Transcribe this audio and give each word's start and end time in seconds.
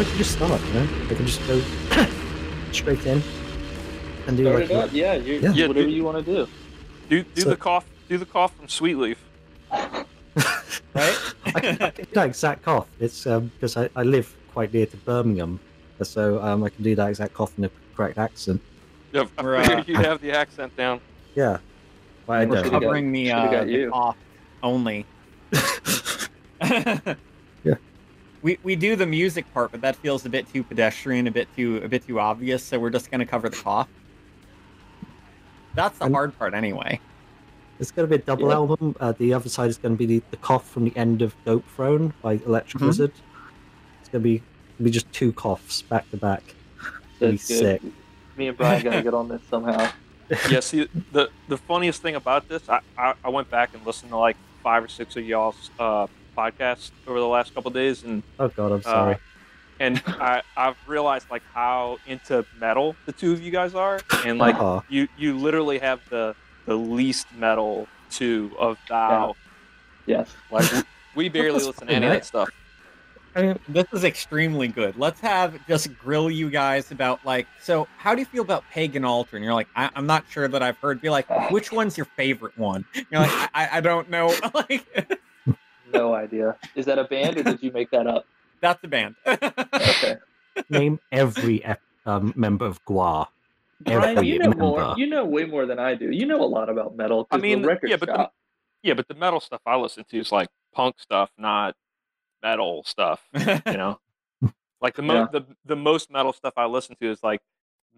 or 0.00 0.02
I, 0.02 0.06
or 0.06 0.08
can 0.08 0.18
just 0.18 0.32
start. 0.32 0.60
You 0.66 0.72
know, 0.74 0.88
I 1.10 1.14
can 1.14 1.26
just 1.26 1.46
go 1.46 1.60
straight 2.72 3.04
in 3.06 3.22
and 4.26 4.36
do 4.36 4.44
Start 4.44 4.60
like 4.60 4.70
it 4.70 4.76
up. 4.76 4.92
Yeah, 4.92 5.14
you, 5.14 5.34
Yeah. 5.34 5.52
Yeah, 5.52 5.66
whatever 5.68 5.86
dude. 5.86 5.94
you 5.96 6.04
want 6.04 6.24
to 6.24 6.34
do. 6.34 6.48
Do 7.08 7.22
do 7.22 7.40
So- 7.42 7.50
the 7.50 7.56
cough. 7.56 7.84
Do 8.08 8.18
the 8.18 8.26
cough 8.26 8.54
from 8.56 8.68
Sweet 8.68 8.96
Leaf. 8.96 9.24
right? 9.70 10.06
I 10.94 11.60
can, 11.60 11.82
I 11.82 11.90
can 11.90 12.04
do 12.06 12.10
that 12.14 12.26
exact 12.26 12.62
cough. 12.62 12.88
It's 12.98 13.24
um, 13.26 13.52
because 13.54 13.76
I, 13.76 13.88
I 13.94 14.02
live 14.02 14.34
quite 14.52 14.72
near 14.74 14.86
to 14.86 14.96
Birmingham, 14.96 15.60
so 16.02 16.42
um, 16.42 16.64
I 16.64 16.70
can 16.70 16.82
do 16.82 16.96
that 16.96 17.08
exact 17.08 17.34
cough 17.34 17.52
in 17.56 17.62
the 17.62 17.70
correct 17.94 18.18
accent. 18.18 18.60
Yep, 19.12 19.28
I 19.38 19.42
We're, 19.44 19.62
figured 19.62 19.78
uh, 19.78 19.84
you'd 19.86 19.96
have 20.06 20.20
the 20.20 20.32
accent 20.32 20.76
down. 20.76 21.00
Yeah, 21.36 21.58
but 22.26 22.32
I 22.32 22.44
We're 22.46 22.62
don't. 22.62 22.70
got- 22.72 22.82
covering 22.82 23.12
the, 23.12 23.30
uh, 23.30 23.64
the 23.64 23.88
cough 23.92 24.16
only. 24.62 25.06
Yeah. 28.40 28.44
We 28.44 28.58
we 28.62 28.76
do 28.76 28.96
the 28.96 29.06
music 29.06 29.52
part, 29.54 29.70
but 29.70 29.80
that 29.82 29.96
feels 29.96 30.24
a 30.26 30.28
bit 30.28 30.50
too 30.52 30.62
pedestrian, 30.62 31.26
a 31.26 31.30
bit 31.30 31.48
too 31.56 31.80
a 31.84 31.88
bit 31.88 32.06
too 32.06 32.18
obvious. 32.20 32.62
So 32.64 32.78
we're 32.78 32.90
just 32.90 33.10
gonna 33.10 33.26
cover 33.26 33.48
the 33.48 33.56
cough. 33.56 33.88
That's 35.74 35.98
the 35.98 36.06
And- 36.06 36.14
hard 36.14 36.36
part, 36.38 36.54
anyway. 36.54 37.00
It's 37.78 37.90
going 37.92 38.06
to 38.06 38.14
be 38.14 38.20
a 38.20 38.24
double 38.26 38.48
Yeah. 38.48 38.54
album. 38.56 38.94
Uh, 39.00 39.12
the 39.12 39.32
other 39.32 39.48
side 39.48 39.70
is 39.70 39.78
going 39.78 39.94
to 39.94 39.98
be 39.98 40.04
the, 40.04 40.22
the 40.32 40.36
cough 40.36 40.68
from 40.68 40.84
the 40.84 40.94
end 40.96 41.22
of 41.22 41.34
Dope 41.46 41.64
Throne 41.74 42.12
by 42.20 42.34
Electric 42.44 42.82
Mhm. 42.82 42.86
Wizard. 42.88 43.12
It's 44.00 44.08
going 44.10 44.22
to 44.22 44.28
be 44.28 44.38
gonna 44.38 44.84
be 44.84 44.90
just 44.90 45.10
two 45.12 45.32
coughs 45.32 45.80
back 45.82 46.10
to 46.10 46.16
back. 46.18 46.42
Be 47.20 47.30
That's 47.30 47.48
good. 47.48 47.58
sick. 47.58 47.82
Me 48.36 48.48
and 48.48 48.56
Brian 48.58 48.82
gonna 48.82 49.02
get 49.02 49.14
on 49.14 49.28
this 49.28 49.40
somehow. 49.50 49.90
yeah, 50.50 50.60
see, 50.60 50.88
the 51.12 51.30
the 51.48 51.56
funniest 51.56 52.02
thing 52.02 52.16
about 52.16 52.48
this, 52.48 52.68
I, 52.68 52.80
I, 52.98 53.14
I 53.24 53.28
went 53.30 53.48
back 53.50 53.72
and 53.74 53.84
listened 53.86 54.10
to 54.10 54.16
like 54.18 54.36
five 54.62 54.82
or 54.84 54.88
six 54.88 55.16
of 55.16 55.24
y'all's 55.24 55.70
uh, 55.78 56.06
podcasts 56.40 56.90
over 57.06 57.18
the 57.20 57.26
last 57.26 57.54
couple 57.54 57.70
days, 57.70 58.02
and 58.04 58.22
Oh 58.38 58.48
god, 58.48 58.72
I'm 58.72 58.78
uh, 58.78 58.82
sorry. 58.82 59.16
and 59.78 60.02
I 60.06 60.42
I've 60.56 60.76
realized 60.86 61.30
like 61.30 61.42
how 61.52 61.98
into 62.06 62.44
metal 62.58 62.96
the 63.06 63.12
two 63.12 63.32
of 63.32 63.40
you 63.42 63.50
guys 63.50 63.74
are, 63.74 64.00
and 64.24 64.38
like 64.38 64.56
Aw. 64.56 64.82
you 64.88 65.08
you 65.18 65.36
literally 65.36 65.78
have 65.78 66.00
the 66.10 66.34
the 66.66 66.74
least 66.76 67.26
metal 67.36 67.88
two 68.10 68.50
of 68.58 68.78
thou. 68.88 69.34
Yes. 70.06 70.34
Like 70.50 70.70
we, 70.72 70.82
we 71.16 71.28
barely 71.28 71.52
That's 71.54 71.66
listen 71.66 71.86
to 71.88 71.92
any 71.92 72.06
fine, 72.06 72.16
of 72.16 72.20
that 72.22 72.26
stuff. 72.26 72.48
I 73.36 73.42
mean, 73.42 73.58
this 73.68 73.86
is 73.92 74.02
extremely 74.02 74.66
good. 74.66 74.96
Let's 74.96 75.20
have 75.20 75.54
just 75.68 75.96
grill 75.98 76.28
you 76.32 76.50
guys 76.50 76.90
about 76.90 77.24
like, 77.24 77.46
so 77.62 77.86
how 77.96 78.12
do 78.12 78.20
you 78.20 78.26
feel 78.26 78.42
about 78.42 78.64
pagan 78.72 79.04
altar? 79.04 79.36
And 79.36 79.44
you're 79.44 79.54
like, 79.54 79.68
I- 79.76 79.90
I'm 79.94 80.06
not 80.06 80.24
sure 80.28 80.48
that 80.48 80.62
I've 80.64 80.76
heard. 80.78 81.00
Be 81.00 81.10
like, 81.10 81.26
which 81.52 81.70
one's 81.70 81.96
your 81.96 82.06
favorite 82.16 82.58
one? 82.58 82.84
You're 82.94 83.20
like, 83.20 83.30
I, 83.30 83.48
I- 83.54 83.68
I 83.76 83.80
don't 83.80 84.10
know. 84.10 84.34
like, 84.54 84.84
No 85.92 86.14
idea. 86.14 86.56
Is 86.74 86.86
that 86.86 86.98
a 86.98 87.04
band 87.04 87.36
or 87.38 87.42
did 87.42 87.62
you 87.62 87.72
make 87.72 87.90
that 87.90 88.06
up? 88.06 88.24
that's 88.60 88.80
the 88.82 88.88
band. 88.88 89.14
Okay. 89.26 90.16
Name 90.68 91.00
every 91.12 91.64
um, 92.04 92.32
member 92.36 92.66
of 92.66 92.84
Gwar. 92.84 93.28
Brian, 93.80 94.18
Every 94.18 94.28
you 94.28 94.38
know 94.38 94.48
member. 94.50 94.64
more. 94.64 94.94
You 94.98 95.06
know 95.06 95.24
way 95.24 95.44
more 95.46 95.64
than 95.64 95.78
I 95.78 95.94
do. 95.94 96.10
You 96.10 96.26
know 96.26 96.42
a 96.42 96.44
lot 96.44 96.68
about 96.68 96.94
metal. 96.96 97.26
I 97.30 97.38
mean, 97.38 97.62
the 97.62 97.78
yeah, 97.84 97.96
but 97.96 98.08
the- 98.08 98.30
Yeah, 98.82 98.94
but 98.94 99.08
the 99.08 99.14
metal 99.14 99.40
stuff 99.40 99.62
I 99.64 99.76
listen 99.76 100.04
to 100.10 100.18
is 100.18 100.30
like 100.30 100.48
punk 100.74 100.96
stuff, 101.00 101.30
not 101.38 101.74
metal 102.42 102.82
stuff. 102.84 103.26
You 103.34 103.60
know, 103.66 103.98
like 104.82 104.96
the 104.96 105.02
mo- 105.02 105.14
Yeah. 105.14 105.26
the 105.32 105.46
the 105.64 105.76
most 105.76 106.10
metal 106.10 106.34
stuff 106.34 106.52
I 106.58 106.66
listen 106.66 106.96
to 107.00 107.10
is 107.10 107.22
like 107.22 107.40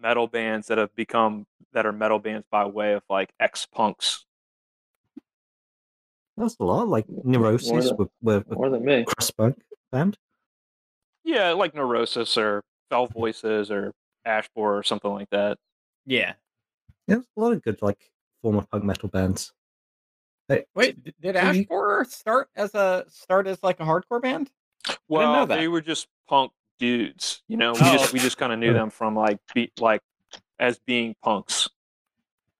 metal 0.01 0.27
bands 0.27 0.67
that 0.67 0.77
have 0.77 0.95
become 0.95 1.45
that 1.73 1.85
are 1.85 1.91
metal 1.91 2.19
bands 2.19 2.45
by 2.49 2.63
way 2.65 2.93
of 2.93 3.03
like 3.09 3.33
ex 3.39 3.65
punks. 3.65 4.23
That's 6.37 6.55
a 6.59 6.63
lot. 6.63 6.87
Like 6.87 7.07
More 7.09 7.21
Neurosis 7.25 7.87
than- 7.89 7.97
with, 7.97 8.09
with 8.21 8.51
a 8.51 8.55
more 8.55 8.69
than 8.69 8.83
me. 8.83 9.05
crust 9.05 9.35
punk 9.37 9.61
band. 9.91 10.17
Yeah, 11.23 11.51
like 11.51 11.73
Neurosis 11.75 12.37
or 12.37 12.63
Fell 12.89 13.07
Voices 13.07 13.71
or 13.71 13.93
Ash 14.25 14.49
Borer 14.55 14.77
or 14.77 14.83
something 14.83 15.11
like 15.11 15.29
that. 15.31 15.57
yeah. 16.05 16.33
Yeah, 17.07 17.17
a 17.35 17.39
lot 17.39 17.51
of 17.51 17.61
good 17.61 17.81
like 17.81 17.99
former 18.41 18.61
punk 18.71 18.85
metal 18.85 19.09
bands. 19.09 19.51
Hey, 20.47 20.63
Wait, 20.73 21.03
did 21.03 21.13
so 21.21 21.29
you- 21.31 21.37
Ash 21.37 21.65
Borer 21.67 22.05
start 22.05 22.49
as 22.55 22.73
a 22.75 23.05
start 23.09 23.45
as 23.47 23.61
like 23.61 23.79
a 23.81 23.83
hardcore 23.83 24.21
band? 24.21 24.49
Well, 25.09 25.33
know 25.33 25.45
they 25.45 25.67
were 25.67 25.81
just 25.81 26.07
punk 26.29 26.51
dudes. 26.79 27.43
You 27.49 27.57
know, 27.57 27.73
we 27.73 27.79
Oh. 27.81 27.93
just 27.97 28.13
we 28.13 28.19
just 28.19 28.37
kind 28.37 28.51
of 28.53 28.59
knew 28.59 28.73
them 28.73 28.89
from 28.89 29.15
like 29.15 29.39
be, 29.53 29.71
like 29.79 30.01
as 30.59 30.79
being 30.79 31.15
punks. 31.21 31.69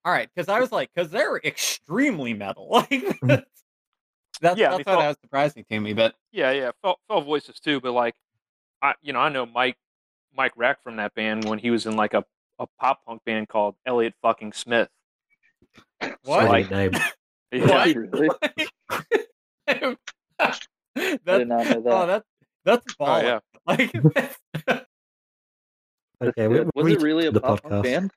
All 0.06 0.12
right, 0.12 0.29
because 0.35 0.50
I 0.50 0.59
was 0.59 0.73
like, 0.73 0.89
because 0.94 1.09
they're 1.09 1.38
extremely 1.38 2.33
metal. 2.33 2.67
Like 2.72 2.89
mm-hmm. 2.89 3.44
That's 4.43 4.57
that's, 4.57 4.59
Yeah, 4.59 4.67
I 4.67 4.77
that's 4.77 4.87
mean, 4.87 4.95
what 4.95 5.01
Fel- 5.01 5.07
was 5.09 5.17
surprising 5.21 5.65
to 5.71 5.79
me. 5.79 5.93
But 5.93 6.15
Yeah, 6.31 6.51
yeah, 6.51 6.71
Fell, 6.81 6.99
Fell 7.07 7.21
Voices 7.21 7.59
too. 7.59 7.79
But 7.79 7.93
like, 7.93 8.13
I 8.81 8.93
you 9.01 9.13
know 9.13 9.19
I 9.19 9.29
know 9.29 9.45
Mike 9.45 9.77
Mike 10.35 10.51
Rack 10.57 10.83
from 10.83 10.97
that 10.97 11.15
band 11.15 11.45
when 11.45 11.59
he 11.59 11.71
was 11.71 11.85
in 11.85 11.95
like 11.95 12.13
a 12.13 12.23
a 12.59 12.67
pop 12.79 13.03
punk 13.05 13.23
band 13.25 13.47
called 13.47 13.75
Elliot 13.85 14.13
fucking 14.21 14.51
Smith. 14.53 14.89
what? 16.23 16.49
great 16.49 16.69
name. 16.69 16.91
Yeah, 17.53 17.85
Did 17.85 17.95
you 17.95 18.09
really? 18.11 18.29
that's, 20.39 20.67
I 20.97 21.37
did 21.37 21.47
not 21.47 21.47
know 21.47 21.81
that. 21.81 21.85
Oh, 21.85 22.07
that's 22.07 22.25
that's 22.65 22.95
Oh, 22.99 23.17
yeah. 23.21 23.39
Like, 23.67 23.93
Okay, 26.21 26.47
we, 26.47 26.55
good. 26.57 26.71
we'll 26.73 26.85
was 26.85 26.93
it 26.93 26.95
read 26.97 27.01
really 27.03 27.27
a 27.27 27.31
the 27.31 27.39
pop 27.41 27.61
punk 27.61 27.83
band? 27.83 28.11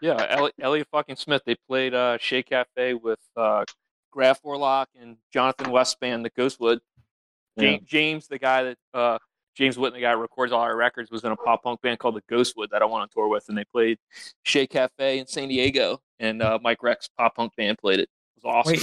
Yeah, 0.00 0.26
Elliot, 0.30 0.54
Elliot 0.60 0.88
fucking 0.90 1.16
Smith. 1.16 1.42
They 1.44 1.56
played 1.68 1.92
uh, 1.92 2.16
Ché 2.18 2.42
Café 2.42 3.00
with 3.00 3.18
uh, 3.36 3.64
Graf 4.10 4.42
Orlock 4.42 4.86
and 5.00 5.16
Jonathan 5.32 5.70
Westband, 5.70 6.24
the 6.24 6.30
Ghostwood. 6.30 6.78
Yeah. 7.56 7.62
James, 7.62 7.82
James, 7.86 8.26
the 8.28 8.38
guy 8.38 8.62
that 8.62 8.78
uh, 8.94 9.18
James 9.56 9.76
Whitten, 9.76 9.94
the 9.94 10.00
guy 10.00 10.12
who 10.12 10.18
records 10.20 10.52
all 10.52 10.60
our 10.60 10.76
records, 10.76 11.10
was 11.10 11.24
in 11.24 11.32
a 11.32 11.36
pop 11.36 11.62
punk 11.62 11.80
band 11.82 11.98
called 11.98 12.16
the 12.16 12.22
Ghostwood 12.34 12.70
that 12.70 12.82
I 12.82 12.84
went 12.84 13.02
on 13.02 13.08
tour 13.08 13.28
with, 13.28 13.44
and 13.48 13.58
they 13.58 13.64
played 13.64 13.98
Ché 14.46 14.68
Café 14.68 15.18
in 15.18 15.26
San 15.26 15.48
Diego, 15.48 16.00
and 16.18 16.42
uh, 16.42 16.58
Mike 16.62 16.82
Rex 16.82 17.08
pop 17.18 17.34
punk 17.36 17.52
band 17.56 17.78
played 17.78 18.00
it. 18.00 18.08
It 18.36 18.44
was 18.44 18.54
awesome. 18.54 18.72
wait, 18.72 18.82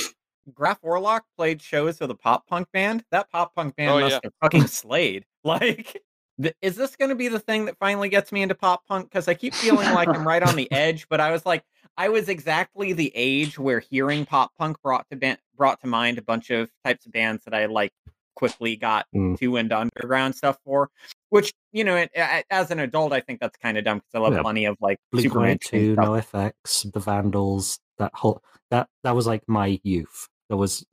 Graf 0.54 0.82
Orlock 0.82 1.22
played 1.38 1.62
shows 1.62 2.00
with 2.00 2.12
a 2.12 2.16
pop 2.16 2.46
punk 2.48 2.68
band. 2.72 3.04
That 3.12 3.30
pop 3.32 3.56
punk 3.56 3.76
band 3.76 3.92
Oh, 3.92 4.00
must 4.00 4.12
yeah. 4.14 4.20
have 4.24 4.34
fucking 4.42 4.68
slayed. 4.68 5.26
Like, 5.44 6.02
th- 6.42 6.56
is 6.62 6.76
this 6.76 6.98
going 6.98 7.08
to 7.08 7.16
be 7.16 7.30
the 7.30 7.40
thing 7.40 7.66
that 7.66 7.78
finally 7.80 8.10
gets 8.10 8.34
me 8.34 8.42
into 8.42 8.54
pop 8.54 8.86
punk? 8.86 9.10
Because 9.10 9.30
I 9.30 9.34
keep 9.34 9.54
feeling 9.54 9.94
like 9.94 10.10
I'm 10.10 10.28
right 10.28 10.44
on 10.44 10.58
the 10.58 10.70
edge. 10.74 11.08
But 11.10 11.22
I 11.22 11.32
was 11.32 11.46
like, 11.46 11.64
I 11.98 12.10
was 12.10 12.30
exactly 12.30 12.94
the 12.94 13.12
age 13.16 13.58
where 13.58 13.80
hearing 13.80 14.26
pop 14.26 14.52
punk 14.58 14.82
brought 14.82 15.10
to 15.10 15.16
ban- 15.18 15.38
brought 15.56 15.82
to 15.82 15.88
mind 15.88 16.18
a 16.18 16.22
bunch 16.22 16.50
of 16.52 16.70
types 16.86 17.06
of 17.06 17.12
bands 17.12 17.44
that 17.46 17.54
I 17.54 17.66
like 17.66 17.92
quickly 18.36 18.76
got 18.76 19.08
Mm. 19.16 19.38
too 19.40 19.56
into 19.58 19.76
underground 19.78 20.36
stuff 20.36 20.58
for. 20.64 20.90
Which 21.30 21.54
you 21.72 21.84
know, 21.84 21.96
it, 21.96 22.12
a- 22.16 22.44
as 22.52 22.70
an 22.72 22.80
adult, 22.80 23.14
I 23.14 23.20
think 23.22 23.40
that's 23.40 23.58
kind 23.58 23.78
of 23.78 23.84
dumb 23.84 23.98
because 23.98 24.14
I 24.16 24.20
love 24.20 24.34
Yeah. 24.34 24.42
plenty 24.44 24.66
of 24.66 24.78
like 24.80 24.98
Blink 25.12 25.24
super 25.34 25.56
Two. 25.56 25.96
No 25.96 26.14
Effects, 26.14 26.84
the 26.84 27.00
Vandals. 27.00 27.80
That 27.98 28.12
whole 28.14 28.44
that 28.70 28.90
that 29.04 29.16
was 29.16 29.26
like 29.26 29.42
my 29.48 29.80
youth. 29.84 30.28
There 30.50 30.58
was 30.58 30.86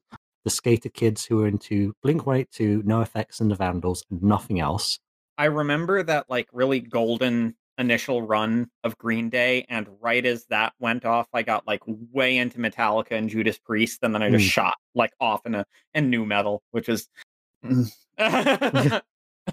the 0.44 0.50
skater 0.50 0.88
kids 0.88 1.25
who 1.26 1.36
were 1.36 1.47
into 1.47 1.92
Blink 2.03 2.26
One 2.26 2.36
Eight 2.36 2.50
Two, 2.50 2.82
NOFX, 2.82 3.41
and 3.41 3.50
the 3.50 3.54
Vandals, 3.56 4.04
and 4.10 4.22
nothing 4.22 4.59
else. 4.59 4.98
I 5.36 5.47
remember 5.47 6.03
that 6.03 6.30
like 6.30 6.48
really 6.53 6.80
golden 6.80 7.57
initial 7.78 8.22
run 8.22 8.71
of 8.84 8.97
Green 8.98 9.28
Day, 9.30 9.66
and 9.68 9.86
right 10.00 10.24
as 10.24 10.47
that 10.47 10.72
went 10.78 11.04
off, 11.04 11.26
I 11.32 11.42
got 11.42 11.66
like 11.66 11.82
way 11.86 12.36
into 12.36 12.59
Metallica 12.59 13.12
and 13.12 13.28
Judas 13.28 13.59
Priest, 13.59 14.00
and 14.03 14.15
then 14.15 14.22
I 14.22 14.30
just 14.30 14.47
Mm. 14.47 14.50
shot 14.50 14.74
like 14.94 15.12
off 15.21 15.44
in 15.47 15.54
a 15.54 15.65
in 15.94 16.10
nu 16.10 16.24
metal, 16.24 16.62
which 16.71 16.88
is 16.88 17.09
I 18.18 19.00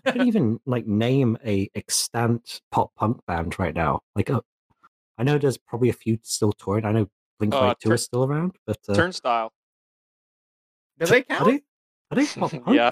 can't 0.05 0.27
even 0.27 0.59
like 0.65 0.85
name 0.87 1.37
a 1.45 1.69
extant 1.75 2.61
pop 2.71 2.93
punk 2.95 3.25
band 3.25 3.57
right 3.59 3.73
now. 3.75 4.01
Like, 4.15 4.29
uh, 4.29 4.41
I 5.17 5.23
know 5.23 5.37
there's 5.37 5.57
probably 5.57 5.89
a 5.89 5.93
few 5.93 6.19
still 6.23 6.51
touring. 6.53 6.85
I 6.85 6.91
know 6.91 7.09
Blink 7.39 7.53
One 7.53 7.63
Uh, 7.63 7.73
Two 7.79 7.89
Tur- 7.89 7.95
is 7.95 8.03
still 8.03 8.23
around, 8.23 8.55
but 8.65 8.77
uh, 8.87 8.93
Turnstile. 8.95 9.51
Do 10.99 11.05
they 11.07 11.19
are 11.19 11.23
count? 11.23 11.45
they 11.45 11.61
are 12.11 12.15
they 12.15 12.25
pop 12.27 12.51
punk? 12.63 12.63
yeah, 12.69 12.91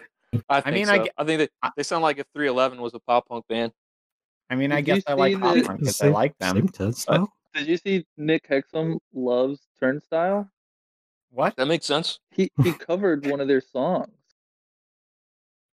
I 0.50 0.62
think 0.62 0.74
mean, 0.76 0.86
so. 0.88 0.94
I 0.94 1.10
I, 1.18 1.24
think 1.24 1.40
they, 1.40 1.50
they 1.78 1.84
sound 1.84 2.02
like 2.02 2.18
if 2.18 2.26
311 2.34 2.82
was 2.82 2.94
a 2.96 3.00
pop 3.00 3.28
punk 3.28 3.46
band. 3.48 3.72
I 4.50 4.56
mean, 4.56 4.72
I 4.72 4.78
Did 4.82 4.88
you 4.88 4.94
guess 4.96 5.04
I 5.08 5.14
like 5.14 5.34
see 5.34 5.40
pop 5.40 5.56
the- 5.56 5.78
because 5.78 6.02
I 6.02 6.10
like 6.10 6.38
them. 6.40 6.56
same 6.56 6.70
turnstile. 6.70 7.34
Did 7.54 7.68
you 7.68 7.78
see 7.78 8.06
Nick 8.18 8.48
Hexum 8.48 8.98
loves 9.14 9.60
Turnstile? 9.80 10.50
What? 11.32 11.56
That 11.56 11.68
makes 11.68 11.86
sense. 11.86 12.20
He 12.32 12.52
he 12.64 12.74
covered 12.74 13.26
one 13.28 13.40
of 13.42 13.48
their 13.48 13.62
songs. 13.62 14.12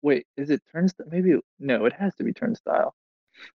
Wait, 0.02 0.26
is 0.36 0.50
it 0.50 0.62
Turnstile? 0.70 1.06
Maybe 1.10 1.32
it- 1.32 1.44
no, 1.58 1.84
it 1.86 1.92
has 1.94 2.14
to 2.16 2.24
be 2.24 2.32
Turnstile. 2.32 2.94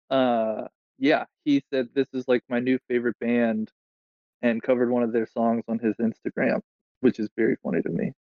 Uh, 0.10 0.68
yeah, 1.00 1.26
he 1.46 1.64
said 1.72 1.90
this 1.94 2.08
is 2.14 2.28
like 2.28 2.44
my 2.50 2.60
new 2.60 2.80
favorite 2.88 3.18
band, 3.20 3.72
and 4.42 4.62
covered 4.62 4.90
one 4.90 5.04
of 5.04 5.12
their 5.12 5.26
songs 5.28 5.64
on 5.68 5.80
his 5.80 5.96
Instagram, 5.98 6.62
which 7.02 7.20
is 7.20 7.30
very 7.36 7.56
funny 7.64 7.82
to 7.82 7.90
me. 7.90 8.14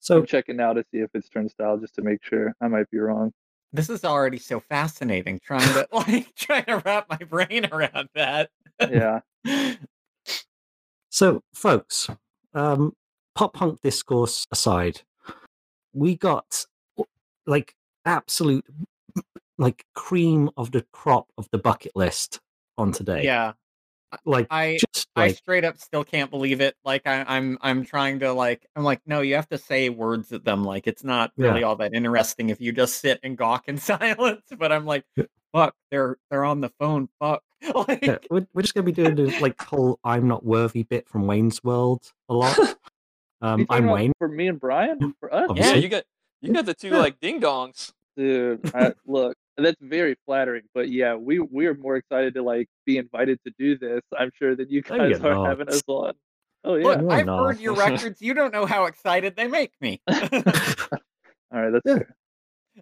So 0.00 0.18
I'm 0.18 0.26
checking 0.26 0.56
now 0.56 0.74
to 0.74 0.84
see 0.90 0.98
if 0.98 1.10
it's 1.14 1.28
Turnstile 1.30 1.78
just 1.78 1.94
to 1.94 2.02
make 2.02 2.22
sure. 2.22 2.54
I 2.60 2.68
might 2.68 2.90
be 2.90 2.98
wrong. 2.98 3.32
This 3.74 3.90
is 3.90 4.04
already 4.04 4.38
so 4.38 4.60
fascinating. 4.60 5.40
Trying 5.44 5.66
to 5.74 5.88
like 5.92 6.32
trying 6.36 6.64
to 6.66 6.80
wrap 6.84 7.08
my 7.10 7.16
brain 7.16 7.66
around 7.72 8.08
that. 8.14 8.50
Yeah, 8.80 9.20
So, 11.10 11.42
folks, 11.52 12.08
um, 12.54 12.94
pop 13.34 13.54
punk 13.54 13.80
discourse 13.82 14.46
aside, 14.52 15.02
we 15.92 16.16
got 16.16 16.66
like 17.46 17.74
absolute 18.04 18.64
like 19.58 19.84
cream 19.94 20.50
of 20.56 20.70
the 20.70 20.84
crop 20.92 21.26
of 21.36 21.48
the 21.50 21.58
bucket 21.58 21.92
list 21.96 22.40
on 22.78 22.92
today. 22.92 23.24
Yeah, 23.24 23.54
like 24.24 24.46
I 24.50 24.78
just 24.78 25.03
I 25.16 25.32
straight 25.32 25.64
up 25.64 25.78
still 25.78 26.04
can't 26.04 26.30
believe 26.30 26.60
it. 26.60 26.76
Like 26.84 27.06
I, 27.06 27.24
I'm 27.26 27.58
I'm 27.60 27.84
trying 27.84 28.20
to 28.20 28.32
like 28.32 28.66
I'm 28.74 28.82
like 28.82 29.00
no, 29.06 29.20
you 29.20 29.36
have 29.36 29.48
to 29.50 29.58
say 29.58 29.88
words 29.88 30.32
at 30.32 30.44
them. 30.44 30.64
Like 30.64 30.86
it's 30.86 31.04
not 31.04 31.32
really 31.36 31.62
all 31.62 31.76
that 31.76 31.94
interesting 31.94 32.50
if 32.50 32.60
you 32.60 32.72
just 32.72 33.00
sit 33.00 33.20
and 33.22 33.36
gawk 33.36 33.68
in 33.68 33.76
silence. 33.78 34.42
But 34.58 34.72
I'm 34.72 34.86
like, 34.86 35.04
fuck, 35.52 35.74
they're 35.90 36.16
they're 36.30 36.44
on 36.44 36.60
the 36.60 36.70
phone. 36.80 37.08
Fuck, 37.20 37.42
like 37.88 38.04
yeah, 38.04 38.18
we're, 38.30 38.46
we're 38.52 38.62
just 38.62 38.74
gonna 38.74 38.84
be 38.84 38.92
doing 38.92 39.14
the 39.14 39.38
like 39.40 39.60
whole 39.60 39.98
"I'm 40.04 40.28
not 40.28 40.44
worthy" 40.44 40.82
bit 40.82 41.08
from 41.08 41.26
Wayne's 41.26 41.62
World 41.62 42.12
a 42.28 42.34
lot. 42.34 42.58
Um, 43.42 43.66
I'm 43.68 43.86
Wayne. 43.86 44.12
for 44.18 44.26
me 44.26 44.48
and 44.48 44.58
Brian 44.58 45.14
for 45.20 45.34
us. 45.34 45.50
Yeah, 45.54 45.74
you 45.74 45.90
got 45.90 46.04
you 46.40 46.50
got 46.54 46.64
the 46.64 46.72
two 46.72 46.92
like 46.92 47.20
ding 47.20 47.42
dongs. 47.42 47.92
Dude, 48.16 48.74
I, 48.74 48.94
look, 49.06 49.36
that's 49.56 49.76
very 49.80 50.16
flattering. 50.26 50.62
But 50.74 50.88
yeah, 50.90 51.14
we 51.14 51.38
we 51.40 51.66
are 51.66 51.74
more 51.74 51.96
excited 51.96 52.34
to 52.34 52.42
like 52.42 52.68
be 52.86 52.98
invited 52.98 53.38
to 53.46 53.52
do 53.58 53.78
this. 53.78 54.00
I'm 54.18 54.30
sure 54.38 54.56
that 54.56 54.70
you 54.70 54.82
guys 54.82 55.10
you're 55.10 55.18
not. 55.20 55.46
having 55.46 55.68
us 55.68 55.82
on. 55.86 56.14
Oh 56.64 56.74
yeah. 56.76 56.84
look, 56.86 57.10
I've 57.10 57.26
not. 57.26 57.44
heard 57.44 57.60
your 57.60 57.74
records. 57.74 58.20
You 58.22 58.34
don't 58.34 58.52
know 58.52 58.66
how 58.66 58.86
excited 58.86 59.36
they 59.36 59.46
make 59.48 59.72
me. 59.80 60.00
All 60.08 60.16
right, 61.52 61.70
that's 61.72 61.82
Yeah. 61.84 61.98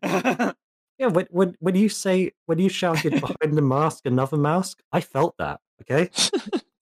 fair. 0.02 0.54
Yeah, 0.98 1.06
when, 1.08 1.26
when 1.30 1.56
when 1.58 1.74
you 1.74 1.88
say 1.88 2.32
when 2.46 2.58
you 2.60 2.68
shouted 2.68 3.12
behind 3.20 3.56
the 3.56 3.62
mask, 3.62 4.06
another 4.06 4.36
mask, 4.36 4.82
I 4.92 5.00
felt 5.00 5.34
that. 5.38 5.58
Okay, 5.80 6.10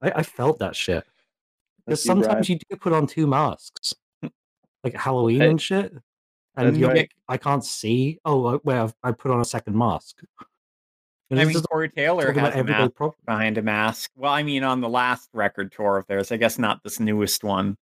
I, 0.02 0.12
I 0.16 0.22
felt 0.25 0.58
that 0.58 0.76
shit. 0.76 1.04
Because 1.86 2.04
That's 2.04 2.06
Brian. 2.06 2.22
sometimes 2.25 2.48
you 2.50 2.58
do 2.69 2.76
put 2.76 2.93
on 2.93 3.06
two 3.06 3.26
masks, 3.26 3.94
like 4.84 4.94
Halloween 4.94 5.40
Hey, 5.40 5.48
and 5.50 5.62
shit, 5.62 5.94
and 6.56 6.76
you're, 6.76 6.91
right. 6.91 7.11
I 7.29 7.37
can't 7.37 7.64
see. 7.64 8.19
Oh, 8.25 8.44
uh, 8.47 8.58
well, 8.64 8.93
I 9.02 9.12
put 9.12 9.31
on 9.31 9.41
a 9.41 9.44
second 9.44 9.76
mask. 9.76 10.17
And 11.31 11.38
I 11.38 11.44
this 11.44 11.49
mean, 11.55 11.56
is 11.58 11.67
Corey 11.67 11.88
Taylor 11.88 12.26
talking 12.26 12.41
has 12.41 12.55
about 12.55 12.61
a 12.61 12.64
mask 12.64 12.94
problem. 12.94 13.17
behind 13.25 13.58
a 13.58 13.62
mask. 13.62 14.11
Well, 14.17 14.32
I 14.32 14.43
mean, 14.43 14.64
on 14.64 14.81
the 14.81 14.88
last 14.88 15.31
record 15.32 15.70
tour 15.73 15.97
of 15.97 16.06
theirs, 16.08 16.32
I 16.32 16.37
guess 16.37 16.58
not 16.58 16.82
this 16.82 16.99
newest 16.99 17.44
one. 17.44 17.76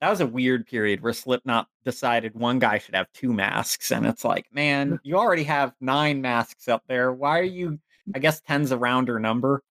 That 0.00 0.10
was 0.10 0.20
a 0.20 0.26
weird 0.26 0.66
period 0.66 1.00
where 1.02 1.12
Slipknot 1.12 1.68
decided 1.84 2.34
one 2.34 2.58
guy 2.58 2.78
should 2.78 2.94
have 2.94 3.10
two 3.12 3.32
masks, 3.32 3.92
and 3.92 4.06
it's 4.06 4.24
like, 4.24 4.46
man, 4.52 5.00
you 5.02 5.16
already 5.16 5.44
have 5.44 5.72
nine 5.80 6.20
masks 6.20 6.68
up 6.68 6.82
there. 6.86 7.12
Why 7.12 7.38
are 7.38 7.42
you? 7.42 7.78
I 8.14 8.18
guess 8.20 8.40
ten's 8.40 8.72
a 8.72 8.78
rounder 8.78 9.18
number. 9.18 9.62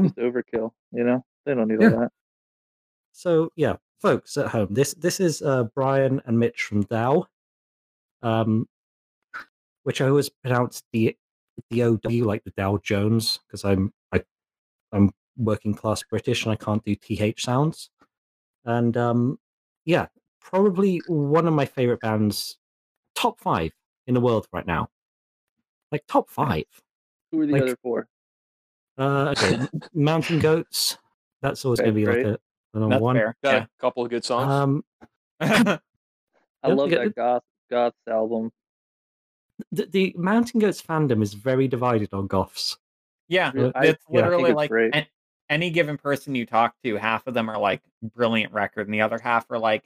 Just 0.00 0.16
overkill. 0.16 0.70
You 0.92 1.04
know, 1.04 1.24
they 1.44 1.54
don't 1.54 1.68
need 1.68 1.80
Yeah. 1.80 1.90
all 1.90 2.00
that. 2.00 2.12
So 3.12 3.50
yeah, 3.56 3.76
folks 4.04 4.36
at 4.36 4.48
home, 4.48 4.68
this 4.70 4.92
this 4.94 5.18
is 5.18 5.40
uh, 5.40 5.64
Brian 5.74 6.20
and 6.26 6.38
Mitch 6.38 6.62
from 6.62 6.82
Dow, 6.82 7.26
um, 8.22 8.68
which 9.84 10.02
I 10.02 10.08
always 10.08 10.28
pronounce 10.28 10.82
the 10.92 11.16
the 11.70 11.82
OW 11.84 12.24
like 12.26 12.44
the 12.44 12.52
Dow 12.56 12.78
Jones 12.82 13.40
because 13.46 13.64
I'm 13.64 13.92
I 14.12 14.22
I'm 14.92 15.10
working 15.38 15.74
class 15.74 16.02
British 16.02 16.44
and 16.44 16.52
I 16.52 16.56
can't 16.56 16.84
do 16.84 16.94
th 16.94 17.40
sounds, 17.40 17.88
and 18.66 18.94
um, 18.96 19.38
yeah, 19.86 20.06
probably 20.40 21.00
one 21.06 21.48
of 21.48 21.54
my 21.54 21.64
favorite 21.64 22.00
bands, 22.00 22.58
top 23.14 23.40
five 23.40 23.72
in 24.06 24.12
the 24.12 24.20
world 24.20 24.46
right 24.52 24.66
now, 24.66 24.88
like 25.90 26.02
top 26.06 26.28
five. 26.28 26.64
Who 27.32 27.40
are 27.40 27.46
the 27.46 27.52
Like- 27.54 27.62
other 27.62 27.76
four? 27.82 28.06
Uh, 28.98 29.34
okay, 29.36 29.58
Mountain 29.94 30.40
Goats. 30.40 30.98
That's 31.42 31.64
always 31.64 31.80
Okay, 31.80 31.90
going 31.90 32.04
to 32.04 32.12
be 32.12 32.16
like 32.24 32.26
a, 32.34 32.38
a 32.74 32.78
number 32.80 32.94
That's 32.96 33.02
one. 33.02 33.16
fair. 33.16 33.36
Got 33.42 33.62
a 33.62 33.68
couple 33.80 34.04
of 34.04 34.10
good 34.10 34.24
songs. 34.24 34.50
Um, 34.50 34.84
I 35.40 35.78
love 36.68 36.90
forget 36.90 37.04
that 37.04 37.14
goth 37.16 37.42
goth 37.70 37.94
album. 38.08 38.50
the, 39.72 39.86
the 39.86 40.14
Mountain 40.16 40.60
Goats 40.60 40.82
fandom 40.82 41.22
is 41.22 41.34
very 41.34 41.68
divided 41.68 42.12
on 42.12 42.26
goths. 42.26 42.76
yeah, 43.28 43.52
Yeah, 43.54 43.70
I- 43.74 43.86
it's 43.86 44.04
yeah, 44.10 44.20
literally 44.22 44.50
it's 44.50 44.56
like 44.56 44.70
an- 44.92 45.06
any 45.50 45.70
given 45.70 45.96
person 45.98 46.34
you 46.34 46.46
talk 46.46 46.74
to, 46.84 46.96
half 46.96 47.26
of 47.26 47.34
them 47.34 47.48
are 47.50 47.58
like 47.58 47.82
brilliant 48.14 48.52
record, 48.52 48.86
and 48.86 48.94
the 48.94 49.02
other 49.02 49.18
half 49.18 49.50
are 49.50 49.58
like. 49.58 49.84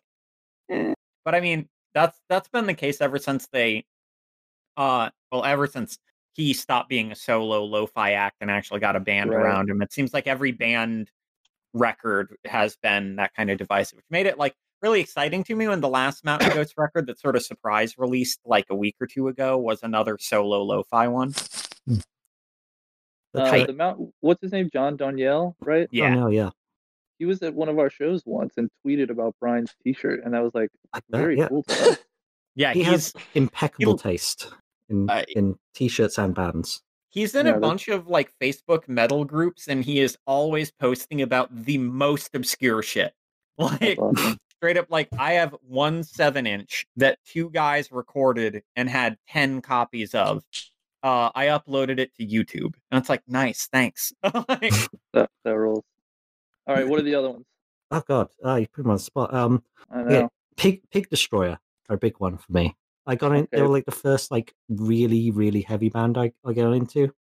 eh. 0.71 0.95
But 1.25 1.35
I 1.35 1.41
mean, 1.41 1.69
that's 1.95 2.19
that's 2.29 2.49
been 2.49 2.67
the 2.67 2.75
case 2.75 3.01
ever 3.01 3.19
since 3.19 3.49
they, 3.49 3.85
uh, 4.77 5.11
well, 5.33 5.45
ever 5.45 5.67
since 5.67 5.99
he 6.35 6.53
stopped 6.55 6.89
being 6.89 7.11
a 7.11 7.15
solo 7.17 7.65
lo-fi 7.65 8.13
act 8.13 8.37
and 8.41 8.51
actually 8.51 8.79
got 8.81 8.95
a 8.97 9.01
band 9.01 9.31
Right. 9.31 9.41
around 9.43 9.69
him. 9.69 9.83
It 9.83 9.93
seems 9.93 10.15
like 10.15 10.27
every 10.29 10.53
band 10.53 11.11
record 11.75 12.37
has 12.45 12.77
been 12.77 13.17
that 13.17 13.35
kind 13.35 13.51
of 13.51 13.59
divisive, 13.59 13.97
which 13.97 14.05
made 14.11 14.27
it 14.27 14.39
like 14.39 14.55
really 14.83 15.01
exciting 15.01 15.43
to 15.45 15.55
me 15.55 15.67
when 15.69 15.81
the 15.81 15.89
last 15.89 16.25
Mountain 16.25 16.51
Goats 16.55 16.73
record 16.77 17.07
that 17.07 17.19
sort 17.21 17.37
of 17.37 17.43
surprise 17.43 17.97
released 17.99 18.41
like 18.45 18.67
a 18.71 18.75
week 18.75 18.97
or 19.01 19.07
two 19.07 19.29
ago 19.29 19.59
was 19.59 19.83
another 19.83 20.17
solo 20.21 20.63
lo-fi 20.63 21.09
one. 21.09 21.35
That's 23.35 23.53
Uh, 23.63 23.67
the 23.67 23.73
Mount, 23.75 24.13
what's 24.21 24.41
his 24.43 24.53
name? 24.53 24.71
John 24.73 24.97
Darnielle, 24.97 25.55
right? 25.61 25.85
Oh, 25.87 25.89
Yeah. 25.93 26.15
no, 26.15 26.29
yeah. 26.29 26.51
He 27.19 27.25
was 27.27 27.43
at 27.43 27.53
one 27.55 27.69
of 27.69 27.79
our 27.79 27.91
shows 27.91 28.23
once 28.25 28.55
and 28.57 28.71
tweeted 28.87 29.11
about 29.11 29.35
Brian's 29.41 29.75
T-shirt, 29.85 30.21
and 30.25 30.33
that 30.35 30.43
was 30.43 30.55
like 30.55 30.71
I 30.93 31.01
bet, 31.11 31.21
very 31.21 31.39
yeah. 31.39 31.49
cool 31.49 31.63
to. 31.69 31.99
Yeah, 32.55 32.73
He 32.73 32.81
he's 32.85 32.89
has 32.91 33.15
impeccable 33.35 33.93
he'll- 33.95 33.99
taste 33.99 34.53
in, 34.89 35.11
Uh, 35.11 35.25
in 35.37 35.57
t-shirts 35.75 36.17
and 36.19 36.35
bands. 36.35 36.83
He's 37.11 37.35
in 37.35 37.47
Yeah, 37.47 37.53
a 37.53 37.55
that's- 37.55 37.69
bunch 37.69 37.89
of 37.89 38.07
like 38.09 38.33
Facebook 38.41 38.87
metal 38.89 39.25
groups, 39.25 39.67
and 39.69 39.85
he 39.85 40.01
is 40.01 40.17
always 40.27 40.71
posting 40.71 41.23
about 41.23 41.49
the 41.65 41.79
most 41.79 42.35
obscure 42.35 42.83
shit. 42.83 43.13
Like 43.59 43.99
awesome. 43.99 44.39
straight 44.51 44.77
up, 44.77 44.87
like 44.89 45.09
I 45.19 45.33
have 45.33 45.53
one 45.63 46.05
seven 46.05 46.47
inch 46.47 46.87
that 46.97 47.19
two 47.27 47.51
guys 47.51 47.91
recorded 47.91 48.63
and 48.77 48.89
had 48.89 49.17
ten 49.29 49.61
copies 49.63 50.15
of. 50.15 50.45
Uh, 51.03 51.31
I 51.35 51.47
uploaded 51.47 51.99
it 51.99 52.15
to 52.17 52.27
YouTube, 52.27 52.75
and 52.91 53.01
it's 53.01 53.09
like, 53.09 53.23
nice, 53.27 53.69
thanks. 53.73 54.13
Like, 54.49 54.73
That, 55.13 55.29
that 55.45 55.57
rules. 55.57 55.85
All 56.69 56.75
right, 56.77 56.87
what 56.87 57.01
are 57.01 57.03
the 57.03 57.15
other 57.17 57.31
ones? 57.31 57.47
Oh 57.91 58.03
god, 58.07 58.29
ah, 58.45 58.57
you 58.57 58.69
put 58.69 58.85
him 58.85 58.91
on 58.91 58.97
the 58.99 59.03
spot. 59.03 59.33
Um, 59.35 59.65
I 59.91 60.03
know. 60.03 60.11
yeah, 60.11 60.27
Pig 60.57 60.83
Pig 60.93 61.09
Destroyer 61.09 61.59
are 61.89 61.97
a 61.97 61.99
big 61.99 62.15
one 62.21 62.37
for 62.37 62.53
me. 62.53 62.77
I 63.09 63.15
got 63.15 63.35
in. 63.35 63.49
They 63.51 63.63
were 63.63 63.69
like 63.69 63.87
the 63.87 63.91
first 63.91 64.31
like 64.31 64.55
really 64.69 65.31
really 65.31 65.63
heavy 65.63 65.89
band 65.89 66.19
I, 66.19 66.33
I 66.45 66.53
got 66.53 66.73
into, 66.73 67.13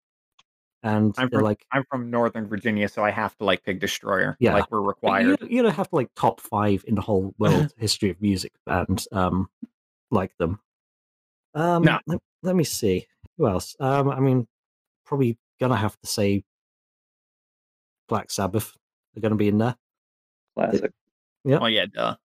and 0.83 1.15
I'm 1.17 1.31
from 1.31 1.43
like 1.43 1.65
I'm 1.73 1.85
from 1.89 2.11
Northern 2.11 2.49
Virginia, 2.49 2.89
so 2.89 3.05
I 3.05 3.11
have 3.11 3.37
to 3.39 3.45
like 3.45 3.63
Pig 3.63 3.79
Destroyer. 3.79 4.37
Yeah. 4.41 4.55
like 4.55 4.71
we're 4.71 4.81
required. 4.81 5.41
You, 5.41 5.49
you 5.49 5.63
don't 5.63 5.75
have 5.75 5.89
to 5.91 5.95
like 5.95 6.11
top 6.17 6.41
five 6.41 6.85
in 6.89 6.97
the 6.97 7.01
whole 7.03 7.35
world 7.39 7.73
history 7.79 8.11
of 8.11 8.21
music 8.21 8.53
bands 8.67 9.07
um 9.13 9.49
like 10.11 10.37
them. 10.39 10.59
Um, 11.55 11.85
No. 11.85 12.01
let, 12.07 12.19
let 12.43 12.57
me 12.57 12.65
see 12.65 13.07
who 13.39 13.47
else. 13.47 13.77
Um, 13.79 14.11
I 14.11 14.19
mean, 14.19 14.49
probably 15.05 15.39
gonna 15.61 15.77
have 15.77 15.97
to 16.01 16.07
say 16.07 16.45
Black 18.09 18.31
Sabbath 18.33 18.77
They're 19.15 19.23
gonna 19.23 19.37
be 19.37 19.49
in 19.49 19.59
there. 19.59 19.77
Classic. 20.57 20.93
Yeah. 21.45 21.59
Oh 21.61 21.67
yeah, 21.67 21.87
duh. 21.87 22.17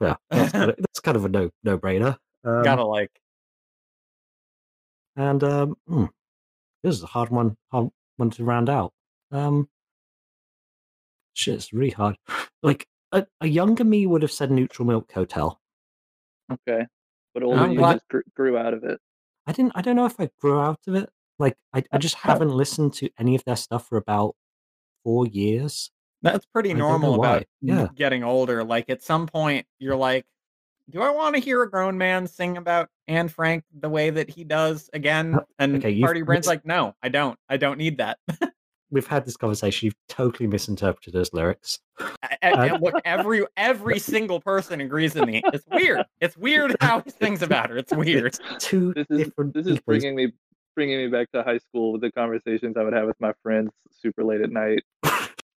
Yeah, 0.00 0.16
that's 0.30 0.52
kind 0.52 0.70
of, 0.70 0.76
that's 0.80 1.00
kind 1.00 1.16
of 1.16 1.24
a 1.24 1.28
no 1.28 1.50
no 1.62 1.78
brainer. 1.78 2.18
Um, 2.44 2.62
Gotta 2.62 2.84
like. 2.84 3.10
and 5.16 5.42
um, 5.44 5.76
hmm, 5.86 6.04
this 6.82 6.96
is 6.96 7.02
a 7.02 7.06
hard 7.06 7.30
one 7.30 7.56
hard 7.70 7.88
one 8.16 8.30
to 8.30 8.44
round 8.44 8.68
out. 8.68 8.92
Um, 9.30 9.68
shit, 11.34 11.54
it's 11.54 11.72
really 11.72 11.90
hard. 11.90 12.16
Like 12.62 12.86
a, 13.12 13.26
a 13.40 13.46
younger 13.46 13.84
me 13.84 14.06
would 14.06 14.22
have 14.22 14.32
said 14.32 14.50
Neutral 14.50 14.86
Milk 14.86 15.10
Hotel. 15.12 15.60
Okay, 16.52 16.84
but 17.32 17.42
older 17.42 17.60
I'm 17.60 17.72
you 17.72 17.78
glad- 17.78 17.94
just 17.94 18.08
grew, 18.08 18.22
grew 18.36 18.58
out 18.58 18.74
of 18.74 18.84
it. 18.84 19.00
I 19.46 19.52
didn't. 19.52 19.72
I 19.74 19.82
don't 19.82 19.96
know 19.96 20.06
if 20.06 20.18
I 20.20 20.30
grew 20.40 20.58
out 20.60 20.80
of 20.86 20.94
it. 20.94 21.08
Like 21.38 21.56
I, 21.72 21.82
I 21.92 21.98
just 21.98 22.14
haven't 22.16 22.50
listened 22.50 22.94
to 22.94 23.10
any 23.18 23.34
of 23.34 23.44
their 23.44 23.56
stuff 23.56 23.88
for 23.88 23.98
about 23.98 24.34
four 25.02 25.26
years. 25.26 25.90
That's 26.22 26.46
pretty 26.46 26.70
I 26.70 26.74
normal 26.74 27.16
about 27.16 27.44
Yeah. 27.60 27.88
getting 27.94 28.24
older. 28.24 28.64
Like 28.64 28.88
at 28.88 29.02
some 29.02 29.26
point, 29.26 29.66
you're 29.78 29.96
like, 29.96 30.24
do 30.90 31.02
I 31.02 31.10
want 31.10 31.34
to 31.36 31.40
hear 31.40 31.62
a 31.62 31.70
grown 31.70 31.96
man 31.98 32.26
sing 32.26 32.56
about 32.56 32.88
Anne 33.08 33.28
Frank 33.28 33.64
the 33.78 33.88
way 33.88 34.10
that 34.10 34.28
he 34.30 34.44
does 34.44 34.90
again? 34.92 35.34
Uh, 35.36 35.40
And 35.58 35.76
okay, 35.76 36.00
Party 36.00 36.22
Brain's 36.22 36.46
like, 36.46 36.64
no, 36.66 36.94
I 37.02 37.08
don't. 37.08 37.38
I 37.48 37.56
don't 37.56 37.78
need 37.78 37.98
that. 37.98 38.18
We've 38.90 39.06
had 39.06 39.24
this 39.24 39.36
conversation. 39.36 39.86
You've 39.86 39.96
totally 40.08 40.46
misinterpreted 40.46 41.14
those 41.14 41.32
lyrics. 41.32 41.80
I- 42.00 42.36
I- 42.42 42.50
I- 42.52 42.76
look, 42.76 42.94
every 43.04 43.44
every 43.56 43.98
single 44.14 44.40
person 44.40 44.80
agrees 44.80 45.14
with 45.14 45.26
me. 45.26 45.42
It's 45.52 45.64
weird. 45.72 46.04
It's 46.20 46.36
weird 46.36 46.76
how 46.80 47.00
he 47.00 47.10
sings 47.10 47.42
about 47.42 47.70
her. 47.70 47.78
It's 47.78 47.92
weird. 47.92 48.38
Two 48.60 48.92
This 48.94 49.06
is 49.10 49.18
different 49.26 49.54
this 49.54 49.66
is 49.66 49.72
people's- 49.78 49.84
bringing 49.86 50.14
me 50.14 50.32
bringing 50.76 50.98
me 50.98 51.06
back 51.08 51.30
to 51.32 51.42
high 51.42 51.58
school 51.58 51.92
with 51.92 52.02
the 52.02 52.12
conversations 52.12 52.76
I 52.76 52.82
would 52.82 52.92
have 52.92 53.06
with 53.06 53.20
my 53.20 53.32
friends 53.42 53.70
super 53.90 54.22
late 54.24 54.40
at 54.42 54.50
night. 54.50 54.82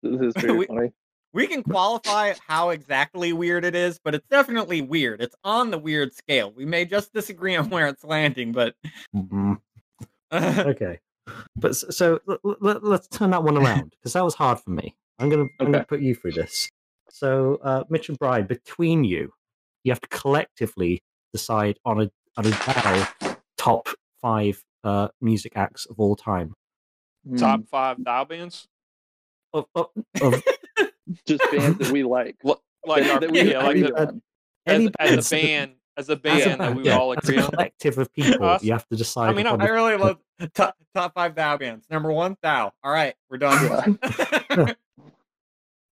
This 0.04 0.22
is 0.22 0.34
very 0.38 0.58
We- 0.58 0.66
funny. 0.68 0.92
We 1.36 1.48
can 1.48 1.64
qualify 1.64 2.34
how 2.48 2.70
exactly 2.70 3.34
weird 3.34 3.66
it 3.66 3.76
is, 3.76 4.00
but 4.02 4.16
it's 4.16 4.26
definitely 4.30 4.80
weird. 4.82 5.22
It's 5.22 5.36
on 5.44 5.70
the 5.70 5.78
weird 5.78 6.14
scale. 6.16 6.52
We 6.56 6.64
may 6.66 6.86
just 6.86 7.12
disagree 7.14 7.58
on 7.58 7.70
where 7.70 7.88
it's 7.88 8.06
landing, 8.06 8.54
but 8.54 8.74
Mhm. 9.14 9.60
okay, 10.32 11.00
but 11.58 11.72
s- 11.72 11.84
so 11.90 12.20
l- 12.30 12.40
l- 12.46 12.80
let's 12.82 13.08
turn 13.10 13.32
that 13.32 13.44
one 13.44 13.58
around 13.58 13.92
because 13.92 14.14
that 14.14 14.24
was 14.24 14.34
hard 14.36 14.60
for 14.62 14.70
me. 14.70 14.96
I'm 15.20 15.28
gonna 15.30 15.48
I'm 15.60 15.72
gonna 15.74 15.84
put 15.86 16.00
you 16.00 16.16
through 16.16 16.32
this. 16.32 16.70
So, 17.10 17.60
uh, 17.64 17.84
Mitch 17.90 18.08
and 18.10 18.18
Brian, 18.18 18.48
between 18.48 19.04
you, 19.04 19.34
you 19.84 19.92
have 19.92 20.02
to 20.02 20.08
collectively 20.08 21.04
decide 21.34 21.78
on 21.86 22.02
a 22.02 22.12
are 22.38 22.44
the 22.44 22.52
Dow 23.22 23.38
top 23.58 23.88
five 24.22 24.64
uh, 24.86 25.10
music 25.22 25.54
acts 25.58 25.86
of 25.86 26.00
all 26.00 26.16
time? 26.16 26.54
Hmm, 27.28 27.36
Top 27.38 27.68
five 27.68 28.04
thou 28.04 28.24
bands? 28.26 28.68
Of, 29.54 29.66
of, 29.74 29.88
of 30.22 30.44
just 31.28 31.44
bands 31.52 31.78
that 31.80 31.92
we 31.92 32.04
like. 32.04 32.36
L- 32.46 32.62
Like 32.86 33.04
that, 33.04 33.12
our, 33.14 33.20
that 33.22 33.32
we 33.32 33.52
yeah, 33.52 33.64
like 33.64 33.78
the, 33.80 34.00
on. 34.10 34.22
as, 34.68 34.74
any 34.76 34.86
as 34.86 34.92
bands 34.92 35.32
a 35.32 35.36
that- 35.36 35.42
band, 35.44 35.72
as 35.98 36.10
a 36.10 36.12
as 36.12 36.18
a 36.18 36.18
band 36.18 36.62
that 36.62 36.76
we 36.76 36.84
yeah, 36.84 36.98
all 36.98 37.14
as 37.14 37.18
agree 37.20 37.38
a 37.38 37.44
on. 37.44 37.50
collective 37.52 37.98
of 37.98 38.14
people, 38.14 38.46
Us- 38.46 38.64
you 38.64 38.72
have 38.74 38.88
to 38.90 38.96
decide. 38.96 39.30
I 39.30 39.34
mean, 39.34 39.48
I, 39.48 39.50
upon 39.52 39.62
I 39.62 39.68
the- 39.68 39.74
really 39.74 39.96
love 39.98 40.18
top 40.54 40.76
top 40.94 41.14
five 41.14 41.36
thou 41.36 41.58
bands. 41.58 41.86
Number 41.90 42.12
one, 42.12 42.36
thou. 42.44 42.72
All 42.84 42.92
right, 42.92 43.16
we're 43.30 43.38
done. 43.38 43.98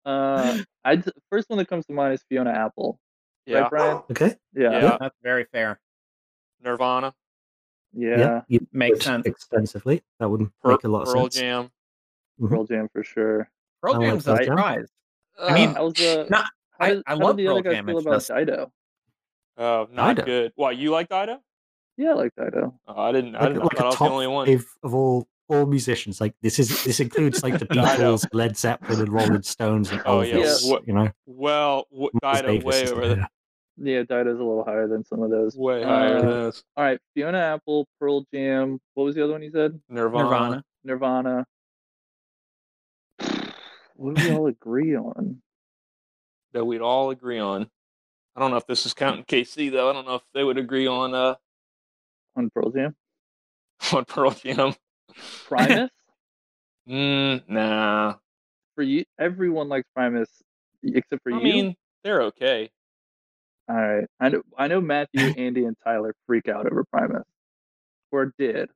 Uh, 0.06 0.58
I 0.84 1.02
first 1.30 1.50
one 1.50 1.58
that 1.60 1.70
comes 1.70 1.86
to 1.86 1.94
mind 1.94 2.14
is 2.14 2.22
Fiona 2.28 2.50
Apple. 2.52 3.00
Yeah, 3.46 3.60
Right, 3.60 3.70
Brian? 3.70 3.98
Okay. 4.12 4.36
Yeah. 4.54 4.72
Yeah. 4.72 4.82
Yeah. 4.82 4.98
That's 5.00 5.16
very 5.24 5.46
fair. 5.46 5.80
Nirvana, 6.62 7.14
Yeah. 7.94 8.42
you 8.50 8.68
Makes 8.74 9.06
sense. 9.06 9.26
extensively. 9.26 10.02
That 10.20 10.30
would 10.30 10.50
Pearl, 10.62 10.72
make 10.74 10.84
a 10.84 10.88
lot 10.90 11.04
of 11.04 11.08
Pearl 11.14 11.24
sense. 11.24 11.36
Jam. 11.36 11.72
Pearl 12.40 12.66
Jam 12.66 12.90
for 12.92 13.04
sure. 13.04 13.50
Pearl 13.82 13.96
I 13.96 13.98
like 14.00 14.08
Jam's 14.10 14.28
a 14.28 14.46
Jam. 14.46 14.56
Surprise. 15.36 15.52
I 15.52 15.54
mean, 15.54 15.76
How's 15.76 16.02
uh, 16.02 16.26
no, 16.30 16.38
how 16.38 16.46
I- 16.80 16.90
did, 16.90 17.04
I 17.08 17.12
how 17.12 17.18
love 17.18 17.38
did 17.38 17.46
the 17.46 17.52
other 17.52 17.62
Pearl 17.64 17.72
guys 17.72 17.74
Jam, 17.78 17.86
feel 17.86 17.98
about 18.00 18.14
just- 18.14 18.28
Dido? 18.30 18.72
oh, 19.58 19.88
not 19.92 20.16
Dido. 20.16 20.26
good. 20.26 20.52
Why 20.56 20.72
you 20.72 20.92
like 20.92 21.10
Dido? 21.10 21.38
Yeah, 21.98 22.12
I 22.12 22.14
like 22.14 22.32
Dido. 22.38 22.80
Oh, 22.88 23.02
I 23.02 23.12
didn't. 23.12 23.36
I, 23.36 23.40
Like, 23.42 23.48
didn't, 23.54 23.62
I 23.62 23.64
like 23.66 23.78
thought 23.78 23.82
I 23.82 23.86
a 23.86 23.88
was 23.90 23.96
the 23.96 24.06
top 24.06 24.12
only 24.12 24.28
one. 24.28 24.50
of 24.84 24.94
all 24.96 25.28
all 25.50 25.66
musicians. 25.66 26.20
Like 26.22 26.34
this 26.42 26.58
is 26.58 26.84
this 26.84 27.00
includes 27.00 27.44
like 27.44 27.60
the 27.60 27.66
Beatles, 27.68 28.26
Led 28.34 28.58
Zeppelin, 28.58 29.00
and 29.02 29.10
Rolling 29.14 29.44
Stones, 29.44 29.92
and 29.92 30.02
Oh, 30.06 30.22
yeah. 30.22 30.36
Elvis. 30.36 30.70
What- 30.70 30.88
You 30.88 30.94
know, 30.94 31.10
Well, 31.26 31.86
w- 31.92 32.10
Miles 32.24 32.38
Dido 32.42 32.48
Davis 32.54 32.66
way 32.66 32.82
is 32.84 32.92
over 32.92 33.08
there. 33.08 33.28
the, 33.78 33.92
Yeah, 33.92 34.04
Dido's 34.04 34.40
a 34.40 34.44
little 34.44 34.64
higher 34.64 34.88
than 34.88 35.04
some 35.06 35.22
of 35.22 35.30
those. 35.30 35.56
way 35.56 35.84
higher 35.84 36.16
Uh, 36.18 36.22
than 36.22 36.30
those. 36.30 36.64
All 36.78 36.84
right, 36.84 37.00
Fiona 37.14 37.38
Apple, 37.40 37.88
Pearl 38.00 38.26
Jam. 38.34 38.80
What 38.96 39.04
was 39.04 39.16
the 39.16 39.24
other 39.24 39.34
one 39.34 39.44
you 39.44 39.52
said? 39.52 39.80
Nirvana. 39.90 40.24
Nirvana. 40.24 40.64
Nirvana. 40.84 41.46
What 44.04 44.16
do 44.16 44.28
we 44.30 44.36
all 44.36 44.48
agree 44.48 44.98
on? 44.98 45.42
that 46.52 46.66
we'd 46.66 46.82
all 46.82 47.10
agree 47.10 47.40
on. 47.40 47.68
I 48.36 48.40
don't 48.40 48.52
know 48.52 48.58
if 48.58 48.68
this 48.68 48.86
is 48.86 48.94
counting 48.94 49.24
KC 49.24 49.72
though. 49.72 49.90
I 49.90 49.94
don't 49.94 50.06
know 50.06 50.16
if 50.16 50.22
they 50.34 50.44
would 50.44 50.58
agree 50.58 50.88
on 50.88 51.14
uh 51.16 51.36
On 52.36 52.50
Pearl 52.54 52.70
Jam? 52.70 52.96
on 53.94 54.06
Pearl 54.06 54.32
Jam. 54.32 54.74
Primus? 55.48 55.90
Mm, 56.86 57.48
nah. 57.48 58.16
for 58.76 58.84
you, 58.84 59.06
everyone 59.18 59.70
likes 59.70 59.88
Primus 59.96 60.28
except 60.84 61.24
for 61.24 61.32
I 61.32 61.38
you. 61.38 61.40
I 61.40 61.44
mean, 61.44 61.76
they're 62.04 62.24
okay. 62.24 62.70
All 63.70 63.76
right. 63.78 64.06
I 64.20 64.28
know 64.28 64.42
I 64.58 64.68
know 64.68 64.82
Matthew, 64.82 65.34
Andy, 65.38 65.64
and 65.64 65.78
Tyler 65.82 66.14
freak 66.28 66.50
out 66.50 66.66
over 66.66 66.84
Primus. 66.92 67.24
Or 68.12 68.34
did. 68.38 68.70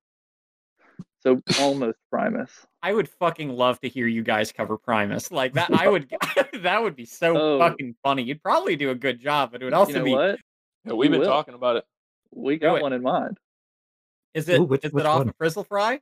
So 1.19 1.41
almost 1.59 1.97
Primus. 2.11 2.51
I 2.83 2.93
would 2.93 3.09
fucking 3.09 3.49
love 3.49 3.79
to 3.81 3.89
hear 3.89 4.07
you 4.07 4.21
guys 4.23 4.51
cover 4.51 4.77
Primus. 4.77 5.31
Like 5.31 5.53
that 5.53 5.71
I 5.73 5.87
would 5.87 6.09
that 6.61 6.81
would 6.83 6.95
be 6.95 7.05
so 7.05 7.35
Oh. 7.37 7.59
fucking 7.59 7.95
funny. 8.03 8.23
You'd 8.23 8.41
probably 8.43 8.75
do 8.75 8.91
a 8.91 8.95
good 8.95 9.19
job, 9.19 9.51
but 9.51 9.61
it 9.61 9.65
would 9.65 9.73
also 9.73 9.93
you 9.93 9.97
know 9.99 10.03
be 10.05 10.11
what? 10.13 10.39
Yeah, 10.85 10.93
we've 10.93 10.97
We 10.97 11.07
been 11.09 11.19
will. 11.21 11.27
talking 11.27 11.53
about 11.55 11.77
it. 11.77 11.85
We 12.31 12.57
got 12.57 12.77
it. 12.77 12.81
one 12.83 12.93
in 12.93 13.01
mind. 13.01 13.37
is 14.33 14.47
it 14.47 14.59
Ooh, 14.59 14.63
which- 14.65 14.85
is 14.85 14.91
which 14.93 15.03
it 15.03 15.07
off 15.07 15.19
one? 15.19 15.29
of 15.29 15.35
Frizzle 15.37 15.63
Fry? 15.63 15.99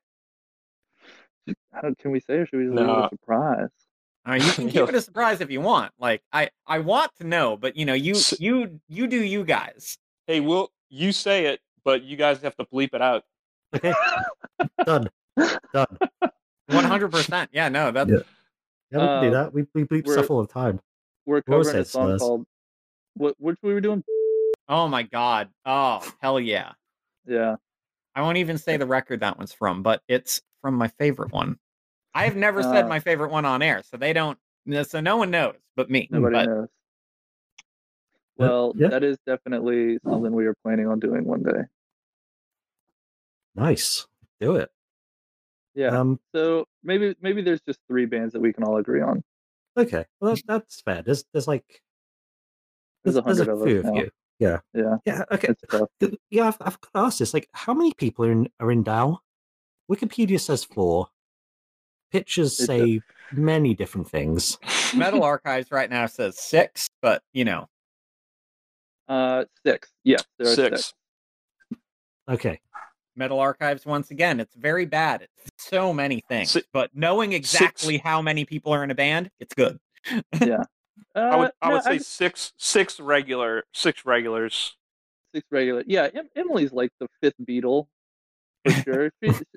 I 1.74 1.82
don't 1.82 1.98
can 1.98 2.12
we 2.12 2.20
say 2.20 2.36
or 2.36 2.46
should 2.46 2.58
we 2.60 2.68
leave 2.70 2.80
it 2.80 2.90
a 2.90 3.10
surprise? 3.10 3.70
You 4.28 4.40
can 4.54 4.70
keep 4.70 4.90
it 4.90 4.96
a 4.96 5.02
surprise 5.02 5.42
if 5.42 5.52
you 5.52 5.62
want. 5.62 5.92
Like 6.00 6.24
I, 6.34 6.50
I 6.66 6.80
want 6.80 7.12
to 7.18 7.24
know, 7.24 7.56
but 7.58 7.76
you 7.78 7.86
know, 7.86 7.94
you 7.94 8.16
you 8.40 8.80
you 8.88 9.08
do 9.08 9.22
you 9.22 9.44
guys. 9.44 9.98
Hey, 10.28 10.40
will 10.40 10.72
you 10.90 11.12
say 11.12 11.46
it, 11.46 11.60
but 11.84 12.04
you 12.04 12.18
guys 12.18 12.42
have 12.42 12.56
to 12.58 12.66
bleep 12.66 12.94
it 12.96 13.02
out. 13.02 13.24
Okay, 13.76 13.94
done, 14.86 15.10
done. 15.74 15.98
One 16.68 16.84
hundred 16.84 17.12
percent. 17.12 17.50
Yeah, 17.54 17.70
no, 17.70 17.92
that's 17.92 18.10
Yeah. 18.10 18.18
Yeah, 18.92 19.00
we 19.00 19.06
can 19.08 19.22
do 19.24 19.28
Uh, 19.38 19.44
that. 19.44 19.54
We 19.54 19.66
we 19.74 19.84
bleep 19.84 20.06
we're- 20.06 20.14
stuff 20.18 20.30
all 20.32 20.42
the 20.42 20.52
time. 20.52 20.80
We're 21.26 21.42
We 21.48 21.54
always 21.54 21.68
covering 21.68 21.82
a 21.82 21.86
song 21.86 22.08
slurs. 22.10 22.22
called 22.22 22.46
what 23.16 23.36
which 23.40 23.58
we 23.64 23.74
were 23.74 23.82
doing? 23.82 24.04
oh 24.70 24.88
my 24.88 25.04
god. 25.04 25.50
Oh 25.66 26.02
hell 26.22 26.40
yeah. 26.40 26.74
Yeah. 27.26 27.56
I 28.16 28.22
won't 28.22 28.38
even 28.38 28.58
say 28.58 28.78
the 28.78 28.86
record 28.86 29.20
that 29.22 29.38
one's 29.38 29.52
from, 29.54 29.82
but 29.84 30.02
it's 30.08 30.42
from 30.62 30.76
my 30.76 30.88
favorite 30.88 31.32
one. 31.34 31.58
I've 32.14 32.36
never 32.36 32.64
said 32.64 32.86
Uh, 32.86 32.88
my 32.88 33.00
favorite 33.00 33.32
one 33.32 33.44
on 33.46 33.62
air, 33.62 33.82
so 33.84 33.98
they 33.98 34.14
don't. 34.14 34.38
So 34.84 35.02
no 35.02 35.18
one 35.18 35.32
knows 35.32 35.56
but 35.76 35.90
me. 35.90 36.08
Nobody 36.12 36.36
but 36.36 36.46
knows. 36.46 36.68
Well, 38.38 38.74
yeah. 38.76 38.90
that 38.90 39.04
is 39.04 39.18
definitely 39.26 39.98
something 40.04 40.32
we 40.34 40.46
are 40.46 40.56
planning 40.64 40.88
on 40.88 41.00
doing 41.00 41.26
one 41.26 41.44
day. 41.44 41.62
Nice, 43.56 44.06
do 44.40 44.56
it. 44.58 44.70
Yeah. 45.76 45.98
Um, 46.00 46.20
so 46.34 46.66
maybe 46.84 47.16
maybe 47.22 47.42
there's 47.42 47.62
just 47.62 47.80
three 47.88 48.06
bands 48.06 48.34
that 48.34 48.40
we 48.42 48.54
can 48.54 48.64
all 48.64 48.78
agree 48.78 49.02
on. 49.02 49.24
okay, 49.78 50.06
well 50.20 50.36
that, 50.36 50.44
that's 50.48 50.82
fair. 50.82 51.02
There's 51.02 51.26
there's 51.34 51.48
like 51.48 51.82
There's 53.04 53.16
there's, 53.16 53.18
a 53.18 53.22
there's 53.22 53.38
hundred 53.40 53.52
a 53.52 53.56
of 53.62 53.68
few 53.68 53.80
of 53.80 53.86
now. 53.86 53.94
you. 53.96 54.10
Yeah, 54.40 54.60
Yeah. 54.74 54.98
yeah. 55.06 55.24
Okay, 55.32 55.48
It's 55.50 55.62
tough. 55.70 55.90
Th- 56.02 56.14
yeah. 56.30 56.48
I've, 56.48 56.58
I've 56.60 56.82
got 56.82 56.92
to 57.00 57.06
ask 57.06 57.20
this. 57.20 57.34
Like, 57.34 57.48
how 57.54 57.74
many 57.74 57.94
people 57.94 58.26
are 58.26 58.32
in 58.32 58.50
are 58.60 58.72
in 58.72 58.84
Dow? 58.84 59.20
Wikipedia 59.90 60.40
says 60.40 60.64
four. 60.66 61.08
Pictures 62.12 62.60
It 62.60 62.66
say 62.66 63.02
many 63.32 63.74
different 63.74 64.10
things. 64.10 64.58
Metal 64.96 65.24
Archives 65.32 65.72
right 65.72 65.90
now 65.90 66.06
says 66.06 66.38
six, 66.40 66.90
but 67.02 67.22
you 67.34 67.46
know, 67.46 67.68
Uh 69.08 69.46
six. 69.66 69.90
Yeah, 70.04 70.18
there 70.38 70.48
are 70.52 70.56
six. 70.56 70.76
Six. 70.78 70.94
Okay, 72.30 72.60
Metal 73.16 73.40
Archives 73.40 73.86
once 73.86 74.12
again, 74.12 74.40
it's 74.40 74.56
very 74.56 74.86
bad. 74.86 75.22
It's 75.46 75.66
so 75.70 75.94
many 75.94 76.22
things, 76.28 76.52
Si- 76.52 76.64
but 76.74 76.90
knowing 76.94 77.34
exactly 77.34 77.98
how 77.98 78.22
many 78.22 78.46
people 78.46 78.74
are 78.74 78.84
in 78.84 78.92
a 78.92 78.96
band, 78.96 79.30
it's 79.40 79.54
good. 79.54 79.80
Yeah. 80.42 80.64
Uh, 81.16 81.20
I 81.20 81.36
would 81.38 81.52
I 81.62 81.68
no, 81.70 81.74
would 81.76 81.84
say 81.84 81.92
I'd- 81.92 82.04
six 82.04 82.54
six 82.58 83.00
regular 83.00 83.64
six 83.74 84.06
regulars. 84.06 84.76
six 85.34 85.46
regular. 85.52 85.84
Yeah, 85.88 86.10
em- 86.14 86.30
Emily's 86.36 86.72
like 86.74 86.92
the 87.00 87.08
fifth 87.22 87.36
Beatle 87.44 87.88
for 88.66 88.72
sure. 88.84 89.12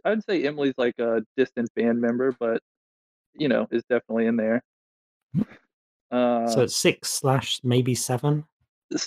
I'd 0.05 0.25
say 0.25 0.45
Emily's 0.45 0.75
like 0.79 0.99
a 0.99 1.25
distant 1.37 1.69
band 1.75 2.01
member, 2.01 2.35
but 2.39 2.61
you 3.35 3.49
know, 3.49 3.67
is 3.71 3.83
definitely 3.91 4.27
in 4.27 4.37
there. 4.37 4.63
Uh, 6.11 6.49
so 6.49 6.67
six 6.67 7.11
slash 7.11 7.61
maybe 7.63 7.95
seven. 7.95 8.45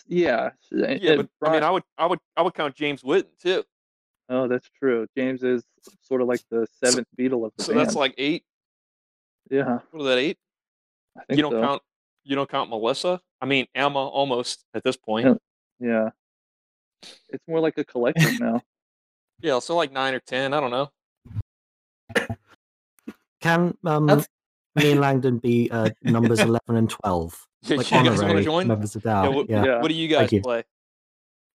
yeah, 0.08 0.52
Yeah, 0.72 0.86
and 1.14 1.30
but 1.40 1.50
I 1.50 1.54
mean, 1.54 1.64
I 1.64 1.72
would 1.72 1.84
I 1.98 2.06
would 2.06 2.20
I 2.38 2.42
would 2.44 2.54
count 2.54 2.76
James 2.76 3.02
Whitten 3.02 3.26
too. 3.42 3.64
Oh, 4.32 4.48
that's 4.48 4.68
true. 4.80 5.06
James 5.16 5.44
is 5.44 5.64
sort 6.02 6.22
of 6.22 6.28
like 6.28 6.42
the 6.50 6.66
seventh 6.84 7.08
Beatle 7.18 7.46
of 7.46 7.52
the 7.58 7.64
So 7.64 7.74
band. 7.74 7.86
that's 7.86 7.96
like 7.96 8.16
eight. 8.18 8.44
yeah, 9.50 9.80
What 9.92 10.02
is 10.02 10.08
that 10.08 10.18
eight? 10.18 10.38
I 11.18 11.24
think 11.26 11.38
You 11.38 11.44
don't 11.44 11.52
so. 11.54 11.62
count 11.62 11.82
you 12.24 12.36
don't 12.36 12.50
count 12.50 12.70
Melissa. 12.70 13.20
I 13.42 13.46
mean 13.46 13.68
Emma 13.76 14.00
almost 14.08 14.64
at 14.74 14.84
this 14.84 14.96
point. 14.98 15.28
Yeah. 15.28 15.34
Yeah, 15.80 16.10
it's 17.30 17.44
more 17.48 17.60
like 17.60 17.78
a 17.78 17.84
collective 17.84 18.40
now. 18.40 18.62
Yeah, 19.44 19.58
so 19.58 19.76
like 19.76 19.92
nine 19.92 20.14
or 20.14 20.20
ten. 20.20 20.54
I 20.54 20.60
don't 20.60 20.70
know. 20.70 20.92
Can 23.42 23.76
um, 23.86 24.06
That's- 24.06 24.28
me 24.76 24.92
and 24.92 25.02
Langdon 25.02 25.40
be 25.40 25.70
uh, 25.72 25.90
numbers 26.04 26.40
eleven 26.50 26.76
and 26.78 26.90
twelve? 26.90 27.44
Yeah, 27.64 27.78
Like 27.78 27.92
you 27.92 27.98
guys 27.98 28.06
want 28.10 28.20
honorary 28.22 28.36
to 28.42 28.44
join? 28.44 28.68
members 28.68 28.96
of 28.96 29.04
Dow. 29.04 29.24
Yeah, 29.24 29.30
Yeah, 29.30 29.36
what- 29.36 29.50
Yeah, 29.50 29.82
What 29.82 29.88
do 29.90 29.94
you 29.96 30.08
guys 30.08 30.20
Thank 30.20 30.32
you. 30.34 30.42
play? 30.42 30.64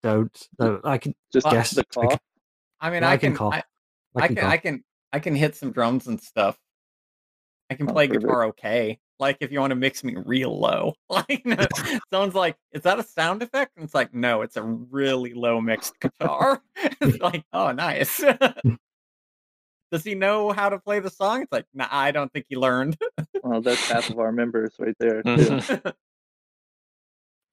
don't. 0.03 0.49
No, 0.59 0.81
I 0.85 0.99
can. 0.99 1.15
just 1.33 1.47
guess. 1.49 1.71
the 1.71 1.85
I 1.99 2.07
cough. 2.07 2.21
I 2.81 2.91
mean, 2.91 3.03
I, 3.03 3.13
I 3.13 3.17
can 3.17 3.31
can, 3.31 3.37
cough. 3.37 3.55
I, 3.55 3.63
I 4.17 4.27
can. 4.29 4.37
can, 4.37 4.45
go. 4.45 4.51
I 4.51 4.57
can, 4.59 4.85
I 5.13 5.19
can 5.21 5.35
hit 5.35 5.57
some 5.57 5.73
drums 5.73 6.07
and 6.07 6.21
stuff. 6.21 6.59
I 7.71 7.75
can 7.75 7.89
Oh, 7.89 7.93
play 7.93 8.07
guitar 8.07 8.47
okay. 8.47 8.99
Like 9.19 9.39
if 9.41 9.53
you 9.53 9.61
want 9.61 9.71
to 9.71 9.77
mix 9.77 10.03
me 10.05 10.17
real 10.17 10.59
low, 10.59 10.95
like 11.09 11.45
someone's 12.13 12.35
like, 12.35 12.57
"Is 12.73 12.83
that 12.83 12.99
a 12.99 13.03
sound 13.03 13.43
effect?" 13.43 13.73
And 13.77 13.85
it's 13.85 13.95
like, 13.95 14.13
"No, 14.13 14.43
it's 14.43 14.57
a 14.57 14.63
really 14.63 15.35
low 15.35 15.61
mixed 15.61 15.99
guitar." 16.01 16.63
it's 16.77 17.21
like, 17.21 17.45
"Oh, 17.53 17.73
nice." 17.73 18.23
Does 19.93 20.03
he 20.03 20.17
know 20.17 20.51
how 20.51 20.69
to 20.71 20.79
play 20.81 20.99
the 20.99 21.11
song? 21.11 21.43
It's 21.43 21.53
like, 21.53 21.67
nah, 21.73 21.87
I 21.89 22.11
don't 22.11 22.33
think 22.33 22.47
he 22.49 22.57
learned. 22.57 22.97
Well, 23.45 23.61
that's 23.61 23.89
half 23.89 24.11
of 24.11 24.19
our 24.19 24.33
members 24.33 24.75
right 24.81 24.97
there. 24.99 25.23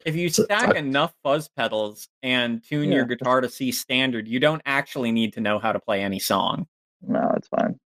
Too. 0.03 0.10
If 0.10 0.15
you 0.15 0.29
stack 0.29 0.75
enough 0.75 1.13
fuzz 1.24 1.48
pedals 1.50 2.08
and 2.24 2.63
tune 2.63 2.91
your 2.91 3.05
guitar 3.05 3.41
to 3.41 3.50
C 3.50 3.72
standard, 3.72 4.27
you 4.27 4.39
don't 4.39 4.62
actually 4.65 5.12
need 5.12 5.34
to 5.34 5.41
know 5.41 5.60
how 5.60 5.72
to 5.72 5.79
play 5.79 6.01
any 6.01 6.20
song. 6.20 6.67
No, 7.01 7.31
it's 7.36 7.48
fine. 7.48 7.79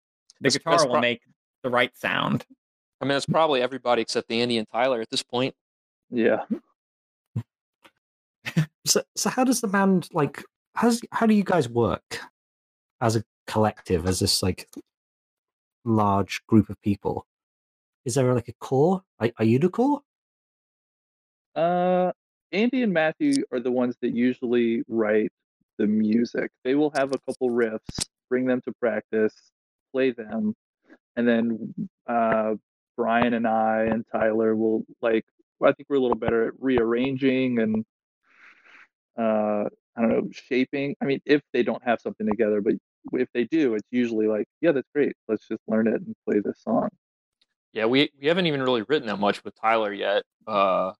The 0.41 0.49
That's- 0.49 0.57
guitar 0.57 0.73
that's 0.73 0.85
will 0.85 0.93
pro- 0.93 1.01
make 1.01 1.21
the 1.63 1.69
right 1.69 1.95
sound. 1.97 2.45
I 3.01 3.05
mean, 3.05 3.17
it's 3.17 3.25
probably 3.25 3.61
everybody 3.61 4.01
except 4.01 4.27
the 4.29 4.41
Andy 4.41 4.57
and 4.57 4.67
Tyler 4.69 5.01
at 5.01 5.09
this 5.09 5.23
point. 5.23 5.55
Yeah. 6.09 6.43
So, 8.85 9.01
so 9.15 9.29
how 9.29 9.45
does 9.45 9.61
the 9.61 9.67
band 9.67 10.09
like? 10.11 10.43
How's 10.75 10.99
how 11.13 11.25
do 11.25 11.33
you 11.33 11.45
guys 11.45 11.69
work 11.69 12.19
as 12.99 13.15
a 13.15 13.23
collective, 13.47 14.05
as 14.05 14.19
this 14.19 14.43
like 14.43 14.69
large 15.85 16.45
group 16.47 16.69
of 16.69 16.81
people? 16.81 17.25
Is 18.03 18.15
there 18.15 18.33
like 18.33 18.49
a 18.49 18.53
core? 18.59 19.01
Are, 19.19 19.31
are 19.39 19.45
you 19.45 19.57
the 19.57 19.69
core? 19.69 20.01
Uh, 21.55 22.11
Andy 22.51 22.83
and 22.83 22.93
Matthew 22.93 23.43
are 23.51 23.59
the 23.59 23.71
ones 23.71 23.95
that 24.01 24.15
usually 24.15 24.83
write 24.87 25.31
the 25.77 25.87
music. 25.87 26.51
They 26.63 26.75
will 26.75 26.91
have 26.95 27.13
a 27.13 27.19
couple 27.19 27.49
riffs, 27.49 28.05
bring 28.29 28.45
them 28.45 28.61
to 28.61 28.71
practice, 28.79 29.33
play 29.91 30.11
them, 30.11 30.53
and 31.15 31.27
then 31.27 31.73
uh, 32.07 32.55
Brian 32.95 33.33
and 33.33 33.47
I 33.47 33.87
and 33.91 34.05
Tyler 34.11 34.55
will 34.55 34.85
like. 35.01 35.25
I 35.63 35.71
think 35.71 35.87
we're 35.89 35.95
a 35.95 36.01
little 36.01 36.17
better 36.17 36.47
at 36.49 36.53
rearranging 36.59 37.59
and 37.59 37.85
uh, 39.17 39.69
I 39.95 40.01
don't 40.01 40.09
know 40.09 40.29
shaping. 40.31 40.95
I 41.01 41.05
mean, 41.05 41.21
if 41.25 41.41
they 41.53 41.63
don't 41.63 41.83
have 41.85 42.01
something 42.01 42.27
together, 42.27 42.59
but 42.59 42.73
if 43.13 43.29
they 43.33 43.45
do, 43.45 43.75
it's 43.75 43.87
usually 43.91 44.27
like, 44.27 44.45
yeah, 44.59 44.71
that's 44.73 44.89
great. 44.93 45.13
Let's 45.27 45.47
just 45.47 45.61
learn 45.67 45.87
it 45.87 45.93
and 45.93 46.15
play 46.27 46.41
this 46.43 46.61
song. 46.61 46.89
Yeah, 47.71 47.85
we 47.85 48.11
we 48.19 48.27
haven't 48.27 48.47
even 48.47 48.61
really 48.61 48.83
written 48.83 49.07
that 49.07 49.19
much 49.19 49.43
with 49.43 49.55
Tyler 49.59 49.93
yet, 49.93 50.23
uh, 50.47 50.91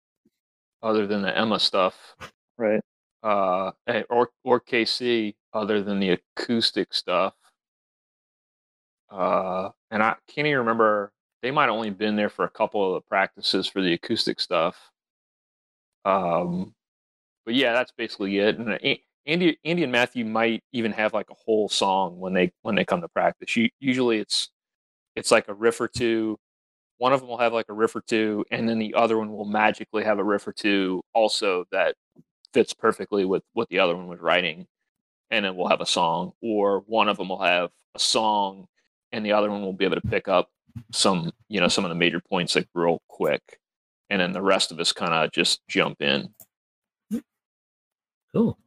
other 0.84 1.08
than 1.08 1.24
the 1.24 1.36
Emma 1.38 1.60
stuff, 1.60 2.16
Right. 2.58 2.82
uh, 3.24 3.72
eh, 3.88 4.04
or 4.10 4.30
or 4.44 4.60
KC, 4.62 5.36
other 5.54 5.82
than 5.84 6.00
the 6.00 6.12
acoustic 6.38 6.94
stuff. 6.94 7.36
Uh, 9.10 9.70
and 9.92 10.04
I 10.04 10.16
can't 10.28 10.48
even 10.48 10.60
remember. 10.60 11.12
They 11.42 11.52
might 11.52 11.66
have 11.66 11.74
only 11.74 11.90
been 11.92 12.16
there 12.16 12.30
for 12.30 12.46
a 12.46 12.50
couple 12.50 12.96
of 12.96 13.02
the 13.04 13.08
practices 13.10 13.68
for 13.68 13.82
the 13.82 13.94
acoustic 13.94 14.40
stuff. 14.40 14.78
Um, 16.06 16.74
but 17.46 17.56
yeah, 17.56 17.74
that's 17.74 17.92
basically 17.92 18.38
it. 18.40 18.58
And 18.58 18.80
Andy, 19.26 19.60
Andy 19.66 19.84
and 19.84 19.92
Matthew 19.92 20.26
might 20.26 20.64
even 20.74 20.92
have 20.94 21.14
like 21.14 21.30
a 21.30 21.36
whole 21.36 21.70
song 21.70 22.20
when 22.20 22.34
they 22.34 22.52
when 22.62 22.76
they 22.76 22.86
come 22.86 23.02
to 23.02 23.10
practice. 23.10 23.56
U- 23.58 23.70
Usually, 23.80 24.20
it's 24.20 24.50
it's 25.16 25.32
like 25.32 25.48
a 25.50 25.54
riff 25.54 25.82
or 25.82 25.88
two. 25.90 26.40
One 27.04 27.12
of 27.12 27.20
them 27.20 27.28
will 27.28 27.38
have 27.38 27.52
like 27.52 27.68
a 27.68 27.74
riff 27.74 27.98
or 27.98 28.00
two, 28.00 28.46
and 28.50 28.70
then 28.70 28.80
the 28.80 28.94
other 28.94 29.18
one 29.18 29.30
will 29.30 29.44
magically 29.44 30.06
have 30.06 30.20
a 30.20 30.24
riff 30.24 30.48
or 30.48 30.54
two 30.54 31.04
also 31.14 31.66
that 31.70 31.96
fits 32.54 32.74
perfectly 32.74 33.26
with 33.26 33.44
what 33.52 33.68
the 33.68 33.80
other 33.80 33.94
one 33.94 34.08
was 34.08 34.22
writing, 34.22 34.68
and 35.30 35.44
then 35.44 35.58
we'll 35.58 35.68
have 35.68 35.82
a 35.82 35.86
song. 35.86 36.32
Or 36.42 36.80
one 36.88 37.10
of 37.10 37.18
them 37.18 37.28
will 37.28 37.42
have 37.42 37.72
a 37.94 38.00
song, 38.00 38.70
and 39.12 39.26
the 39.26 39.34
other 39.34 39.52
one 39.52 39.62
will 39.62 39.74
be 39.74 39.84
able 39.84 39.98
to 40.00 40.08
pick 40.08 40.30
up 40.30 40.50
some 40.94 41.34
you 41.50 41.60
know 41.60 41.68
some 41.68 41.84
of 41.84 41.90
the 41.90 41.96
major 41.96 42.22
points 42.22 42.56
like 42.56 42.70
real 42.74 43.02
quick, 43.10 43.60
and 44.10 44.22
then 44.22 44.32
the 44.32 44.42
rest 44.42 44.72
of 44.72 44.80
us 44.80 44.94
kind 44.94 45.14
of 45.14 45.30
just 45.34 45.60
jump 45.68 46.02
in. 46.02 46.34
Cool. 48.34 48.58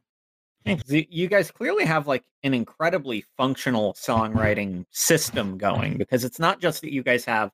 Thanks. 0.63 0.91
you 0.91 1.07
you 1.09 1.27
guys 1.27 1.49
clearly 1.49 1.85
have 1.85 2.05
like 2.05 2.23
an 2.43 2.53
incredibly 2.53 3.25
functional 3.35 3.93
songwriting 3.93 4.85
system 4.91 5.57
going 5.57 5.97
because 5.97 6.23
it's 6.23 6.37
not 6.37 6.61
just 6.61 6.81
that 6.81 6.93
you 6.93 7.01
guys 7.01 7.25
have, 7.25 7.49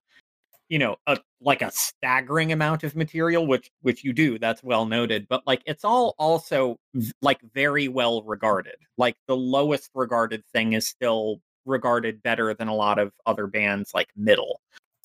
you 0.73 0.79
know, 0.79 0.95
a 1.05 1.19
like 1.39 1.61
a 1.61 1.69
staggering 1.69 2.51
amount 2.51 2.83
of 2.83 2.95
material, 2.95 3.45
which 3.45 3.69
which 3.83 4.03
you 4.03 4.11
do, 4.11 4.39
that's 4.39 4.63
well 4.63 4.87
noted, 4.87 5.27
but 5.29 5.45
like 5.45 5.61
it's 5.67 5.85
all 5.85 6.15
also 6.17 6.77
like 7.21 7.39
very 7.53 7.87
well 7.87 8.23
regarded. 8.23 8.77
Like 8.97 9.15
the 9.27 9.37
lowest 9.37 9.91
regarded 9.93 10.43
thing 10.51 10.73
is 10.73 10.89
still 10.89 11.41
regarded 11.67 12.23
better 12.23 12.55
than 12.55 12.69
a 12.69 12.73
lot 12.73 12.97
of 12.97 13.11
other 13.27 13.45
bands 13.45 13.91
like 13.93 14.07
middle. 14.15 14.61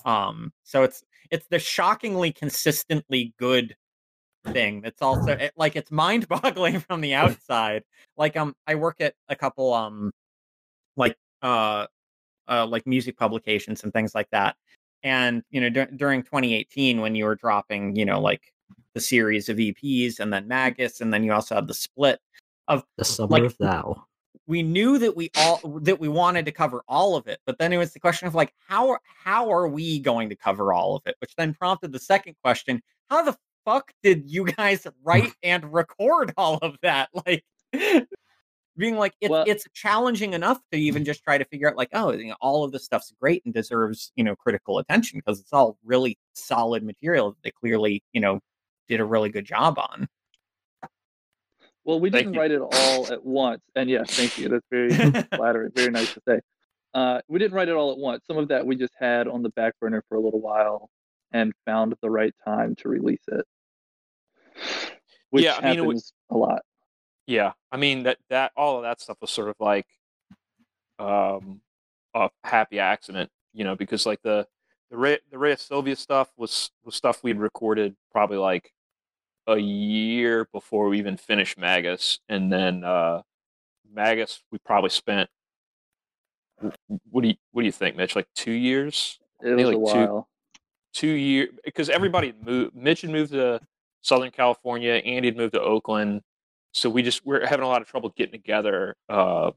Um, 0.07 0.55
so 0.65 0.85
it's 0.85 1.03
it's 1.31 1.47
the 1.51 1.59
shockingly 1.59 2.33
consistently 2.33 3.35
good 3.39 3.77
thing 4.47 4.81
that's 4.81 5.03
also 5.03 5.33
it, 5.33 5.53
like 5.59 5.77
it's 5.77 5.91
mind-boggling 5.91 6.81
from 6.89 7.03
the 7.03 7.13
outside 7.23 7.83
like 8.17 8.35
um 8.37 8.55
i 8.67 8.75
work 8.75 8.99
at 9.01 9.13
a 9.29 9.37
couple 9.37 9.75
um 9.75 10.11
like 10.97 11.17
uh 11.43 11.87
uh 12.49 12.65
like 12.65 12.87
music 12.87 13.19
publications 13.19 13.83
and 13.83 13.93
things 13.93 14.15
like 14.15 14.29
that 14.31 14.57
and 15.03 15.43
you 15.51 15.61
know 15.61 15.69
dur- 15.71 15.91
during 15.97 16.23
2018 16.23 17.01
when 17.01 17.15
you 17.15 17.25
were 17.25 17.35
dropping 17.37 17.95
you 17.97 18.05
know 18.05 18.21
like 18.21 18.53
the 18.95 19.01
series 19.01 19.49
of 19.49 19.57
eps 19.59 20.19
and 20.21 20.33
then 20.33 20.49
magus 20.49 21.01
and 21.01 21.13
then 21.13 21.23
you 21.25 21.33
also 21.33 21.55
had 21.55 21.67
the 21.69 21.75
split 21.75 22.21
of 22.69 22.83
The 22.97 23.05
summer 23.05 23.29
Like- 23.31 23.43
of 23.45 23.57
thou. 23.59 24.05
we 24.47 24.63
knew 24.63 24.99
that 24.99 25.17
we 25.17 25.31
all 25.37 25.61
that 25.83 26.01
we 26.01 26.09
wanted 26.09 26.45
to 26.47 26.53
cover 26.53 26.83
all 26.89 27.17
of 27.17 27.27
it 27.29 27.39
but 27.47 27.59
then 27.59 27.73
it 27.73 27.77
was 27.79 27.93
the 27.93 28.01
question 28.01 28.27
of 28.29 28.35
like 28.35 28.53
how 28.67 28.99
how 29.25 29.51
are 29.53 29.69
we 29.69 29.99
going 30.01 30.29
to 30.31 30.37
cover 30.37 30.73
all 30.73 30.97
of 30.97 31.03
it 31.07 31.15
which 31.21 31.35
then 31.37 31.55
prompted 31.55 31.93
the 31.93 31.99
second 31.99 32.35
question 32.43 32.83
how 33.11 33.23
the 33.23 33.37
fuck 33.65 33.93
did 34.03 34.25
you 34.31 34.45
guys 34.47 34.87
write 35.05 35.33
and 35.43 35.73
record 35.73 36.33
all 36.37 36.57
of 36.63 36.77
that 36.83 37.09
like 37.27 37.45
being 38.79 38.97
like 38.97 39.15
it's 39.21 39.31
Well- 39.31 39.45
it's 39.47 39.67
challenging 39.75 40.33
enough 40.33 40.59
to 40.73 40.79
even 40.79 41.05
just 41.05 41.23
try 41.23 41.37
to 41.37 41.45
figure 41.45 41.69
out 41.69 41.77
like 41.77 41.91
oh 41.93 42.13
you 42.13 42.29
know, 42.29 42.37
all 42.41 42.65
of 42.65 42.73
this 42.73 42.85
stuff's 42.85 43.13
great 43.21 43.43
and 43.45 43.53
deserves 43.53 44.13
you 44.17 44.25
know 44.25 44.35
critical 44.37 44.79
attention 44.79 45.19
because 45.19 45.41
it's 45.41 45.53
all 45.53 45.77
really 45.85 46.17
solid 46.35 46.83
material 46.85 47.31
that 47.33 47.43
they 47.43 47.51
clearly 47.51 48.03
you 48.13 48.21
know 48.21 48.41
did 48.89 49.01
a 49.01 49.05
really 49.05 49.29
good 49.29 49.45
job 49.45 49.79
on 49.79 50.09
Well, 51.85 52.01
we 52.01 52.11
Thank 52.11 52.25
didn't 52.25 52.35
you. 52.35 52.41
write 52.41 52.51
it 52.53 52.61
all 52.61 53.13
at 53.13 53.25
once, 53.25 53.63
and 53.75 53.89
yes, 53.89 54.11
thank 54.15 54.37
you. 54.39 54.49
That's 54.49 54.67
very 54.71 54.91
flattering. 55.35 55.73
Very 55.75 55.91
nice 55.91 56.13
to 56.15 56.21
say. 56.29 56.41
Uh, 56.95 57.21
we 57.29 57.39
didn't 57.39 57.55
write 57.55 57.69
it 57.69 57.75
all 57.77 57.93
at 57.93 57.99
once. 57.99 58.25
Some 58.27 58.37
of 58.37 58.49
that 58.49 58.67
we 58.67 58.77
just 58.77 58.93
had 58.99 59.27
on 59.27 59.43
the 59.43 59.49
back 59.51 59.73
burner 59.81 60.03
for 60.09 60.17
a 60.17 60.21
little 60.21 60.41
while, 60.41 60.91
and 61.33 61.53
found 61.65 61.95
the 62.03 62.11
right 62.11 62.35
time 62.45 62.75
to 62.77 62.89
release 62.91 63.23
it. 63.29 63.45
Which 65.31 65.45
Yeah, 65.45 65.57
I 65.57 65.71
mean, 65.71 65.79
it 65.79 65.85
would- 65.87 65.95
happens 65.97 66.13
a 66.31 66.37
lot. 66.37 66.63
Yeah, 67.29 67.53
I 67.71 67.77
mean 67.77 68.05
that 68.05 68.17
that 68.31 68.53
all 68.57 68.79
of 68.79 68.83
that 68.85 69.01
stuff 69.03 69.19
was 69.21 69.31
sort 69.31 69.51
of 69.51 69.57
like 69.61 69.87
um 70.99 71.61
a 72.15 72.31
happy 72.43 72.79
accident, 72.79 73.31
you 73.53 73.65
know, 73.65 73.77
because 73.77 74.07
like 74.07 74.23
the 74.23 74.47
the 74.91 74.97
Ray, 74.97 75.19
the 75.31 75.37
Rhea 75.39 75.59
Sylvia 75.59 75.95
stuff 75.95 76.31
was 76.39 76.71
was 76.85 76.97
stuff 76.97 77.23
we'd 77.23 77.37
recorded 77.39 77.95
probably 78.11 78.39
like 78.39 78.73
a 79.47 79.59
year 79.59 80.49
before 80.53 80.89
we 80.89 80.99
even 80.99 81.19
finished 81.19 81.59
Magus, 81.59 82.19
and 82.31 82.51
then 82.51 82.83
uh 82.83 83.21
Magus 83.93 84.43
we 84.51 84.59
probably 84.65 84.91
spent 84.91 85.29
what 87.11 87.21
do 87.23 87.29
you 87.29 87.35
what 87.53 87.61
do 87.63 87.67
you 87.67 87.73
think, 87.73 87.95
Mitch? 87.95 88.17
Like 88.17 88.27
two 88.35 88.53
years, 88.53 89.19
It 89.43 89.51
was 89.51 89.65
like 89.67 89.75
a 89.75 89.77
two- 89.77 89.81
while. 89.83 90.29
two 90.95 91.09
years 91.09 91.51
because 91.63 91.91
everybody 91.91 92.33
moved. 92.43 92.75
Mitch 92.75 93.03
had 93.03 93.11
moved 93.11 93.33
to 93.33 93.61
Southern 94.01 94.31
California. 94.31 94.95
Andy 94.95 95.29
had 95.29 95.37
moved 95.37 95.53
to 95.55 95.61
Oakland. 95.61 96.23
So 96.79 96.89
we 96.89 97.03
just 97.03 97.25
we're 97.27 97.45
having 97.47 97.65
a 97.65 97.69
lot 97.69 97.83
of 97.83 97.89
trouble 97.89 98.13
getting 98.17 98.33
together. 98.33 98.95
Uh, 99.09 99.51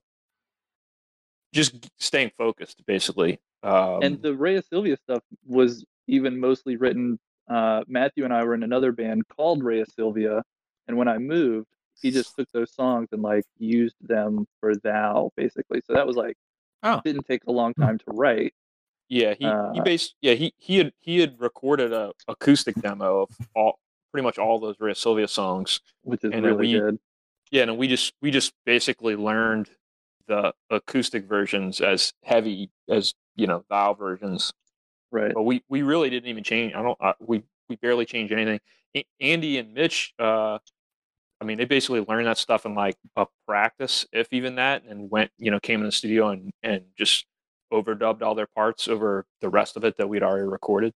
just 1.53 1.89
staying 1.99 2.31
focused, 2.37 2.83
basically. 2.85 3.39
Um, 3.63 3.99
and 4.01 4.21
the 4.21 4.33
Rhea 4.33 4.61
Sylvia 4.61 4.97
stuff 4.97 5.21
was 5.45 5.85
even 6.07 6.39
mostly 6.39 6.77
written. 6.77 7.19
Uh, 7.49 7.83
Matthew 7.87 8.23
and 8.23 8.33
I 8.33 8.43
were 8.43 8.53
in 8.53 8.63
another 8.63 8.91
band 8.91 9.27
called 9.27 9.63
Rhea 9.63 9.85
Sylvia, 9.95 10.41
and 10.87 10.97
when 10.97 11.07
I 11.07 11.17
moved, 11.17 11.67
he 12.01 12.09
just 12.09 12.35
took 12.35 12.49
those 12.53 12.73
songs 12.73 13.09
and 13.11 13.21
like 13.21 13.43
used 13.59 13.95
them 14.01 14.47
for 14.59 14.75
Thou, 14.75 15.31
basically. 15.35 15.81
So 15.85 15.93
that 15.93 16.07
was 16.07 16.15
like 16.15 16.37
Oh. 16.83 16.99
didn't 17.05 17.27
take 17.27 17.43
a 17.45 17.51
long 17.51 17.75
time 17.75 17.99
to 17.99 18.05
write. 18.07 18.53
yeah, 19.09 19.35
he 19.37 19.43
he 19.45 19.79
uh, 19.79 19.83
based 19.83 20.15
yeah 20.21 20.33
he 20.33 20.51
he 20.57 20.77
had 20.77 20.93
he 20.99 21.19
had 21.19 21.39
recorded 21.39 21.93
a 21.93 22.11
acoustic 22.27 22.73
demo 22.81 23.23
of 23.23 23.29
all 23.55 23.77
pretty 24.11 24.23
much 24.23 24.39
all 24.39 24.57
those 24.59 24.77
Rhea 24.79 24.95
Sylvia 24.95 25.27
songs. 25.27 25.79
which 26.01 26.23
is 26.23 26.31
And 26.33 26.43
really 26.43 26.73
we- 26.73 26.79
good. 26.79 26.97
Yeah, 27.51 27.63
and 27.63 27.77
we 27.77 27.87
just 27.87 28.13
we 28.21 28.31
just 28.31 28.53
basically 28.65 29.15
learned 29.15 29.69
the 30.27 30.53
acoustic 30.69 31.25
versions 31.27 31.81
as 31.81 32.13
heavy 32.23 32.69
as 32.89 33.13
you 33.35 33.47
know 33.47 33.63
thou 33.69 33.93
versions. 33.93 34.51
Right. 35.11 35.33
but 35.33 35.43
we 35.43 35.61
we 35.67 35.81
really 35.81 36.09
didn't 36.09 36.29
even 36.29 36.43
change. 36.43 36.73
I 36.73 36.81
don't. 36.81 36.97
Uh, 37.01 37.13
we 37.19 37.43
we 37.69 37.75
barely 37.75 38.05
changed 38.05 38.31
anything. 38.31 38.59
A- 38.95 39.05
Andy 39.19 39.57
and 39.57 39.73
Mitch, 39.73 40.13
uh, 40.19 40.59
I 41.41 41.43
mean, 41.45 41.57
they 41.57 41.65
basically 41.65 42.05
learned 42.07 42.27
that 42.27 42.37
stuff 42.37 42.65
in 42.65 42.75
like 42.75 42.95
a 43.17 43.25
practice, 43.47 44.05
if 44.13 44.27
even 44.31 44.55
that, 44.55 44.83
and 44.85 45.09
went, 45.11 45.31
you 45.37 45.51
know, 45.51 45.59
came 45.59 45.81
in 45.81 45.85
the 45.85 45.91
studio 45.91 46.29
and 46.29 46.51
and 46.63 46.83
just 46.97 47.25
overdubbed 47.73 48.21
all 48.21 48.35
their 48.35 48.47
parts 48.55 48.87
over 48.87 49.25
the 49.41 49.49
rest 49.49 49.75
of 49.75 49.83
it 49.83 49.97
that 49.97 50.07
we'd 50.07 50.23
already 50.23 50.47
recorded. 50.47 50.93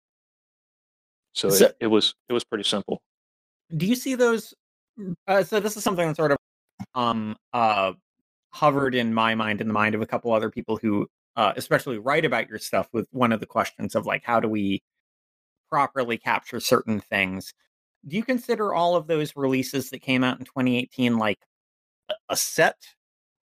So, 1.32 1.48
So- 1.50 1.66
it, 1.66 1.76
it 1.80 1.86
was 1.88 2.14
it 2.28 2.32
was 2.32 2.44
pretty 2.44 2.64
simple. 2.64 3.02
do 3.76 3.86
you 3.86 3.96
see 3.96 4.14
those 4.14 4.54
uh, 5.26 5.42
so 5.42 5.58
this 5.58 5.76
is 5.76 5.82
something 5.82 6.06
that 6.06 6.14
sort 6.16 6.30
of 6.30 6.38
um 6.94 7.36
uh 7.52 7.92
hovered 8.50 8.94
in 8.94 9.12
my 9.14 9.34
mind 9.34 9.60
in 9.60 9.68
the 9.68 9.74
mind 9.74 9.94
of 9.94 10.02
a 10.02 10.06
couple 10.06 10.32
other 10.32 10.50
people 10.50 10.76
who 10.76 11.08
uh 11.36 11.52
especially 11.56 11.98
write 11.98 12.24
about 12.24 12.48
your 12.48 12.58
stuff 12.58 12.88
with 12.92 13.08
one 13.12 13.32
of 13.32 13.40
the 13.40 13.46
questions 13.46 13.94
of 13.94 14.06
like 14.06 14.24
how 14.24 14.40
do 14.40 14.48
we 14.48 14.82
properly 15.70 16.18
capture 16.18 16.60
certain 16.60 17.00
things. 17.00 17.52
Do 18.06 18.16
you 18.16 18.22
consider 18.24 18.74
all 18.74 18.96
of 18.96 19.06
those 19.08 19.34
releases 19.36 19.90
that 19.90 20.00
came 20.00 20.22
out 20.22 20.38
in 20.38 20.44
2018 20.44 21.18
like 21.18 21.40
a- 22.10 22.14
a 22.30 22.36
set? 22.36 22.76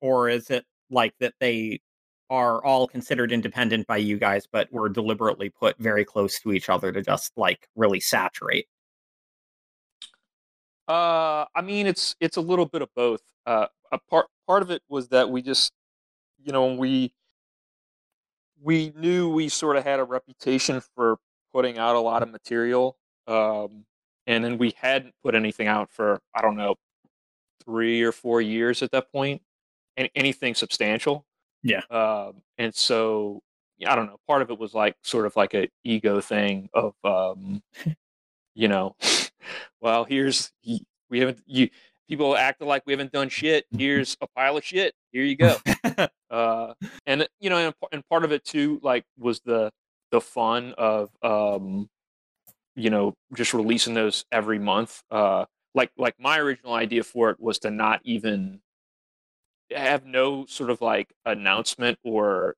Or 0.02 0.30
is 0.30 0.50
it 0.50 0.66
like 0.90 1.14
that 1.20 1.34
they 1.40 1.82
are 2.30 2.64
all 2.64 2.88
considered 2.88 3.32
independent 3.34 3.88
by 3.88 3.98
you 3.98 4.18
guys 4.18 4.48
but 4.52 4.72
were 4.72 4.90
deliberately 4.90 5.50
put 5.50 5.78
very 5.78 6.06
close 6.06 6.40
to 6.40 6.54
each 6.54 6.70
other 6.70 6.92
to 6.94 7.02
just 7.02 7.34
like 7.38 7.68
really 7.76 8.00
saturate? 8.00 8.68
Uh, 10.88 11.46
I 11.56 11.62
mean, 11.64 11.88
it's 11.88 12.16
it's 12.20 12.38
a 12.38 12.42
little 12.42 12.66
bit 12.66 12.82
of 12.82 12.90
both. 12.96 13.22
Uh, 13.46 13.68
a 13.92 13.98
part 14.10 14.28
part 14.48 14.62
of 14.62 14.72
it 14.72 14.82
was 14.90 15.10
that 15.10 15.30
we 15.30 15.42
just, 15.42 15.72
you 16.44 16.52
know, 16.52 16.74
we 16.74 17.14
we 18.62 18.94
knew 18.96 19.30
we 19.30 19.50
sort 19.50 19.78
of 19.78 19.84
had 19.84 20.00
a 20.00 20.04
reputation 20.04 20.82
for 20.96 21.18
putting 21.54 21.78
out 21.78 21.96
a 21.96 22.00
lot 22.00 22.24
of 22.24 22.30
material, 22.30 22.98
um, 23.28 23.86
and 24.28 24.44
then 24.44 24.58
we 24.58 24.74
hadn't 24.78 25.14
put 25.24 25.36
anything 25.36 25.68
out 25.68 25.92
for 25.92 26.20
I 26.36 26.42
don't 26.42 26.56
know 26.56 26.76
three 27.66 28.02
or 28.04 28.12
four 28.12 28.42
years 28.42 28.82
at 28.84 28.92
that 28.92 29.12
point, 29.12 29.42
and 29.98 30.10
anything 30.16 30.56
substantial. 30.56 31.26
Yeah. 31.64 31.82
Um, 31.90 32.42
and 32.58 32.74
so 32.74 33.42
I 33.86 33.96
don't 33.96 34.08
know. 34.08 34.18
Part 34.28 34.42
of 34.42 34.52
it 34.52 34.60
was 34.60 34.74
like 34.74 34.96
sort 35.04 35.26
of 35.26 35.36
like 35.36 35.54
a 35.54 35.70
ego 35.84 36.22
thing 36.22 36.70
of, 36.74 36.94
um, 37.04 37.62
you 38.56 38.68
know, 38.68 38.96
well, 39.82 40.06
here's 40.06 40.52
we 41.10 41.20
haven't 41.20 41.42
you 41.46 41.70
people 42.12 42.36
acted 42.36 42.66
like 42.66 42.84
we 42.86 42.92
haven't 42.92 43.14
done 43.14 43.30
shit. 43.30 43.66
Here's 43.72 44.18
a 44.20 44.28
pile 44.36 44.58
of 44.58 44.66
shit. 44.66 44.94
Here 45.14 45.24
you 45.24 45.36
go. 45.38 45.56
uh, 46.30 46.74
and 47.06 47.26
you 47.40 47.50
know, 47.50 47.58
and, 47.58 47.74
and 47.94 48.04
part 48.10 48.26
of 48.26 48.34
it 48.34 48.44
too, 48.44 48.82
like, 48.84 49.06
was 49.18 49.40
the 49.46 49.72
the 50.12 50.20
fun 50.20 50.74
of, 50.78 51.10
um, 51.24 51.90
you 52.76 52.90
know, 52.90 53.14
just 53.34 53.54
releasing 53.54 53.94
those 53.94 54.26
every 54.30 54.60
month. 54.60 55.02
Uh, 55.10 55.46
like, 55.74 55.90
like 55.98 56.16
my 56.20 56.38
original 56.38 56.74
idea 56.74 57.02
for 57.02 57.30
it 57.30 57.40
was 57.40 57.60
to 57.60 57.72
not 57.72 58.02
even 58.04 58.60
have 59.74 60.06
no 60.06 60.46
sort 60.48 60.70
of 60.70 60.82
like 60.82 61.14
announcement 61.26 61.98
or 62.04 62.56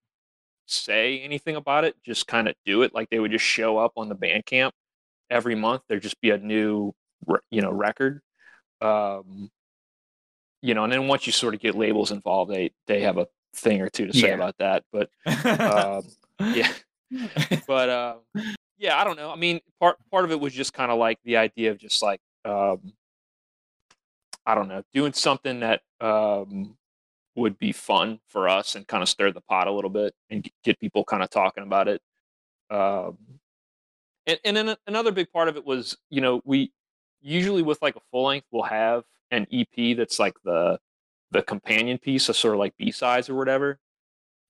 say 0.66 1.20
anything 1.20 1.56
about 1.56 1.84
it. 1.84 1.96
Just 2.04 2.26
kind 2.26 2.48
of 2.48 2.56
do 2.66 2.82
it. 2.82 2.96
Like 2.96 3.12
they 3.12 3.20
would 3.20 3.30
just 3.30 3.46
show 3.46 3.78
up 3.78 3.92
on 3.98 4.10
the 4.10 4.16
Bandcamp 4.16 4.72
every 5.30 5.54
month. 5.54 5.84
There'd 5.88 6.02
just 6.02 6.20
be 6.22 6.32
a 6.32 6.40
new, 6.40 6.92
you 7.52 7.62
know, 7.62 7.72
record. 7.72 8.23
Um, 8.84 9.50
you 10.62 10.74
know, 10.74 10.84
and 10.84 10.92
then 10.94 11.08
once 11.08 11.28
you 11.28 11.34
sort 11.34 11.54
of 11.54 11.60
get 11.60 11.76
labels 11.76 12.12
involved, 12.12 12.52
they 12.52 12.72
they 12.88 13.02
have 13.02 13.18
a 13.18 13.28
thing 13.56 13.82
or 13.82 13.90
two 13.90 14.08
to 14.08 14.14
say 14.14 14.30
Yeah. 14.30 14.36
about 14.36 14.56
that. 14.60 14.84
But 14.92 15.10
um, 15.60 16.06
yeah, 16.56 16.72
but 17.68 17.90
uh, 17.90 18.16
yeah, 18.78 18.98
I 19.00 19.04
don't 19.04 19.18
know. 19.18 19.32
I 19.32 19.36
mean, 19.36 19.60
part 19.80 19.98
part 20.12 20.26
of 20.26 20.32
it 20.32 20.40
was 20.40 20.54
just 20.54 20.74
kind 20.74 20.92
of 20.92 20.98
like 20.98 21.20
the 21.24 21.38
idea 21.38 21.72
of 21.72 21.78
just 21.78 22.02
like 22.02 22.20
um, 22.46 22.94
I 24.46 24.56
don't 24.56 24.68
know, 24.68 24.84
doing 24.94 25.14
something 25.14 25.62
that 25.62 25.82
um, 26.02 26.78
would 27.36 27.58
be 27.58 27.72
fun 27.72 28.20
for 28.28 28.48
us 28.50 28.76
and 28.76 28.88
kind 28.88 29.02
of 29.04 29.10
stir 29.10 29.32
the 29.32 29.42
pot 29.42 29.68
a 29.68 29.72
little 29.72 29.90
bit 29.90 30.14
and 30.30 30.48
get 30.64 30.80
people 30.80 31.04
kind 31.04 31.24
of 31.24 31.30
talking 31.30 31.64
about 31.64 31.88
it. 31.88 32.02
Um, 32.70 33.18
and 34.26 34.40
and 34.46 34.56
then 34.58 34.76
another 34.88 35.12
big 35.12 35.32
part 35.32 35.50
of 35.50 35.58
it 35.58 35.66
was, 35.66 35.98
you 36.10 36.22
know, 36.22 36.42
we 36.46 36.72
usually 37.24 37.62
with 37.62 37.82
like 37.82 37.96
a 37.96 38.02
full 38.12 38.26
length, 38.26 38.48
we'll 38.52 38.64
have 38.64 39.04
an 39.32 39.48
EP 39.52 39.98
that's 39.98 40.20
like 40.20 40.36
the 40.44 40.80
the 41.32 41.42
companion 41.42 41.98
piece, 41.98 42.30
a 42.30 42.34
sort 42.34 42.54
of 42.54 42.60
like 42.60 42.78
B 42.78 42.92
sides 42.92 43.30
or 43.30 43.36
whatever. 43.36 43.80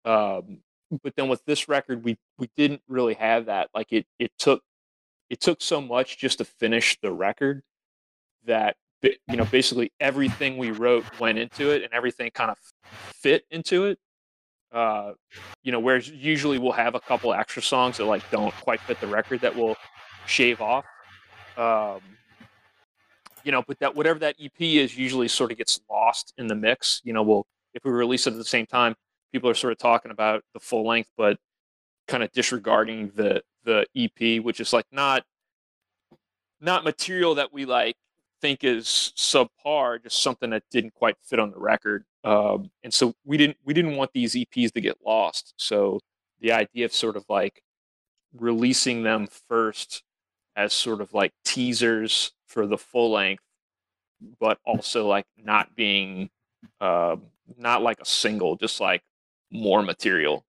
Um, 0.03 0.59
but 1.01 1.15
then 1.15 1.29
with 1.29 1.43
this 1.45 1.69
record, 1.69 2.03
we 2.03 2.17
we 2.37 2.49
didn't 2.57 2.81
really 2.87 3.13
have 3.15 3.45
that. 3.45 3.69
Like 3.73 3.93
it 3.93 4.05
it 4.19 4.31
took 4.37 4.61
it 5.29 5.39
took 5.39 5.61
so 5.61 5.79
much 5.81 6.17
just 6.17 6.39
to 6.39 6.45
finish 6.45 6.97
the 7.01 7.11
record 7.11 7.63
that 8.45 8.75
you 9.01 9.37
know 9.37 9.45
basically 9.45 9.91
everything 9.99 10.57
we 10.57 10.71
wrote 10.71 11.05
went 11.19 11.37
into 11.37 11.71
it 11.71 11.83
and 11.83 11.93
everything 11.93 12.29
kind 12.31 12.51
of 12.51 12.57
fit 12.89 13.45
into 13.51 13.85
it. 13.85 13.99
Uh, 14.71 15.13
you 15.63 15.71
know, 15.71 15.79
whereas 15.79 16.09
usually 16.09 16.57
we'll 16.57 16.71
have 16.71 16.95
a 16.95 16.99
couple 16.99 17.31
extra 17.33 17.61
songs 17.61 17.97
that 17.97 18.05
like 18.05 18.29
don't 18.31 18.53
quite 18.55 18.79
fit 18.81 18.99
the 18.99 19.07
record 19.07 19.39
that 19.41 19.55
we'll 19.55 19.75
shave 20.25 20.61
off. 20.61 20.85
Um, 21.57 22.01
you 23.43 23.51
know, 23.51 23.63
but 23.67 23.79
that 23.79 23.95
whatever 23.95 24.19
that 24.19 24.35
EP 24.41 24.59
is 24.59 24.97
usually 24.97 25.27
sort 25.27 25.51
of 25.51 25.57
gets 25.57 25.79
lost 25.89 26.33
in 26.37 26.47
the 26.47 26.55
mix. 26.55 27.01
You 27.03 27.13
know, 27.13 27.23
we'll 27.23 27.45
if 27.73 27.83
we 27.83 27.91
release 27.91 28.27
it 28.27 28.31
at 28.31 28.37
the 28.37 28.45
same 28.45 28.65
time, 28.65 28.95
people 29.31 29.49
are 29.49 29.55
sort 29.55 29.73
of 29.73 29.79
talking 29.79 30.11
about 30.11 30.43
the 30.53 30.59
full 30.59 30.85
length, 30.85 31.09
but 31.17 31.37
kind 32.07 32.23
of 32.23 32.31
disregarding 32.31 33.11
the 33.15 33.41
the 33.63 33.85
EP, 33.95 34.43
which 34.43 34.59
is 34.59 34.73
like 34.73 34.85
not 34.91 35.23
not 36.61 36.83
material 36.83 37.35
that 37.35 37.53
we 37.53 37.65
like 37.65 37.95
think 38.41 38.63
is 38.63 39.13
subpar, 39.15 40.01
just 40.03 40.21
something 40.21 40.49
that 40.49 40.63
didn't 40.69 40.93
quite 40.93 41.15
fit 41.23 41.39
on 41.39 41.51
the 41.51 41.59
record. 41.59 42.03
Um, 42.25 42.71
and 42.83 42.93
so 42.93 43.13
we 43.25 43.37
didn't 43.37 43.57
we 43.65 43.73
didn't 43.73 43.95
want 43.95 44.11
these 44.13 44.35
EPs 44.35 44.71
to 44.73 44.81
get 44.81 44.97
lost. 45.05 45.53
So 45.57 45.99
the 46.39 46.51
idea 46.51 46.85
of 46.85 46.93
sort 46.93 47.15
of 47.15 47.25
like 47.29 47.63
releasing 48.37 49.03
them 49.03 49.27
first 49.47 50.03
as 50.55 50.73
sort 50.73 51.01
of 51.01 51.13
like 51.13 51.31
teasers 51.45 52.31
for 52.53 52.67
the 52.67 52.77
full 52.77 53.11
length, 53.11 53.43
but 54.39 54.59
also 54.65 55.07
like 55.07 55.25
not 55.37 55.75
being 55.75 56.29
um, 56.79 57.23
not 57.57 57.81
like 57.81 57.99
a 57.99 58.05
single, 58.05 58.55
just 58.55 58.79
like 58.79 59.01
more 59.51 59.81
material. 59.81 60.45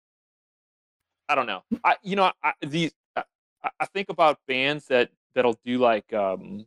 I 1.28 1.34
don't 1.34 1.46
know. 1.46 1.62
I 1.82 1.96
you 2.02 2.16
know 2.16 2.30
I 2.42 2.52
these 2.60 2.92
I, 3.16 3.22
I 3.80 3.86
think 3.86 4.10
about 4.10 4.38
bands 4.46 4.86
that 4.88 5.10
that'll 5.34 5.58
do 5.64 5.78
like 5.78 6.12
um 6.12 6.66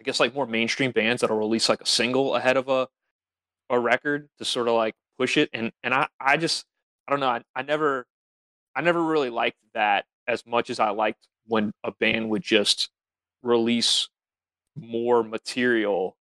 I 0.00 0.02
guess 0.02 0.20
like 0.20 0.34
more 0.34 0.46
mainstream 0.46 0.90
bands 0.90 1.20
that'll 1.20 1.38
release 1.38 1.68
like 1.68 1.80
a 1.80 1.86
single 1.86 2.34
ahead 2.34 2.56
of 2.56 2.68
a 2.68 2.88
a 3.70 3.78
record 3.78 4.28
to 4.38 4.44
sort 4.44 4.68
of 4.68 4.74
like 4.74 4.94
push 5.18 5.36
it 5.36 5.48
and 5.52 5.72
and 5.82 5.94
I 5.94 6.08
I 6.20 6.36
just 6.36 6.64
I 7.06 7.12
don't 7.12 7.20
know 7.20 7.28
I, 7.28 7.42
I 7.54 7.62
never 7.62 8.06
I 8.74 8.82
never 8.82 9.02
really 9.02 9.30
liked 9.30 9.58
that 9.74 10.04
as 10.26 10.44
much 10.44 10.70
as 10.70 10.80
I 10.80 10.90
liked 10.90 11.28
when 11.46 11.72
a 11.84 11.92
band 11.92 12.28
would 12.30 12.42
just 12.42 12.90
release 13.42 14.08
more 14.80 15.22
material 15.22 16.16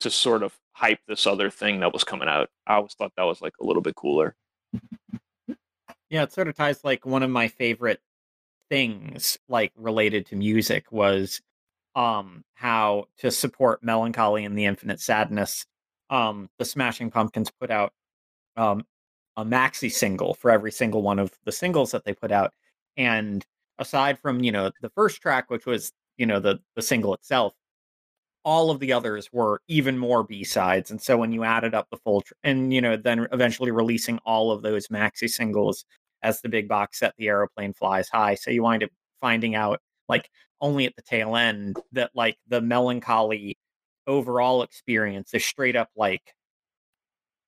to 0.00 0.10
sort 0.10 0.42
of 0.42 0.58
hype 0.72 1.00
this 1.06 1.26
other 1.26 1.50
thing 1.50 1.80
that 1.80 1.92
was 1.92 2.04
coming 2.04 2.28
out. 2.28 2.50
I 2.66 2.74
always 2.74 2.94
thought 2.94 3.12
that 3.16 3.22
was 3.24 3.40
like 3.40 3.54
a 3.60 3.64
little 3.64 3.82
bit 3.82 3.94
cooler. 3.94 4.34
Yeah, 6.10 6.24
it 6.24 6.32
sort 6.32 6.48
of 6.48 6.56
ties 6.56 6.84
like 6.84 7.06
one 7.06 7.22
of 7.22 7.30
my 7.30 7.48
favorite 7.48 8.00
things 8.70 9.38
like 9.48 9.72
related 9.76 10.26
to 10.26 10.36
music 10.36 10.90
was 10.90 11.40
um 11.94 12.42
how 12.54 13.04
to 13.18 13.30
support 13.30 13.82
melancholy 13.82 14.44
and 14.44 14.58
the 14.58 14.64
infinite 14.64 15.00
sadness 15.00 15.66
um 16.10 16.48
the 16.58 16.64
smashing 16.64 17.10
pumpkins 17.10 17.50
put 17.60 17.70
out 17.70 17.92
um 18.56 18.84
a 19.36 19.44
maxi 19.44 19.92
single 19.92 20.34
for 20.34 20.50
every 20.50 20.72
single 20.72 21.02
one 21.02 21.18
of 21.18 21.30
the 21.44 21.52
singles 21.52 21.90
that 21.90 22.04
they 22.04 22.12
put 22.14 22.32
out 22.32 22.52
and 22.96 23.44
aside 23.78 24.18
from 24.18 24.42
you 24.42 24.50
know 24.50 24.70
the 24.80 24.90
first 24.90 25.20
track 25.20 25.50
which 25.50 25.66
was 25.66 25.92
you 26.16 26.26
know 26.26 26.40
the 26.40 26.58
the 26.74 26.82
single 26.82 27.14
itself 27.14 27.54
all 28.44 28.70
of 28.70 28.78
the 28.78 28.92
others 28.92 29.28
were 29.32 29.60
even 29.68 29.96
more 29.98 30.22
b-sides 30.22 30.90
and 30.90 31.00
so 31.00 31.16
when 31.16 31.32
you 31.32 31.44
added 31.44 31.74
up 31.74 31.86
the 31.90 31.96
full 31.98 32.20
tr- 32.20 32.34
and 32.44 32.72
you 32.74 32.80
know 32.80 32.96
then 32.96 33.26
eventually 33.32 33.70
releasing 33.70 34.18
all 34.26 34.50
of 34.50 34.62
those 34.62 34.88
maxi 34.88 35.28
singles 35.28 35.84
as 36.22 36.40
the 36.40 36.48
big 36.48 36.68
box 36.68 36.98
set 36.98 37.14
the 37.16 37.28
aeroplane 37.28 37.72
flies 37.72 38.08
high 38.08 38.34
so 38.34 38.50
you 38.50 38.62
wind 38.62 38.82
up 38.84 38.90
finding 39.20 39.54
out 39.54 39.80
like 40.08 40.28
only 40.60 40.84
at 40.86 40.94
the 40.96 41.02
tail 41.02 41.36
end 41.36 41.76
that 41.92 42.10
like 42.14 42.36
the 42.48 42.60
melancholy 42.60 43.56
overall 44.06 44.62
experience 44.62 45.32
is 45.32 45.44
straight 45.44 45.76
up 45.76 45.88
like 45.96 46.34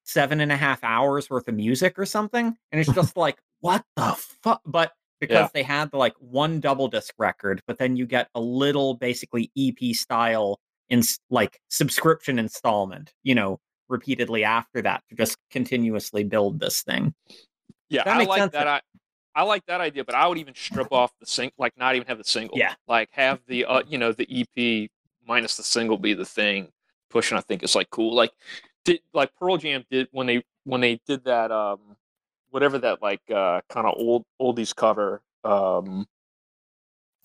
seven 0.04 0.40
and 0.40 0.52
a 0.52 0.56
half 0.56 0.82
hours 0.84 1.28
worth 1.28 1.48
of 1.48 1.54
music 1.54 1.98
or 1.98 2.06
something 2.06 2.56
and 2.72 2.80
it's 2.80 2.92
just 2.92 3.16
like 3.18 3.36
what 3.60 3.82
the 3.96 4.14
fuck 4.42 4.60
but 4.64 4.92
because 5.20 5.34
Yeah. 5.44 5.48
they 5.54 5.62
had 5.62 5.90
the 5.90 5.96
like 5.96 6.14
one 6.18 6.60
double 6.60 6.88
disc 6.88 7.14
record 7.18 7.60
but 7.66 7.78
then 7.78 7.96
you 7.96 8.06
get 8.06 8.28
a 8.34 8.40
little 8.40 8.94
basically 8.94 9.50
ep 9.56 9.94
style 9.94 10.58
in 10.88 11.02
like 11.30 11.60
subscription 11.68 12.38
installment 12.38 13.12
you 13.22 13.34
know 13.34 13.58
repeatedly 13.88 14.44
after 14.44 14.82
that 14.82 15.02
to 15.08 15.14
just 15.14 15.36
continuously 15.50 16.24
build 16.24 16.58
this 16.60 16.82
thing 16.82 17.14
Yeah, 17.88 18.02
I 18.06 18.24
like 18.24 18.40
sense. 18.40 18.52
that. 18.52 18.66
I, 18.66 18.80
I 19.34 19.42
like 19.42 19.64
that 19.66 19.80
idea, 19.80 20.02
but 20.04 20.14
I 20.14 20.26
would 20.26 20.38
even 20.38 20.54
strip 20.54 20.90
off 20.92 21.12
the 21.20 21.26
sing, 21.26 21.52
like 21.58 21.76
not 21.76 21.94
even 21.94 22.08
have 22.08 22.18
the 22.18 22.24
single. 22.24 22.58
Yeah. 22.58 22.74
like 22.88 23.08
have 23.12 23.40
the 23.46 23.64
uh, 23.66 23.82
you 23.86 23.98
know 23.98 24.10
the 24.12 24.26
EP 24.28 24.90
minus 25.26 25.56
the 25.56 25.62
single 25.62 25.98
be 25.98 26.14
the 26.14 26.24
thing. 26.24 26.68
Pushing, 27.10 27.38
I 27.38 27.42
think 27.42 27.62
is 27.62 27.74
like 27.76 27.90
cool. 27.90 28.14
Like 28.14 28.32
did 28.84 29.00
like 29.12 29.30
Pearl 29.36 29.56
Jam 29.56 29.84
did 29.90 30.08
when 30.10 30.26
they 30.26 30.42
when 30.64 30.80
they 30.80 31.00
did 31.06 31.24
that 31.24 31.52
um 31.52 31.78
whatever 32.50 32.78
that 32.78 33.02
like 33.02 33.20
uh 33.30 33.60
kind 33.68 33.86
of 33.86 33.94
old 33.98 34.24
oldies 34.40 34.74
cover 34.74 35.20
um 35.44 36.06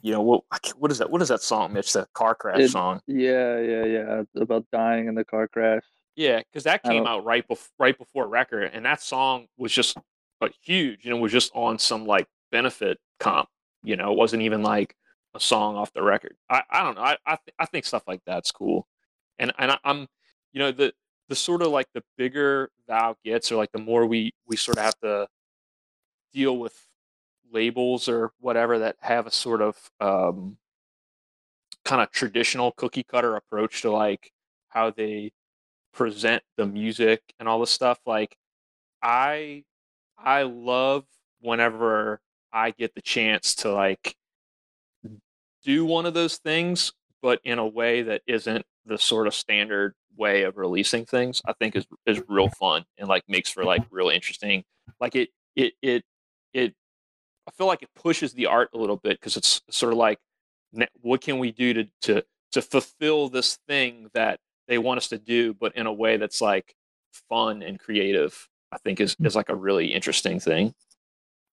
you 0.02 0.12
know 0.12 0.22
what 0.22 0.44
what 0.78 0.92
is 0.92 0.98
that 0.98 1.10
what 1.10 1.22
is 1.22 1.28
that 1.30 1.42
song 1.42 1.74
Mitch 1.74 1.94
the 1.94 2.08
car 2.14 2.36
crash 2.36 2.60
It- 2.60 2.70
song 2.70 3.02
Yeah, 3.08 3.60
yeah, 3.60 3.86
yeah. 3.86 4.22
It's 4.22 4.30
about 4.42 4.66
dying 4.72 5.08
in 5.08 5.16
the 5.16 5.24
car 5.26 5.48
crash. 5.48 5.84
Yeah, 6.16 6.40
because 6.40 6.64
that 6.66 6.84
came 6.84 7.08
out 7.08 7.24
right 7.24 7.48
before 7.48 7.70
right 7.80 7.98
before 7.98 8.28
record, 8.28 8.72
and 8.74 8.86
that 8.86 9.02
song 9.02 9.48
was 9.58 9.72
just 9.72 9.98
but 10.40 10.54
huge, 10.62 11.06
and 11.06 11.16
it 11.16 11.20
was 11.20 11.32
just 11.32 11.52
on 11.56 11.80
some 11.80 12.06
like 12.06 12.28
benefit 12.52 12.98
comp. 13.20 13.48
You 13.84 13.96
know, 13.96 14.12
it 14.12 14.18
wasn't 14.18 14.42
even 14.44 14.62
like 14.62 14.96
a 15.34 15.40
song 15.40 15.76
off 15.78 15.94
the 15.94 16.04
record. 16.04 16.36
I, 16.50 16.64
I 16.70 16.84
don't 16.84 16.96
know. 16.96 17.02
I 17.02 17.18
I, 17.26 17.36
th- 17.38 17.56
I 17.58 17.66
think 17.66 17.86
stuff 17.86 18.04
like 18.08 18.22
that's 18.26 18.52
cool, 18.52 18.88
and 19.40 19.54
and 19.58 19.72
I, 19.72 19.78
I'm 19.86 20.08
you 20.52 20.60
know 20.60 20.72
the 20.72 20.94
the 21.30 21.36
sort 21.36 21.62
of 21.62 21.70
like 21.70 21.88
the 21.94 22.04
bigger 22.18 22.70
Thou 22.88 23.16
gets, 23.24 23.50
or 23.52 23.56
like 23.56 23.72
the 23.72 23.80
more 23.80 24.06
we 24.06 24.34
we 24.48 24.58
sort 24.58 24.78
of 24.78 24.84
have 24.84 25.00
to 25.04 25.28
deal 26.34 26.58
with 26.58 26.76
labels 27.52 28.08
or 28.08 28.32
whatever 28.40 28.80
that 28.80 28.96
have 29.00 29.28
a 29.28 29.32
sort 29.32 29.62
of 29.62 29.92
um, 30.00 30.58
kind 31.84 32.02
of 32.02 32.12
traditional 32.12 32.72
cookie 32.72 33.04
cutter 33.04 33.36
approach 33.36 33.82
to 33.82 33.92
like 33.92 34.32
how 34.70 34.90
they 34.92 35.32
present 35.94 36.44
the 36.58 36.66
music 36.66 37.22
and 37.40 37.50
all 37.50 37.60
this 37.60 37.70
stuff 37.70 38.00
like 38.06 38.38
i 39.04 39.62
i 40.18 40.44
love 40.44 41.04
whenever 41.42 42.22
i 42.54 42.72
get 42.72 42.96
the 42.96 43.02
chance 43.02 43.56
to 43.56 43.72
like 43.72 44.16
do 45.64 45.86
one 45.86 46.06
of 46.06 46.14
those 46.14 46.38
things 46.38 46.94
but 47.22 47.40
in 47.44 47.60
a 47.60 47.68
way 47.68 48.02
that 48.02 48.22
isn't 48.26 48.66
the 48.86 48.98
sort 48.98 49.28
of 49.28 49.34
standard 49.34 49.94
way 50.18 50.44
of 50.44 50.58
releasing 50.58 51.06
things, 51.06 51.42
I 51.46 51.54
think 51.54 51.76
is 51.76 51.86
is 52.06 52.22
real 52.28 52.50
fun 52.50 52.86
and 52.98 53.08
like 53.08 53.24
makes 53.28 53.50
for 53.50 53.64
like 53.64 53.84
real 53.92 54.10
interesting. 54.10 54.64
Like 55.00 55.16
it 55.16 55.30
it 55.56 55.74
it 55.82 56.04
it. 56.54 56.76
I 57.47 57.51
feel 57.51 57.67
like 57.67 57.82
it 57.84 57.89
pushes 57.95 58.34
the 58.34 58.45
art 58.47 58.69
a 58.73 58.77
little 58.77 58.97
bit 58.97 59.19
because 59.19 59.36
it's 59.38 59.62
sort 59.69 59.93
of 59.93 59.97
like, 59.97 60.19
what 61.01 61.21
can 61.21 61.39
we 61.39 61.51
do 61.51 61.73
to 61.73 61.86
to 62.04 62.23
to 62.54 62.62
fulfill 62.62 63.30
this 63.30 63.58
thing 63.67 64.10
that 64.13 64.39
they 64.67 64.77
want 64.77 64.97
us 64.97 65.08
to 65.10 65.17
do, 65.17 65.54
but 65.54 65.75
in 65.75 65.86
a 65.88 65.93
way 65.93 66.17
that's 66.17 66.41
like 66.41 66.75
fun 67.30 67.62
and 67.62 67.80
creative. 67.80 68.47
I 68.71 68.77
think 68.77 69.01
is 69.01 69.15
is 69.21 69.36
like 69.36 69.49
a 69.49 69.56
really 69.56 69.88
interesting 69.93 70.39
thing. 70.39 70.73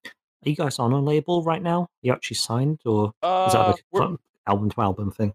Are 0.06 0.48
you 0.48 0.54
guys 0.54 0.78
on 0.78 0.92
a 0.92 1.00
label 1.00 1.42
right 1.42 1.60
now? 1.62 1.88
you 2.02 2.12
actually 2.12 2.36
signed, 2.36 2.80
or 2.84 3.06
is 3.24 3.52
that 3.52 3.58
Uh, 3.58 3.74
like 3.92 4.02
an 4.10 4.18
album 4.46 4.70
to 4.70 4.80
album 4.80 5.10
thing? 5.10 5.32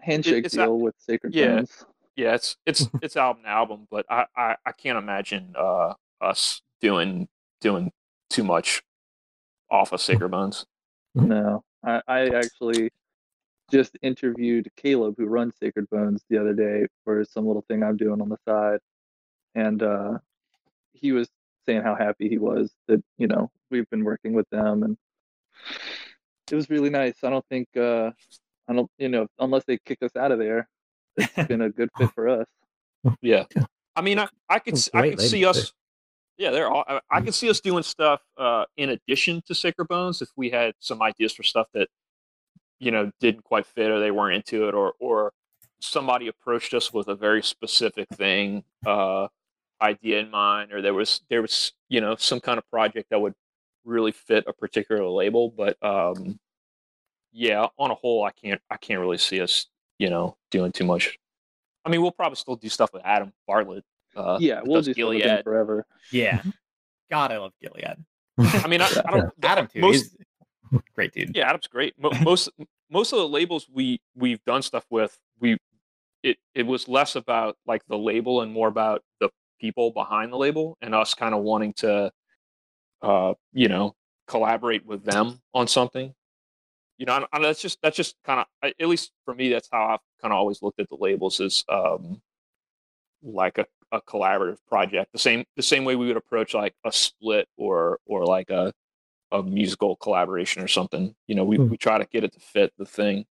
Handshake 0.00 0.44
it's 0.44 0.54
not- 0.56 0.66
deal 0.66 0.78
with 0.80 0.94
Sacred 0.98 1.34
yeah. 1.34 1.56
Bones. 1.56 1.84
yeah, 2.16 2.34
it's 2.34 2.56
it's 2.66 2.88
it's 3.02 3.16
album 3.16 3.44
to 3.44 3.48
album, 3.48 3.86
but 3.90 4.06
I, 4.10 4.26
I 4.36 4.56
I 4.66 4.72
can't 4.72 4.98
imagine 4.98 5.54
uh 5.56 5.94
us 6.20 6.62
doing 6.80 7.28
doing 7.60 7.92
too 8.28 8.42
much 8.42 8.82
off 9.70 9.92
of 9.92 10.00
Sacred 10.00 10.30
Bones. 10.30 10.66
No, 11.14 11.62
I, 11.84 12.00
I 12.06 12.28
actually 12.30 12.90
just 13.70 13.96
interviewed 14.02 14.68
Caleb, 14.76 15.14
who 15.18 15.26
runs 15.26 15.54
Sacred 15.62 15.88
Bones, 15.90 16.22
the 16.28 16.38
other 16.38 16.52
day 16.54 16.86
for 17.04 17.24
some 17.24 17.46
little 17.46 17.64
thing 17.68 17.82
I'm 17.82 17.96
doing 17.96 18.20
on 18.20 18.28
the 18.28 18.36
side, 18.46 18.80
and 19.54 19.82
uh, 19.82 20.18
he 20.92 21.12
was 21.12 21.28
saying 21.66 21.82
how 21.82 21.94
happy 21.94 22.28
he 22.28 22.38
was 22.38 22.72
that 22.88 23.02
you 23.18 23.26
know 23.26 23.50
we've 23.70 23.88
been 23.90 24.04
working 24.04 24.32
with 24.32 24.48
them, 24.50 24.82
and 24.82 24.96
it 26.50 26.54
was 26.54 26.68
really 26.70 26.90
nice. 26.90 27.14
I 27.22 27.30
don't 27.30 27.46
think 27.48 27.68
uh, 27.76 28.10
I 28.68 28.72
don't 28.72 28.90
you 28.98 29.08
know 29.08 29.26
unless 29.38 29.64
they 29.64 29.78
kick 29.84 29.98
us 30.02 30.14
out 30.16 30.32
of 30.32 30.38
there, 30.38 30.68
it's 31.16 31.32
been 31.48 31.62
a 31.62 31.70
good 31.70 31.90
fit 31.98 32.10
for 32.14 32.28
us. 32.28 32.46
Yeah, 33.22 33.44
I 33.96 34.02
mean, 34.02 34.18
I 34.18 34.28
I 34.48 34.58
could 34.58 34.74
s- 34.74 34.90
I 34.92 35.00
Great 35.00 35.10
could 35.12 35.20
see 35.22 35.40
label, 35.40 35.54
too. 35.54 35.60
us. 35.60 35.72
Yeah, 36.40 36.52
they're 36.52 36.70
all. 36.70 36.84
I, 36.88 37.00
I 37.10 37.30
see 37.30 37.50
us 37.50 37.60
doing 37.60 37.82
stuff 37.82 38.22
uh, 38.38 38.64
in 38.78 38.88
addition 38.88 39.42
to 39.46 39.54
Sacred 39.54 39.88
Bones 39.88 40.22
if 40.22 40.30
we 40.36 40.48
had 40.48 40.72
some 40.78 41.02
ideas 41.02 41.34
for 41.34 41.42
stuff 41.42 41.66
that 41.74 41.88
you 42.78 42.90
know 42.90 43.12
didn't 43.20 43.44
quite 43.44 43.66
fit 43.66 43.90
or 43.90 44.00
they 44.00 44.10
weren't 44.10 44.36
into 44.36 44.66
it 44.66 44.74
or 44.74 44.94
or 45.00 45.34
somebody 45.82 46.28
approached 46.28 46.72
us 46.72 46.94
with 46.94 47.08
a 47.08 47.14
very 47.14 47.42
specific 47.42 48.08
thing 48.14 48.64
uh, 48.86 49.28
idea 49.82 50.18
in 50.18 50.30
mind 50.30 50.72
or 50.72 50.80
there 50.80 50.94
was 50.94 51.20
there 51.28 51.42
was 51.42 51.72
you 51.90 52.00
know 52.00 52.16
some 52.16 52.40
kind 52.40 52.56
of 52.56 52.66
project 52.70 53.10
that 53.10 53.20
would 53.20 53.34
really 53.84 54.12
fit 54.12 54.44
a 54.46 54.52
particular 54.54 55.06
label 55.06 55.52
but 55.54 55.76
um 55.82 56.38
yeah 57.32 57.66
on 57.78 57.90
a 57.90 57.94
whole 57.94 58.24
i 58.24 58.30
can't 58.30 58.60
i 58.70 58.78
can't 58.78 59.00
really 59.00 59.18
see 59.18 59.42
us 59.42 59.66
you 59.98 60.08
know 60.08 60.36
doing 60.50 60.72
too 60.72 60.84
much 60.84 61.18
i 61.84 61.90
mean 61.90 62.02
we'll 62.02 62.10
probably 62.10 62.36
still 62.36 62.56
do 62.56 62.68
stuff 62.68 62.92
with 62.92 63.02
adam 63.04 63.32
bartlett 63.46 63.84
uh 64.16 64.38
yeah, 64.40 64.60
with 64.60 64.68
we'll 64.68 64.78
us 64.78 64.84
do 64.86 64.92
stuff 64.92 64.96
Gilead. 64.96 65.44
forever. 65.44 65.86
Yeah. 66.12 66.42
God, 67.10 67.32
I 67.32 67.38
love 67.38 67.52
Gilead. 67.60 67.96
i 68.38 68.66
mean 68.68 68.80
I, 68.80 68.88
I 69.06 69.10
don't 69.10 69.32
Adam 69.42 69.66
too. 69.66 69.80
most- 69.80 70.16
He's 70.70 70.80
great 70.94 71.12
dude. 71.12 71.34
Yeah, 71.34 71.48
Adam's 71.48 71.66
great. 71.66 71.94
Mo- 71.98 72.12
most 72.22 72.48
most 72.90 73.12
of 73.12 73.18
the 73.18 73.28
labels 73.28 73.68
we 73.72 74.00
we've 74.14 74.42
done 74.44 74.62
stuff 74.62 74.84
with, 74.90 75.18
we 75.40 75.56
it 76.22 76.36
it 76.54 76.64
was 76.64 76.88
less 76.88 77.16
about 77.16 77.56
like 77.66 77.82
the 77.88 77.98
label 77.98 78.42
and 78.42 78.52
more 78.52 78.68
about 78.68 79.02
the 79.20 79.30
people 79.60 79.90
behind 79.90 80.32
the 80.32 80.36
label 80.36 80.76
and 80.80 80.94
us 80.94 81.12
kind 81.14 81.34
of 81.34 81.42
wanting 81.42 81.72
to, 81.74 82.10
uh, 83.02 83.34
you 83.52 83.68
know, 83.68 83.94
collaborate 84.26 84.86
with 84.86 85.04
them 85.04 85.40
on 85.52 85.66
something. 85.66 86.14
You 86.98 87.06
know, 87.06 87.16
and, 87.16 87.26
and 87.32 87.44
that's 87.44 87.60
just 87.60 87.78
that's 87.82 87.96
just 87.96 88.14
kind 88.24 88.40
of 88.62 88.72
at 88.78 88.88
least 88.88 89.10
for 89.24 89.34
me, 89.34 89.48
that's 89.50 89.68
how 89.72 89.86
I've 89.86 90.00
kind 90.22 90.32
of 90.32 90.38
always 90.38 90.62
looked 90.62 90.78
at 90.80 90.88
the 90.88 90.96
labels 91.00 91.40
is 91.40 91.64
um, 91.68 92.20
like 93.22 93.58
a, 93.58 93.66
a 93.92 94.00
collaborative 94.00 94.58
project. 94.68 95.12
The 95.12 95.18
same 95.18 95.44
the 95.56 95.62
same 95.62 95.84
way 95.84 95.96
we 95.96 96.06
would 96.06 96.16
approach 96.16 96.54
like 96.54 96.74
a 96.84 96.92
split 96.92 97.48
or 97.56 97.98
or 98.06 98.24
like 98.24 98.50
a 98.50 98.72
a 99.32 99.42
musical 99.42 99.96
collaboration 99.96 100.62
or 100.62 100.68
something. 100.68 101.14
You 101.28 101.36
know, 101.36 101.44
we, 101.44 101.56
Hmm. 101.56 101.68
we 101.68 101.76
try 101.76 101.98
to 101.98 102.06
get 102.06 102.24
it 102.24 102.32
to 102.32 102.40
fit 102.40 102.72
the 102.78 102.84
thing. 102.84 103.26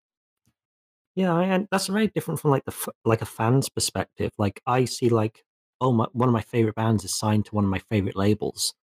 Yeah, 1.15 1.35
and 1.39 1.67
that's 1.71 1.87
very 1.87 2.07
different 2.07 2.39
from 2.39 2.51
like 2.51 2.65
the 2.65 2.91
like 3.03 3.21
a 3.21 3.25
fan's 3.25 3.69
perspective. 3.69 4.31
Like 4.37 4.61
I 4.67 4.85
see 4.85 5.09
like, 5.09 5.43
oh, 5.81 5.91
my, 5.91 6.05
one 6.13 6.29
of 6.29 6.33
my 6.33 6.41
favorite 6.41 6.75
bands 6.75 7.03
is 7.03 7.17
signed 7.17 7.45
to 7.47 7.55
one 7.55 7.63
of 7.63 7.71
my 7.71 7.79
favorite 7.89 8.15
labels. 8.15 8.75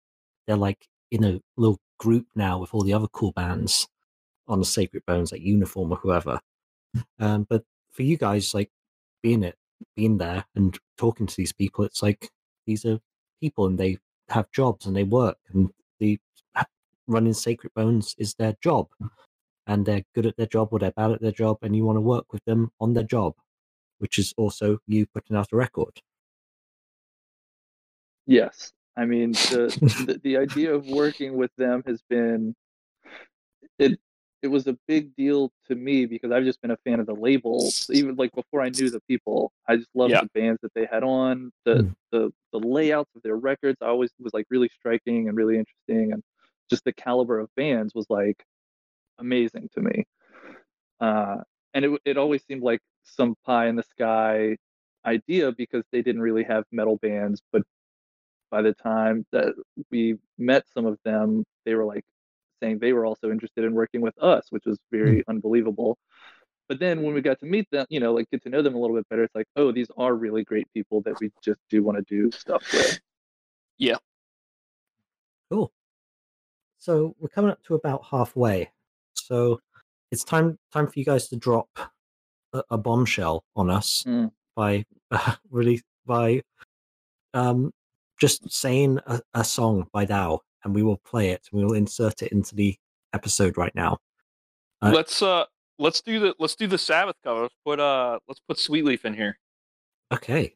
They're 0.47 0.57
like 0.57 0.87
in 1.11 1.23
a 1.23 1.39
little 1.57 1.79
group 1.99 2.25
now 2.35 2.57
with 2.57 2.73
all 2.73 2.81
the 2.83 2.93
other 2.93 3.07
cool 3.07 3.31
bands 3.33 3.87
on 4.47 4.59
the 4.59 4.65
Sacred 4.65 5.05
Bones, 5.05 5.31
like 5.31 5.41
Uniform 5.41 5.91
or 5.91 5.97
whoever. 5.97 6.39
Um, 7.19 7.45
but 7.47 7.63
for 7.91 8.01
you 8.01 8.17
guys, 8.17 8.53
like 8.55 8.71
being 9.21 9.43
it, 9.43 9.55
being 9.95 10.17
there 10.17 10.45
and 10.55 10.77
talking 10.97 11.27
to 11.27 11.35
these 11.35 11.53
people, 11.53 11.85
it's 11.85 12.01
like 12.01 12.29
these 12.65 12.85
are 12.85 12.99
people 13.41 13.65
and 13.65 13.77
they 13.77 13.97
have 14.29 14.51
jobs 14.51 14.85
and 14.85 14.95
they 14.95 15.03
work 15.03 15.37
and 15.53 15.69
the 15.99 16.19
running 17.07 17.33
Sacred 17.33 17.73
Bones 17.73 18.15
is 18.17 18.33
their 18.35 18.55
job. 18.61 18.87
Mm. 19.01 19.09
And 19.65 19.85
they're 19.85 20.03
good 20.13 20.25
at 20.25 20.35
their 20.35 20.45
job 20.45 20.69
or 20.71 20.79
they're 20.79 20.91
bad 20.91 21.11
at 21.11 21.21
their 21.21 21.31
job 21.31 21.57
and 21.61 21.73
you 21.75 21.85
want 21.85 21.95
to 21.95 22.01
work 22.01 22.33
with 22.33 22.43
them 22.45 22.71
on 22.81 22.93
their 22.93 23.03
job 23.03 23.33
which 24.03 24.19
is 24.19 24.33
also 24.35 24.77
you 24.85 25.05
putting 25.05 25.37
out 25.37 25.47
a 25.53 25.55
record. 25.55 26.01
Yes, 28.27 28.73
I 28.97 29.05
mean 29.05 29.31
the, 29.31 30.05
the 30.05 30.19
the 30.21 30.37
idea 30.37 30.73
of 30.73 30.85
working 30.87 31.37
with 31.37 31.51
them 31.57 31.83
has 31.87 32.01
been 32.09 32.53
it. 33.79 33.97
It 34.43 34.51
was 34.51 34.67
a 34.67 34.77
big 34.87 35.15
deal 35.15 35.51
to 35.67 35.75
me 35.75 36.05
because 36.05 36.31
I've 36.31 36.43
just 36.43 36.61
been 36.61 36.71
a 36.71 36.77
fan 36.85 36.99
of 36.99 37.05
the 37.05 37.15
labels. 37.15 37.89
Even 37.91 38.15
like 38.15 38.31
before 38.33 38.61
I 38.61 38.69
knew 38.69 38.89
the 38.89 38.99
people, 39.07 39.53
I 39.67 39.77
just 39.77 39.89
loved 39.95 40.11
Yeah. 40.11 40.21
the 40.21 40.29
bands 40.39 40.59
that 40.61 40.73
they 40.75 40.85
had 40.85 41.03
on. 41.03 41.51
The 41.65 41.75
Mm. 41.75 41.95
the 42.11 42.33
the 42.51 42.59
layouts 42.59 43.09
of 43.15 43.23
their 43.23 43.37
records 43.37 43.77
I 43.81 43.87
always 43.87 44.11
was 44.19 44.33
like 44.33 44.45
really 44.51 44.69
striking 44.69 45.29
and 45.29 45.37
really 45.37 45.57
interesting, 45.57 46.11
and 46.13 46.21
just 46.69 46.83
the 46.83 46.93
caliber 46.93 47.39
of 47.39 47.49
bands 47.55 47.95
was 47.95 48.05
like 48.09 48.45
amazing 49.17 49.69
to 49.73 49.81
me. 49.81 50.03
Uh, 50.99 51.37
and 51.73 51.85
it 51.85 52.01
it 52.05 52.17
always 52.17 52.43
seemed 52.45 52.63
like 52.63 52.81
some 53.03 53.35
pie 53.45 53.67
in 53.67 53.77
the 53.77 53.83
sky 53.83 54.57
idea 55.05 55.51
because 55.53 55.83
they 55.91 56.01
didn't 56.01 56.21
really 56.21 56.43
have 56.43 56.65
metal 56.71 56.97
bands, 56.97 57.41
but 57.53 57.63
by 58.51 58.61
the 58.61 58.73
time 58.73 59.25
that 59.31 59.55
we 59.89 60.17
met 60.37 60.65
some 60.73 60.85
of 60.85 60.99
them, 61.05 61.43
they 61.65 61.75
were 61.75 61.85
like 61.85 62.03
saying 62.63 62.79
they 62.79 62.93
were 62.93 63.05
also 63.05 63.31
interested 63.31 63.63
in 63.65 63.73
working 63.73 64.01
with 64.01 64.17
us, 64.21 64.47
which 64.49 64.63
was 64.65 64.79
very 64.91 65.23
unbelievable. 65.27 65.97
But 66.69 66.79
then 66.79 67.03
when 67.03 67.13
we 67.13 67.21
got 67.21 67.39
to 67.39 67.45
meet 67.45 67.67
them, 67.71 67.85
you 67.89 67.99
know, 67.99 68.13
like 68.13 68.29
get 68.31 68.41
to 68.43 68.49
know 68.49 68.61
them 68.61 68.75
a 68.75 68.79
little 68.79 68.95
bit 68.95 69.07
better, 69.09 69.23
it's 69.23 69.35
like, 69.35 69.47
oh, 69.57 69.71
these 69.71 69.89
are 69.97 70.15
really 70.15 70.43
great 70.43 70.67
people 70.73 71.01
that 71.01 71.19
we 71.19 71.29
just 71.43 71.59
do 71.69 71.83
want 71.83 71.97
to 71.97 72.03
do 72.03 72.31
stuff 72.31 72.63
with. 72.71 72.99
Yeah. 73.77 73.97
Cool 75.51 75.71
so 76.83 77.15
we're 77.19 77.29
coming 77.29 77.49
up 77.49 77.63
to 77.63 77.75
about 77.75 78.03
halfway 78.11 78.69
so 79.13 79.59
it's 80.11 80.23
time 80.23 80.57
time 80.73 80.85
for 80.85 80.99
you 80.99 81.05
guys 81.05 81.29
to 81.29 81.37
drop 81.37 81.69
a, 82.53 82.61
a 82.71 82.77
bombshell 82.77 83.43
on 83.55 83.69
us 83.69 84.03
Mm. 84.05 84.31
by 84.55 84.83
uh, 85.11 85.35
really 85.49 85.81
by 86.05 86.41
um 87.33 87.71
just 88.19 88.51
saying 88.51 88.99
a, 89.07 89.21
a 89.33 89.43
song 89.45 89.87
by 89.93 90.03
Dow 90.05 90.41
and 90.63 90.73
we 90.75 90.83
will 90.83 90.97
play 90.97 91.29
it 91.29 91.47
we 91.51 91.63
will 91.63 91.73
insert 91.73 92.21
it 92.21 92.31
into 92.31 92.55
the 92.55 92.75
episode 93.13 93.57
right 93.57 93.75
now 93.75 93.97
Uh, 94.81 94.91
let's 94.93 95.21
uh 95.21 95.45
let's 95.79 96.01
do 96.01 96.19
the 96.19 96.35
let's 96.39 96.55
do 96.55 96.67
the 96.67 96.77
Sabbath 96.77 97.15
cover. 97.23 97.41
Let's 97.43 97.55
put 97.65 97.79
uh 97.79 98.19
let's 98.27 98.39
put 98.47 98.57
Sweet 98.59 98.85
Leaf 98.85 99.05
in 99.05 99.13
here. 99.13 99.37
okay 100.13 100.55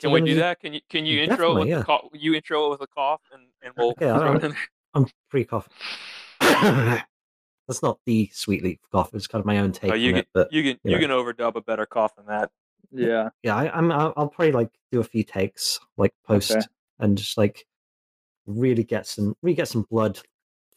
Can 0.00 0.08
So 0.08 0.14
we 0.14 0.20
do 0.20 0.30
you- 0.30 0.36
that? 0.36 0.60
Can 0.60 0.72
you 0.74 0.80
can 0.90 1.06
you 1.06 1.20
intro 1.22 1.54
with 1.58 1.68
yeah. 1.68 1.78
the 1.78 1.84
cough, 1.84 2.04
you 2.12 2.34
intro 2.34 2.66
it 2.66 2.70
with 2.70 2.80
a 2.82 2.86
cough 2.88 3.22
and 3.32 3.42
and 3.62 3.72
we'll 3.76 3.90
Okay, 3.90 4.10
I- 4.10 4.18
throw 4.18 4.32
it 4.36 4.44
in 4.44 4.50
there. 4.52 4.60
I'm 4.94 5.06
pretty 5.30 5.44
cough. 5.44 5.68
That's 7.68 7.82
not 7.82 7.98
the 8.06 8.30
sweet 8.32 8.62
leaf 8.62 8.78
cough. 8.92 9.10
It's 9.12 9.26
kind 9.26 9.40
of 9.40 9.46
my 9.46 9.58
own 9.58 9.72
take 9.72 9.90
Oh, 9.90 9.94
you 9.94 10.08
on 10.08 10.14
can 10.14 10.20
it. 10.20 10.28
But 10.32 10.52
you 10.52 10.62
can 10.62 10.78
you 10.84 10.98
you 10.98 11.08
know. 11.08 11.24
can 11.24 11.34
overdub 11.34 11.56
a 11.56 11.60
better 11.60 11.84
cough 11.86 12.14
than 12.16 12.26
that. 12.26 12.50
Yeah. 12.92 13.30
yeah, 13.42 13.56
I, 13.56 13.76
I'm. 13.76 13.90
I'll, 13.90 14.12
I'll 14.16 14.28
probably 14.28 14.52
like 14.52 14.70
do 14.92 15.00
a 15.00 15.04
few 15.04 15.24
takes, 15.24 15.80
like 15.96 16.14
post, 16.24 16.52
Okay. 16.52 16.60
and 17.00 17.18
just 17.18 17.36
like 17.36 17.66
really 18.46 18.84
get 18.84 19.06
some, 19.06 19.34
really 19.42 19.56
get 19.56 19.68
some 19.68 19.86
blood 19.90 20.20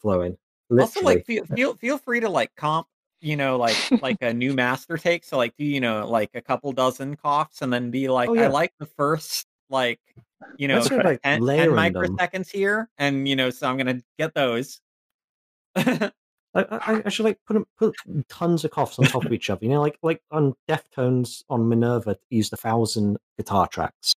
flowing. 0.00 0.36
Also, 0.70 1.00
like 1.00 1.26
feel, 1.26 1.42
uh, 1.42 1.54
feel 1.54 1.74
feel 1.74 1.98
free 1.98 2.20
to 2.20 2.28
like 2.28 2.54
comp, 2.56 2.86
you 3.20 3.36
know, 3.36 3.56
like 3.56 3.76
like 4.02 4.18
a 4.20 4.32
new 4.32 4.52
master 4.54 4.96
take. 4.96 5.24
So 5.24 5.36
like 5.36 5.56
do 5.56 5.64
you 5.64 5.80
know 5.80 6.08
like 6.08 6.30
a 6.34 6.40
couple 6.40 6.72
dozen 6.72 7.16
coughs 7.16 7.62
and 7.62 7.72
then 7.72 7.90
be 7.90 8.08
like, 8.08 8.28
Oh, 8.28 8.38
I 8.38 8.46
like 8.46 8.72
the 8.78 8.86
first 8.86 9.46
like 9.68 10.00
you 10.56 10.68
know 10.68 10.76
Let's 10.76 10.88
go, 10.88 10.96
like, 10.96 11.22
10, 11.22 11.40
10 11.40 11.42
layering 11.42 11.74
them. 11.74 11.94
microseconds 11.94 12.50
here, 12.50 12.88
and 12.98 13.28
you 13.28 13.36
know, 13.36 13.50
so 13.50 13.68
I'm 13.68 13.76
gonna 13.76 14.00
get 14.18 14.34
those. 14.34 14.80
I, 16.52 16.64
I, 16.64 17.02
I 17.06 17.08
should 17.08 17.24
like 17.24 17.38
put 17.46 17.56
put 17.78 17.94
tons 18.28 18.64
of 18.64 18.70
coughs 18.70 18.98
on 18.98 19.04
top 19.06 19.24
of 19.24 19.32
each 19.32 19.50
other. 19.50 19.64
You 19.64 19.70
know, 19.70 19.80
like 19.80 19.98
like 20.02 20.22
on 20.30 20.54
Deftones 20.68 21.42
on 21.48 21.68
Minerva 21.68 22.16
used 22.28 22.52
a 22.52 22.56
thousand 22.56 23.18
guitar 23.36 23.66
tracks, 23.68 24.14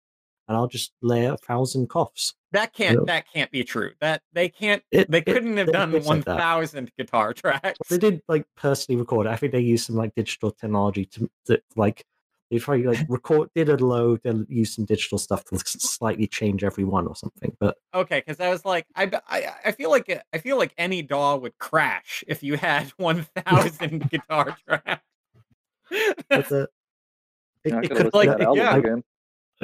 and 0.48 0.58
I'll 0.58 0.68
just 0.68 0.92
lay 1.02 1.26
a 1.26 1.38
thousand 1.38 1.90
coughs. 1.90 2.34
that 2.52 2.74
can't 2.74 3.00
Yeah. 3.00 3.06
that 3.08 3.26
can't 3.34 3.50
be 3.52 3.64
true. 3.64 3.92
That 4.02 4.22
they 4.34 4.50
can't. 4.50 4.84
It- 4.92 5.10
they 5.10 5.22
couldn't 5.22 5.58
have 5.58 5.70
it 5.70 5.74
done 5.74 5.92
looks 5.92 6.06
one 6.06 6.24
like 6.26 6.38
thousand 6.38 6.92
guitar 6.98 7.34
tracks. 7.42 7.80
They 7.90 7.98
did 7.98 8.22
like 8.28 8.46
personally 8.56 9.00
record 9.00 9.26
it. 9.28 9.30
I 9.32 9.36
think 9.36 9.52
they 9.54 9.60
used 9.62 9.86
some 9.88 9.96
like 9.96 10.14
digital 10.16 10.52
technology 10.52 11.06
to 11.06 11.30
that 11.48 11.64
like 11.76 12.06
They 12.52 12.60
probably 12.60 12.84
like 12.84 13.06
record 13.10 13.50
did 13.56 13.70
a 13.70 13.78
load 13.78 14.22
and 14.26 14.46
use 14.50 14.76
some 14.76 14.86
digital 14.86 15.18
stuff 15.18 15.44
to 15.46 15.58
slightly 15.66 16.28
change 16.28 16.64
every 16.64 16.84
one 16.84 17.08
or 17.08 17.16
something. 17.16 17.56
But 17.60 17.78
Okay, 17.96 18.20
because 18.20 18.40
I 18.40 18.50
was 18.50 18.64
like, 18.66 18.86
I, 18.96 19.10
I 19.28 19.54
I 19.66 19.72
feel 19.72 19.90
like 19.90 20.24
I 20.34 20.38
feel 20.38 20.58
like 20.58 20.74
any 20.78 21.02
DAW 21.02 21.38
would 21.38 21.58
crash 21.58 22.24
if 22.28 22.44
you 22.44 22.56
had 22.58 22.88
one 22.98 23.26
thousand 23.36 24.10
guitar 24.12 24.56
tracks. 24.68 25.02
That's 26.30 26.52
uh, 26.52 26.68
it, 27.64 27.74
it 27.86 27.96
could 27.96 28.14
like, 28.14 28.30
to 28.30 28.36
that 28.38 28.42
album 28.42 28.58
yeah. 28.58 28.76
again. 28.78 29.04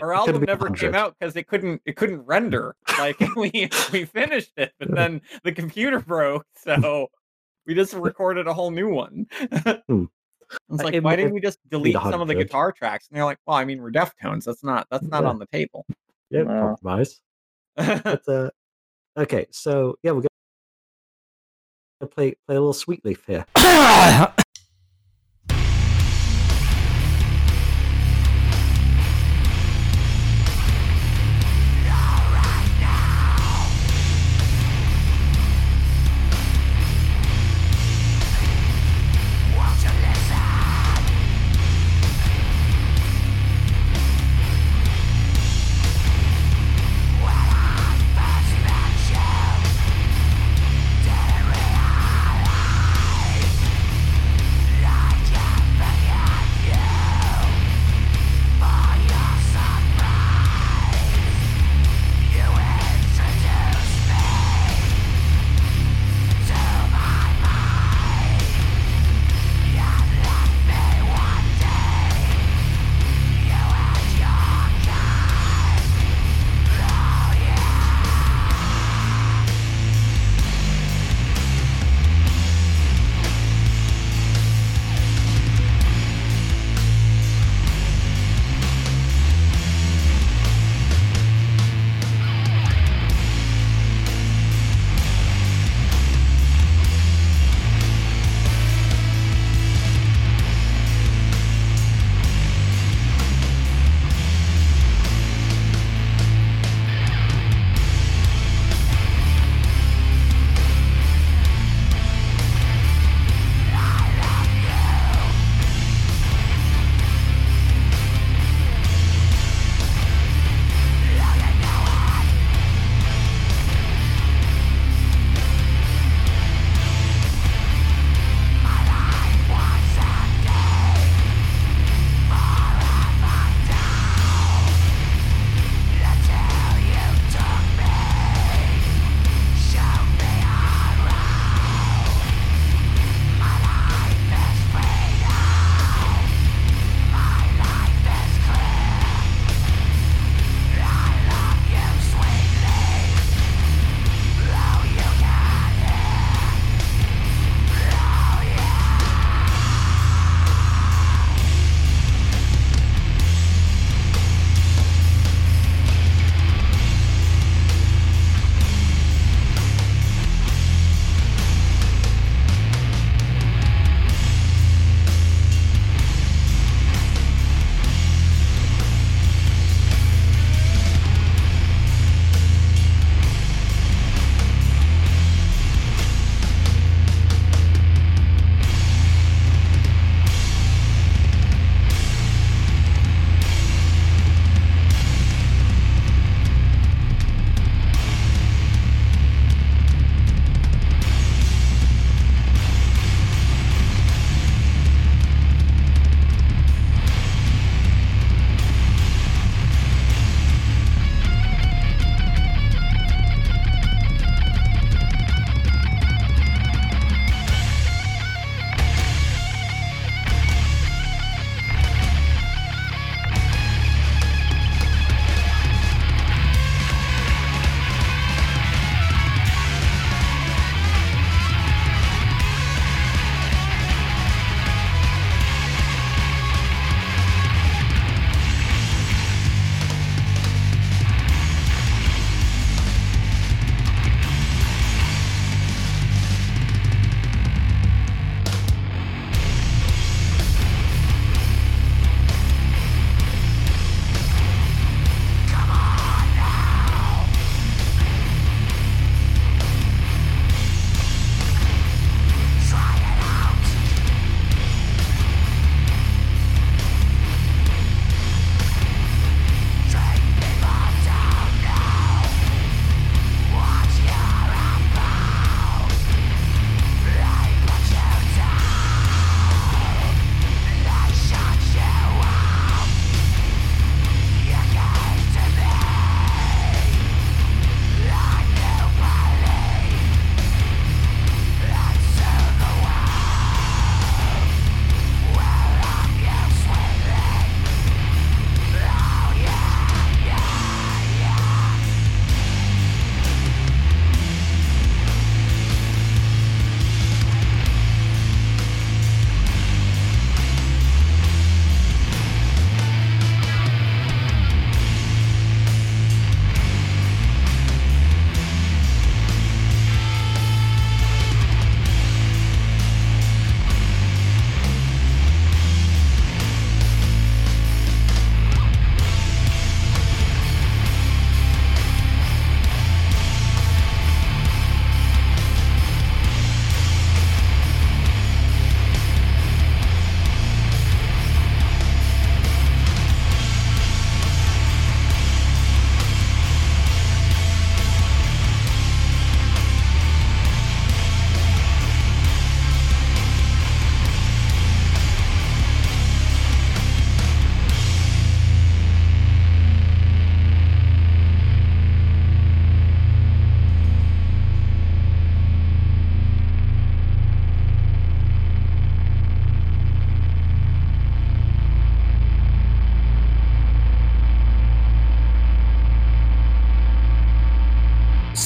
Our 0.01 0.13
album 0.13 0.41
never 0.43 0.69
came 0.69 0.95
out 0.95 1.15
because 1.19 1.35
it 1.35 1.47
couldn't 1.47 1.81
it 1.85 1.95
couldn't 1.95 2.21
render. 2.25 2.75
Like 2.97 3.19
we 3.35 3.69
we 3.91 4.05
finished 4.05 4.51
it, 4.57 4.73
but 4.79 4.91
then 4.91 5.21
the 5.43 5.51
computer 5.51 5.99
broke, 5.99 6.45
so 6.55 7.09
we 7.67 7.75
just 7.75 7.93
recorded 7.93 8.47
a 8.47 8.53
whole 8.53 8.71
new 8.71 8.89
one. 8.89 9.27
Hmm. 9.87 10.05
It's 10.71 10.81
Uh, 10.81 10.85
like, 10.85 10.93
it 10.95 11.03
why 11.03 11.15
didn't 11.15 11.35
we 11.35 11.41
just 11.41 11.59
delete 11.69 11.93
some 11.93 12.21
of 12.21 12.27
the 12.27 12.33
guitar 12.33 12.71
tracks? 12.71 13.07
And 13.07 13.15
they're 13.15 13.23
like, 13.23 13.37
well, 13.45 13.55
I 13.55 13.65
mean, 13.65 13.83
we're 13.83 13.91
Deftones. 13.91 14.45
That's 14.45 14.63
not 14.63 14.87
that's 14.89 15.05
not 15.05 15.21
Yeah. 15.21 15.29
on 15.29 15.37
the 15.37 15.45
table. 15.45 15.85
yeah 16.31 16.41
Wow. 16.41 16.75
compromise. 16.75 17.21
But 17.75 18.27
uh, 18.27 18.49
okay, 19.15 19.45
so 19.51 19.95
yeah, 20.01 20.09
we're 20.11 20.23
gonna 22.01 22.09
play 22.09 22.31
play 22.47 22.55
a 22.55 22.59
little 22.59 22.73
sweet 22.73 23.05
leaf 23.05 23.23
here. 23.27 23.45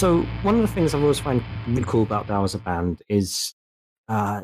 so 0.03 0.17
one 0.41 0.55
of 0.55 0.59
the 0.59 0.67
things 0.67 0.93
I've 0.93 1.01
always 1.01 1.21
find 1.21 1.41
really 1.65 1.85
cool 1.85 2.03
about 2.03 2.27
Thou 2.27 2.43
as 2.43 2.53
a 2.53 2.59
band 2.59 3.01
is 3.07 3.53
uh, 4.09 4.41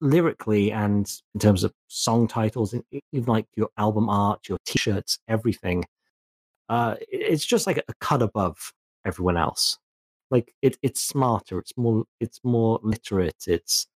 lyrically 0.00 0.70
and 0.70 1.04
in 1.34 1.40
terms 1.40 1.64
of 1.64 1.72
song 1.88 2.28
titles, 2.28 2.72
even 3.10 3.26
like 3.26 3.46
your 3.56 3.70
album 3.76 4.08
art, 4.08 4.48
your 4.48 4.58
t-shirts, 4.64 5.18
everything. 5.26 5.84
Uh, 6.68 6.94
it's 7.10 7.44
just 7.44 7.66
like 7.66 7.78
a 7.78 7.94
cut 8.00 8.22
above 8.22 8.72
everyone 9.04 9.36
else. 9.36 9.80
Like 10.30 10.54
it, 10.62 10.78
it's 10.80 11.02
smarter. 11.02 11.58
It's 11.58 11.76
more. 11.76 12.04
It's 12.20 12.38
more 12.44 12.78
literate. 12.84 13.42
It's 13.48 13.88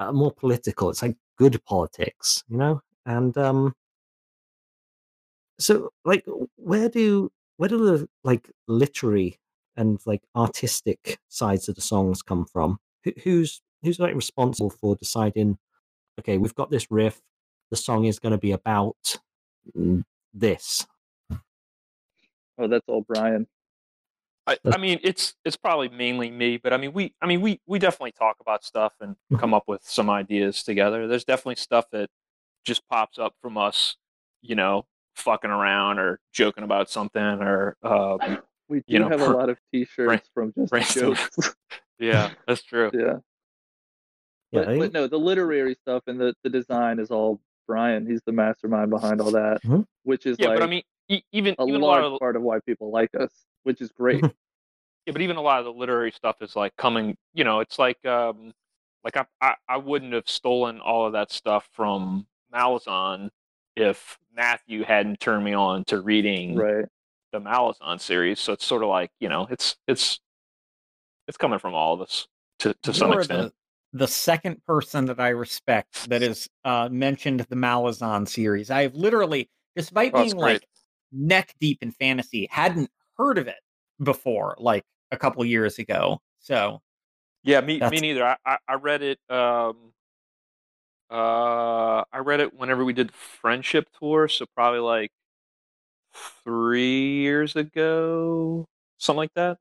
uh, 0.00 0.10
more 0.10 0.32
political. 0.32 0.90
It's 0.90 1.02
like 1.02 1.16
good 1.38 1.64
politics, 1.64 2.42
you 2.48 2.56
know. 2.56 2.80
And 3.06 3.38
um, 3.38 3.72
so 5.60 5.90
like, 6.04 6.26
where 6.56 6.88
do 6.88 7.30
where 7.56 7.68
do 7.68 7.78
the 7.78 8.08
like 8.24 8.50
literary 8.66 9.38
and 9.76 10.00
like 10.06 10.22
artistic 10.36 11.18
sides 11.28 11.68
of 11.68 11.74
the 11.74 11.80
songs 11.80 12.22
come 12.22 12.44
from? 12.44 12.78
Who, 13.04 13.12
who's 13.22 13.62
who's 13.82 13.98
like 13.98 14.14
responsible 14.14 14.70
for 14.70 14.96
deciding? 14.96 15.58
Okay, 16.20 16.38
we've 16.38 16.54
got 16.54 16.70
this 16.70 16.90
riff. 16.90 17.20
The 17.70 17.76
song 17.76 18.04
is 18.04 18.18
going 18.18 18.32
to 18.32 18.38
be 18.38 18.52
about 18.52 19.18
mm, 19.76 20.04
this. 20.34 20.86
Oh, 22.58 22.68
that's 22.68 22.84
all 22.86 23.02
Brian. 23.02 23.46
I, 24.46 24.58
I 24.66 24.76
mean, 24.76 24.98
it's 25.02 25.34
it's 25.44 25.56
probably 25.56 25.88
mainly 25.88 26.30
me, 26.30 26.56
but 26.56 26.72
I 26.72 26.76
mean, 26.76 26.92
we 26.92 27.14
I 27.22 27.26
mean 27.26 27.40
we 27.40 27.60
we 27.66 27.78
definitely 27.78 28.12
talk 28.12 28.36
about 28.40 28.64
stuff 28.64 28.92
and 29.00 29.16
Mhm. 29.30 29.38
come 29.38 29.54
up 29.54 29.64
with 29.68 29.82
some 29.84 30.10
ideas 30.10 30.62
together. 30.64 31.06
There's 31.06 31.24
definitely 31.24 31.56
stuff 31.56 31.86
that 31.92 32.10
just 32.64 32.86
pops 32.88 33.18
up 33.18 33.34
from 33.40 33.56
us, 33.56 33.96
you 34.42 34.54
know, 34.56 34.86
fucking 35.14 35.50
around 35.50 35.98
or 35.98 36.20
joking 36.32 36.64
about 36.64 36.90
something 36.90 37.22
or 37.22 37.76
um, 37.82 38.42
We 38.72 38.78
do 38.78 38.84
You 38.94 38.98
know, 39.00 39.08
have 39.10 39.20
a 39.20 39.26
lot 39.26 39.50
of 39.50 39.58
T-shirts 39.70 40.30
from 40.32 40.54
just 40.56 40.70
brainstorm. 40.70 41.14
jokes. 41.14 41.54
yeah, 41.98 42.30
that's 42.46 42.62
true. 42.62 42.90
yeah. 42.94 43.00
Yeah, 44.50 44.60
But, 44.60 44.68
I- 44.70 44.78
but 44.78 44.92
no, 44.94 45.06
the 45.06 45.18
literary 45.18 45.74
stuff 45.74 46.02
and 46.06 46.18
the, 46.18 46.34
the 46.42 46.48
design 46.48 46.98
is 46.98 47.10
all 47.10 47.38
Brian. 47.66 48.06
He's 48.06 48.22
the 48.24 48.32
mastermind 48.32 48.88
behind 48.88 49.20
all 49.20 49.30
that, 49.32 49.62
Mhm. 49.62 49.84
which 50.04 50.24
is 50.24 50.38
Yeah, 50.38 50.48
like 50.48 50.58
but 50.60 50.64
I 50.64 50.70
mean, 50.70 50.82
e- 51.08 51.20
even 51.32 51.54
a 51.58 51.66
even 51.66 51.82
a 51.82 51.84
lot 51.84 52.02
of 52.02 52.18
part 52.18 52.34
of 52.36 52.40
why 52.42 52.60
people 52.60 52.90
like 52.90 53.14
us, 53.14 53.30
which 53.64 53.82
is 53.82 53.92
great. 53.92 54.22
yeah, 54.24 55.12
but 55.12 55.20
even 55.20 55.36
a 55.36 55.42
lot 55.42 55.58
of 55.58 55.66
the 55.66 55.72
literary 55.74 56.12
stuff 56.12 56.36
is 56.40 56.56
like 56.56 56.74
coming. 56.76 57.14
You 57.34 57.44
know, 57.44 57.60
it's 57.60 57.78
like 57.78 58.02
um, 58.06 58.52
like 59.04 59.18
I, 59.18 59.26
I 59.42 59.54
I 59.68 59.76
wouldn't 59.76 60.14
have 60.14 60.28
stolen 60.30 60.80
all 60.80 61.06
of 61.06 61.12
that 61.12 61.30
stuff 61.30 61.68
from 61.72 62.26
Malazan 62.54 63.28
if 63.76 64.18
Matthew 64.34 64.82
hadn't 64.82 65.20
turned 65.20 65.44
me 65.44 65.52
on 65.52 65.84
to 65.84 66.00
reading 66.00 66.56
right. 66.56 66.86
The 67.32 67.40
Malazan 67.40 68.00
series. 68.00 68.40
So 68.40 68.52
it's 68.52 68.64
sort 68.64 68.82
of 68.82 68.88
like 68.88 69.10
you 69.20 69.28
know, 69.28 69.46
it's 69.50 69.76
it's 69.88 70.20
it's 71.28 71.36
coming 71.36 71.58
from 71.58 71.74
all 71.74 71.94
of 71.94 72.00
us 72.00 72.26
to 72.60 72.74
to 72.82 72.92
some 72.92 73.08
You 73.08 73.14
are 73.16 73.20
extent. 73.20 73.52
The, 73.92 73.98
the 73.98 74.08
second 74.08 74.64
person 74.64 75.06
that 75.06 75.20
I 75.20 75.28
respect 75.30 76.08
that 76.08 76.22
has 76.22 76.48
uh, 76.64 76.88
mentioned 76.90 77.40
the 77.40 77.56
Malazan 77.56 78.26
series. 78.28 78.70
I 78.70 78.82
have 78.82 78.94
literally, 78.94 79.50
despite 79.76 80.14
Oh, 80.14 80.22
being 80.24 80.36
like 80.36 80.66
neck 81.12 81.54
deep 81.60 81.82
in 81.82 81.90
fantasy, 81.90 82.48
hadn't 82.50 82.90
heard 83.18 83.38
of 83.38 83.48
it 83.48 83.60
before, 84.02 84.56
like 84.58 84.84
a 85.10 85.16
couple 85.16 85.44
years 85.44 85.78
ago. 85.78 86.20
So 86.38 86.80
Yeah, 87.44 87.60
me 87.60 87.80
me 87.80 88.00
neither. 88.00 88.24
I, 88.24 88.36
I 88.46 88.58
I 88.68 88.74
read 88.74 89.02
it. 89.02 89.18
Um, 89.28 89.92
uh, 91.10 92.04
I 92.10 92.18
read 92.24 92.40
it 92.40 92.54
whenever 92.54 92.84
we 92.84 92.92
did 92.92 93.08
the 93.08 93.12
friendship 93.12 93.88
tour, 93.98 94.28
so 94.28 94.46
probably 94.54 94.80
like 94.80 95.12
three 96.44 97.20
years 97.22 97.56
ago, 97.56 98.66
something 98.98 99.18
like 99.18 99.34
that. 99.34 99.58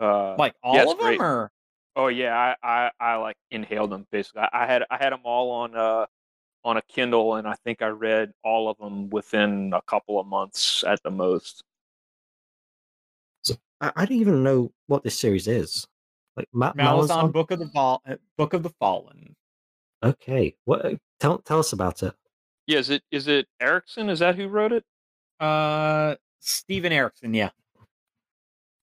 Uh, 0.00 0.36
like 0.36 0.54
all 0.62 0.74
yeah, 0.76 0.82
of 0.82 0.88
them, 0.88 0.98
great. 0.98 1.20
or 1.20 1.50
Oh 1.96 2.06
yeah, 2.06 2.54
I, 2.62 2.68
I, 2.68 2.90
I 3.00 3.16
like 3.16 3.36
inhaled 3.50 3.90
them 3.90 4.06
basically. 4.12 4.42
I, 4.42 4.62
I 4.62 4.66
had 4.66 4.84
I 4.90 4.96
had 4.98 5.12
them 5.12 5.20
all 5.24 5.50
on 5.50 5.74
uh 5.74 6.06
on 6.64 6.76
a 6.76 6.82
Kindle, 6.82 7.34
and 7.34 7.48
I 7.48 7.54
think 7.64 7.82
I 7.82 7.88
read 7.88 8.32
all 8.44 8.70
of 8.70 8.78
them 8.78 9.10
within 9.10 9.72
a 9.74 9.82
couple 9.82 10.20
of 10.20 10.26
months 10.26 10.84
at 10.84 11.02
the 11.02 11.10
most. 11.10 11.62
I, 13.80 13.92
I 13.96 14.06
don't 14.06 14.18
even 14.18 14.42
know 14.42 14.72
what 14.86 15.02
this 15.02 15.18
series 15.18 15.48
is. 15.48 15.86
Like 16.36 16.48
Ma- 16.52 16.72
Malazan 16.74 17.08
Malazan? 17.08 17.32
Book 17.32 17.50
of 17.50 17.58
the 17.58 17.66
Fall, 17.68 18.00
uh, 18.06 18.16
Book 18.36 18.54
of 18.54 18.62
the 18.62 18.70
Fallen. 18.70 19.34
Okay, 20.02 20.54
what? 20.64 20.84
uh, 20.84 20.94
Tell 21.18 21.38
tell 21.38 21.58
us 21.58 21.72
about 21.72 22.04
it. 22.04 22.14
Yeah, 22.68 22.78
is 22.78 22.90
it 22.90 23.02
is 23.10 23.26
it 23.26 23.48
Erikson? 23.60 24.08
Is 24.08 24.20
that 24.20 24.36
who 24.36 24.46
wrote 24.46 24.72
it? 24.72 24.84
Uh, 25.40 26.16
Steven 26.40 26.92
Erikson, 26.92 27.34
yeah. 27.34 27.50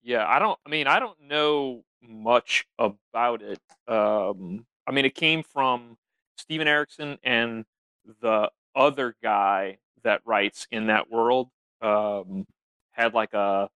Yeah, 0.03 0.27
I 0.27 0.39
don't. 0.39 0.59
I 0.65 0.71
mean, 0.71 0.87
I 0.87 1.01
don't 1.01 1.21
know 1.21 1.83
much 2.03 2.67
about 2.79 3.43
it. 3.43 3.61
Um, 3.87 4.65
I 4.87 4.93
mean, 4.93 5.05
it 5.05 5.15
came 5.15 5.43
from 5.43 5.97
Steven 6.39 6.69
Erikson 6.69 7.19
and 7.23 7.65
the 8.23 8.51
other 8.75 9.15
guy 9.23 9.79
that 10.05 10.23
writes 10.25 10.67
in 10.71 10.87
that 10.87 11.11
world 11.11 11.49
um, 11.83 12.47
had 12.93 13.13
like 13.15 13.35
a 13.35 13.69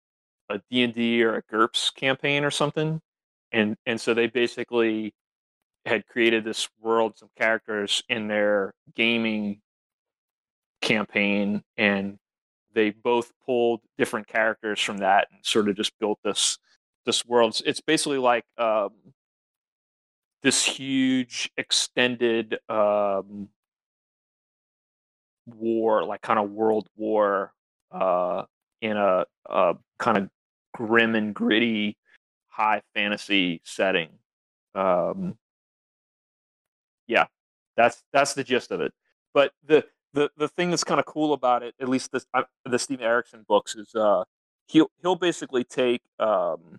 a 0.49 0.61
D 0.71 0.83
and 0.83 0.95
D 0.95 1.23
or 1.23 1.37
a 1.37 1.43
GURPS 1.43 1.95
campaign 1.95 2.45
or 2.45 2.51
something, 2.51 3.01
and 3.53 3.77
and 3.87 4.01
so 4.01 4.15
they 4.15 4.27
basically 4.27 5.15
had 5.85 6.07
created 6.07 6.45
this 6.45 6.69
world, 6.81 7.19
some 7.19 7.31
characters 7.37 8.03
in 8.09 8.29
their 8.29 8.73
gaming 8.95 9.61
campaign, 10.81 11.63
and 11.77 12.19
they 12.75 12.91
both 12.91 13.33
pulled 13.45 13.81
different 13.99 14.27
characters 14.27 14.81
from 14.81 14.99
that 14.99 15.29
and 15.33 15.45
sort 15.45 15.69
of 15.69 15.77
just 15.77 15.99
built 15.99 16.19
this 16.25 16.59
this 17.07 17.25
world. 17.27 17.61
It's- 17.67 17.81
basically 17.81 18.19
like 18.19 18.45
um, 18.59 18.91
this 20.43 20.65
huge 20.65 21.51
extended 21.57 22.59
um, 22.69 23.49
war, 25.47 26.05
like 26.05 26.23
kind 26.23 26.39
of 26.39 26.51
world 26.51 26.89
war, 26.97 27.53
uh, 27.91 28.45
in 28.81 28.97
a, 28.97 29.25
a 29.47 29.77
kind 29.99 30.19
of 30.19 30.29
grim 30.75 31.15
and 31.15 31.35
gritty 31.35 31.97
high 32.49 32.83
fantasy 32.95 33.61
setting. 33.65 34.09
Um, 34.75 35.37
yeah, 37.07 37.27
that's 37.77 38.03
that's 38.13 38.35
the 38.35 38.45
gist 38.45 38.71
of 38.71 38.81
it. 38.81 38.93
But 39.35 39.53
the 39.65 39.85
the 40.15 40.31
the 40.37 40.49
thing 40.49 40.71
that's 40.71 40.85
kind 40.85 41.01
of 41.01 41.07
cool 41.07 41.33
about 41.33 41.63
it, 41.63 41.75
at 41.81 41.89
least 41.89 42.13
this 42.13 42.27
uh, 42.35 42.43
the 42.65 42.79
Steve 42.79 43.01
Erikson 43.01 43.45
books, 43.49 43.75
is 43.75 43.95
uh, 43.95 44.25
he'll 44.69 44.91
he'll 45.01 45.17
basically 45.17 45.65
take 45.65 46.03
um, 46.19 46.79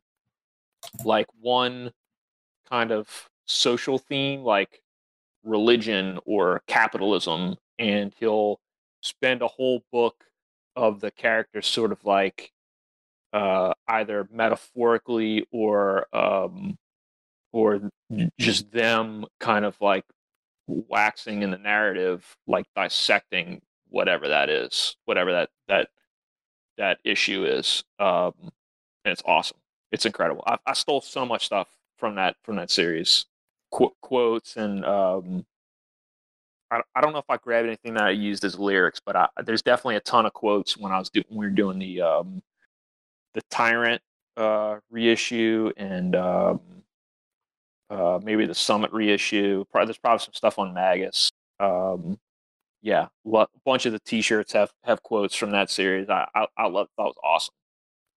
like 1.03 1.27
one 1.39 1.91
kind 2.69 2.91
of 2.91 3.29
social 3.45 3.97
theme, 3.97 4.41
like 4.41 4.81
religion 5.43 6.19
or 6.25 6.61
capitalism, 6.67 7.55
and 7.79 8.13
he'll 8.19 8.59
spend 9.01 9.41
a 9.41 9.47
whole 9.47 9.83
book 9.91 10.25
of 10.75 11.01
the 11.01 11.11
characters 11.11 11.67
sort 11.67 11.91
of 11.91 12.03
like 12.05 12.51
uh, 13.33 13.73
either 13.87 14.27
metaphorically 14.31 15.45
or 15.51 16.07
um, 16.15 16.77
or 17.51 17.89
just 18.39 18.71
them 18.71 19.25
kind 19.39 19.65
of 19.65 19.75
like 19.81 20.05
waxing 20.67 21.41
in 21.43 21.51
the 21.51 21.57
narrative, 21.57 22.37
like 22.47 22.65
dissecting 22.75 23.61
whatever 23.89 24.27
that 24.29 24.49
is, 24.49 24.97
whatever 25.05 25.31
that 25.33 25.49
that 25.67 25.89
that 26.77 26.99
issue 27.03 27.45
is, 27.45 27.83
um, 27.99 28.33
and 28.41 29.11
it's 29.11 29.23
awesome. 29.25 29.57
It's 29.91 30.05
incredible. 30.05 30.43
I, 30.47 30.57
I 30.65 30.73
stole 30.73 31.01
so 31.01 31.25
much 31.25 31.45
stuff 31.45 31.67
from 31.97 32.15
that 32.15 32.35
from 32.43 32.55
that 32.57 32.71
series, 32.71 33.25
Qu- 33.71 33.95
quotes 34.01 34.57
and 34.57 34.85
um, 34.85 35.45
I, 36.71 36.81
I 36.95 37.01
don't 37.01 37.13
know 37.13 37.19
if 37.19 37.29
I 37.29 37.37
grabbed 37.37 37.67
anything 37.67 37.93
that 37.95 38.03
I 38.05 38.09
used 38.11 38.43
as 38.43 38.57
lyrics, 38.57 38.99
but 39.05 39.15
I, 39.15 39.27
there's 39.45 39.61
definitely 39.61 39.97
a 39.97 40.01
ton 40.01 40.25
of 40.25 40.33
quotes 40.33 40.75
when 40.77 40.91
I 40.91 40.97
was 40.99 41.09
doing 41.09 41.25
when 41.29 41.39
we 41.39 41.45
were 41.45 41.51
doing 41.51 41.79
the 41.79 42.01
um, 42.01 42.41
the 43.35 43.41
Tyrant 43.51 44.01
uh, 44.37 44.77
reissue 44.89 45.71
and 45.77 46.15
um, 46.15 46.61
uh, 47.93 48.19
maybe 48.23 48.45
the 48.45 48.55
Summit 48.55 48.91
reissue. 48.91 49.65
Probably, 49.71 49.85
there's 49.85 49.97
probably 49.99 50.19
some 50.19 50.33
stuff 50.33 50.57
on 50.57 50.73
Magus. 50.73 51.31
Um, 51.59 52.17
yeah, 52.81 53.07
a 53.25 53.47
bunch 53.65 53.85
of 53.85 53.93
the 53.93 53.99
T-shirts 53.99 54.51
have 54.53 54.71
have 54.83 55.03
quotes 55.03 55.35
from 55.35 55.51
that 55.51 55.69
series. 55.69 56.09
I 56.09 56.27
I, 56.35 56.47
I 56.57 56.67
love 56.67 56.87
that 56.97 57.03
was 57.03 57.15
awesome. 57.23 57.53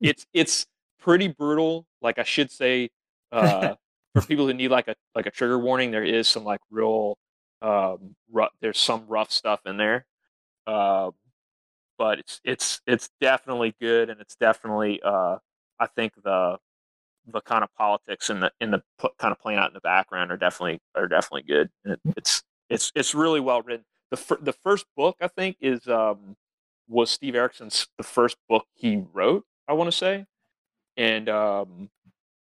It's 0.01 0.27
it's 0.35 0.67
pretty 0.99 1.29
brutal. 1.29 1.87
Like 2.03 2.19
I 2.19 2.25
should 2.25 2.51
say, 2.51 2.91
uh, 3.33 3.77
for 4.15 4.23
people 4.23 4.47
who 4.47 4.53
need 4.55 4.71
like 4.71 4.89
a 4.89 4.95
like 5.15 5.27
a 5.27 5.31
trigger 5.31 5.59
warning, 5.59 5.91
there 5.91 6.05
is 6.05 6.29
some 6.29 6.45
like 6.45 6.61
real 6.71 7.17
um, 7.63 8.15
rough, 8.31 8.51
there's 8.61 8.79
some 8.79 9.07
rough 9.09 9.31
stuff 9.31 9.61
in 9.65 9.79
there. 9.79 10.05
Um, 10.67 11.13
but 11.99 12.19
it's 12.19 12.41
it's 12.45 12.81
it's 12.87 13.11
definitely 13.21 13.75
good, 13.81 14.11
and 14.11 14.21
it's 14.21 14.37
definitely 14.37 15.01
uh, 15.03 15.37
I 15.81 15.87
think 15.87 16.13
the 16.23 16.59
the 17.27 17.41
kind 17.41 17.65
of 17.65 17.75
politics 17.75 18.31
and 18.31 18.43
the 18.43 18.53
in 18.61 18.71
the 18.71 18.83
kind 19.19 19.33
of 19.33 19.41
playing 19.41 19.59
out 19.59 19.69
in 19.69 19.75
the 19.75 19.81
background 19.81 20.31
are 20.31 20.37
definitely 20.37 20.81
are 20.95 21.09
definitely 21.09 21.43
good. 21.43 21.71
It, 21.85 22.01
it's 22.17 22.43
it's 22.69 22.93
it's 22.95 23.15
really 23.15 23.41
well 23.41 23.63
written. 23.63 23.85
The 24.11 24.17
fir- 24.17 24.39
the 24.41 24.53
first 24.53 24.87
book 24.97 25.17
I 25.21 25.29
think 25.29 25.57
is 25.61 25.89
um, 25.89 26.37
was 26.89 27.11
Steve 27.11 27.35
Erikson's 27.35 27.89
the 27.99 28.05
first 28.05 28.37
book 28.49 28.67
he 28.75 29.05
wrote. 29.13 29.45
I 29.69 29.73
want 29.73 29.89
to 29.89 29.97
say, 29.97 30.27
and 30.97 31.29
um, 31.29 31.91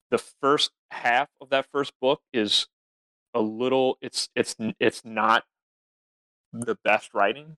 the 0.10 0.18
first 0.18 0.72
half 0.92 1.30
of 1.40 1.50
that 1.50 1.68
first 1.72 1.94
book 2.02 2.22
is 2.34 2.68
a 3.34 3.42
little. 3.42 3.98
It's 4.02 4.30
it's 4.36 4.56
it's 4.80 5.04
not 5.06 5.44
the 6.52 6.78
best 6.84 7.14
writing. 7.14 7.58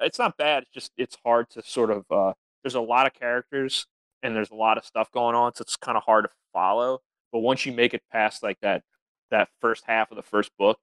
It's 0.00 0.18
not 0.18 0.36
bad. 0.36 0.64
It's 0.64 0.72
just 0.72 0.92
it's 0.96 1.16
hard 1.24 1.50
to 1.50 1.62
sort 1.62 1.90
of. 1.90 2.04
Uh, 2.10 2.34
there's 2.62 2.74
a 2.76 2.80
lot 2.80 3.06
of 3.06 3.14
characters 3.14 3.86
and 4.22 4.34
there's 4.36 4.50
a 4.50 4.54
lot 4.54 4.78
of 4.78 4.84
stuff 4.84 5.10
going 5.12 5.34
on, 5.34 5.54
so 5.54 5.62
it's 5.62 5.76
kind 5.76 5.96
of 5.96 6.04
hard 6.04 6.24
to 6.24 6.30
follow. 6.52 7.00
But 7.32 7.40
once 7.40 7.64
you 7.66 7.72
make 7.72 7.94
it 7.94 8.02
past 8.12 8.42
like 8.42 8.58
that 8.60 8.82
that 9.30 9.48
first 9.60 9.84
half 9.86 10.10
of 10.10 10.16
the 10.16 10.22
first 10.22 10.50
book, 10.58 10.78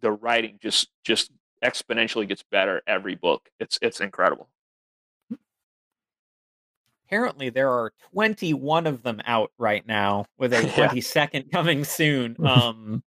the 0.00 0.12
writing 0.12 0.58
just 0.62 0.88
just 1.04 1.30
exponentially 1.64 2.28
gets 2.28 2.42
better 2.50 2.82
every 2.86 3.14
book. 3.14 3.48
It's 3.60 3.78
it's 3.82 4.00
incredible. 4.00 4.48
Apparently, 7.06 7.50
there 7.50 7.70
are 7.70 7.92
21 8.12 8.86
of 8.86 9.02
them 9.02 9.20
out 9.26 9.52
right 9.58 9.86
now, 9.86 10.24
with 10.38 10.52
a 10.52 10.62
Yeah. 10.76 10.88
22nd 10.88 11.50
coming 11.52 11.84
soon. 11.84 12.36
Um, 12.44 13.02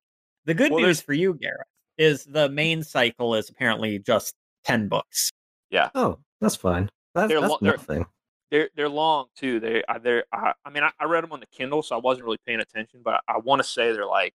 the 0.45 0.53
good 0.53 0.71
Well, 0.71 0.81
news 0.81 0.97
there's- 0.97 1.01
for 1.01 1.13
you, 1.13 1.35
Gareth, 1.35 1.67
is 1.97 2.25
the 2.25 2.49
main 2.49 2.83
cycle 2.83 3.35
is 3.35 3.49
apparently 3.49 3.99
just 3.99 4.33
10 4.65 4.89
books. 4.89 5.31
Yeah. 5.69 5.89
Oh, 5.95 6.19
that's 6.41 6.55
fine. 6.55 6.89
That's, 7.15 7.29
They're 7.29 7.39
that's 7.39 7.51
lo- 7.51 7.57
they're- 7.61 7.71
nothing. 7.73 8.05
They're 8.53 8.69
they're 8.75 8.87
long 8.87 9.29
too. 9.35 9.59
They 9.59 9.81
I- 9.89 9.97
they're 9.97 10.25
I, 10.31 10.53
I 10.63 10.69
mean 10.69 10.83
I, 10.83 10.91
I 10.99 11.05
read 11.05 11.23
them 11.23 11.31
on 11.31 11.39
the 11.39 11.47
Kindle, 11.47 11.81
so 11.81 11.95
I 11.95 11.99
wasn't 11.99 12.25
really 12.25 12.37
paying 12.45 12.59
attention, 12.59 13.01
but 13.03 13.21
I 13.27 13.39
want 13.39 13.59
to 13.61 13.67
say 13.67 13.91
they're 13.91 14.05
like 14.05 14.35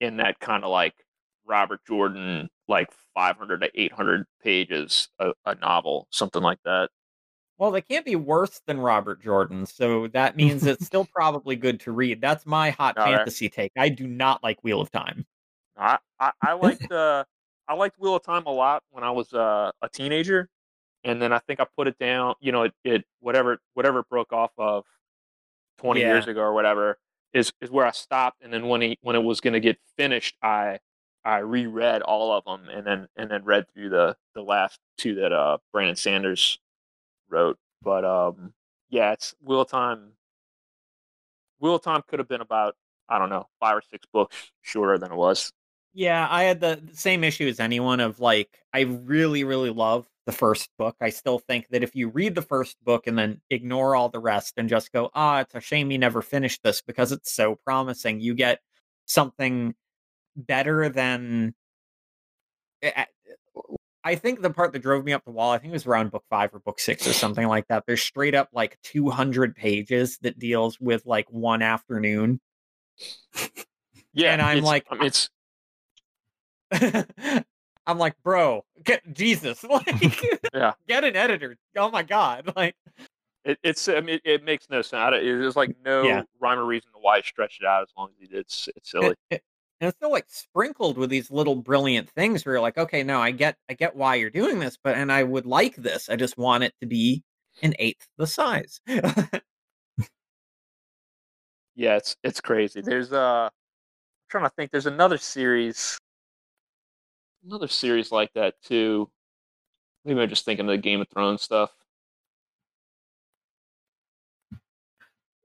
in 0.00 0.16
that 0.18 0.40
kind 0.40 0.64
of 0.64 0.70
like 0.70 0.94
Robert 1.44 1.80
Jordan, 1.86 2.48
like 2.68 2.88
500 3.14 3.60
to 3.62 3.70
800 3.74 4.24
pages 4.42 5.10
a, 5.18 5.32
a 5.44 5.56
novel, 5.56 6.08
something 6.10 6.42
like 6.42 6.60
that. 6.64 6.88
Well, 7.58 7.70
they 7.70 7.82
can't 7.82 8.06
be 8.06 8.16
worse 8.16 8.60
than 8.66 8.80
Robert 8.80 9.22
Jordan, 9.22 9.66
so 9.66 10.08
that 10.08 10.36
means 10.36 10.64
it's 10.64 10.84
still 10.86 11.04
probably 11.04 11.56
good 11.56 11.80
to 11.80 11.92
read. 11.92 12.22
That's 12.22 12.46
my 12.46 12.70
hot 12.70 12.96
All 12.96 13.12
right. 13.12 13.12
fantasy 13.18 13.50
take. 13.50 13.72
I 13.76 13.90
do 13.90 14.06
not 14.06 14.42
like 14.42 14.64
Wheel 14.64 14.80
of 14.80 14.90
Time. 14.90 15.26
I 15.76 15.98
I, 16.18 16.32
I 16.40 16.52
liked 16.54 16.90
uh 16.90 17.24
I 17.68 17.74
liked 17.74 17.98
Wheel 17.98 18.16
of 18.16 18.22
Time 18.22 18.44
a 18.46 18.52
lot 18.52 18.82
when 18.90 19.04
I 19.04 19.10
was 19.10 19.32
uh, 19.32 19.70
a 19.80 19.88
teenager, 19.88 20.48
and 21.04 21.20
then 21.20 21.32
I 21.32 21.38
think 21.40 21.60
I 21.60 21.66
put 21.76 21.86
it 21.88 21.98
down. 21.98 22.34
You 22.40 22.52
know, 22.52 22.62
it, 22.64 22.74
it 22.84 23.04
whatever 23.20 23.58
whatever 23.74 24.00
it 24.00 24.08
broke 24.08 24.32
off 24.32 24.50
of 24.58 24.84
twenty 25.78 26.00
Yeah. 26.00 26.14
years 26.14 26.26
ago 26.26 26.40
or 26.40 26.52
whatever 26.54 26.98
is 27.32 27.52
is 27.60 27.70
where 27.70 27.86
I 27.86 27.90
stopped. 27.92 28.42
And 28.42 28.52
then 28.52 28.68
when 28.68 28.80
he 28.80 28.98
when 29.02 29.16
it 29.16 29.22
was 29.22 29.40
going 29.40 29.54
to 29.54 29.60
get 29.60 29.78
finished, 29.96 30.36
I 30.42 30.78
I 31.24 31.38
reread 31.38 32.02
all 32.02 32.32
of 32.32 32.44
them 32.44 32.68
and 32.68 32.86
then 32.86 33.08
and 33.16 33.30
then 33.30 33.44
read 33.44 33.66
through 33.74 33.90
the 33.90 34.16
the 34.34 34.42
last 34.42 34.78
two 34.98 35.16
that 35.16 35.32
uh 35.32 35.58
Brandon 35.72 35.96
Sanders 35.96 36.58
wrote. 37.28 37.58
But 37.82 38.04
um 38.04 38.52
yeah, 38.90 39.12
it's 39.12 39.34
Wheel 39.40 39.64
Time. 39.64 40.12
Wheel 41.60 41.78
Time 41.78 42.02
could 42.06 42.18
have 42.18 42.28
been 42.28 42.40
about 42.40 42.76
I 43.08 43.18
don't 43.18 43.30
know 43.30 43.48
five 43.60 43.76
or 43.76 43.82
six 43.90 44.06
books 44.12 44.50
shorter 44.62 44.98
than 44.98 45.12
it 45.12 45.16
was. 45.16 45.52
Yeah, 45.92 46.26
I 46.30 46.44
had 46.44 46.60
the 46.60 46.80
the 46.82 46.96
same 46.96 47.24
issue 47.24 47.46
as 47.46 47.60
anyone 47.60 48.00
of 48.00 48.20
like 48.20 48.50
I 48.72 48.80
really 48.80 49.44
really 49.44 49.70
love 49.70 50.06
the 50.26 50.32
first 50.32 50.70
book. 50.78 50.96
I 51.00 51.10
still 51.10 51.38
think 51.38 51.68
that 51.70 51.82
if 51.82 51.94
you 51.94 52.08
read 52.08 52.34
the 52.34 52.42
first 52.42 52.82
book 52.84 53.06
and 53.06 53.18
then 53.18 53.40
ignore 53.50 53.94
all 53.94 54.08
the 54.08 54.18
rest 54.20 54.54
and 54.56 54.68
just 54.68 54.92
go, 54.92 55.10
"Ah, 55.14 55.40
it's 55.40 55.54
a 55.54 55.60
shame 55.60 55.90
you 55.90 55.98
never 55.98 56.22
finished 56.22 56.62
this 56.62 56.80
because 56.82 57.12
it's 57.12 57.32
so 57.32 57.54
promising." 57.56 58.20
You 58.20 58.34
get 58.34 58.60
something 59.06 59.74
better 60.36 60.88
than 60.88 61.54
I- 64.06 64.16
think 64.16 64.42
the 64.42 64.50
part 64.50 64.72
that 64.74 64.80
drove 64.80 65.04
me 65.04 65.12
up 65.14 65.24
the 65.24 65.30
wall, 65.30 65.52
I 65.52 65.58
think 65.58 65.70
it 65.70 65.72
was 65.72 65.86
around 65.86 66.10
book 66.10 66.24
5 66.28 66.54
or 66.54 66.58
book 66.58 66.78
6 66.78 67.06
or 67.06 67.12
something 67.14 67.46
like 67.48 67.66
that. 67.68 67.84
There's 67.86 68.02
straight 68.02 68.34
up 68.34 68.50
like 68.52 68.78
200 68.82 69.56
pages 69.56 70.18
that 70.18 70.38
deals 70.38 70.78
with 70.78 71.06
like 71.06 71.26
one 71.30 71.62
afternoon 71.62 72.40
Yeah, 74.12 74.32
And 74.32 74.42
I'm 74.42 74.58
it's- 74.58 74.64
like, 74.66 74.86
mean, 74.92 75.06
it's 75.06 75.30
I'm 77.86 77.98
like, 77.98 78.14
bro, 78.22 78.64
get 78.82 79.02
Jesus, 79.12 79.62
like, 79.70 79.86
Yeah. 80.54 80.72
get 80.88 81.04
an 81.04 81.16
editor. 81.16 81.56
Oh 81.76 81.90
my 81.90 82.02
god, 82.02 82.52
like, 82.56 82.74
It, 83.44 83.58
it's 83.62 83.88
I 83.88 84.00
mean, 84.00 84.16
it, 84.16 84.22
it 84.24 84.44
makes 84.44 84.70
no 84.70 84.82
sense. 84.82 85.10
There's 85.22 85.56
like 85.56 85.76
no 85.84 86.06
Yeah. 86.08 86.22
rhyme 86.40 86.58
or 86.58 86.64
reason 86.64 86.92
to 86.92 86.98
why 86.98 87.18
he 87.18 87.22
stretched 87.22 87.62
it 87.62 87.66
out 87.66 87.82
as 87.82 87.88
long 87.96 88.08
as 88.10 88.14
he 88.20 88.26
did. 88.26 88.38
It's, 88.40 88.68
it's 88.76 88.90
silly. 88.90 89.14
it- 89.30 89.42
and 89.80 89.88
it's 89.88 89.96
still 89.98 90.12
like 90.12 90.26
sprinkled 90.28 90.96
with 90.96 91.10
these 91.10 91.30
little 91.32 91.56
brilliant 91.56 92.08
things 92.10 92.46
where 92.46 92.54
you're 92.54 92.62
like, 92.62 92.78
okay, 92.78 93.02
no, 93.02 93.20
I 93.20 93.32
get, 93.32 93.56
I 93.68 93.74
get 93.74 93.94
why 93.96 94.14
you're 94.14 94.30
doing 94.30 94.60
this, 94.60 94.78
but 94.82 94.94
and 94.96 95.10
I 95.10 95.24
would 95.24 95.46
like 95.46 95.74
this. 95.74 96.08
I 96.08 96.14
just 96.16 96.38
want 96.38 96.62
it 96.62 96.72
to 96.80 96.86
be 96.86 97.22
an 97.60 97.74
eighth 97.80 98.06
the 98.16 98.26
size. 98.26 98.80
Yeah, 101.74 101.96
it's 101.96 102.16
it's 102.22 102.40
crazy. 102.40 102.80
There's 102.80 103.12
uh, 103.12 103.44
I'm 103.46 103.50
trying 104.30 104.44
to 104.44 104.50
think. 104.50 104.70
There's 104.70 104.86
another 104.86 105.18
series, 105.18 105.98
another 107.44 107.68
series 107.68 108.10
like 108.12 108.32
that 108.34 108.54
too. 108.62 109.10
Maybe 110.04 110.20
I'm 110.20 110.28
just 110.28 110.44
thinking 110.44 110.66
of 110.66 110.70
the 110.70 110.78
Game 110.78 111.00
of 111.00 111.08
Thrones 111.08 111.42
stuff. 111.42 111.70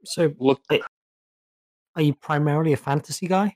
So, 0.04 0.34
Look, 0.40 0.62
are 1.96 2.02
you 2.02 2.14
primarily 2.14 2.74
a 2.74 2.78
fantasy 2.78 3.28
guy? 3.28 3.56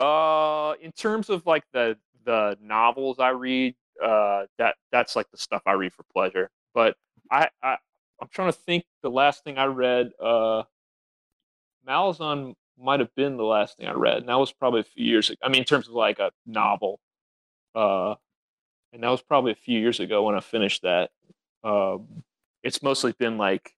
uh, 0.00 0.74
in 0.80 0.92
terms 0.92 1.30
of 1.30 1.46
like 1.46 1.64
the 1.72 1.96
the 2.24 2.56
novels 2.60 3.18
I 3.18 3.30
read, 3.30 3.74
uh, 4.02 4.44
that 4.58 4.76
that's 4.92 5.16
like 5.16 5.30
the 5.30 5.38
stuff 5.38 5.62
I 5.66 5.72
read 5.72 5.92
for 5.92 6.04
pleasure. 6.12 6.50
But 6.74 6.96
I 7.30 7.48
I 7.62 7.76
I'm 8.20 8.28
trying 8.30 8.52
to 8.52 8.58
think. 8.58 8.84
The 9.02 9.10
last 9.10 9.44
thing 9.44 9.58
I 9.58 9.66
read, 9.66 10.10
uh, 10.20 10.64
Malazan 11.86 12.54
might 12.78 13.00
have 13.00 13.14
been 13.14 13.36
the 13.36 13.44
last 13.44 13.76
thing 13.76 13.86
I 13.86 13.92
read, 13.92 14.18
and 14.18 14.28
that 14.28 14.38
was 14.38 14.52
probably 14.52 14.80
a 14.80 14.84
few 14.84 15.04
years 15.04 15.30
ago. 15.30 15.38
I 15.42 15.48
mean, 15.48 15.60
in 15.60 15.64
terms 15.64 15.88
of 15.88 15.94
like 15.94 16.18
a 16.18 16.30
novel, 16.46 16.98
uh, 17.76 18.14
and 18.92 19.02
that 19.02 19.10
was 19.10 19.22
probably 19.22 19.52
a 19.52 19.56
few 19.56 19.78
years 19.78 20.00
ago 20.00 20.24
when 20.24 20.34
I 20.34 20.40
finished 20.40 20.82
that. 20.82 21.10
Um, 21.62 22.24
it's 22.62 22.82
mostly 22.82 23.12
been 23.12 23.38
like 23.38 23.74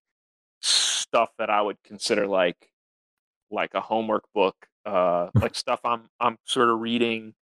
stuff 0.60 1.30
that 1.38 1.50
I 1.50 1.60
would 1.60 1.82
consider 1.82 2.26
like 2.26 2.70
like 3.50 3.74
a 3.74 3.80
homework 3.80 4.24
book, 4.34 4.54
uh, 4.86 5.28
like 5.34 5.54
stuff 5.54 5.80
I'm 5.84 6.04
I'm 6.20 6.38
sort 6.44 6.70
of 6.70 6.80
reading 6.80 7.34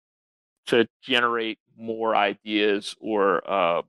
to 0.67 0.87
generate 1.03 1.59
more 1.77 2.15
ideas 2.15 2.95
or 2.99 3.49
um, 3.51 3.83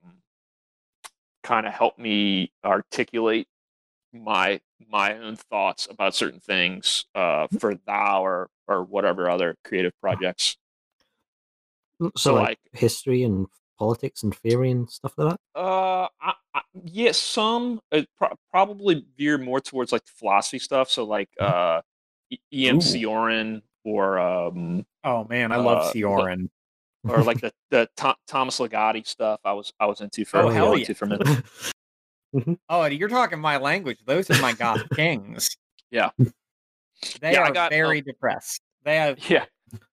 kind 1.43 1.67
of 1.67 1.73
help 1.73 1.99
me 1.99 2.53
articulate 2.65 3.47
my 4.13 4.61
my 4.91 5.17
own 5.17 5.37
thoughts 5.37 5.87
about 5.91 6.15
certain 6.15 6.41
things 6.41 7.05
uh, 7.15 7.47
for 7.61 7.77
thou 7.87 8.25
or 8.25 8.51
or 8.67 8.83
whatever 8.83 9.31
other 9.31 9.57
creative 9.65 9.93
projects. 10.01 10.57
So, 12.01 12.11
So, 12.17 12.35
like, 12.35 12.43
like- 12.49 12.59
history 12.75 13.23
and 13.23 13.47
politics 13.79 14.23
and 14.23 14.35
theory 14.35 14.71
and 14.71 14.89
stuff 14.91 15.13
like 15.17 15.37
that. 15.55 15.61
Uh, 15.61 16.09
I, 16.21 16.33
I, 16.55 16.63
yeah, 16.85 17.13
some 17.13 17.81
uh, 17.93 18.03
pro- 18.17 18.37
probably 18.51 19.05
veer 19.19 19.37
more 19.39 19.61
towards 19.61 19.93
like 19.93 20.03
philosophy 20.07 20.59
stuff. 20.59 20.91
So 20.91 21.05
like 21.05 21.29
uh, 21.41 21.83
E- 22.31 22.39
E.M. 22.53 22.77
Ooh. 22.77 22.81
Cioran 22.81 23.63
or 23.85 24.19
um, 24.19 24.85
oh 25.05 25.27
man, 25.29 25.53
I 25.53 25.57
love 25.57 25.89
Uh, 25.89 25.93
Cioran. 25.93 26.49
or 27.07 27.23
like 27.23 27.41
the 27.43 27.53
the 27.71 27.89
Tho- 27.97 28.15
Thomas 28.27 28.59
Ligotti 28.59 29.07
stuff. 29.07 29.41
I 29.45 29.53
was 29.53 29.73
I 29.79 29.87
was 29.87 30.01
into 30.01 30.25
for 30.25 30.39
Oh, 30.39 30.49
hell 30.49 30.77
yeah. 30.79 30.93
for 30.93 31.05
a 31.05 31.09
minute. 31.09 31.45
Oh, 32.69 32.85
you're 32.85 33.09
talking 33.09 33.39
my 33.41 33.57
language. 33.57 33.99
Those 34.05 34.29
are 34.31 34.39
my 34.43 34.53
goth 34.53 34.83
kings. 34.95 35.57
Yeah. 35.91 36.11
They 37.21 37.33
Yeah, 37.33 37.43
are 37.49 37.51
got, 37.53 37.71
very 37.71 37.99
um, 38.01 38.05
depressed. 38.05 38.61
They 38.85 38.97
have 38.97 39.19
Yeah, 39.31 39.45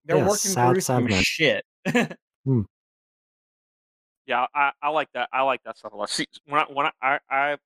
they're 0.03 0.17
Yeah, 0.17 0.23
working 0.23 0.51
sad, 0.51 0.71
through 0.71 0.81
sad 0.81 0.85
some 0.95 1.05
man. 1.05 1.21
shit. 1.23 1.63
yeah, 4.27 4.45
I, 4.55 4.71
I 4.81 4.89
like 4.89 5.09
that. 5.13 5.29
I 5.33 5.41
like 5.41 5.61
that 5.63 5.77
stuff 5.77 5.93
a 5.93 5.95
lot. 5.97 6.09
See, 6.09 6.25
when 6.45 6.61
I 6.61 6.63
when 6.65 6.85
I, 6.87 6.91
I, 7.01 7.19
I 7.29 7.57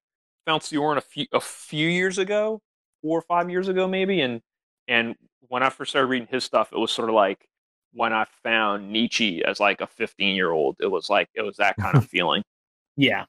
found 0.46 0.62
Cioran 0.64 0.98
a 0.98 1.02
few 1.02 1.26
a 1.32 1.40
few 1.40 1.88
years 1.88 2.18
ago, 2.18 2.62
four 3.02 3.20
or 3.20 3.22
five 3.24 3.50
years 3.50 3.68
ago 3.68 3.88
maybe, 3.88 4.22
and 4.22 4.42
and 4.88 5.16
when 5.50 5.64
I 5.64 5.70
first 5.70 5.92
started 5.92 6.08
reading 6.08 6.28
his 6.32 6.44
stuff, 6.44 6.72
it 6.74 6.78
was 6.80 6.92
sort 6.92 7.10
of 7.10 7.16
like 7.16 7.48
when 7.94 8.12
I 8.14 8.26
found 8.44 8.92
Nietzsche 8.92 9.44
as 9.44 9.60
like 9.60 9.82
a 9.82 9.88
15 9.88 10.36
year 10.36 10.52
old. 10.52 10.78
It 10.80 10.88
was 10.88 11.10
like 11.10 11.30
it 11.36 11.42
was 11.44 11.58
that 11.58 11.76
kind 11.78 11.96
of 11.98 12.06
feeling. 12.10 12.44
yeah. 12.96 13.26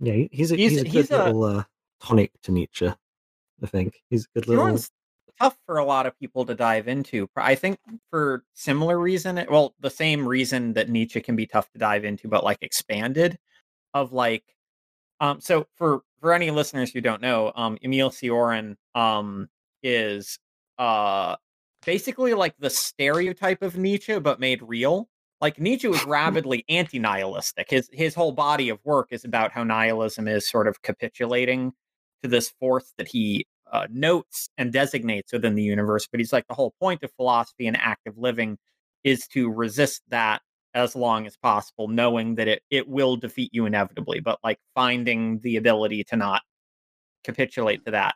Yeah, 0.00 0.26
he's 0.30 0.52
a 0.52 0.56
He's- 0.56 0.72
he's, 0.72 0.80
a 0.80 0.84
good 0.84 0.92
he's 0.92 1.10
a- 1.10 1.24
little 1.24 1.44
uh, 1.44 1.64
tonic 2.02 2.30
to 2.42 2.52
Nietzsche. 2.52 2.86
I 3.62 3.66
think 3.66 4.02
he's 4.10 4.24
a 4.26 4.28
good 4.34 4.48
little. 4.48 4.64
Tough 5.38 5.56
for 5.66 5.78
a 5.78 5.84
lot 5.84 6.06
of 6.06 6.18
people 6.18 6.46
to 6.46 6.54
dive 6.54 6.88
into. 6.88 7.28
I 7.36 7.54
think 7.54 7.78
for 8.10 8.44
similar 8.54 8.98
reason, 8.98 9.44
well, 9.50 9.74
the 9.80 9.90
same 9.90 10.26
reason 10.26 10.72
that 10.74 10.88
Nietzsche 10.88 11.20
can 11.20 11.36
be 11.36 11.46
tough 11.46 11.70
to 11.72 11.78
dive 11.78 12.04
into, 12.04 12.28
but 12.28 12.44
like 12.44 12.58
expanded 12.62 13.38
of 13.94 14.12
like 14.12 14.44
um 15.20 15.40
so 15.40 15.66
for 15.76 16.02
for 16.20 16.32
any 16.32 16.50
listeners 16.50 16.90
who 16.90 17.00
don't 17.00 17.20
know, 17.22 17.52
um 17.54 17.78
Emil 17.82 18.10
Cioran 18.10 18.76
um 18.94 19.48
is 19.82 20.38
uh 20.78 21.36
basically 21.84 22.34
like 22.34 22.54
the 22.58 22.70
stereotype 22.70 23.62
of 23.62 23.76
Nietzsche 23.76 24.18
but 24.18 24.40
made 24.40 24.62
real. 24.62 25.08
Like 25.40 25.60
Nietzsche 25.60 25.88
was 25.88 26.04
rabidly 26.06 26.64
anti-nihilistic. 26.68 27.70
His 27.70 27.90
his 27.92 28.14
whole 28.14 28.32
body 28.32 28.70
of 28.70 28.78
work 28.84 29.08
is 29.10 29.24
about 29.24 29.52
how 29.52 29.64
nihilism 29.64 30.28
is 30.28 30.48
sort 30.48 30.66
of 30.68 30.82
capitulating 30.82 31.72
to 32.22 32.28
this 32.28 32.50
force 32.58 32.92
that 32.98 33.08
he 33.08 33.46
uh, 33.72 33.86
notes 33.90 34.48
and 34.58 34.72
designates 34.72 35.32
within 35.32 35.54
the 35.54 35.62
universe. 35.62 36.06
But 36.10 36.20
he's 36.20 36.32
like, 36.32 36.46
the 36.48 36.54
whole 36.54 36.74
point 36.80 37.02
of 37.02 37.12
philosophy 37.16 37.66
and 37.66 37.76
active 37.76 38.16
living 38.16 38.58
is 39.04 39.26
to 39.28 39.50
resist 39.50 40.02
that 40.08 40.42
as 40.74 40.94
long 40.94 41.26
as 41.26 41.36
possible, 41.36 41.88
knowing 41.88 42.34
that 42.34 42.48
it, 42.48 42.62
it 42.70 42.88
will 42.88 43.16
defeat 43.16 43.50
you 43.52 43.66
inevitably, 43.66 44.20
but 44.20 44.38
like 44.44 44.58
finding 44.74 45.38
the 45.40 45.56
ability 45.56 46.04
to 46.04 46.16
not 46.16 46.42
capitulate 47.24 47.84
to 47.86 47.92
that. 47.92 48.14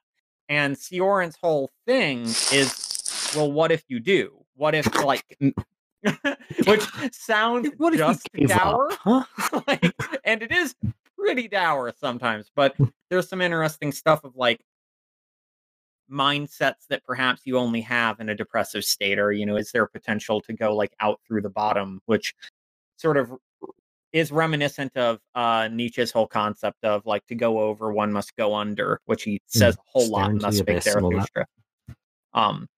And 0.48 0.76
Cioran's 0.76 1.36
whole 1.40 1.70
thing 1.86 2.22
is, 2.52 3.32
well, 3.34 3.50
what 3.50 3.72
if 3.72 3.84
you 3.88 4.00
do? 4.00 4.44
What 4.56 4.74
if 4.74 4.94
like 5.02 5.24
which 6.66 6.82
sounds 7.12 7.68
What 7.76 7.96
just 7.96 8.28
gave 8.32 8.50
up, 8.50 8.58
dour, 8.58 8.88
huh? 9.00 9.24
like, 9.66 9.94
and 10.24 10.42
it 10.42 10.50
is 10.50 10.74
pretty 11.18 11.48
dour 11.48 11.92
sometimes. 11.98 12.50
But 12.54 12.74
there's 13.10 13.28
some 13.28 13.40
interesting 13.40 13.92
stuff 13.92 14.24
of 14.24 14.36
like 14.36 14.60
mindsets 16.10 16.86
that 16.88 17.04
perhaps 17.04 17.42
you 17.44 17.58
only 17.58 17.80
have 17.82 18.20
in 18.20 18.28
a 18.28 18.34
depressive 18.34 18.84
state, 18.84 19.18
or 19.18 19.32
you 19.32 19.46
know, 19.46 19.56
is 19.56 19.70
there 19.72 19.86
potential 19.86 20.40
to 20.42 20.52
go 20.52 20.74
like 20.74 20.92
out 21.00 21.20
through 21.26 21.42
the 21.42 21.50
bottom, 21.50 22.00
which 22.06 22.34
sort 22.96 23.16
of 23.16 23.32
is 24.12 24.32
reminiscent 24.32 24.96
of 24.96 25.20
uh 25.34 25.68
Nietzsche's 25.68 26.10
whole 26.10 26.26
concept 26.26 26.84
of 26.84 27.06
like 27.06 27.26
to 27.26 27.34
go 27.34 27.60
over, 27.60 27.92
one 27.92 28.12
must 28.12 28.36
go 28.36 28.54
under, 28.54 29.00
which 29.06 29.22
he 29.22 29.40
says 29.46 29.76
a 29.76 29.80
whole 29.86 30.08
lot 30.08 30.30
in 30.30 30.38
the 30.38 30.42
Thus 30.42 30.58
Spake 30.58 30.76
abyss 30.76 30.86
and 30.94 31.04
all 31.04 31.10
that. 31.10 31.28
Zarathustra. 31.32 31.46
Um, 32.32 32.68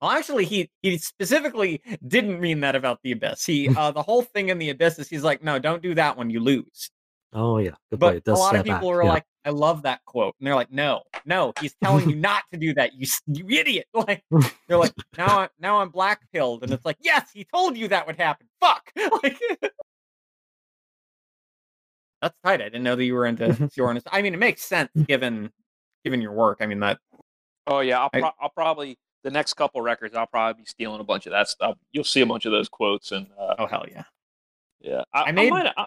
well, 0.00 0.10
actually, 0.10 0.44
he 0.44 0.70
he 0.82 0.98
specifically 0.98 1.80
didn't 2.06 2.40
mean 2.40 2.60
that 2.60 2.76
about 2.76 3.00
the 3.02 3.12
abyss. 3.12 3.44
He 3.46 3.68
uh, 3.76 3.90
the 3.90 4.02
whole 4.02 4.22
thing 4.22 4.50
in 4.50 4.58
the 4.58 4.70
abyss 4.70 4.98
is 4.98 5.08
he's 5.08 5.24
like, 5.24 5.42
no, 5.42 5.58
don't 5.58 5.82
do 5.82 5.94
that 5.94 6.16
one, 6.16 6.30
you 6.30 6.40
lose. 6.40 6.90
Oh 7.38 7.58
yeah, 7.58 7.72
good 7.90 8.00
But 8.00 8.06
point. 8.06 8.16
It 8.16 8.24
does 8.24 8.38
a 8.38 8.40
lot 8.40 8.56
of 8.56 8.64
people 8.64 8.78
back, 8.80 8.98
are 8.98 9.02
yeah. 9.04 9.08
like, 9.10 9.24
I 9.44 9.50
love 9.50 9.82
that 9.82 10.02
quote, 10.06 10.34
and 10.40 10.46
they're 10.46 10.54
like, 10.54 10.72
no, 10.72 11.02
no, 11.26 11.52
he's 11.60 11.74
telling 11.84 12.08
you 12.08 12.16
not 12.16 12.44
to 12.50 12.58
do 12.58 12.72
that, 12.74 12.94
you 12.94 13.06
you 13.26 13.46
idiot. 13.50 13.86
Like 13.94 14.24
they're 14.66 14.78
like, 14.78 14.94
now 15.18 15.26
I, 15.40 15.48
now 15.60 15.80
I'm 15.80 15.90
black 15.90 16.22
pilled, 16.32 16.62
and 16.62 16.72
it's 16.72 16.86
like, 16.86 16.96
yes, 17.00 17.30
he 17.34 17.44
told 17.44 17.76
you 17.76 17.88
that 17.88 18.06
would 18.06 18.16
happen. 18.16 18.48
Fuck. 18.58 18.90
Like. 19.22 19.38
That's 22.22 22.34
tight. 22.42 22.62
I 22.62 22.64
didn't 22.64 22.82
know 22.82 22.96
that 22.96 23.04
you 23.04 23.12
were 23.14 23.26
into 23.26 23.48
Cioran. 23.48 24.00
I 24.10 24.22
mean, 24.22 24.32
it 24.32 24.38
makes 24.38 24.62
sense 24.62 24.90
given 25.06 25.52
given 26.02 26.22
your 26.22 26.32
work. 26.32 26.58
I 26.62 26.66
mean, 26.66 26.80
that 26.80 26.98
Oh 27.66 27.80
yeah, 27.80 28.00
I'll, 28.00 28.10
pro- 28.10 28.30
I'll 28.40 28.48
probably 28.48 28.96
the 29.22 29.30
next 29.30 29.54
couple 29.54 29.82
records. 29.82 30.14
I'll 30.16 30.26
probably 30.26 30.62
be 30.62 30.66
stealing 30.66 31.00
a 31.00 31.04
bunch 31.04 31.26
of 31.26 31.32
that 31.32 31.48
stuff. 31.48 31.76
You'll 31.92 32.04
see 32.04 32.22
a 32.22 32.26
bunch 32.26 32.46
of 32.46 32.52
those 32.52 32.68
quotes, 32.70 33.12
and 33.12 33.26
uh, 33.38 33.56
oh 33.58 33.66
hell 33.66 33.84
yeah. 33.90 34.04
yeah, 34.80 35.02
I, 35.12 35.20
I 35.20 35.24
I 35.28 35.32
made- 35.32 35.50
might. 35.50 35.72
I, 35.76 35.86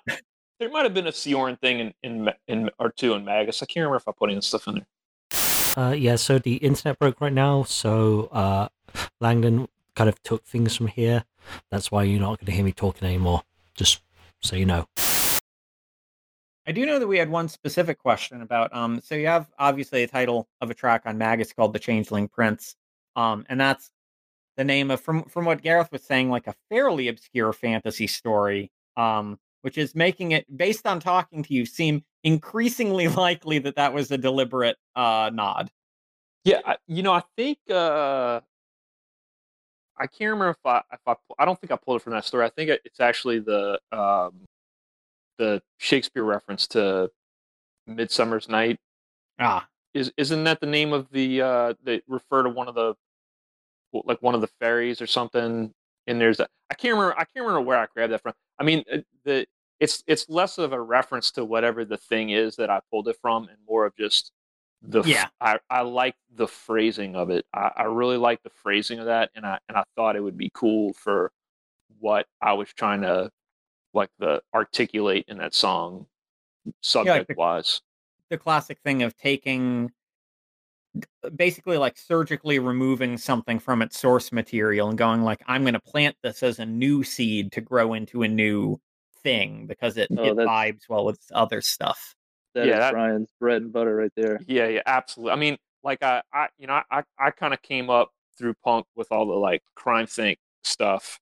there 0.59 0.69
might 0.69 0.83
have 0.83 0.93
been 0.93 1.07
a 1.07 1.11
Cioran 1.11 1.59
thing 1.59 1.79
in, 1.79 1.93
in 2.03 2.23
Ma- 2.25 2.33
in 2.47 2.69
or 2.79 2.91
two 2.91 3.13
in 3.13 3.25
Magus. 3.25 3.63
I 3.63 3.65
can't 3.65 3.83
remember 3.83 3.97
if 3.97 4.07
I 4.07 4.11
put 4.11 4.29
any 4.29 4.41
stuff 4.41 4.67
in 4.67 4.75
there. 4.75 4.87
Uh, 5.77 5.91
yeah, 5.91 6.15
so 6.15 6.39
the 6.39 6.55
internet 6.55 6.99
broke 6.99 7.21
right 7.21 7.33
now, 7.33 7.63
so 7.63 8.29
uh, 8.31 8.67
Langdon 9.21 9.67
kind 9.95 10.09
of 10.09 10.21
took 10.23 10.45
things 10.45 10.75
from 10.75 10.87
here. 10.87 11.23
That's 11.71 11.91
why 11.91 12.03
you're 12.03 12.19
not 12.19 12.39
going 12.39 12.47
to 12.47 12.51
hear 12.51 12.65
me 12.65 12.71
talking 12.71 13.07
anymore. 13.07 13.43
Just 13.75 14.01
so 14.41 14.55
you 14.55 14.65
know. 14.65 14.87
I 16.67 16.71
do 16.71 16.85
know 16.85 16.99
that 16.99 17.07
we 17.07 17.17
had 17.17 17.29
one 17.29 17.49
specific 17.49 17.97
question 17.97 18.43
about 18.43 18.71
um 18.75 19.01
so 19.01 19.15
you 19.15 19.25
have 19.25 19.49
obviously 19.57 20.03
a 20.03 20.07
title 20.07 20.47
of 20.61 20.69
a 20.69 20.75
track 20.75 21.01
on 21.05 21.17
Magus 21.17 21.51
called 21.51 21.73
The 21.73 21.79
Changeling 21.79 22.27
Prince. 22.27 22.75
Um 23.15 23.43
and 23.49 23.59
that's 23.59 23.89
the 24.55 24.63
name 24.63 24.91
of 24.91 25.01
from 25.01 25.23
from 25.23 25.45
what 25.45 25.63
Gareth 25.63 25.91
was 25.91 26.03
saying 26.03 26.29
like 26.29 26.45
a 26.45 26.53
fairly 26.69 27.07
obscure 27.07 27.53
fantasy 27.53 28.05
story 28.05 28.71
um 28.97 29.39
which 29.61 29.77
is 29.77 29.95
making 29.95 30.31
it 30.31 30.45
based 30.55 30.87
on 30.87 30.99
talking 30.99 31.43
to 31.43 31.53
you 31.53 31.65
seem 31.65 32.03
increasingly 32.23 33.07
likely 33.25 33.59
that 33.59 33.75
that 33.75 33.93
was 33.93 34.11
a 34.11 34.17
deliberate 34.17 34.77
uh 34.95 35.29
nod. 35.33 35.69
Yeah, 36.45 36.75
you 36.87 37.03
know, 37.03 37.13
I 37.13 37.23
think 37.35 37.59
uh, 37.69 38.39
I 39.97 40.07
can't 40.07 40.31
remember 40.31 40.51
if 40.51 40.65
I 40.65 40.81
if 40.93 40.99
I 41.05 41.15
I 41.37 41.45
don't 41.45 41.59
think 41.59 41.71
I 41.71 41.75
pulled 41.75 41.99
it 41.99 42.03
from 42.03 42.13
that 42.13 42.25
story. 42.25 42.45
I 42.45 42.49
think 42.49 42.69
it's 42.85 42.99
actually 42.99 43.39
the 43.39 43.79
um, 43.91 44.45
the 45.37 45.61
Shakespeare 45.77 46.23
reference 46.23 46.67
to 46.69 47.11
Midsummer's 47.87 48.47
Night. 48.49 48.79
Ah, 49.39 49.67
Is 49.93 50.11
isn't 50.17 50.43
that 50.45 50.61
the 50.61 50.67
name 50.67 50.93
of 50.93 51.09
the 51.11 51.41
uh, 51.41 51.73
they 51.83 52.01
refer 52.07 52.43
to 52.43 52.49
one 52.49 52.67
of 52.67 52.75
the 52.75 52.95
like 53.93 54.21
one 54.21 54.35
of 54.35 54.41
the 54.41 54.49
fairies 54.59 55.01
or 55.01 55.07
something? 55.07 55.71
And 56.07 56.21
there's 56.21 56.39
a 56.39 56.47
I 56.69 56.75
can't 56.75 56.93
remember 56.95 57.13
I 57.17 57.25
can't 57.25 57.45
remember 57.45 57.61
where 57.61 57.77
I 57.79 57.87
grabbed 57.93 58.13
that 58.13 58.21
from. 58.21 58.33
I 58.59 58.63
mean 58.63 58.83
uh, 58.91 58.97
the 59.23 59.47
it's 59.79 60.03
it's 60.07 60.27
less 60.29 60.57
of 60.57 60.73
a 60.73 60.81
reference 60.81 61.31
to 61.31 61.45
whatever 61.45 61.85
the 61.85 61.97
thing 61.97 62.29
is 62.31 62.57
that 62.57 62.69
I 62.69 62.81
pulled 62.91 63.07
it 63.07 63.17
from, 63.21 63.47
and 63.47 63.57
more 63.67 63.85
of 63.85 63.95
just 63.95 64.31
the 64.81 65.01
Yeah. 65.03 65.27
I, 65.41 65.59
I 65.69 65.81
like 65.81 66.15
the 66.35 66.47
phrasing 66.47 67.15
of 67.15 67.29
it. 67.29 67.45
I, 67.53 67.71
I 67.75 67.83
really 67.83 68.17
like 68.17 68.43
the 68.43 68.49
phrasing 68.49 68.99
of 68.99 69.05
that, 69.05 69.31
and 69.35 69.45
I 69.45 69.59
and 69.67 69.77
I 69.77 69.83
thought 69.95 70.15
it 70.15 70.21
would 70.21 70.37
be 70.37 70.51
cool 70.53 70.93
for 70.93 71.31
what 71.99 72.27
I 72.41 72.53
was 72.53 72.69
trying 72.73 73.01
to 73.01 73.31
like 73.93 74.09
the 74.19 74.41
articulate 74.53 75.25
in 75.27 75.37
that 75.37 75.53
song 75.53 76.05
subject 76.81 77.29
the- 77.29 77.35
wise. 77.35 77.81
the 78.29 78.37
classic 78.37 78.79
thing 78.83 79.01
of 79.03 79.17
taking 79.17 79.91
basically 81.35 81.77
like 81.77 81.97
surgically 81.97 82.59
removing 82.59 83.17
something 83.17 83.59
from 83.59 83.81
its 83.81 83.99
source 83.99 84.31
material 84.31 84.89
and 84.89 84.97
going 84.97 85.21
like 85.21 85.41
i'm 85.47 85.61
going 85.61 85.73
to 85.73 85.79
plant 85.79 86.15
this 86.23 86.41
as 86.41 86.57
a 86.59 86.65
new 86.65 87.03
seed 87.03 87.51
to 87.51 87.61
grow 87.61 87.93
into 87.93 88.23
a 88.23 88.27
new 88.27 88.75
thing 89.23 89.67
because 89.67 89.97
it, 89.97 90.07
Oh, 90.17 90.23
it 90.23 90.35
vibes 90.37 90.83
well 90.89 91.05
with 91.05 91.19
other 91.33 91.61
stuff 91.61 92.15
That 92.55 92.63
is 92.63 92.67
Yeah, 92.69 92.79
that- 92.79 92.93
Brian's 92.93 93.29
bread 93.39 93.61
and 93.61 93.71
butter 93.71 93.95
right 93.95 94.11
there. 94.15 94.39
Yeah, 94.47 94.67
yeah, 94.67 94.81
absolutely. 94.85 95.33
I 95.33 95.35
mean, 95.35 95.57
like 95.83 96.01
I, 96.01 96.21
I 96.33 96.47
you 96.57 96.67
know, 96.67 96.81
I, 96.89 97.03
I 97.19 97.29
kind 97.31 97.53
of 97.53 97.61
came 97.61 97.89
up 97.89 98.09
through 98.37 98.53
punk 98.63 98.85
with 98.95 99.11
all 99.11 99.27
the 99.27 99.33
like 99.33 99.61
CrimethInc 99.77 100.37
stuff. 100.63 101.19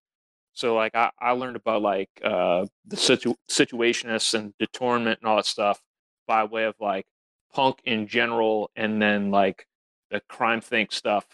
So 0.54 0.76
like 0.76 0.96
I, 0.96 1.10
I 1.20 1.32
learned 1.32 1.56
about 1.58 1.82
like 1.82 2.10
uh 2.24 2.66
the 2.86 2.98
situ- 2.98 3.36
situationists 3.50 4.34
and 4.36 4.54
détournement 4.62 5.18
and 5.18 5.26
all 5.26 5.36
that 5.38 5.46
stuff 5.48 5.82
by 6.28 6.44
way 6.46 6.64
of 6.66 6.76
like 6.80 7.06
punk 7.54 7.80
in 7.86 8.08
general 8.08 8.70
and 8.76 9.02
then 9.02 9.32
like 9.32 9.68
the 10.12 10.22
CrimethInc 10.30 10.92
stuff 10.92 11.26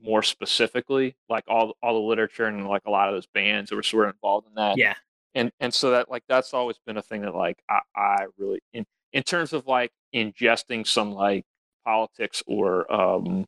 more 0.00 0.22
specifically, 0.22 1.16
like 1.28 1.44
all 1.48 1.74
all 1.82 1.94
the 1.94 2.08
literature 2.08 2.46
and 2.46 2.66
like 2.66 2.82
a 2.86 2.90
lot 2.90 3.08
of 3.08 3.14
those 3.14 3.26
bands 3.26 3.70
that 3.70 3.76
were 3.76 3.82
sort 3.82 4.08
of 4.08 4.14
involved 4.14 4.46
in 4.46 4.54
that. 4.54 4.76
Yeah. 4.76 4.94
And 5.34 5.50
and 5.60 5.72
so 5.72 5.90
that 5.90 6.10
like 6.10 6.24
that's 6.28 6.54
always 6.54 6.78
been 6.86 6.96
a 6.96 7.02
thing 7.02 7.22
that 7.22 7.34
like 7.34 7.58
I, 7.68 7.80
I 7.94 8.26
really 8.38 8.60
in 8.72 8.86
in 9.12 9.22
terms 9.22 9.52
of 9.52 9.66
like 9.66 9.92
ingesting 10.14 10.86
some 10.86 11.12
like 11.12 11.44
politics 11.84 12.42
or 12.46 12.90
um 12.92 13.46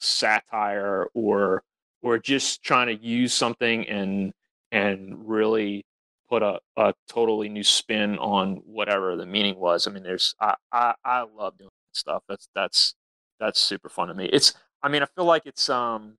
satire 0.00 1.08
or 1.14 1.62
or 2.02 2.18
just 2.18 2.62
trying 2.62 2.86
to 2.88 3.04
use 3.04 3.32
something 3.32 3.88
and 3.88 4.32
and 4.72 5.28
really 5.28 5.85
put 6.28 6.42
a, 6.42 6.60
a 6.76 6.94
totally 7.08 7.48
new 7.48 7.62
spin 7.64 8.18
on 8.18 8.56
whatever 8.64 9.16
the 9.16 9.26
meaning 9.26 9.58
was. 9.58 9.86
I 9.86 9.90
mean 9.90 10.02
there's 10.02 10.34
I, 10.40 10.54
I, 10.72 10.94
I 11.04 11.20
love 11.22 11.58
doing 11.58 11.70
that 11.70 11.98
stuff. 11.98 12.22
That's 12.28 12.48
that's 12.54 12.94
that's 13.40 13.60
super 13.60 13.88
fun 13.88 14.08
to 14.08 14.14
me. 14.14 14.26
It's 14.32 14.54
I 14.82 14.88
mean 14.88 15.02
I 15.02 15.06
feel 15.06 15.24
like 15.24 15.46
it's 15.46 15.68
um 15.68 16.18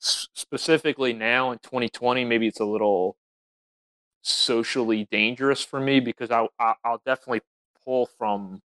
specifically 0.00 1.12
now 1.12 1.50
in 1.50 1.58
2020 1.58 2.24
maybe 2.24 2.46
it's 2.46 2.60
a 2.60 2.64
little 2.64 3.16
socially 4.22 5.06
dangerous 5.10 5.62
for 5.64 5.80
me 5.80 6.00
because 6.00 6.30
I, 6.30 6.46
I 6.58 6.74
I'll 6.84 7.02
definitely 7.04 7.40
pull 7.84 8.06
from 8.18 8.60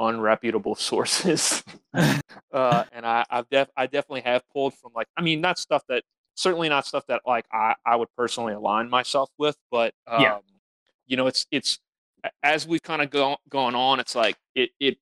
unreputable 0.00 0.76
sources, 0.78 1.62
uh, 1.94 2.84
and 2.92 3.06
I 3.06 3.24
I've 3.30 3.48
def 3.50 3.68
I 3.76 3.86
definitely 3.86 4.22
have 4.22 4.42
pulled 4.52 4.74
from 4.74 4.92
like 4.94 5.08
I 5.16 5.22
mean 5.22 5.40
not 5.40 5.58
stuff 5.58 5.82
that 5.88 6.04
certainly 6.38 6.68
not 6.68 6.86
stuff 6.86 7.04
that 7.08 7.22
like 7.26 7.46
I 7.52 7.74
I 7.84 7.96
would 7.96 8.08
personally 8.16 8.54
align 8.54 8.88
myself 8.88 9.30
with, 9.38 9.56
but 9.70 9.92
um, 10.06 10.22
Yeah. 10.22 10.38
you 11.06 11.16
know 11.16 11.26
it's 11.26 11.46
it's 11.50 11.78
as 12.42 12.66
we've 12.66 12.82
kind 12.82 13.02
of 13.02 13.10
go, 13.10 13.36
gone 13.48 13.74
on, 13.74 14.00
it's 14.00 14.14
like 14.14 14.36
it 14.54 14.70
it 14.80 14.98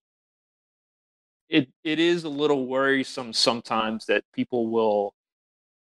it 1.48 1.68
it 1.84 1.98
is 2.00 2.24
a 2.24 2.28
little 2.28 2.66
worrisome 2.66 3.32
sometimes 3.32 4.06
that 4.06 4.24
people 4.32 4.68
will 4.68 5.14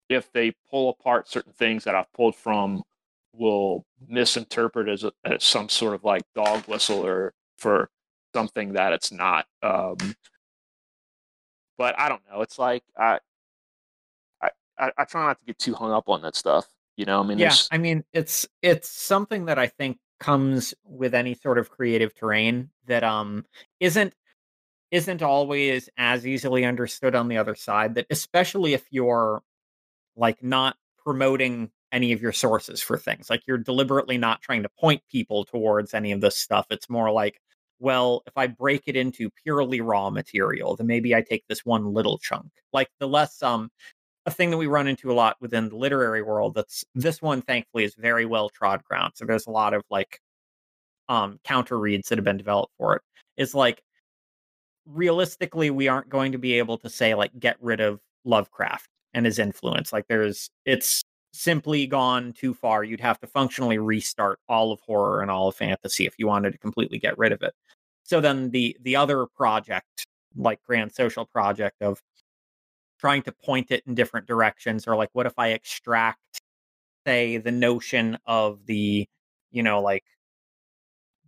if 0.08 0.30
they 0.32 0.52
pull 0.70 0.90
apart 0.90 1.28
certain 1.28 1.52
things 1.52 1.84
that 1.84 1.94
I've 1.94 2.12
pulled 2.12 2.36
from 2.36 2.82
will 3.32 3.84
misinterpret 4.08 4.88
as, 4.88 5.04
a, 5.04 5.12
as 5.24 5.44
some 5.44 5.68
sort 5.68 5.94
of 5.94 6.04
like 6.04 6.22
dog 6.34 6.64
whistle 6.68 7.04
or 7.06 7.32
for 7.58 7.90
something 8.34 8.74
that 8.74 8.92
it's 8.92 9.12
not. 9.12 9.46
Um, 9.62 9.96
but 11.78 11.98
I 11.98 12.08
don't 12.08 12.22
know. 12.30 12.42
It's 12.42 12.58
like 12.58 12.82
I, 12.98 13.18
I, 14.78 14.92
I, 14.98 15.04
try 15.04 15.26
not 15.26 15.38
to 15.40 15.46
get 15.46 15.58
too 15.58 15.74
hung 15.74 15.92
up 15.92 16.08
on 16.08 16.22
that 16.22 16.36
stuff. 16.36 16.68
You 16.96 17.04
know, 17.04 17.20
I 17.20 17.26
mean, 17.26 17.38
yeah 17.38 17.48
there's- 17.48 17.68
i 17.70 17.78
mean 17.78 18.02
it's 18.14 18.46
it's 18.62 18.88
something 18.88 19.44
that 19.46 19.58
i 19.58 19.66
think 19.66 19.98
comes 20.18 20.72
with 20.84 21.14
any 21.14 21.34
sort 21.34 21.58
of 21.58 21.70
creative 21.70 22.14
terrain 22.14 22.70
that 22.86 23.04
um 23.04 23.44
isn't 23.80 24.14
isn't 24.90 25.20
always 25.20 25.90
as 25.98 26.26
easily 26.26 26.64
understood 26.64 27.14
on 27.14 27.28
the 27.28 27.36
other 27.36 27.54
side 27.54 27.94
that 27.94 28.06
especially 28.08 28.72
if 28.72 28.86
you're 28.90 29.42
like 30.16 30.42
not 30.42 30.76
promoting 31.04 31.70
any 31.92 32.12
of 32.12 32.22
your 32.22 32.32
sources 32.32 32.80
for 32.80 32.96
things 32.96 33.28
like 33.28 33.42
you're 33.46 33.58
deliberately 33.58 34.16
not 34.16 34.40
trying 34.40 34.62
to 34.62 34.70
point 34.80 35.02
people 35.10 35.44
towards 35.44 35.92
any 35.92 36.12
of 36.12 36.22
this 36.22 36.38
stuff 36.38 36.66
it's 36.70 36.88
more 36.88 37.10
like 37.10 37.38
well, 37.78 38.22
if 38.26 38.32
I 38.36 38.46
break 38.46 38.84
it 38.86 38.96
into 38.96 39.30
purely 39.30 39.80
raw 39.80 40.10
material, 40.10 40.76
then 40.76 40.86
maybe 40.86 41.14
I 41.14 41.20
take 41.20 41.44
this 41.48 41.64
one 41.64 41.92
little 41.92 42.18
chunk. 42.18 42.46
Like 42.72 42.88
the 43.00 43.08
less 43.08 43.42
um 43.42 43.70
a 44.26 44.30
thing 44.30 44.50
that 44.50 44.56
we 44.56 44.66
run 44.66 44.88
into 44.88 45.10
a 45.10 45.14
lot 45.14 45.36
within 45.40 45.68
the 45.68 45.76
literary 45.76 46.22
world 46.22 46.54
that's 46.54 46.84
this 46.94 47.22
one 47.22 47.40
thankfully 47.40 47.84
is 47.84 47.94
very 47.94 48.26
well 48.26 48.48
trod 48.48 48.82
ground. 48.84 49.12
So 49.14 49.24
there's 49.24 49.46
a 49.46 49.50
lot 49.50 49.72
of 49.72 49.82
like 49.90 50.20
um 51.08 51.38
counter 51.44 51.78
reads 51.78 52.08
that 52.08 52.18
have 52.18 52.24
been 52.24 52.36
developed 52.36 52.72
for 52.76 52.96
it. 52.96 53.02
Is 53.36 53.54
like 53.54 53.82
realistically 54.86 55.70
we 55.70 55.88
aren't 55.88 56.08
going 56.08 56.32
to 56.32 56.38
be 56.38 56.54
able 56.54 56.78
to 56.78 56.90
say 56.90 57.14
like 57.14 57.30
get 57.38 57.56
rid 57.60 57.80
of 57.80 58.00
Lovecraft 58.24 58.88
and 59.14 59.24
his 59.24 59.38
influence. 59.38 59.92
Like 59.92 60.06
there's 60.08 60.50
it's 60.64 61.04
simply 61.32 61.86
gone 61.86 62.32
too 62.32 62.54
far. 62.54 62.82
You'd 62.82 63.00
have 63.00 63.20
to 63.20 63.26
functionally 63.26 63.78
restart 63.78 64.38
all 64.48 64.72
of 64.72 64.80
horror 64.80 65.22
and 65.22 65.30
all 65.30 65.48
of 65.48 65.54
fantasy 65.54 66.06
if 66.06 66.14
you 66.18 66.26
wanted 66.26 66.52
to 66.52 66.58
completely 66.58 66.98
get 66.98 67.16
rid 67.18 67.32
of 67.32 67.42
it. 67.42 67.54
So 68.02 68.20
then 68.20 68.50
the 68.50 68.76
the 68.82 68.96
other 68.96 69.26
project, 69.26 70.06
like 70.36 70.60
grand 70.64 70.92
social 70.92 71.26
project 71.26 71.82
of 71.82 72.00
trying 72.98 73.22
to 73.22 73.32
point 73.32 73.70
it 73.70 73.82
in 73.86 73.94
different 73.94 74.26
directions, 74.26 74.86
or 74.86 74.96
like 74.96 75.10
what 75.12 75.26
if 75.26 75.34
I 75.38 75.48
extract, 75.48 76.40
say, 77.06 77.36
the 77.38 77.52
notion 77.52 78.18
of 78.26 78.66
the, 78.66 79.06
you 79.52 79.62
know, 79.62 79.80
like 79.80 80.04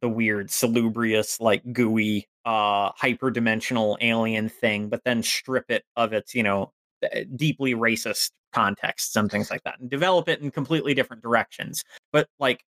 the 0.00 0.08
weird 0.08 0.50
salubrious, 0.50 1.40
like 1.40 1.62
gooey, 1.72 2.28
uh 2.44 2.92
hyperdimensional 2.92 3.96
alien 4.00 4.48
thing, 4.48 4.88
but 4.88 5.04
then 5.04 5.22
strip 5.22 5.70
it 5.70 5.84
of 5.96 6.12
its, 6.12 6.34
you 6.34 6.42
know, 6.42 6.72
eh, 7.12 7.24
deeply 7.36 7.74
racist 7.74 8.30
contexts 8.52 9.14
and 9.16 9.30
things 9.30 9.50
like 9.50 9.62
that 9.64 9.78
and 9.80 9.90
develop 9.90 10.28
it 10.28 10.40
in 10.40 10.50
completely 10.50 10.94
different 10.94 11.22
directions. 11.22 11.84
But 12.12 12.28
like 12.38 12.64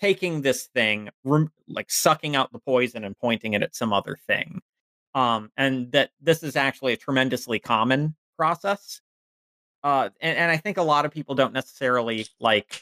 taking 0.00 0.42
this 0.42 0.68
thing 0.74 1.08
rem- 1.24 1.52
like 1.68 1.90
sucking 1.90 2.36
out 2.36 2.52
the 2.52 2.58
poison 2.58 3.04
and 3.04 3.16
pointing 3.18 3.54
it 3.54 3.62
at 3.62 3.74
some 3.74 3.92
other 3.92 4.16
thing 4.26 4.60
um 5.14 5.50
and 5.56 5.92
that 5.92 6.10
this 6.20 6.42
is 6.42 6.56
actually 6.56 6.92
a 6.92 6.96
tremendously 6.96 7.58
common 7.58 8.14
process 8.36 9.00
uh 9.82 10.08
and, 10.20 10.36
and 10.36 10.50
i 10.50 10.56
think 10.56 10.76
a 10.76 10.82
lot 10.82 11.04
of 11.04 11.12
people 11.12 11.34
don't 11.34 11.52
necessarily 11.52 12.26
like 12.40 12.80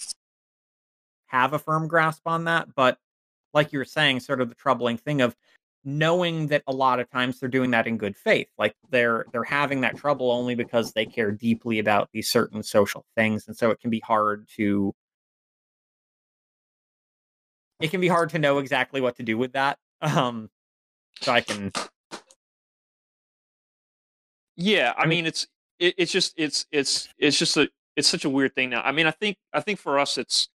have 1.26 1.52
a 1.52 1.58
firm 1.58 1.88
grasp 1.88 2.22
on 2.26 2.44
that 2.44 2.74
but 2.74 2.98
like 3.54 3.72
you 3.72 3.78
were 3.78 3.84
saying 3.84 4.20
sort 4.20 4.40
of 4.40 4.48
the 4.48 4.54
troubling 4.54 4.96
thing 4.96 5.20
of 5.20 5.36
knowing 5.84 6.46
that 6.46 6.62
a 6.66 6.72
lot 6.72 7.00
of 7.00 7.10
times 7.10 7.40
they're 7.40 7.48
doing 7.48 7.72
that 7.72 7.86
in 7.86 7.96
good 7.96 8.16
faith 8.16 8.46
like 8.56 8.74
they're 8.90 9.26
they're 9.32 9.42
having 9.42 9.80
that 9.80 9.96
trouble 9.96 10.30
only 10.30 10.54
because 10.54 10.92
they 10.92 11.04
care 11.04 11.32
deeply 11.32 11.78
about 11.80 12.08
these 12.12 12.30
certain 12.30 12.62
social 12.62 13.04
things 13.16 13.48
and 13.48 13.56
so 13.56 13.70
it 13.70 13.80
can 13.80 13.90
be 13.90 14.00
hard 14.00 14.46
to 14.56 14.94
it 17.80 17.90
can 17.90 18.00
be 18.00 18.08
hard 18.08 18.30
to 18.30 18.38
know 18.38 18.58
exactly 18.58 19.00
what 19.00 19.16
to 19.16 19.24
do 19.24 19.36
with 19.36 19.52
that 19.54 19.76
um 20.02 20.48
so 21.20 21.32
i 21.32 21.40
can 21.40 21.72
Yeah, 24.56 24.92
I 24.96 25.02
I 25.02 25.06
mean- 25.06 25.10
mean 25.18 25.26
it's 25.26 25.46
it, 25.78 25.94
it's 25.98 26.12
just 26.12 26.34
it's 26.36 26.66
it's 26.70 27.08
it's 27.18 27.38
just 27.38 27.56
a 27.56 27.68
it's 27.96 28.08
such 28.08 28.24
a 28.24 28.30
weird 28.30 28.54
thing 28.54 28.70
now. 28.70 28.82
I 28.82 28.92
mean, 28.92 29.06
I 29.06 29.10
think 29.10 29.36
I 29.52 29.60
think 29.60 29.78
for 29.78 29.98
us 29.98 30.18
it's 30.18 30.48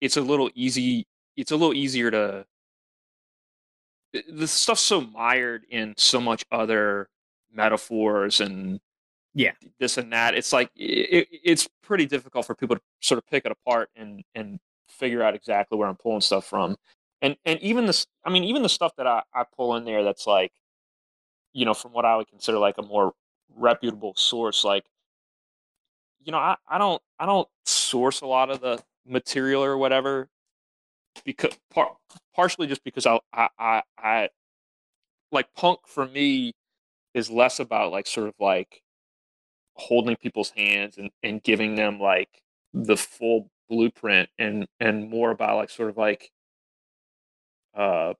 it's 0.00 0.16
a 0.16 0.20
little 0.22 0.50
easy 0.54 1.06
it's 1.36 1.52
a 1.52 1.56
little 1.56 1.74
easier 1.74 2.10
to 2.10 2.46
the- 4.12 4.24
the 4.28 4.48
stuff's 4.48 4.80
so 4.80 5.00
mired 5.00 5.64
in 5.70 5.94
so 5.96 6.20
much 6.20 6.44
other 6.50 7.08
metaphors 7.50 8.40
and 8.40 8.80
Yeah. 9.34 9.54
this 9.78 9.98
and 9.98 10.12
that. 10.12 10.34
It's 10.34 10.52
like 10.52 10.70
it, 10.76 11.28
it's 11.44 11.68
pretty 11.82 12.06
difficult 12.06 12.46
for 12.46 12.54
people 12.54 12.76
to 12.76 12.82
sort 13.00 13.18
of 13.18 13.26
pick 13.26 13.44
it 13.46 13.52
apart 13.52 13.90
and 13.96 14.24
and 14.34 14.60
figure 14.88 15.22
out 15.22 15.34
exactly 15.34 15.78
where 15.78 15.88
I'm 15.88 15.96
pulling 15.96 16.20
stuff 16.22 16.46
from. 16.46 16.76
And 17.22 17.36
and 17.44 17.60
even 17.60 17.86
this, 17.86 18.06
I 18.24 18.30
mean, 18.30 18.44
even 18.44 18.62
the 18.62 18.68
stuff 18.68 18.92
that 18.96 19.06
I, 19.06 19.22
I 19.34 19.44
pull 19.56 19.76
in 19.76 19.84
there 19.84 20.02
that's 20.04 20.26
like, 20.26 20.52
you 21.52 21.64
know, 21.64 21.74
from 21.74 21.92
what 21.92 22.04
I 22.04 22.16
would 22.16 22.28
consider 22.28 22.58
like 22.58 22.78
a 22.78 22.82
more 22.82 23.14
reputable 23.56 24.14
source, 24.16 24.64
like, 24.64 24.84
you 26.24 26.32
know, 26.32 26.38
I, 26.38 26.56
I 26.68 26.78
don't 26.78 27.02
I 27.18 27.26
don't 27.26 27.48
source 27.64 28.20
a 28.20 28.26
lot 28.26 28.50
of 28.50 28.60
the 28.60 28.82
material 29.06 29.64
or 29.64 29.78
whatever 29.78 30.28
because 31.24 31.56
par- 31.70 31.96
partially 32.34 32.66
just 32.66 32.84
because 32.84 33.06
I, 33.06 33.20
I 33.32 33.48
I 33.58 33.82
I 33.98 34.28
like 35.32 35.54
punk 35.54 35.80
for 35.86 36.06
me 36.06 36.54
is 37.14 37.30
less 37.30 37.60
about 37.60 37.92
like 37.92 38.06
sort 38.06 38.28
of 38.28 38.34
like 38.40 38.82
holding 39.74 40.16
people's 40.16 40.50
hands 40.50 40.98
and, 40.98 41.10
and 41.22 41.42
giving 41.42 41.74
them 41.76 42.00
like 42.00 42.42
the 42.74 42.96
full 42.96 43.50
blueprint 43.68 44.28
and 44.38 44.66
and 44.80 45.08
more 45.10 45.30
about 45.30 45.56
like 45.56 45.70
sort 45.70 45.90
of 45.90 45.96
like 45.96 46.30
uh 47.74 48.14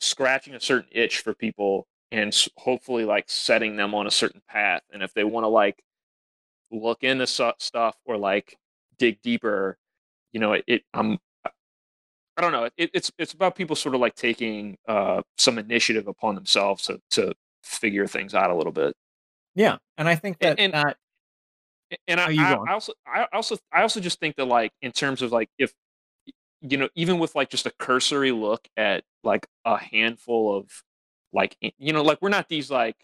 scratching 0.00 0.54
a 0.54 0.60
certain 0.60 0.88
itch 0.92 1.20
for 1.20 1.34
people 1.34 1.86
and 2.10 2.34
hopefully 2.56 3.04
like 3.04 3.24
setting 3.28 3.76
them 3.76 3.94
on 3.94 4.06
a 4.06 4.10
certain 4.10 4.40
path 4.48 4.82
and 4.92 5.02
if 5.02 5.12
they 5.14 5.24
want 5.24 5.44
to 5.44 5.48
like 5.48 5.82
look 6.70 7.02
into 7.02 7.26
stuff 7.26 7.96
or 8.04 8.16
like 8.16 8.56
dig 8.98 9.20
deeper 9.22 9.76
you 10.32 10.40
know 10.40 10.52
it, 10.54 10.64
it 10.66 10.82
i'm 10.94 11.18
i 12.36 12.40
don't 12.40 12.52
know 12.52 12.64
it, 12.76 12.90
it's 12.94 13.10
it's 13.18 13.32
about 13.32 13.54
people 13.54 13.74
sort 13.76 13.94
of 13.94 14.00
like 14.00 14.14
taking 14.14 14.76
uh 14.86 15.22
some 15.36 15.58
initiative 15.58 16.06
upon 16.08 16.34
themselves 16.34 16.84
to 16.86 17.00
to 17.10 17.34
figure 17.62 18.06
things 18.06 18.34
out 18.34 18.50
a 18.50 18.54
little 18.54 18.72
bit 18.72 18.94
yeah 19.54 19.76
and 19.96 20.08
i 20.08 20.14
think 20.14 20.38
that 20.40 20.58
and- 20.58 20.72
that 20.74 20.96
and 22.06 22.20
I, 22.20 22.26
Oh, 22.26 22.64
I. 22.66 22.70
I 22.70 22.72
also 22.74 22.92
I 23.06 23.26
also 23.32 23.56
I 23.72 23.80
also 23.82 23.98
just 24.00 24.20
think 24.20 24.36
that 24.36 24.44
like 24.44 24.72
in 24.82 24.92
terms 24.92 25.22
of 25.22 25.32
like 25.32 25.48
if 25.58 25.72
you 26.60 26.76
know 26.76 26.88
even 26.94 27.18
with 27.18 27.34
like 27.34 27.48
just 27.48 27.64
a 27.64 27.72
cursory 27.78 28.30
look 28.30 28.68
at 28.76 29.04
like 29.24 29.46
a 29.64 29.78
handful 29.78 30.54
of 30.54 30.70
like 31.32 31.56
eh, 31.62 31.70
you 31.78 31.92
know 31.92 32.02
like 32.02 32.20
we're 32.22 32.28
not 32.28 32.48
these 32.48 32.70
like 32.70 32.96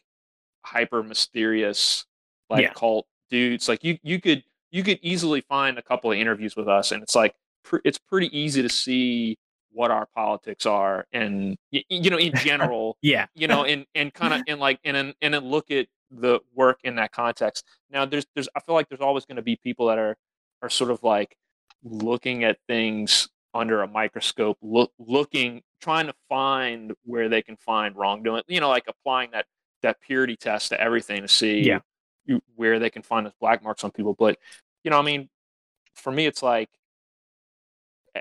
hyper 0.65 1.03
mysterious 1.03 2.07
like 2.51 2.63
Yeah. 2.63 2.73
cult 2.73 3.07
dudes 3.31 3.69
like 3.69 3.85
you 3.85 3.99
you 4.03 4.21
could 4.21 4.43
you 4.71 4.83
could 4.83 4.99
easily 5.03 5.41
find 5.41 5.79
a 5.79 5.83
couple 5.83 6.11
of 6.13 6.19
interviews 6.19 6.57
with 6.57 6.69
us 6.69 6.93
and 6.93 7.03
it's 7.03 7.15
like 7.15 7.35
pr- 7.65 7.79
it's 7.85 7.99
pretty 7.99 8.37
easy 8.39 8.63
to 8.63 8.69
see 8.69 9.37
what 9.73 9.91
our 9.91 10.07
politics 10.15 10.67
are 10.67 11.07
and 11.13 11.57
y- 11.73 11.85
you 11.89 12.11
know 12.11 12.17
in 12.19 12.33
general 12.37 12.97
yeah 13.03 13.27
you 13.35 13.47
know, 13.49 13.65
and 13.65 13.87
and 13.95 14.15
kind 14.15 14.33
of 14.35 14.43
and 14.49 14.61
like 14.61 14.79
and 14.85 14.97
then 14.97 15.15
and 15.21 15.35
then 15.35 15.45
look 15.45 15.71
at 15.71 15.87
the 16.11 16.39
work 16.55 16.79
in 16.85 16.95
that 16.95 17.11
context. 17.11 17.65
Now, 17.91 18.05
there's 18.05 18.25
there's 18.35 18.49
I 18.55 18.61
feel 18.61 18.77
like 18.77 18.89
there's 18.89 19.01
always 19.01 19.25
going 19.25 19.35
to 19.37 19.43
be 19.43 19.57
people 19.57 19.87
that 19.89 19.99
are 19.99 20.17
are 20.63 20.71
sort 20.71 20.93
of 20.93 21.03
like 21.03 21.37
looking 21.83 22.45
at 22.45 22.59
things 22.69 23.29
under 23.55 23.83
a 23.83 23.89
microscope, 23.89 24.59
look 24.63 24.93
looking 24.99 25.63
trying 25.81 26.07
to 26.07 26.15
find 26.29 26.93
where 27.05 27.29
they 27.29 27.43
can 27.43 27.57
find 27.57 27.97
wrongdoing. 27.97 28.43
You 28.49 28.61
know, 28.61 28.69
like 28.69 28.85
applying 28.89 29.31
that 29.33 29.47
that 29.83 30.01
purity 30.01 30.37
test 30.37 30.71
to 30.71 30.81
everything 30.81 31.23
to 31.23 31.29
see 31.29 31.61
Yeah. 31.67 31.81
where 32.57 32.79
they 32.79 32.91
can 32.91 33.03
find 33.03 33.27
those 33.27 33.35
black 33.41 33.63
marks 33.63 33.85
on 33.85 33.91
people. 33.91 34.15
But 34.19 34.39
you 34.83 34.91
know, 34.91 34.99
I 34.99 35.03
mean, 35.03 35.29
for 35.95 36.11
me, 36.13 36.27
it's 36.27 36.43
like 36.43 36.69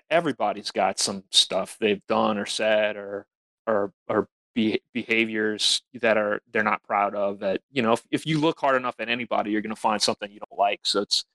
everybody's 0.09 0.71
got 0.71 0.99
some 0.99 1.23
stuff 1.31 1.77
they've 1.79 2.05
done 2.07 2.37
or 2.37 2.45
said 2.45 2.95
or 2.97 3.27
or 3.67 3.93
or 4.07 4.27
be, 4.55 4.81
behaviors 4.93 5.81
that 6.01 6.17
are 6.17 6.41
they're 6.51 6.63
not 6.63 6.81
proud 6.83 7.15
of 7.15 7.39
that 7.39 7.61
you 7.71 7.81
know 7.81 7.93
if, 7.93 8.03
if 8.11 8.25
you 8.25 8.39
look 8.39 8.59
hard 8.59 8.75
enough 8.75 8.95
at 8.99 9.09
anybody 9.09 9.51
you're 9.51 9.61
going 9.61 9.73
to 9.75 9.79
find 9.79 10.01
something 10.01 10.31
you 10.31 10.39
don't 10.39 10.59
like 10.59 10.79
so 10.83 11.01
it's 11.01 11.25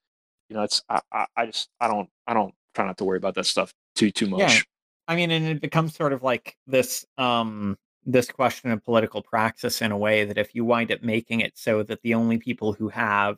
you 0.49 0.57
know 0.57 0.63
it's 0.63 0.83
I, 0.89 1.01
I 1.13 1.27
i 1.37 1.47
just 1.47 1.69
i 1.81 1.89
don't 1.89 2.09
i 2.27 2.35
don't 2.35 2.55
try 2.75 2.85
not 2.87 2.97
to 2.99 3.05
worry 3.05 3.19
about 3.19 3.35
that 3.37 3.47
stuff 3.47 3.73
too 3.99 4.11
too 4.11 4.27
much 4.27 4.41
Yeah. 4.41 4.61
I 5.09 5.17
mean, 5.17 5.31
and 5.31 5.47
it 5.47 5.61
becomes 5.63 5.95
sort 5.95 6.13
of 6.13 6.23
like 6.23 6.57
this 6.67 7.05
um 7.17 7.77
this 8.05 8.31
question 8.31 8.71
of 8.71 8.85
political 8.85 9.23
praxis 9.23 9.83
in 9.83 9.93
a 9.93 9.99
way 9.99 10.25
that 10.25 10.39
if 10.39 10.55
you 10.55 10.65
wind 10.65 10.93
up 10.93 11.03
making 11.03 11.41
it 11.41 11.59
so 11.59 11.83
that 11.83 12.01
the 12.03 12.15
only 12.15 12.39
people 12.39 12.73
who 12.73 12.89
have 12.89 13.37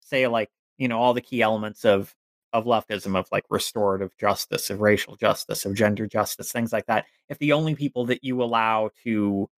say 0.00 0.26
like, 0.26 0.50
you 0.78 0.88
know, 0.88 0.98
all 0.98 1.14
the 1.14 1.20
key 1.20 1.42
elements 1.42 1.84
of 1.84 2.14
of 2.54 2.64
leftism 2.64 3.18
of 3.18 3.28
like 3.30 3.44
restorative 3.50 4.16
justice, 4.18 4.70
of 4.70 4.80
racial 4.80 5.16
justice, 5.16 5.66
of 5.66 5.74
gender 5.74 6.06
justice, 6.06 6.50
things 6.52 6.72
like 6.72 6.86
that, 6.86 7.04
if 7.28 7.38
the 7.38 7.52
only 7.52 7.74
people 7.74 8.06
that 8.06 8.24
you 8.24 8.42
allow 8.42 8.90
to 9.04 9.48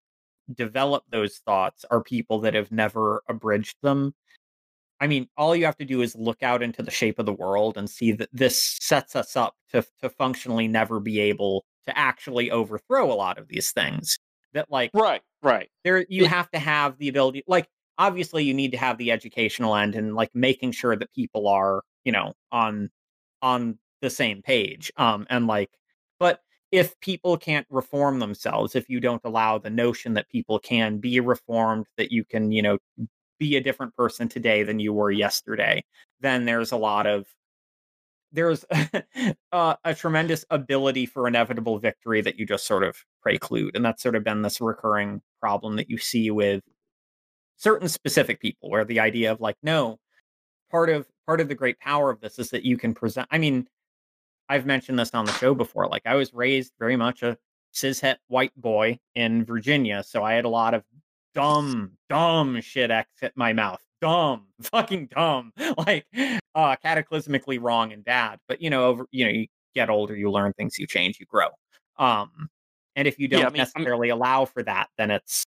develop 0.54 1.04
those 1.10 1.38
thoughts 1.38 1.84
are 1.90 2.02
people 2.02 2.40
that 2.40 2.54
have 2.54 2.72
never 2.72 3.22
abridged 3.28 3.76
them, 3.82 4.14
I 5.00 5.06
mean, 5.06 5.28
all 5.36 5.56
you 5.56 5.64
have 5.64 5.78
to 5.78 5.84
do 5.84 6.02
is 6.02 6.14
look 6.14 6.42
out 6.42 6.62
into 6.62 6.82
the 6.82 6.90
shape 6.90 7.18
of 7.18 7.26
the 7.26 7.32
world 7.32 7.78
and 7.78 7.88
see 7.88 8.12
that 8.12 8.28
this 8.32 8.78
sets 8.80 9.16
us 9.16 9.34
up 9.36 9.54
to 9.72 9.84
to 10.02 10.10
functionally 10.10 10.68
never 10.68 11.00
be 11.00 11.18
able 11.20 11.64
to 11.86 11.98
actually 11.98 12.50
overthrow 12.50 13.10
a 13.10 13.14
lot 13.14 13.38
of 13.38 13.48
these 13.48 13.72
things. 13.72 14.18
That 14.52 14.70
like 14.70 14.90
right 14.94 15.22
right 15.42 15.70
there 15.84 16.04
you 16.08 16.26
have 16.26 16.50
to 16.50 16.58
have 16.58 16.98
the 16.98 17.08
ability 17.08 17.44
like 17.46 17.68
obviously 17.98 18.44
you 18.44 18.52
need 18.52 18.72
to 18.72 18.78
have 18.78 18.98
the 18.98 19.10
educational 19.12 19.76
end 19.76 19.94
and 19.94 20.14
like 20.14 20.30
making 20.34 20.72
sure 20.72 20.96
that 20.96 21.12
people 21.14 21.48
are, 21.48 21.82
you 22.04 22.12
know, 22.12 22.34
on 22.52 22.90
on 23.42 23.78
the 24.02 24.10
same 24.10 24.42
page. 24.42 24.92
Um 24.96 25.26
and 25.30 25.46
like 25.46 25.70
but 26.18 26.40
if 26.72 26.98
people 27.00 27.36
can't 27.36 27.66
reform 27.70 28.18
themselves, 28.20 28.76
if 28.76 28.88
you 28.88 29.00
don't 29.00 29.22
allow 29.24 29.58
the 29.58 29.70
notion 29.70 30.14
that 30.14 30.28
people 30.28 30.58
can 30.58 30.98
be 30.98 31.18
reformed, 31.18 31.86
that 31.96 32.12
you 32.12 32.24
can, 32.24 32.52
you 32.52 32.62
know, 32.62 32.78
be 33.40 33.56
a 33.56 33.60
different 33.60 33.96
person 33.96 34.28
today 34.28 34.62
than 34.62 34.78
you 34.78 34.92
were 34.92 35.10
yesterday, 35.10 35.82
then 36.20 36.44
there's 36.44 36.70
a 36.70 36.76
lot 36.76 37.06
of 37.06 37.26
there's 38.32 38.64
uh, 39.52 39.74
a 39.84 39.94
tremendous 39.94 40.44
ability 40.50 41.06
for 41.06 41.26
inevitable 41.26 41.78
victory 41.80 42.20
that 42.20 42.38
you 42.38 42.46
just 42.46 42.66
sort 42.66 42.84
of 42.84 42.96
preclude, 43.22 43.74
and 43.74 43.84
that's 43.84 44.02
sort 44.02 44.14
of 44.14 44.22
been 44.22 44.42
this 44.42 44.60
recurring 44.60 45.20
problem 45.40 45.74
that 45.76 45.90
you 45.90 45.98
see 45.98 46.30
with 46.30 46.62
certain 47.56 47.88
specific 47.88 48.40
people, 48.40 48.70
where 48.70 48.84
the 48.84 49.00
idea 49.00 49.32
of 49.32 49.40
like, 49.40 49.56
no, 49.62 49.98
part 50.70 50.90
of 50.90 51.08
part 51.26 51.40
of 51.40 51.48
the 51.48 51.54
great 51.54 51.80
power 51.80 52.10
of 52.10 52.20
this 52.20 52.38
is 52.38 52.50
that 52.50 52.64
you 52.64 52.76
can 52.76 52.94
present. 52.94 53.26
I 53.30 53.38
mean, 53.38 53.66
I've 54.48 54.66
mentioned 54.66 54.98
this 54.98 55.14
on 55.14 55.24
the 55.24 55.32
show 55.32 55.54
before. 55.54 55.88
Like, 55.88 56.02
I 56.06 56.14
was 56.14 56.32
raised 56.34 56.72
very 56.78 56.96
much 56.96 57.22
a 57.22 57.36
cishet 57.74 58.16
white 58.28 58.52
boy 58.56 59.00
in 59.14 59.44
Virginia, 59.44 60.04
so 60.04 60.22
I 60.22 60.34
had 60.34 60.44
a 60.44 60.48
lot 60.48 60.74
of 60.74 60.84
dumb, 61.34 61.92
dumb 62.08 62.60
shit 62.60 62.90
exit 62.90 63.32
my 63.36 63.52
mouth. 63.52 63.80
Dumb, 64.00 64.46
fucking 64.62 65.06
dumb, 65.14 65.52
like 65.86 66.06
uh, 66.54 66.76
cataclysmically 66.84 67.58
wrong 67.60 67.92
and 67.92 68.04
bad. 68.04 68.38
But 68.48 68.62
you 68.62 68.70
know, 68.70 68.84
over 68.86 69.06
you 69.10 69.24
know, 69.24 69.30
you 69.30 69.46
get 69.74 69.90
older, 69.90 70.16
you 70.16 70.30
learn 70.30 70.52
things, 70.54 70.78
you 70.78 70.86
change, 70.86 71.18
you 71.20 71.26
grow. 71.26 71.48
Um, 71.98 72.48
and 72.96 73.06
if 73.06 73.18
you 73.18 73.28
don't 73.28 73.40
Yeah, 73.40 73.46
I 73.46 73.50
mean, 73.50 73.58
necessarily 73.58 74.08
allow 74.08 74.44
for 74.46 74.62
that, 74.64 74.88
then 74.98 75.10
it's 75.10 75.44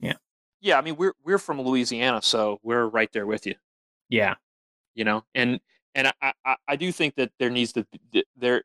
yeah, 0.00 0.14
Yeah, 0.60 0.78
I 0.78 0.82
mean 0.82 0.96
we're 0.96 1.14
we're 1.24 1.38
from 1.38 1.60
Louisiana, 1.60 2.22
so 2.22 2.58
we're 2.62 2.86
right 2.86 3.10
there 3.12 3.26
with 3.26 3.46
you. 3.46 3.54
yeah, 4.08 4.34
you 4.94 5.04
know 5.04 5.24
and 5.34 5.60
and 5.94 6.08
I, 6.22 6.32
I 6.44 6.56
i 6.68 6.76
do 6.76 6.92
think 6.92 7.14
that 7.16 7.32
there 7.38 7.50
needs 7.50 7.72
to 7.74 7.86
be 8.12 8.24
there 8.36 8.62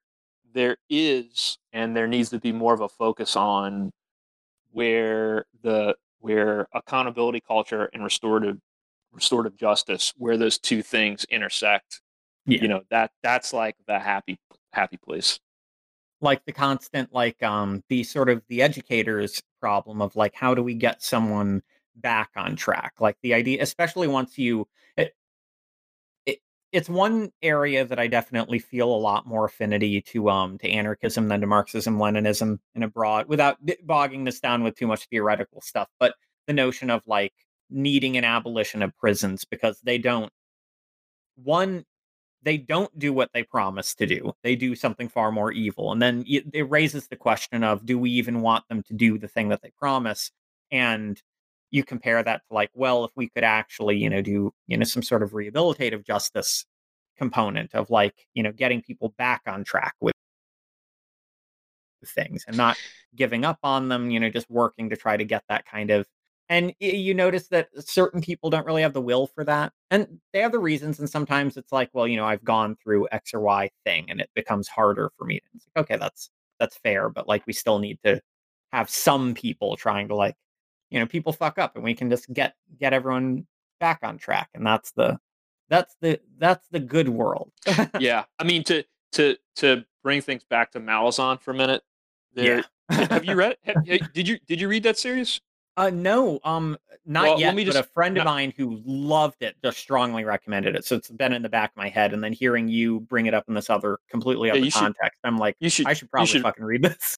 there 0.53 0.77
is 0.89 1.57
and 1.73 1.95
there 1.95 2.07
needs 2.07 2.29
to 2.31 2.39
be 2.39 2.51
more 2.51 2.73
of 2.73 2.81
a 2.81 2.89
focus 2.89 3.35
on 3.35 3.91
where 4.77 5.45
the 5.63 5.95
where 6.19 6.67
accountability 6.73 7.41
culture 7.41 7.89
and 7.93 8.03
restorative 8.03 8.57
restorative 9.11 9.57
justice 9.57 10.13
where 10.17 10.37
those 10.37 10.59
two 10.59 10.83
things 10.83 11.25
intersect 11.31 12.01
Yeah. 12.45 12.61
you 12.61 12.67
know 12.67 12.81
that 12.91 13.09
that's 13.23 13.53
like 13.53 13.75
the 13.87 13.97
happy 13.97 14.39
happy 14.73 14.97
place 14.97 15.39
like 16.21 16.45
the 16.45 16.51
constant 16.53 17.11
like 17.11 17.41
um 17.41 17.83
the 17.89 18.03
sort 18.03 18.29
of 18.29 18.43
the 18.49 18.61
educators 18.61 19.41
problem 19.59 19.99
of 19.99 20.15
like 20.15 20.35
how 20.35 20.53
do 20.53 20.61
we 20.61 20.75
get 20.75 21.01
someone 21.01 21.63
back 21.95 22.29
on 22.35 22.55
track 22.55 22.93
like 22.99 23.17
the 23.23 23.33
idea 23.33 23.63
especially 23.63 24.07
once 24.07 24.37
you 24.37 24.67
it, 24.95 25.07
it 25.07 25.15
it's 26.71 26.89
one 26.89 27.31
area 27.41 27.85
that 27.85 27.99
i 27.99 28.07
definitely 28.07 28.59
feel 28.59 28.93
a 28.93 28.95
lot 28.95 29.25
more 29.25 29.45
affinity 29.45 30.01
to 30.01 30.29
um 30.29 30.57
to 30.57 30.69
anarchism 30.69 31.27
than 31.27 31.41
to 31.41 31.47
marxism 31.47 31.97
leninism 31.97 32.59
in 32.75 32.83
a 32.83 32.87
broad 32.87 33.27
without 33.27 33.57
bogging 33.83 34.23
this 34.23 34.39
down 34.39 34.63
with 34.63 34.75
too 34.75 34.87
much 34.87 35.07
theoretical 35.09 35.61
stuff 35.61 35.87
but 35.99 36.15
the 36.47 36.53
notion 36.53 36.89
of 36.89 37.01
like 37.05 37.33
needing 37.69 38.17
an 38.17 38.23
abolition 38.23 38.81
of 38.81 38.95
prisons 38.97 39.45
because 39.45 39.79
they 39.81 39.97
don't 39.97 40.31
one 41.35 41.85
they 42.43 42.57
don't 42.57 42.97
do 42.97 43.11
what 43.11 43.29
they 43.33 43.43
promise 43.43 43.93
to 43.95 44.05
do. 44.05 44.31
They 44.41 44.55
do 44.55 44.73
something 44.73 45.09
far 45.09 45.33
more 45.33 45.51
evil. 45.51 45.91
And 45.91 46.01
then 46.01 46.23
it, 46.27 46.69
raises 46.69 47.07
the 47.07 47.17
question 47.17 47.61
of 47.63 47.85
do 47.85 47.99
we 47.99 48.11
even 48.11 48.41
want 48.41 48.65
them 48.69 48.83
to 48.83 48.93
do 48.93 49.17
the 49.17 49.27
thing 49.27 49.49
that 49.49 49.61
they 49.61 49.71
promise? 49.77 50.31
And 50.71 51.21
you 51.71 51.83
compare 51.83 52.21
that 52.23 52.41
to 52.47 52.53
like, 52.53 52.69
well, 52.73 53.05
if 53.05 53.11
we 53.15 53.29
could 53.29 53.43
actually, 53.43 53.97
you 53.97 54.09
know, 54.09 54.21
do, 54.21 54.53
you 54.67 54.77
know, 54.77 54.83
some 54.83 55.03
sort 55.03 55.23
of 55.23 55.31
rehabilitative 55.31 56.05
justice 56.05 56.65
component 57.17 57.73
of 57.73 57.89
like, 57.89 58.27
you 58.33 58.43
know, 58.43 58.51
getting 58.51 58.81
people 58.81 59.13
back 59.17 59.41
on 59.47 59.63
track 59.63 59.95
with 59.99 60.13
things 62.05 62.45
and 62.47 62.55
not 62.55 62.77
giving 63.15 63.43
up 63.43 63.59
on 63.63 63.89
them, 63.89 64.11
you 64.11 64.19
know, 64.19 64.29
just 64.29 64.49
working 64.49 64.89
to 64.89 64.95
try 64.95 65.17
to 65.17 65.25
get 65.25 65.43
that 65.49 65.65
kind 65.65 65.91
of 65.91 66.07
and 66.49 66.73
you 66.79 67.13
notice 67.13 67.49
that 67.49 67.67
certain 67.85 68.21
people 68.21 68.49
don't 68.49 68.65
really 68.65 68.81
have 68.81 68.93
the 68.93 69.01
will 69.01 69.27
for 69.27 69.43
that 69.43 69.73
and 69.91 70.07
they 70.33 70.39
have 70.39 70.51
the 70.51 70.59
reasons 70.59 70.99
and 70.99 71.09
sometimes 71.09 71.57
it's 71.57 71.71
like 71.71 71.89
well 71.93 72.07
you 72.07 72.15
know 72.15 72.25
i've 72.25 72.43
gone 72.43 72.75
through 72.81 73.07
x 73.11 73.33
or 73.33 73.41
y 73.41 73.69
thing 73.85 74.05
and 74.09 74.21
it 74.21 74.29
becomes 74.35 74.67
harder 74.67 75.11
for 75.17 75.25
me 75.25 75.41
it's 75.53 75.67
like 75.75 75.83
okay 75.83 75.97
that's 75.97 76.29
that's 76.59 76.77
fair 76.77 77.09
but 77.09 77.27
like 77.27 77.45
we 77.47 77.53
still 77.53 77.79
need 77.79 77.99
to 78.03 78.19
have 78.71 78.89
some 78.89 79.33
people 79.33 79.75
trying 79.75 80.07
to 80.07 80.15
like 80.15 80.35
you 80.89 80.99
know 80.99 81.05
people 81.05 81.33
fuck 81.33 81.57
up 81.57 81.75
and 81.75 81.83
we 81.83 81.93
can 81.93 82.09
just 82.09 82.31
get 82.33 82.55
get 82.79 82.93
everyone 82.93 83.45
back 83.79 83.99
on 84.03 84.17
track 84.17 84.49
and 84.53 84.65
that's 84.65 84.91
the 84.91 85.19
that's 85.69 85.95
the 86.01 86.19
that's 86.37 86.67
the 86.71 86.79
good 86.79 87.09
world 87.09 87.51
yeah 87.99 88.23
i 88.39 88.43
mean 88.43 88.63
to 88.63 88.83
to 89.11 89.35
to 89.55 89.83
bring 90.03 90.21
things 90.21 90.43
back 90.49 90.71
to 90.71 90.79
malazan 90.79 91.39
for 91.39 91.51
a 91.51 91.53
minute 91.53 91.81
there, 92.33 92.63
have 92.89 93.25
you 93.25 93.35
read 93.41 93.51
it 93.51 93.59
have, 93.63 94.13
did 94.13 94.27
you 94.27 94.37
did 94.47 94.61
you 94.61 94.67
read 94.67 94.83
that 94.83 94.97
series 94.97 95.41
Uh, 95.77 95.91
no, 95.91 96.39
um, 96.43 96.75
not 97.05 97.23
Well, 97.23 97.31
let 97.33 97.39
yet. 97.39 97.55
me 97.55 97.65
but 97.65 97.75
a 97.75 97.83
friend 97.83 98.17
of 98.17 98.25
mine 98.25 98.51
who 98.57 98.81
loved 98.83 99.43
it 99.43 99.55
just 99.63 99.77
strongly 99.77 100.23
recommended 100.23 100.75
it. 100.75 100.85
So 100.85 100.95
it's 100.95 101.11
been 101.11 101.33
in 101.33 101.43
the 101.43 101.49
back 101.49 101.69
of 101.69 101.77
my 101.77 101.87
head, 101.87 102.13
and 102.13 102.23
then 102.23 102.33
hearing 102.33 102.67
you 102.67 103.01
bring 103.01 103.27
it 103.27 103.35
up 103.35 103.43
in 103.47 103.53
this 103.53 103.69
other 103.69 103.99
completely 104.09 104.47
Yeah, 104.47 104.55
other 104.55 104.71
should- 104.71 104.73
context, 104.81 105.19
I'm 105.23 105.37
like, 105.37 105.55
you 105.59 105.69
should 105.69 105.85
I 105.85 105.93
should 105.93 106.09
probably 106.09 106.25
should- 106.27 106.41
fucking 106.41 106.65
read 106.65 106.81
this. 106.81 107.15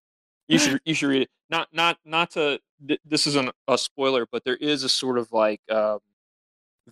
you 0.50 0.58
should 0.60 0.82
you 0.84 0.94
should 0.94 1.08
read 1.08 1.22
it. 1.22 1.30
Not 1.50 1.70
not 1.72 2.00
not 2.04 2.32
to 2.32 2.60
th- 2.88 3.00
this 3.06 3.28
isn't 3.28 3.52
a 3.68 3.78
spoiler, 3.78 4.26
but 4.32 4.44
there 4.44 4.56
is 4.58 4.84
a 4.84 4.90
sort 4.90 5.18
of 5.18 5.32
like 5.32 5.62
um, 5.72 6.00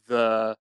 the 0.08 0.56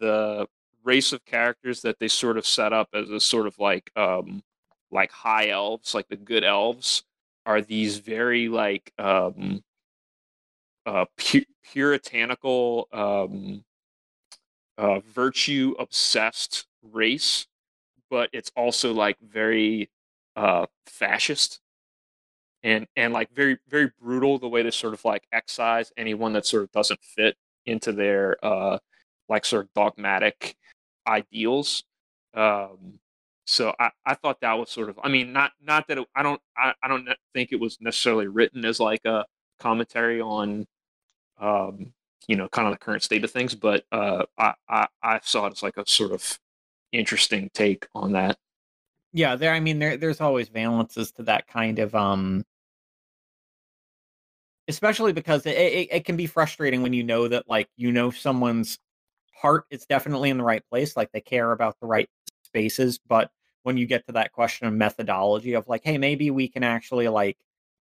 the 0.00 0.46
race 0.84 1.12
of 1.12 1.24
characters 1.24 1.82
that 1.82 1.98
they 2.00 2.08
sort 2.08 2.38
of 2.38 2.46
set 2.46 2.72
up 2.72 2.88
as 2.94 3.10
a 3.10 3.20
sort 3.20 3.46
of 3.46 3.58
like 3.58 3.90
um 3.96 4.42
like 4.90 5.12
high 5.12 5.48
elves, 5.50 5.94
like 5.94 6.08
the 6.08 6.16
good 6.16 6.44
elves, 6.44 7.04
are 7.46 7.60
these 7.62 7.98
very 7.98 8.48
like 8.48 8.92
um 8.98 9.62
uh 10.86 11.04
pu- 11.16 11.44
puritanical 11.72 12.88
um 12.92 13.64
uh 14.76 15.00
virtue 15.00 15.74
obsessed 15.78 16.66
race, 16.82 17.46
but 18.10 18.30
it's 18.32 18.52
also 18.56 18.92
like 18.92 19.18
very 19.20 19.90
uh 20.36 20.66
fascist 20.86 21.60
and 22.62 22.86
and 22.96 23.12
like 23.12 23.32
very 23.34 23.58
very 23.68 23.90
brutal 24.00 24.38
the 24.38 24.48
way 24.48 24.62
they 24.62 24.70
sort 24.70 24.94
of 24.94 25.04
like 25.04 25.26
excise 25.32 25.92
anyone 25.96 26.32
that 26.32 26.46
sort 26.46 26.64
of 26.64 26.72
doesn't 26.72 27.00
fit 27.02 27.36
into 27.66 27.92
their 27.92 28.36
uh 28.44 28.78
like 29.28 29.44
sort 29.44 29.64
of 29.64 29.72
dogmatic 29.74 30.56
ideals 31.06 31.84
um 32.34 32.98
so 33.46 33.74
I, 33.80 33.90
I 34.04 34.14
thought 34.14 34.40
that 34.42 34.58
was 34.58 34.70
sort 34.70 34.90
of 34.90 34.98
I 35.02 35.08
mean 35.08 35.32
not 35.32 35.52
not 35.62 35.88
that 35.88 35.98
it, 35.98 36.08
I 36.14 36.22
don't 36.22 36.40
I, 36.56 36.74
I 36.82 36.88
don't 36.88 37.08
think 37.34 37.52
it 37.52 37.60
was 37.60 37.80
necessarily 37.80 38.26
written 38.26 38.64
as 38.64 38.80
like 38.80 39.04
a 39.04 39.24
commentary 39.58 40.20
on 40.20 40.66
um 41.40 41.92
you 42.26 42.36
know 42.36 42.48
kind 42.48 42.68
of 42.68 42.74
the 42.74 42.78
current 42.78 43.02
state 43.02 43.24
of 43.24 43.30
things 43.30 43.54
but 43.54 43.84
uh 43.92 44.24
I, 44.36 44.54
I 44.68 44.88
I 45.02 45.20
saw 45.22 45.46
it 45.46 45.52
as 45.52 45.62
like 45.62 45.76
a 45.76 45.86
sort 45.86 46.12
of 46.12 46.38
interesting 46.92 47.50
take 47.54 47.86
on 47.94 48.12
that 48.12 48.38
Yeah, 49.12 49.36
there. 49.36 49.52
I 49.54 49.60
mean, 49.60 49.78
there 49.78 49.96
there's 49.96 50.20
always 50.20 50.48
valences 50.50 51.14
to 51.16 51.22
that 51.24 51.46
kind 51.46 51.78
of 51.78 51.94
um, 51.94 52.44
especially 54.68 55.12
because 55.12 55.46
it, 55.46 55.56
it 55.56 55.88
it 55.90 56.04
can 56.04 56.16
be 56.16 56.26
frustrating 56.26 56.82
when 56.82 56.92
you 56.92 57.02
know 57.02 57.28
that 57.28 57.48
like 57.48 57.68
you 57.76 57.92
know 57.92 58.10
someone's 58.10 58.78
heart 59.34 59.64
is 59.70 59.86
definitely 59.86 60.30
in 60.30 60.38
the 60.38 60.44
right 60.44 60.62
place, 60.70 60.96
like 60.96 61.10
they 61.12 61.20
care 61.20 61.52
about 61.52 61.76
the 61.80 61.86
right 61.86 62.08
spaces, 62.44 62.98
but 63.08 63.30
when 63.64 63.76
you 63.76 63.86
get 63.86 64.06
to 64.06 64.12
that 64.12 64.32
question 64.32 64.66
of 64.66 64.74
methodology 64.74 65.54
of 65.54 65.68
like, 65.68 65.82
hey, 65.84 65.98
maybe 65.98 66.30
we 66.30 66.48
can 66.48 66.64
actually 66.64 67.08
like 67.08 67.36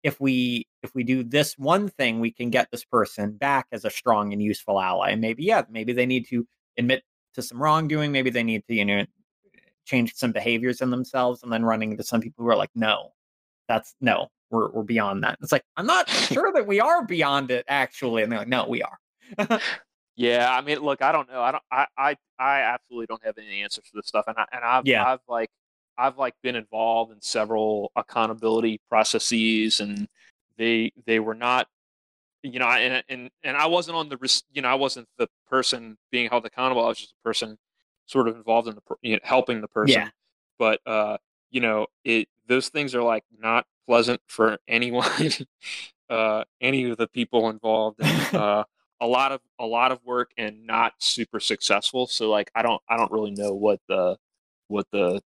if 0.03 0.21
we 0.21 0.67
if 0.83 0.95
we 0.95 1.05
do 1.05 1.23
this 1.25 1.57
one 1.59 1.89
thing, 1.89 2.21
we 2.21 2.31
can 2.33 2.51
get 2.51 2.69
this 2.71 2.85
person 2.85 3.33
back 3.37 3.67
as 3.73 3.85
a 3.85 3.91
strong 3.91 4.33
and 4.33 4.43
useful 4.43 4.81
ally. 4.81 5.11
And 5.11 5.21
maybe 5.21 5.45
yeah, 5.45 5.63
maybe 5.71 5.93
they 5.93 6.07
need 6.07 6.29
to 6.29 6.47
admit 6.79 7.03
to 7.35 7.43
some 7.43 7.63
wrongdoing. 7.63 8.13
Maybe 8.13 8.31
they 8.31 8.43
need 8.45 8.65
to 8.69 8.75
you 8.75 8.85
know 8.85 9.05
change 9.85 10.15
some 10.15 10.33
behaviors 10.33 10.81
in 10.81 10.91
themselves 10.91 11.43
and 11.43 11.53
then 11.53 11.65
running 11.65 11.91
into 11.93 12.05
some 12.05 12.21
people 12.21 12.45
who 12.45 12.51
are 12.51 12.57
like 12.57 12.71
no 12.75 13.13
that's 13.69 13.95
no 14.01 14.29
we're, 14.51 14.71
we're 14.71 14.83
beyond 14.83 15.23
that 15.25 15.39
it's 15.43 15.53
like 15.53 15.65
i'm 15.77 15.87
not 15.87 16.09
sure 16.11 16.53
that 16.53 16.67
we 16.67 16.81
are 16.81 17.05
beyond 17.05 17.51
it 17.51 17.65
actually 17.69 18.23
and 18.23 18.31
they're 18.31 18.41
like 18.41 18.49
no 18.49 18.67
we 18.69 18.83
are 18.83 19.61
Yeah, 20.17 20.55
I 20.55 20.61
mean, 20.61 20.79
look, 20.81 21.03
I 21.03 21.13
don't 21.13 21.29
know. 21.29 21.43
I 21.43 21.53
don't. 21.53 21.63
I. 21.71 21.87
I. 21.99 22.17
I 22.39 22.61
absolutely 22.61 23.07
don't 23.07 23.25
have 23.25 23.37
any 23.39 23.63
answers 23.63 23.85
for 23.87 23.97
this 23.97 24.07
stuff, 24.07 24.25
and 24.29 24.37
I. 24.39 24.45
And 24.53 24.65
I've. 24.65 24.87
Yeah. 24.87 25.05
I've 25.05 25.21
like. 25.29 25.51
I've 25.97 26.19
like 26.19 26.35
been 26.43 26.57
involved 26.57 27.13
in 27.13 27.21
several 27.21 27.91
accountability 27.97 28.81
processes, 28.89 29.81
and 29.81 30.09
they. 30.57 30.93
They 31.07 31.19
were 31.19 31.35
not. 31.35 31.67
You 32.43 32.59
know, 32.59 32.69
and 32.69 33.03
and 33.09 33.31
and 33.43 33.57
I 33.57 33.67
wasn't 33.67 33.97
on 33.97 34.09
the. 34.09 34.43
You 34.53 34.63
know, 34.63 34.69
I 34.69 34.75
wasn't 34.75 35.09
the 35.19 35.29
person 35.49 35.97
being 36.13 36.31
held 36.31 36.47
accountable. 36.47 36.85
I 36.85 36.89
was 36.89 36.99
just 36.99 37.15
a 37.21 37.25
person, 37.25 37.59
sort 38.07 38.29
of 38.29 38.37
involved 38.37 38.69
in 38.69 38.75
the. 38.75 38.83
You 39.03 39.15
know, 39.15 39.21
helping 39.23 39.61
the 39.61 39.69
person. 39.69 40.03
Yeah. 40.03 40.09
But 40.59 40.81
uh, 40.87 41.19
you 41.51 41.61
know, 41.61 41.87
it. 42.05 42.29
Those 42.47 42.69
things 42.69 42.95
are 42.95 43.03
like 43.03 43.25
not 43.39 43.67
pleasant 43.87 44.21
for 44.27 44.59
anyone. 44.69 45.09
uh, 46.11 46.45
any 46.61 46.91
of 46.91 46.99
the 46.99 47.09
people 47.09 47.51
involved. 47.51 48.01
And, 48.03 48.35
uh, 48.35 48.65
a 49.01 49.07
lot 49.07 49.33
of 49.33 49.41
a 49.59 49.67
lot 49.67 49.93
of 49.93 50.01
work 50.05 50.31
and 50.39 50.67
not 50.67 50.95
super 50.99 51.41
successful. 51.41 52.07
So 52.07 52.31
like 52.31 52.51
I 52.55 52.63
don't 52.63 52.81
I 52.89 52.97
don't 52.97 53.13
really 53.13 53.33
know 53.33 53.53
what 53.53 53.81
the 53.89 54.17
what 54.69 54.87
the 54.93 55.21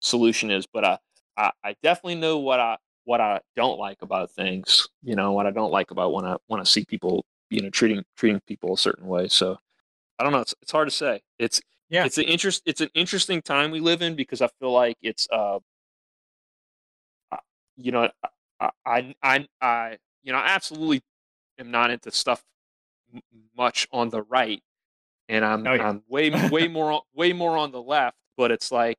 solution 0.00 0.50
is, 0.50 0.66
but 0.66 0.84
I 0.84 0.98
I, 1.36 1.50
I 1.62 1.76
definitely 1.82 2.16
know 2.16 2.38
what 2.38 2.60
I 2.60 2.76
what 3.04 3.20
I 3.20 3.40
don't 3.56 3.78
like 3.78 4.02
about 4.02 4.30
things. 4.30 4.88
You 5.02 5.16
know 5.16 5.32
what 5.32 5.46
I 5.46 5.50
don't 5.50 5.72
like 5.72 5.90
about 5.90 6.12
when 6.12 6.24
I 6.24 6.36
when 6.46 6.60
I 6.60 6.64
see 6.64 6.84
people 6.84 7.24
you 7.50 7.62
know 7.62 7.70
treating 7.70 8.04
treating 8.16 8.40
people 8.46 8.74
a 8.74 8.78
certain 8.78 9.06
way. 9.06 9.28
So 9.28 9.58
I 10.18 10.22
don't 10.22 10.32
know. 10.32 10.40
It's 10.40 10.54
it's 10.62 10.72
hard 10.72 10.88
to 10.88 10.94
say. 10.94 11.22
It's 11.38 11.60
Yeah. 11.90 12.06
it's 12.06 12.18
an 12.18 12.24
interest. 12.24 12.62
It's 12.66 12.80
an 12.80 12.90
interesting 12.94 13.42
time 13.42 13.70
we 13.70 13.80
live 13.80 14.02
in 14.02 14.14
because 14.16 14.42
I 14.42 14.48
feel 14.60 14.72
like 14.72 14.96
it's 15.02 15.28
uh, 15.32 15.58
you 17.76 17.92
know, 17.92 18.08
I, 18.60 18.70
I, 18.86 19.14
I, 19.22 19.46
I, 19.60 19.98
you 20.22 20.32
know, 20.32 20.38
I 20.38 20.48
absolutely 20.48 21.02
am 21.58 21.70
not 21.70 21.90
into 21.90 22.10
stuff 22.10 22.42
m- 23.14 23.22
much 23.56 23.88
on 23.92 24.10
the 24.10 24.22
right, 24.22 24.62
and 25.28 25.44
I'm, 25.44 25.66
Oh, 25.66 25.74
yeah. 25.74 25.88
I'm 25.88 26.02
way, 26.08 26.30
way 26.50 26.68
more, 26.68 26.92
on- 26.92 27.02
way 27.14 27.32
more 27.32 27.56
on 27.56 27.72
the 27.72 27.82
left. 27.82 28.16
But 28.36 28.50
it's 28.50 28.72
like, 28.72 28.98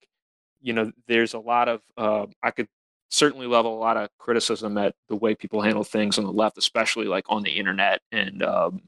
you 0.61 0.73
know, 0.73 0.91
there's 1.07 1.33
a 1.33 1.39
lot 1.39 1.69
of, 1.69 1.81
uh, 1.97 2.25
I 2.43 2.51
could 2.51 2.67
certainly 3.09 3.47
level 3.47 3.77
a 3.77 3.79
lot 3.79 3.97
of 3.97 4.09
criticism 4.17 4.77
at 4.77 4.95
the 5.09 5.15
way 5.15 5.35
people 5.35 5.61
handle 5.61 5.83
things 5.83 6.17
on 6.17 6.25
the 6.25 6.31
left, 6.31 6.57
especially 6.57 7.05
like 7.05 7.25
on 7.29 7.43
the 7.43 7.51
internet 7.51 8.01
and 8.11 8.43
um, 8.43 8.81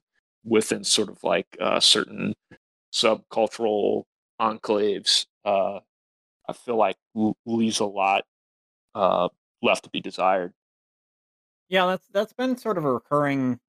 within 0.45 0.83
sort 0.83 1.09
of 1.09 1.23
like 1.23 1.47
uh, 1.59 1.79
certain 1.79 2.33
subcultural 2.93 4.03
enclaves. 4.39 5.25
Uh, 5.45 5.79
I 6.47 6.53
feel 6.53 6.77
like 6.77 6.97
leaves 7.45 7.79
a 7.79 7.85
lot 7.85 8.25
uh, 8.95 9.29
left 9.61 9.83
to 9.83 9.89
be 9.89 10.01
desired. 10.01 10.53
Yeah, 11.69 11.85
that's 11.87 12.07
that's 12.13 12.33
been 12.33 12.57
sort 12.57 12.77
of 12.77 12.85
a 12.85 12.93
recurring 12.93 13.59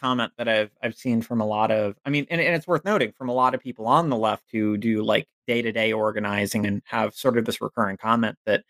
comment 0.00 0.32
that 0.38 0.48
I've 0.48 0.70
I've 0.82 0.94
seen 0.94 1.22
from 1.22 1.40
a 1.40 1.46
lot 1.46 1.70
of 1.70 1.96
I 2.04 2.10
mean, 2.10 2.26
and, 2.30 2.40
and 2.40 2.54
it's 2.54 2.66
worth 2.66 2.84
noting 2.84 3.12
from 3.12 3.28
a 3.28 3.34
lot 3.34 3.54
of 3.54 3.60
people 3.60 3.86
on 3.86 4.08
the 4.08 4.16
left 4.16 4.44
who 4.52 4.76
do 4.76 5.02
like 5.02 5.26
day 5.46 5.62
to 5.62 5.72
day 5.72 5.92
organizing 5.92 6.66
and 6.66 6.82
have 6.84 7.14
sort 7.14 7.38
of 7.38 7.44
this 7.44 7.60
recurring 7.60 7.96
comment 7.96 8.36
that 8.46 8.64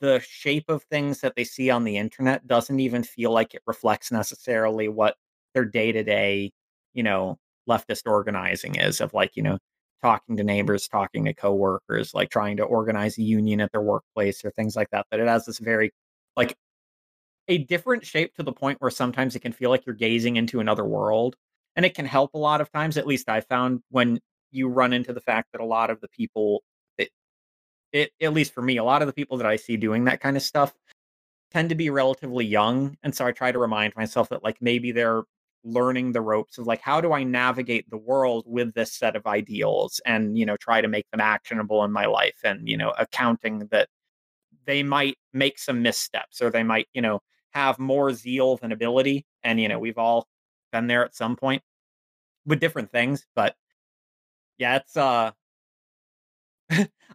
the 0.00 0.20
shape 0.20 0.68
of 0.68 0.82
things 0.84 1.20
that 1.20 1.34
they 1.36 1.44
see 1.44 1.70
on 1.70 1.84
the 1.84 1.96
internet 1.96 2.46
doesn't 2.46 2.80
even 2.80 3.02
feel 3.02 3.32
like 3.32 3.54
it 3.54 3.62
reflects 3.66 4.10
necessarily 4.12 4.88
what 4.88 5.16
their 5.54 5.64
day 5.64 5.92
to 5.92 6.02
day, 6.02 6.52
you 6.92 7.02
know, 7.02 7.38
leftist 7.68 8.02
organizing 8.06 8.76
is 8.76 9.00
of 9.00 9.14
like, 9.14 9.36
you 9.36 9.42
know, 9.42 9.58
talking 10.02 10.36
to 10.36 10.44
neighbors, 10.44 10.86
talking 10.88 11.24
to 11.24 11.34
coworkers, 11.34 12.14
like 12.14 12.30
trying 12.30 12.56
to 12.58 12.62
organize 12.62 13.16
a 13.18 13.22
union 13.22 13.60
at 13.60 13.72
their 13.72 13.80
workplace 13.80 14.44
or 14.44 14.50
things 14.50 14.76
like 14.76 14.90
that. 14.90 15.06
That 15.10 15.20
it 15.20 15.28
has 15.28 15.46
this 15.46 15.58
very 15.58 15.92
like 16.36 16.54
a 17.48 17.58
different 17.58 18.04
shape 18.04 18.34
to 18.34 18.42
the 18.42 18.52
point 18.52 18.80
where 18.80 18.90
sometimes 18.90 19.34
it 19.36 19.40
can 19.40 19.52
feel 19.52 19.70
like 19.70 19.86
you're 19.86 19.94
gazing 19.94 20.36
into 20.36 20.60
another 20.60 20.84
world. 20.84 21.36
And 21.76 21.84
it 21.84 21.94
can 21.94 22.06
help 22.06 22.34
a 22.34 22.38
lot 22.38 22.60
of 22.60 22.70
times, 22.70 22.96
at 22.96 23.06
least 23.06 23.28
I 23.28 23.40
found 23.40 23.80
when 23.90 24.20
you 24.52 24.68
run 24.68 24.92
into 24.92 25.12
the 25.12 25.20
fact 25.20 25.48
that 25.52 25.60
a 25.60 25.64
lot 25.64 25.90
of 25.90 26.00
the 26.00 26.08
people 26.08 26.62
it, 26.98 27.10
it 27.92 28.12
at 28.20 28.32
least 28.32 28.52
for 28.54 28.62
me, 28.62 28.76
a 28.76 28.84
lot 28.84 29.02
of 29.02 29.06
the 29.06 29.12
people 29.12 29.38
that 29.38 29.46
I 29.46 29.56
see 29.56 29.76
doing 29.76 30.04
that 30.04 30.20
kind 30.20 30.36
of 30.36 30.42
stuff 30.42 30.72
tend 31.50 31.70
to 31.70 31.74
be 31.74 31.90
relatively 31.90 32.44
young. 32.44 32.96
And 33.02 33.14
so 33.14 33.26
I 33.26 33.32
try 33.32 33.52
to 33.52 33.58
remind 33.58 33.94
myself 33.96 34.28
that 34.30 34.44
like 34.44 34.58
maybe 34.60 34.92
they're 34.92 35.22
learning 35.64 36.12
the 36.12 36.20
ropes 36.20 36.58
of 36.58 36.66
like 36.66 36.80
how 36.80 37.00
do 37.00 37.12
I 37.12 37.24
navigate 37.24 37.88
the 37.90 37.96
world 37.96 38.44
with 38.46 38.74
this 38.74 38.92
set 38.92 39.16
of 39.16 39.26
ideals 39.26 40.00
and 40.04 40.38
you 40.38 40.46
know 40.46 40.56
try 40.58 40.80
to 40.80 40.88
make 40.88 41.10
them 41.10 41.20
actionable 41.20 41.82
in 41.84 41.92
my 41.92 42.06
life 42.06 42.36
and 42.44 42.68
you 42.68 42.76
know 42.76 42.92
accounting 42.98 43.66
that 43.70 43.88
they 44.66 44.82
might 44.82 45.16
make 45.32 45.58
some 45.58 45.82
missteps 45.82 46.42
or 46.42 46.50
they 46.50 46.62
might 46.62 46.88
you 46.92 47.02
know 47.02 47.20
have 47.50 47.78
more 47.78 48.12
zeal 48.12 48.56
than 48.56 48.72
ability. 48.72 49.24
And 49.42 49.60
you 49.60 49.68
know 49.68 49.78
we've 49.78 49.98
all 49.98 50.28
been 50.72 50.86
there 50.86 51.04
at 51.04 51.14
some 51.14 51.36
point 51.36 51.62
with 52.46 52.60
different 52.60 52.90
things 52.90 53.26
but 53.34 53.54
yeah 54.58 54.76
it's 54.76 54.96
uh 54.96 55.30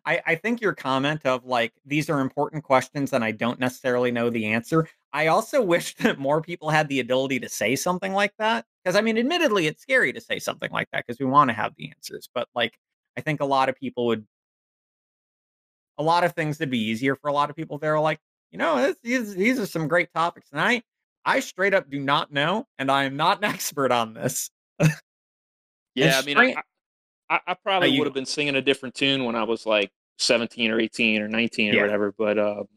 I, 0.06 0.22
I 0.26 0.36
think 0.36 0.62
your 0.62 0.74
comment 0.74 1.26
of 1.26 1.46
like 1.46 1.74
these 1.86 2.10
are 2.10 2.20
important 2.20 2.64
questions 2.64 3.14
and 3.14 3.24
I 3.24 3.32
don't 3.32 3.60
necessarily 3.60 4.12
know 4.12 4.30
the 4.30 4.46
answer. 4.48 4.88
I 5.14 5.28
also 5.28 5.62
wish 5.64 5.96
that 5.96 6.20
more 6.20 6.42
people 6.42 6.70
had 6.70 6.88
the 6.88 7.00
ability 7.00 7.40
to 7.40 7.50
say 7.50 7.76
something 7.76 8.14
like 8.14 8.34
that. 8.40 8.66
Because 8.84 8.96
I 8.96 9.02
mean, 9.02 9.18
admittedly, 9.18 9.68
it's 9.68 9.82
scary 9.82 10.14
to 10.14 10.22
say 10.22 10.40
something 10.40 10.72
like 10.72 10.90
that 10.92 11.06
because 11.06 11.20
we 11.20 11.26
want 11.26 11.50
to 11.50 11.54
have 11.54 11.74
the 11.76 11.90
answers. 11.90 12.30
But 12.34 12.48
like, 12.56 12.78
I 13.18 13.22
think 13.22 13.42
a 13.42 13.46
lot 13.46 13.70
of 13.70 13.76
people 13.76 14.06
would, 14.08 14.26
a 15.98 16.04
lot 16.04 16.24
of 16.24 16.34
things 16.34 16.60
would 16.60 16.70
be 16.70 16.80
easier 16.80 17.16
for 17.16 17.28
a 17.30 17.34
lot 17.34 17.50
of 17.50 17.56
people. 17.56 17.78
They're 17.78 18.00
like, 18.00 18.20
you 18.52 18.58
know, 18.58 18.78
this, 18.78 18.96
these 19.04 19.36
these 19.36 19.60
are 19.60 19.66
some 19.66 19.88
great 19.88 20.12
topics, 20.14 20.50
and 20.52 20.62
I 20.62 20.82
I 21.26 21.42
straight 21.42 21.74
up 21.74 21.90
do 21.90 22.00
not 22.00 22.32
know, 22.32 22.66
and 22.80 22.90
I 22.90 23.04
am 23.04 23.18
not 23.18 23.40
an 23.40 23.44
expert 23.54 23.92
on 23.92 24.14
this. 24.14 24.50
Yeah, 25.96 26.20
I 26.20 26.26
mean, 26.26 26.38
I, 26.38 26.56
I, 27.30 27.40
I 27.48 27.54
probably 27.54 27.92
would 27.92 28.08
have 28.08 28.14
been 28.14 28.26
singing 28.26 28.56
a 28.56 28.62
different 28.62 28.96
tune 28.96 29.26
when 29.26 29.36
I 29.36 29.44
was 29.44 29.66
like 29.66 29.92
17 30.18 30.72
or 30.72 30.80
18 30.80 31.22
or 31.22 31.28
19 31.28 31.72
or 31.72 31.76
Yeah. 31.76 31.82
whatever. 31.82 32.14
But 32.18 32.40
um, 32.40 32.68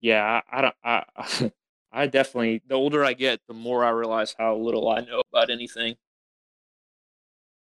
yeah, 0.00 0.42
I, 0.50 0.58
I 0.58 0.62
don't. 0.62 0.74
I, 0.84 1.50
I 1.92 2.06
definitely. 2.06 2.62
The 2.66 2.74
older 2.74 3.04
I 3.04 3.14
get, 3.14 3.40
the 3.48 3.54
more 3.54 3.84
I 3.84 3.90
realize 3.90 4.34
how 4.38 4.56
little 4.56 4.88
I 4.90 5.00
know 5.00 5.22
about 5.32 5.50
anything. 5.50 5.96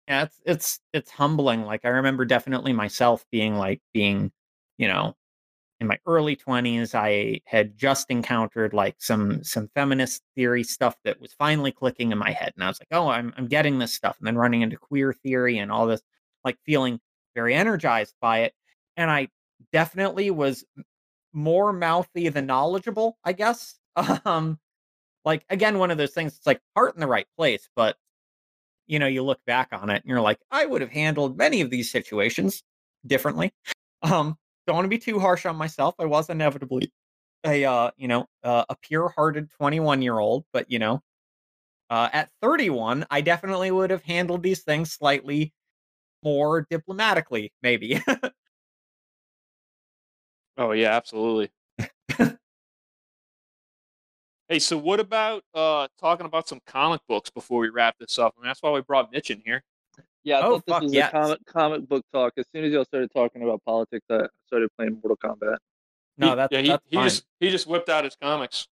yeah 0.08 0.22
it's 0.24 0.40
it's 0.44 0.80
it's 0.92 1.10
humbling 1.10 1.62
like 1.62 1.84
i 1.84 1.88
remember 1.88 2.24
definitely 2.24 2.72
myself 2.72 3.24
being 3.30 3.54
like 3.54 3.80
being 3.92 4.32
you 4.78 4.88
know 4.88 5.14
in 5.80 5.86
my 5.86 5.98
early 6.06 6.36
20s 6.36 6.94
i 6.94 7.40
had 7.46 7.76
just 7.76 8.10
encountered 8.10 8.72
like 8.72 8.96
some 8.98 9.42
some 9.42 9.68
feminist 9.74 10.22
theory 10.34 10.62
stuff 10.62 10.96
that 11.04 11.20
was 11.20 11.32
finally 11.32 11.72
clicking 11.72 12.12
in 12.12 12.18
my 12.18 12.30
head 12.30 12.52
and 12.56 12.64
i 12.64 12.68
was 12.68 12.80
like 12.80 12.88
oh 12.92 13.08
i'm 13.08 13.32
i'm 13.36 13.46
getting 13.46 13.78
this 13.78 13.92
stuff 13.92 14.16
and 14.18 14.26
then 14.26 14.36
running 14.36 14.62
into 14.62 14.76
queer 14.76 15.12
theory 15.12 15.58
and 15.58 15.70
all 15.72 15.86
this 15.86 16.02
like 16.44 16.58
feeling 16.64 16.98
very 17.34 17.54
energized 17.54 18.14
by 18.20 18.40
it 18.40 18.54
and 18.96 19.10
i 19.10 19.28
definitely 19.72 20.30
was 20.30 20.64
more 21.32 21.72
mouthy 21.72 22.28
than 22.28 22.46
knowledgeable 22.46 23.16
i 23.24 23.32
guess 23.32 23.78
um 24.24 24.58
like 25.24 25.44
again 25.50 25.78
one 25.78 25.90
of 25.90 25.98
those 25.98 26.12
things 26.12 26.36
it's 26.36 26.46
like 26.46 26.60
heart 26.76 26.94
in 26.94 27.00
the 27.00 27.06
right 27.06 27.26
place 27.36 27.68
but 27.76 27.96
you 28.90 28.98
know, 28.98 29.06
you 29.06 29.22
look 29.22 29.38
back 29.46 29.68
on 29.70 29.88
it 29.88 30.02
and 30.02 30.04
you're 30.04 30.20
like, 30.20 30.40
I 30.50 30.66
would 30.66 30.80
have 30.80 30.90
handled 30.90 31.38
many 31.38 31.60
of 31.60 31.70
these 31.70 31.90
situations 31.90 32.62
differently. 33.06 33.52
Um, 34.02 34.38
don't 34.66 34.76
want 34.76 34.84
to 34.84 34.88
be 34.90 34.98
too 34.98 35.18
harsh 35.18 35.46
on 35.46 35.56
myself. 35.56 35.94
I 35.98 36.06
was 36.06 36.30
inevitably 36.30 36.92
a 37.44 37.64
uh, 37.64 37.90
you 37.96 38.08
know, 38.08 38.26
uh, 38.44 38.64
a 38.68 38.76
pure-hearted 38.82 39.50
21-year-old, 39.60 40.44
but 40.52 40.70
you 40.70 40.78
know, 40.78 41.02
uh, 41.90 42.08
at 42.12 42.30
31, 42.42 43.06
I 43.10 43.20
definitely 43.22 43.70
would 43.70 43.90
have 43.90 44.04
handled 44.04 44.42
these 44.42 44.62
things 44.62 44.92
slightly 44.92 45.52
more 46.24 46.66
diplomatically, 46.70 47.52
maybe. 47.62 48.02
Oh 50.56 50.72
yeah, 50.72 50.94
absolutely. 50.96 51.50
hey, 54.48 54.58
so 54.58 54.76
what 54.78 55.00
about 55.00 55.42
uh 55.54 55.88
talking 55.98 56.26
about 56.26 56.48
some 56.48 56.60
comic 56.66 57.00
books 57.08 57.30
before 57.30 57.60
we 57.60 57.68
wrap 57.68 57.96
this 57.98 58.18
up? 58.18 58.34
I 58.36 58.40
mean, 58.42 58.48
that's 58.48 58.62
why 58.62 58.70
we 58.70 58.80
brought 58.82 59.12
Mitch 59.12 59.30
in 59.30 59.42
here. 59.44 59.62
Yeah, 60.24 60.38
I 60.38 60.42
Oh, 60.46 60.50
thought 60.58 60.66
this 60.66 60.72
fuck 60.74 60.82
was 60.82 60.92
yes. 60.92 61.08
a 61.08 61.12
comic 61.12 61.38
comic 61.46 61.88
book 61.88 62.04
talk. 62.12 62.32
As 62.36 62.44
soon 62.54 62.64
as 62.64 62.72
y'all 62.72 62.84
started 62.84 63.10
talking 63.14 63.42
about 63.42 63.62
politics, 63.64 64.04
I 64.10 64.26
started 64.46 64.68
playing 64.76 65.00
Mortal 65.02 65.16
Kombat. 65.16 65.56
no, 66.18 66.30
He- 66.30 66.34
that's 66.36 66.52
yeah, 66.52 66.60
he, 66.60 66.68
that's 66.68 66.84
he 66.88 66.96
fine. 66.96 67.04
just 67.08 67.24
he 67.40 67.50
just 67.50 67.66
whipped 67.66 67.88
out 67.88 68.04
his 68.04 68.16
comics. 68.20 68.68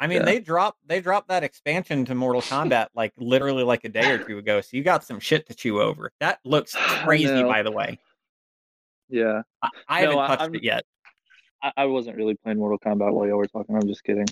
I 0.00 0.06
mean, 0.06 0.18
Yeah. 0.18 0.24
they 0.24 0.40
dropped 0.40 0.78
they 0.86 1.00
dropped 1.00 1.28
that 1.28 1.42
expansion 1.44 2.04
to 2.06 2.14
Mortal 2.14 2.42
Kombat 2.42 2.88
like 2.94 3.12
literally 3.18 3.62
like 3.62 3.84
a 3.84 3.88
day 3.88 4.10
or 4.10 4.18
two 4.18 4.38
ago. 4.38 4.60
So 4.60 4.76
you 4.76 4.82
got 4.82 5.04
some 5.04 5.20
shit 5.20 5.46
to 5.48 5.54
chew 5.54 5.80
over. 5.80 6.12
That 6.20 6.38
looks 6.44 6.74
crazy, 7.04 7.42
by 7.42 7.62
the 7.62 7.72
way. 7.72 7.98
Yeah, 9.08 9.42
I, 9.62 9.68
I 9.88 10.04
No, 10.04 10.10
haven't 10.12 10.26
touched 10.28 10.40
I'm- 10.42 10.54
it 10.54 10.64
yet. 10.64 10.84
I, 11.62 11.72
I 11.78 11.84
wasn't 11.86 12.16
really 12.16 12.34
playing 12.42 12.58
Mortal 12.58 12.78
Kombat 12.78 13.12
while 13.12 13.26
y'all 13.26 13.36
were 13.38 13.46
talking. 13.46 13.74
I'm 13.76 13.86
just 13.88 14.02
kidding. 14.04 14.26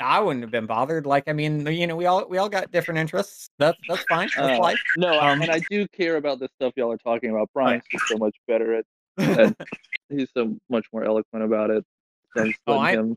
I 0.00 0.20
wouldn't 0.20 0.42
have 0.42 0.50
been 0.50 0.66
bothered. 0.66 1.06
Like, 1.06 1.24
I 1.28 1.32
mean, 1.32 1.66
you 1.66 1.86
know, 1.86 1.96
we 1.96 2.06
all 2.06 2.26
we 2.28 2.38
all 2.38 2.48
got 2.48 2.70
different 2.72 2.98
interests. 2.98 3.48
That's 3.58 3.78
that's 3.88 4.04
fine. 4.08 4.28
That's 4.36 4.58
Uh, 4.58 4.62
life. 4.62 4.78
No, 4.96 5.14
I- 5.14 5.32
Um, 5.32 5.42
and 5.42 5.50
I 5.50 5.60
do 5.70 5.86
care 5.88 6.16
about 6.16 6.38
the 6.40 6.48
stuff 6.56 6.72
y'all 6.76 6.92
are 6.92 6.98
talking 6.98 7.30
about. 7.30 7.50
Brian's 7.54 7.84
just 7.90 8.06
so 8.08 8.16
much 8.16 8.36
better 8.48 8.74
at. 8.78 8.84
and 9.18 9.56
he's 10.08 10.28
so 10.34 10.56
much 10.68 10.86
more 10.92 11.04
eloquent 11.04 11.44
about 11.44 11.70
it. 11.70 11.84
I'm 12.36 12.52
Oh, 12.66 12.78
letting 12.78 12.84
I- 12.98 13.00
him. 13.00 13.16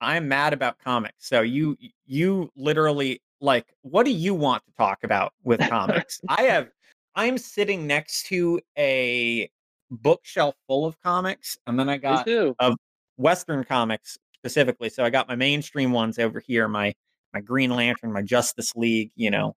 I'm 0.00 0.28
mad 0.28 0.52
about 0.52 0.78
comics. 0.78 1.26
So 1.26 1.40
you 1.40 1.76
you 2.06 2.50
literally 2.56 3.20
like 3.40 3.66
what 3.82 4.04
do 4.04 4.12
you 4.12 4.34
want 4.34 4.64
to 4.66 4.72
talk 4.76 5.04
about 5.04 5.32
with 5.42 5.60
comics? 5.68 6.20
I 6.28 6.42
have 6.44 6.70
I'm 7.14 7.36
sitting 7.36 7.86
next 7.86 8.26
to 8.26 8.60
a 8.78 9.50
bookshelf 9.90 10.54
full 10.68 10.86
of 10.86 11.00
comics, 11.02 11.58
and 11.66 11.78
then 11.78 11.88
I 11.88 11.96
got 11.96 12.26
too. 12.26 12.54
Western 13.16 13.64
comics 13.64 14.16
specifically. 14.42 14.88
So 14.88 15.04
I 15.04 15.10
got 15.10 15.28
my 15.28 15.36
mainstream 15.36 15.92
ones 15.92 16.18
over 16.18 16.40
here, 16.40 16.68
my 16.68 16.94
my 17.34 17.40
Green 17.40 17.70
Lantern, 17.70 18.12
my 18.12 18.22
Justice 18.22 18.74
League, 18.76 19.10
you 19.14 19.30
know, 19.30 19.54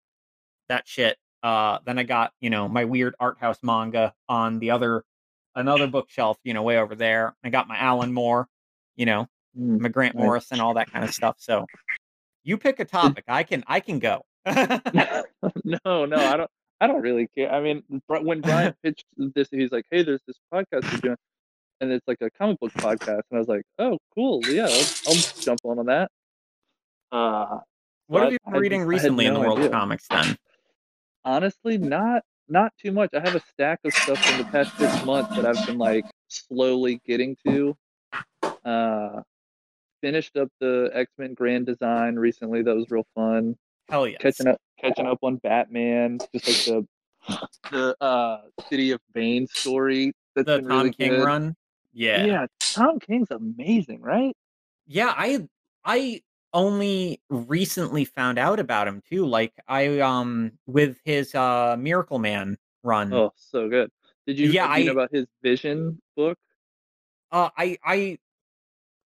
that 0.69 0.87
shit. 0.87 1.17
Uh, 1.43 1.79
then 1.85 1.97
I 1.99 2.03
got 2.03 2.31
you 2.41 2.49
know 2.49 2.67
my 2.67 2.85
weird 2.85 3.15
art 3.19 3.37
house 3.39 3.59
manga 3.63 4.13
on 4.27 4.59
the 4.59 4.71
other 4.71 5.03
another 5.55 5.87
bookshelf, 5.87 6.37
you 6.43 6.53
know, 6.53 6.63
way 6.63 6.77
over 6.77 6.95
there. 6.95 7.35
I 7.43 7.49
got 7.49 7.67
my 7.67 7.77
Alan 7.77 8.13
Moore, 8.13 8.47
you 8.95 9.05
know, 9.05 9.27
Mm. 9.57 9.79
my 9.79 9.89
Grant. 9.89 10.15
Morrison, 10.15 10.59
all 10.59 10.75
that 10.75 10.91
kind 10.91 11.03
of 11.03 11.11
stuff. 11.11 11.35
So 11.39 11.65
you 12.43 12.57
pick 12.57 12.79
a 12.79 12.85
topic, 12.85 13.23
I 13.27 13.41
can 13.43 13.63
I 13.67 13.79
can 13.79 13.97
go. 13.99 14.21
no, 14.45 16.05
no, 16.05 16.15
I 16.17 16.37
don't. 16.37 16.51
I 16.81 16.87
don't 16.87 17.01
really 17.01 17.27
care. 17.35 17.51
I 17.51 17.59
mean, 17.59 17.83
when 18.07 18.41
Brian 18.41 18.73
pitched 18.83 19.05
this, 19.17 19.49
he's 19.51 19.71
like, 19.71 19.85
"Hey, 19.91 20.03
there's 20.03 20.21
this 20.27 20.37
podcast 20.53 20.89
you're 20.91 21.01
doing," 21.01 21.17
and 21.81 21.91
it's 21.91 22.07
like 22.07 22.17
a 22.21 22.29
comic 22.31 22.59
book 22.59 22.71
podcast, 22.73 23.21
and 23.29 23.35
I 23.35 23.37
was 23.39 23.47
like, 23.47 23.63
"Oh, 23.77 23.97
cool, 24.15 24.41
yeah, 24.47 24.63
I'll, 24.67 24.85
I'll 25.07 25.15
jump 25.41 25.59
on 25.63 25.79
on 25.79 25.85
that." 25.87 26.11
Uh, 27.11 27.59
what 28.07 28.21
I- 28.21 28.23
have 28.25 28.33
you 28.33 28.39
been 28.45 28.55
I- 28.55 28.57
reading 28.57 28.79
I 28.81 28.83
had 28.83 28.89
recently 28.89 29.25
in 29.25 29.33
the 29.33 29.39
no 29.41 29.47
world 29.47 29.59
of 29.59 29.71
comics 29.71 30.05
then? 30.09 30.37
honestly, 31.25 31.77
not 31.77 32.23
not 32.47 32.71
too 32.83 32.91
much. 32.91 33.11
I 33.13 33.19
have 33.19 33.35
a 33.35 33.41
stack 33.51 33.79
of 33.85 33.93
stuff 33.93 34.17
from 34.23 34.37
the 34.39 34.45
past 34.45 34.77
six 34.77 35.05
months 35.05 35.35
that 35.35 35.45
I've 35.45 35.65
been 35.67 35.77
like 35.77 36.05
slowly 36.29 36.99
getting 37.05 37.35
to. 37.47 37.75
Uh, 38.65 39.21
finished 40.01 40.35
up 40.37 40.49
the 40.59 40.89
X 40.93 41.11
Men 41.17 41.33
Grand 41.33 41.65
Design 41.65 42.15
recently. 42.15 42.61
That 42.63 42.75
was 42.75 42.85
real 42.89 43.05
fun. 43.15 43.55
Hell 43.89 44.07
yes. 44.07 44.17
Catching 44.21 44.47
up, 44.47 44.57
catching 44.79 45.07
up 45.07 45.19
on 45.23 45.37
Batman, 45.37 46.19
just 46.33 46.47
like 46.69 46.85
the 47.27 47.39
the 47.71 48.03
uh, 48.03 48.41
City 48.69 48.91
of 48.91 48.99
Bane 49.13 49.47
story. 49.47 50.13
That's 50.35 50.45
the 50.47 50.57
been 50.59 50.67
Tom 50.67 50.77
really 50.77 50.93
King 50.93 51.09
good. 51.11 51.25
run. 51.25 51.55
Yeah. 51.93 52.25
Yeah, 52.25 52.45
Tom 52.59 52.99
King's 52.99 53.31
amazing, 53.31 54.01
right? 54.01 54.35
Yeah, 54.87 55.13
I 55.15 55.47
I 55.85 56.21
only 56.53 57.21
recently 57.29 58.05
found 58.05 58.39
out 58.39 58.59
about 58.59 58.87
him 58.87 59.01
too. 59.07 59.25
Like 59.25 59.53
I 59.67 59.99
um 59.99 60.51
with 60.67 60.97
his 61.05 61.33
uh 61.35 61.75
Miracle 61.79 62.19
Man 62.19 62.57
run. 62.83 63.13
Oh, 63.13 63.31
so 63.35 63.69
good. 63.69 63.91
Did 64.25 64.37
you, 64.39 64.49
Yeah, 64.51 64.65
know 64.67 64.71
I- 64.73 64.79
about 64.79 65.09
his 65.11 65.25
Vision 65.43 66.01
book? 66.15 66.37
Uh 67.31 67.49
I 67.57 67.77
I 67.83 68.17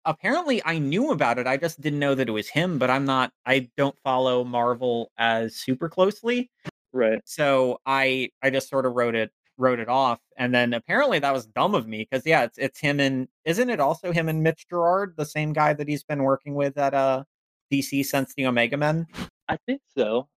apparently 0.05 0.61
I 0.65 0.77
knew 0.79 1.11
about 1.11 1.37
it. 1.37 1.47
I 1.47 1.57
just 1.57 1.79
didn't 1.81 1.99
know 1.99 2.15
that 2.15 2.27
it 2.27 2.31
was 2.31 2.47
him, 2.49 2.77
but 2.77 2.89
I'm 2.89 3.05
not 3.05 3.31
I 3.45 3.69
don't 3.77 3.95
follow 4.03 4.43
Marvel 4.43 5.11
as 5.17 5.55
super 5.55 5.89
closely. 5.89 6.49
Right. 6.91 7.21
So 7.25 7.79
I 7.85 8.29
I 8.41 8.49
just 8.49 8.69
sort 8.69 8.85
of 8.85 8.93
wrote 8.93 9.15
it 9.15 9.31
wrote 9.63 9.79
it 9.79 9.89
off. 9.89 10.19
And 10.37 10.53
then 10.53 10.73
apparently 10.73 11.19
that 11.19 11.33
was 11.33 11.45
dumb 11.47 11.73
of 11.73 11.87
me 11.87 12.07
because 12.09 12.25
yeah, 12.25 12.43
it's 12.43 12.57
it's 12.57 12.79
him 12.79 12.99
and 12.99 13.27
isn't 13.45 13.69
it 13.69 13.79
also 13.79 14.11
him 14.11 14.29
and 14.29 14.43
Mitch 14.43 14.65
Gerads, 14.69 15.15
the 15.15 15.25
same 15.25 15.53
guy 15.53 15.73
that 15.73 15.87
he's 15.87 16.03
been 16.03 16.23
working 16.23 16.53
with 16.55 16.77
at 16.77 16.93
uh 16.93 17.23
DC 17.71 18.05
since 18.05 18.33
the 18.35 18.45
Omega 18.45 18.77
Men? 18.77 19.07
I 19.47 19.57
think 19.65 19.81
so. 19.97 20.27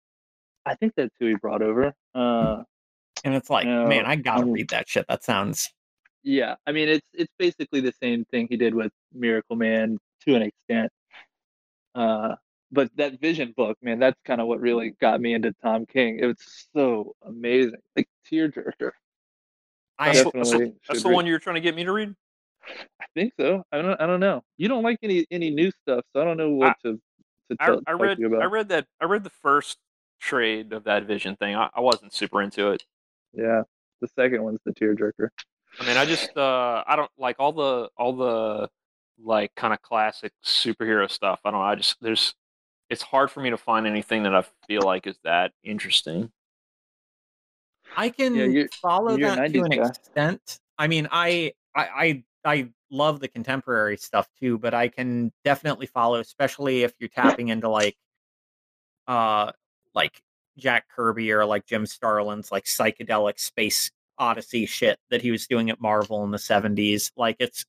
I 0.65 0.75
think 0.75 0.95
that's 0.97 1.15
who 1.21 1.27
he 1.27 1.35
brought 1.35 1.63
over. 1.63 1.95
Uh, 2.15 2.63
And 3.25 3.35
it's 3.35 3.51
like, 3.51 3.67
man, 3.67 4.05
I 4.07 4.17
gotta 4.17 4.43
um, 4.43 4.53
read 4.53 4.71
that 4.71 4.89
shit. 4.89 5.07
That 5.09 5.25
sounds 5.25 5.71
yeah, 6.23 6.57
I 6.67 6.73
mean 6.73 6.89
it's 6.89 7.07
it's 7.15 7.33
basically 7.39 7.81
the 7.81 7.93
same 8.03 8.25
thing 8.27 8.49
he 8.51 8.57
did 8.57 8.75
with 8.75 8.93
Miracle 9.13 9.57
Man 9.57 9.99
to 10.27 10.35
an 10.35 10.43
extent. 10.43 10.91
Uh, 11.95 12.35
but 12.73 12.91
that 12.97 13.21
Vision 13.21 13.55
book, 13.57 13.79
man, 13.83 13.99
that's 14.01 14.21
kind 14.25 14.41
of 14.41 14.49
what 14.49 14.61
really 14.61 14.91
got 15.01 15.21
me 15.21 15.35
into 15.35 15.53
Tom 15.63 15.87
King. 15.87 16.19
It 16.21 16.27
was 16.27 16.69
so 16.75 17.15
amazing, 17.25 17.81
like 17.97 18.09
tearjerker. 18.31 18.91
I 19.99 20.13
That's, 20.13 20.31
the- 20.31 20.75
that's, 20.89 21.03
the- 21.03 21.09
one 21.09 21.27
you 21.27 21.33
were 21.33 21.39
trying 21.39 21.55
to 21.55 21.61
get 21.61 21.75
me 21.75 21.85
to 21.85 21.93
read. 21.93 22.15
I 23.01 23.05
think 23.15 23.33
so. 23.39 23.65
I 23.71 23.81
don't. 23.81 24.01
I 24.01 24.07
don't 24.07 24.21
know. 24.21 24.43
You 24.57 24.69
don't 24.69 24.83
like 24.83 24.99
any 25.03 25.25
any 25.31 25.51
new 25.51 25.71
stuff, 25.71 26.05
so 26.13 26.21
I 26.21 26.25
don't 26.25 26.37
know 26.37 26.51
what 26.51 26.77
to 26.85 26.95
to 27.51 27.57
I, 27.61 27.67
tell, 27.67 27.81
I 27.87 27.93
read 27.93 28.19
you 28.19 28.27
about. 28.27 28.43
I 28.43 28.47
read 28.47 28.69
that 28.71 28.87
I 29.01 29.05
read 29.05 29.23
the 29.23 29.31
first 29.31 29.79
trade 30.21 30.73
of 30.73 30.85
that 30.85 31.05
Vision 31.05 31.37
thing. 31.37 31.55
I, 31.55 31.71
I 31.75 31.81
wasn't 31.81 32.13
super 32.13 32.43
into 32.43 32.71
it. 32.73 32.83
Yeah, 33.33 33.63
the 34.01 34.09
second 34.09 34.43
one's 34.43 34.59
the 34.65 34.73
tearjerker. 34.73 35.29
I 35.81 35.87
mean, 35.87 35.97
I 35.97 36.05
just 36.07 36.37
uh 36.37 36.83
I 36.87 36.97
don't 36.97 37.11
like 37.19 37.37
all 37.39 37.53
the 37.53 37.89
all 37.97 38.15
the 38.15 38.69
like 39.23 39.55
kind 39.55 39.73
of 39.73 39.81
classic 39.83 40.33
superhero 40.45 41.11
stuff. 41.11 41.41
I 41.45 41.51
don't 41.51 41.61
know. 41.61 41.67
I 41.67 41.77
just 41.77 41.97
there's 42.01 42.35
it's 42.91 43.03
hard 43.03 43.31
for 43.31 43.41
me 43.41 43.51
to 43.51 43.57
find 43.57 43.87
anything 43.87 44.25
that 44.25 44.35
I 44.35 44.45
feel 44.67 44.83
like 44.83 45.07
is 45.07 45.19
that 45.25 45.53
interesting. 45.63 46.31
I 47.97 48.11
can 48.11 48.35
you're- 48.35 48.69
follow 48.81 49.17
you're 49.17 49.35
that 49.35 49.53
to 49.53 49.63
an 49.63 49.71
guy. 49.71 49.87
extent. 49.89 50.61
I 50.79 50.87
mean, 50.87 51.09
I, 51.11 51.53
I, 51.75 51.85
I, 51.87 52.25
I 52.45 52.69
love 52.91 53.21
the 53.21 53.29
contemporary 53.29 53.97
stuff 53.97 54.29
too, 54.39 54.59
but 54.59 54.75
I 54.75 54.89
can 54.89 55.33
definitely 55.45 55.87
follow, 55.87 56.21
especially 56.21 56.83
if 56.83 56.93
you're 56.99 57.09
tapping 57.15 57.49
into 57.49 57.69
like, 57.69 57.97
uh, 59.09 59.53
like 59.95 60.21
Jack 60.59 60.87
Kirby 60.95 61.33
or 61.33 61.45
like 61.45 61.67
Jim 61.67 61.87
Starlin's 61.87 62.53
like 62.53 62.65
psychedelic 62.65 63.39
space 63.39 63.91
odyssey 64.19 64.67
shit 64.67 64.99
that 65.11 65.23
he 65.23 65.31
was 65.31 65.47
doing 65.47 65.71
at 65.71 65.81
Marvel 65.81 66.25
in 66.25 66.31
the 66.31 66.39
'70s. 66.39 67.13
Like 67.17 67.37
it's, 67.39 67.65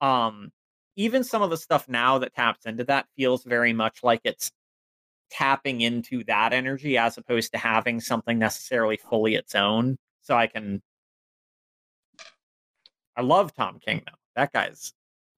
um, 0.00 0.50
even 0.96 1.24
some 1.24 1.42
of 1.42 1.50
the 1.50 1.56
stuff 1.56 1.88
now 1.88 2.18
that 2.18 2.34
taps 2.34 2.66
into 2.66 2.84
that 2.84 3.06
feels 3.16 3.44
very 3.44 3.72
much 3.72 4.02
like 4.02 4.20
it's 4.24 4.50
tapping 5.30 5.80
into 5.80 6.24
that 6.24 6.52
energy 6.52 6.98
as 6.98 7.16
opposed 7.18 7.52
to 7.52 7.58
having 7.58 8.00
something 8.00 8.38
necessarily 8.38 8.96
fully 8.96 9.34
its 9.34 9.54
own. 9.54 9.96
So 10.22 10.36
I 10.36 10.46
can. 10.46 10.82
I 13.16 13.22
love 13.22 13.54
Tom 13.54 13.78
King 13.84 14.02
though. 14.06 14.16
That 14.36 14.52
guy's. 14.52 14.78
He's 14.80 14.92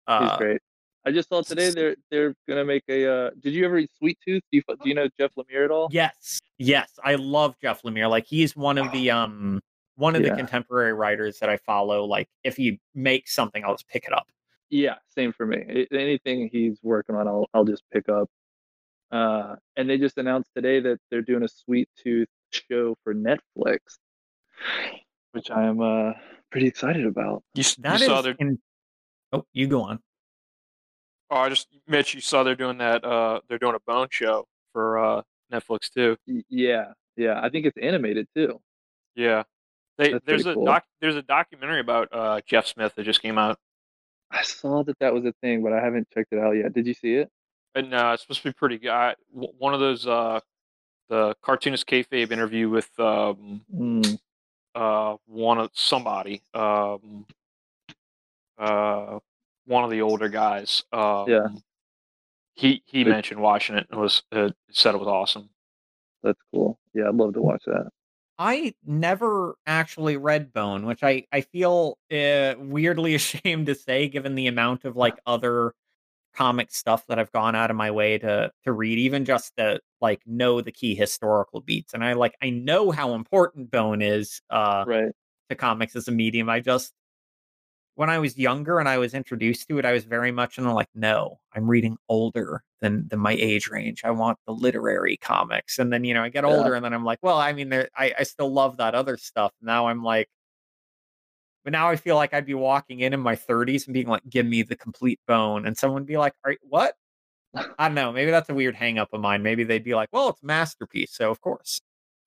Uh, 0.06 0.36
great. 0.38 0.60
I 1.04 1.10
just 1.10 1.28
saw 1.28 1.42
today 1.42 1.70
they're 1.70 1.96
they're 2.10 2.34
gonna 2.48 2.64
make 2.64 2.84
a. 2.88 3.06
Uh, 3.26 3.30
did 3.40 3.54
you 3.54 3.64
ever 3.64 3.78
eat 3.78 3.90
Sweet 3.98 4.18
Tooth? 4.24 4.42
Do 4.52 4.58
you 4.58 4.62
do 4.82 4.88
you 4.88 4.94
know 4.94 5.08
Jeff 5.18 5.32
Lemire 5.36 5.64
at 5.64 5.70
all? 5.70 5.88
yes, 5.90 6.40
yes, 6.58 6.90
I 7.02 7.16
love 7.16 7.56
Jeff 7.60 7.82
Lemire. 7.82 8.08
Like 8.08 8.26
he's 8.26 8.54
one 8.56 8.78
of 8.78 8.90
the 8.92 9.10
um 9.10 9.60
one 9.96 10.14
of 10.14 10.22
Yeah. 10.22 10.30
the 10.30 10.36
contemporary 10.36 10.92
writers 10.92 11.38
that 11.40 11.48
I 11.48 11.56
follow. 11.56 12.04
Like 12.04 12.28
if 12.44 12.56
he 12.56 12.80
makes 12.94 13.34
something, 13.34 13.64
I'll 13.64 13.74
just 13.74 13.88
pick 13.88 14.04
it 14.04 14.12
up. 14.12 14.28
Yeah, 14.70 14.94
same 15.08 15.32
for 15.32 15.44
me. 15.44 15.86
Anything 15.90 16.48
he's 16.52 16.78
working 16.82 17.16
on, 17.16 17.26
I'll 17.26 17.46
I'll 17.52 17.64
just 17.64 17.82
pick 17.92 18.08
up. 18.08 18.28
Uh, 19.12 19.56
and 19.76 19.88
they 19.90 19.98
just 19.98 20.16
announced 20.16 20.50
today 20.56 20.80
that 20.80 20.98
they're 21.10 21.20
doing 21.22 21.42
a 21.44 21.48
Sweet 21.48 21.88
Tooth 22.02 22.28
show 22.50 22.96
for 23.04 23.14
Netflix, 23.14 23.78
which 25.32 25.50
I 25.50 25.64
am 25.64 25.80
uh 25.80 26.12
pretty 26.50 26.66
excited 26.66 27.04
about. 27.06 27.42
You, 27.54 27.60
s- 27.60 27.76
That 27.76 27.98
you 28.00 28.04
is 28.04 28.06
saw 28.06 28.22
they're 28.22 28.34
in. 28.38 28.58
Oh, 29.32 29.44
you 29.52 29.66
go 29.66 29.82
on. 29.82 29.98
oh, 31.30 31.36
I 31.36 31.48
just 31.48 31.68
Mitch. 31.86 32.14
You 32.14 32.20
saw 32.20 32.42
they're 32.42 32.54
doing 32.54 32.78
that. 32.78 33.04
Uh, 33.04 33.40
they're 33.48 33.58
doing 33.58 33.74
a 33.74 33.80
Bone 33.86 34.08
show 34.10 34.46
for 34.72 34.98
uh 34.98 35.22
Netflix 35.52 35.90
too. 35.94 36.16
Yeah, 36.48 36.92
yeah. 37.16 37.38
I 37.42 37.50
think 37.50 37.66
it's 37.66 37.76
animated 37.78 38.26
too. 38.34 38.60
Yeah, 39.14 39.42
they 39.98 40.18
there's 40.24 40.46
a 40.46 40.54
cool. 40.54 40.64
doc 40.64 40.84
there's 41.02 41.16
a 41.16 41.22
documentary 41.22 41.80
about 41.80 42.08
uh 42.12 42.40
Jeff 42.46 42.66
Smith 42.66 42.94
that 42.96 43.04
just 43.04 43.20
came 43.20 43.36
out. 43.36 43.58
I 44.30 44.42
saw 44.42 44.82
that 44.84 44.98
that 45.00 45.12
was 45.12 45.26
a 45.26 45.34
thing, 45.42 45.62
but 45.62 45.74
I 45.74 45.80
haven't 45.84 46.08
checked 46.14 46.32
it 46.32 46.38
out 46.38 46.52
yet. 46.52 46.72
Did 46.72 46.86
you 46.86 46.94
see 46.94 47.16
it? 47.16 47.28
And 47.74 47.94
uh, 47.94 48.10
it's 48.14 48.22
supposed 48.22 48.42
to 48.42 48.48
be 48.48 48.52
pretty 48.52 48.78
good. 48.78 48.90
I- 48.90 49.14
w- 49.34 49.52
One 49.58 49.74
of 49.74 49.80
those, 49.80 50.06
uh, 50.06 50.40
the 51.08 51.34
cartoonist 51.42 51.86
kayfabe 51.86 52.30
interview 52.30 52.68
with 52.68 52.88
um, 52.98 53.62
Mm, 53.74 54.18
uh, 54.74 55.16
one 55.26 55.58
of 55.58 55.70
somebody, 55.74 56.42
um, 56.54 57.26
uh, 58.58 59.18
one 59.66 59.84
of 59.84 59.90
the 59.90 60.02
older 60.02 60.28
guys. 60.28 60.84
Um, 60.92 61.28
Yeah. 61.28 61.46
He 62.54 62.82
he 62.84 63.02
Good. 63.04 63.10
mentioned 63.10 63.40
watching 63.40 63.76
it 63.76 63.86
and 63.90 63.98
was 63.98 64.22
uh, 64.30 64.50
said 64.70 64.94
it 64.94 64.98
was 64.98 65.08
awesome. 65.08 65.48
that's 66.22 66.38
cool. 66.52 66.78
Yeah, 66.94 67.08
I'd 67.08 67.14
love 67.14 67.32
to 67.34 67.40
watch 67.42 67.62
that. 67.66 67.88
I 68.38 68.74
never 68.84 69.54
actually 69.66 70.16
read 70.18 70.52
Bone, 70.52 70.84
which 70.84 71.02
I 71.02 71.26
I 71.32 71.40
feel 71.40 71.96
uh, 72.12 72.54
weirdly 72.58 73.14
ashamed 73.16 73.66
to 73.66 73.74
say, 73.74 74.08
given 74.08 74.34
the 74.34 74.48
amount 74.48 74.84
of 74.84 74.96
like 74.96 75.18
other 75.26 75.74
comic 76.34 76.70
stuff 76.72 77.06
that 77.08 77.18
I've 77.18 77.32
gone 77.32 77.54
out 77.54 77.70
of 77.70 77.76
my 77.76 77.90
way 77.90 78.18
to 78.18 78.50
to 78.64 78.72
read, 78.72 78.98
even 78.98 79.24
just 79.24 79.56
to 79.58 79.80
like 80.00 80.22
know 80.26 80.60
the 80.60 80.72
key 80.72 80.94
historical 80.94 81.60
beats. 81.60 81.94
And 81.94 82.04
I 82.04 82.14
like 82.14 82.34
I 82.42 82.50
know 82.50 82.90
how 82.90 83.14
important 83.14 83.70
Bone 83.70 84.02
is 84.02 84.40
uh, 84.50 84.84
Right. 84.84 85.12
to 85.50 85.56
comics 85.56 85.96
as 85.96 86.08
a 86.08 86.12
medium. 86.12 86.48
I 86.50 86.60
just 86.60 86.92
when 87.94 88.08
I 88.10 88.18
was 88.18 88.38
younger 88.38 88.78
and 88.78 88.88
I 88.88 88.98
was 88.98 89.12
introduced 89.14 89.68
to 89.68 89.78
it, 89.78 89.84
I 89.84 89.92
was 89.92 90.04
very 90.04 90.32
much 90.32 90.56
in 90.58 90.64
the 90.64 90.72
like, 90.72 90.88
no, 90.94 91.40
I'm 91.54 91.68
reading 91.68 91.96
older 92.08 92.62
than 92.80 93.06
than 93.08 93.20
my 93.20 93.32
age 93.32 93.68
range. 93.68 94.02
I 94.04 94.10
want 94.12 94.38
the 94.46 94.52
literary 94.54 95.16
comics. 95.18 95.78
And 95.78 95.92
then, 95.92 96.04
you 96.04 96.14
know, 96.14 96.22
I 96.22 96.28
get 96.30 96.44
Yeah. 96.44 96.44
older 96.44 96.74
and 96.74 96.84
then 96.84 96.94
I'm 96.94 97.04
like, 97.04 97.18
well, 97.22 97.38
I 97.38 97.52
mean, 97.52 97.68
there 97.68 97.88
I, 97.96 98.14
I 98.20 98.22
still 98.24 98.50
love 98.52 98.78
that 98.78 98.94
other 98.94 99.16
stuff. 99.18 99.52
Now 99.60 99.88
I'm 99.88 100.02
like, 100.02 100.28
but 101.64 101.72
now 101.72 101.88
I 101.88 101.96
feel 101.96 102.16
like 102.16 102.34
I'd 102.34 102.46
be 102.46 102.54
walking 102.54 103.00
in 103.00 103.12
in 103.12 103.20
my 103.20 103.36
30s 103.36 103.86
and 103.86 103.94
being 103.94 104.06
like, 104.08 104.22
give 104.28 104.46
me 104.46 104.62
the 104.62 104.76
complete 104.76 105.20
bone. 105.26 105.66
And 105.66 105.76
someone 105.76 106.02
would 106.02 106.06
be 106.08 106.16
like, 106.18 106.34
Are, 106.44 106.56
what? 106.62 106.94
I 107.54 107.88
don't 107.88 107.94
know. 107.94 108.12
Maybe 108.12 108.30
that's 108.30 108.48
a 108.48 108.54
weird 108.54 108.74
hang 108.74 108.98
up 108.98 109.12
of 109.12 109.20
mine. 109.20 109.42
Maybe 109.42 109.62
they'd 109.64 109.84
be 109.84 109.94
like, 109.94 110.08
well, 110.12 110.28
it's 110.30 110.42
a 110.42 110.46
masterpiece. 110.46 111.14
So, 111.14 111.30
of 111.30 111.40
course. 111.40 111.80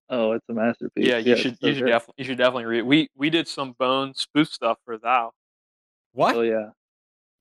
Oh, 0.09 0.33
it's 0.33 0.45
a 0.49 0.53
masterpiece. 0.53 1.07
Yeah, 1.07 1.17
you 1.17 1.33
it's 1.33 1.41
should 1.41 1.59
so 1.59 1.67
you 1.67 1.73
should 1.73 1.81
great. 1.81 1.91
definitely 1.91 2.13
you 2.17 2.25
should 2.25 2.37
definitely 2.37 2.65
read. 2.65 2.83
We 2.83 3.09
we 3.15 3.31
did 3.31 3.47
some 3.47 3.71
Bone 3.79 4.13
spoof 4.13 4.47
stuff 4.49 4.77
for 4.85 4.99
Thou. 4.99 5.31
What? 6.13 6.35
Oh 6.35 6.41
yeah, 6.41 6.69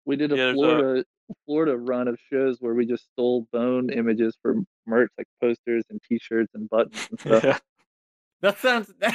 we 0.07 0.17
did 0.17 0.33
a 0.33 0.37
Yeah, 0.37 0.45
there's 0.47 0.55
a- 0.57 0.61
Florida 0.63 1.05
Florida 1.45 1.77
run 1.77 2.09
of 2.09 2.19
shows 2.33 2.57
where 2.61 2.73
we 2.73 2.87
just 2.87 3.05
stole 3.13 3.47
bone 3.53 3.91
images 3.91 4.37
for 4.41 4.57
merch, 4.87 5.11
like 5.19 5.27
posters 5.43 5.85
and 5.91 6.01
T-shirts 6.09 6.53
and 6.55 6.69
buttons 6.71 7.07
and 7.11 7.21
stuff. 7.43 7.63
That 8.43 8.59
sounds, 8.59 8.93
that 8.99 9.15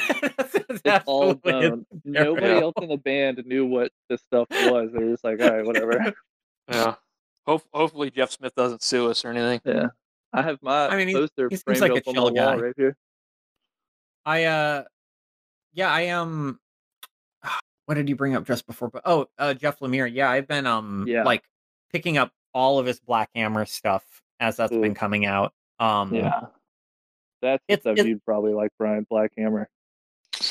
sounds 0.50 0.80
It's 0.84 1.04
all 1.06 1.40
absolutely. 1.44 1.84
Nobody 2.04 2.60
else 2.60 2.74
in 2.80 2.88
the 2.88 2.96
band 2.96 3.42
knew 3.46 3.64
what 3.66 3.92
this 4.08 4.20
stuff 4.22 4.48
was. 4.50 4.90
They're 4.92 5.08
just 5.10 5.22
like, 5.24 5.40
all 5.40 5.50
right, 5.50 5.64
whatever. 5.64 6.12
yeah. 6.68 6.94
Hope, 7.46 7.62
hopefully 7.72 8.10
Jeff 8.10 8.30
Smith 8.32 8.54
doesn't 8.56 8.82
sue 8.82 9.08
us 9.10 9.24
or 9.24 9.30
anything. 9.30 9.60
yeah, 9.64 9.86
I 10.32 10.42
have 10.42 10.58
my 10.62 10.88
I 10.88 10.96
mean, 10.96 11.08
he- 11.08 11.14
poster 11.14 11.48
he 11.48 11.56
seems 11.56 11.62
framed 11.64 11.80
like 11.80 11.90
a 11.92 11.94
up 11.96 12.02
on 12.08 12.14
the 12.14 12.20
chill 12.20 12.24
wall 12.24 12.56
guy. 12.56 12.56
right 12.56 12.74
here. 12.76 12.96
I 14.26 14.44
uh 14.44 14.84
yeah, 15.72 15.90
I 15.90 16.08
um 16.08 16.58
what 17.86 17.94
did 17.94 18.08
you 18.08 18.16
bring 18.16 18.34
up 18.36 18.44
just 18.46 18.66
before? 18.66 18.88
But 18.88 19.02
oh, 19.04 19.26
uh 19.38 19.54
Jeff 19.54 19.78
Lemire. 19.80 20.10
Yeah, 20.12 20.30
I've 20.30 20.46
been 20.48 20.66
um 20.66 21.06
Yeah. 21.08 21.22
like 21.24 21.42
picking 21.92 22.18
up 22.18 22.32
all 22.52 22.78
of 22.78 22.86
his 22.86 23.00
Black 23.00 23.30
Hammer 23.34 23.64
stuff 23.64 24.04
as 24.38 24.56
that's 24.56 24.72
been 24.72 24.94
coming 24.94 25.24
out. 25.24 25.52
Um 25.78 26.14
Yeah, 26.14 26.46
that's 27.42 27.62
the 27.68 27.72
It's- 27.74 27.82
stuff 27.82 27.92
it's- 27.92 28.06
you'd 28.06 28.24
probably 28.24 28.52
like, 28.54 28.70
Brian 28.78 29.06
Black 29.10 29.32
Hammer. 29.36 29.68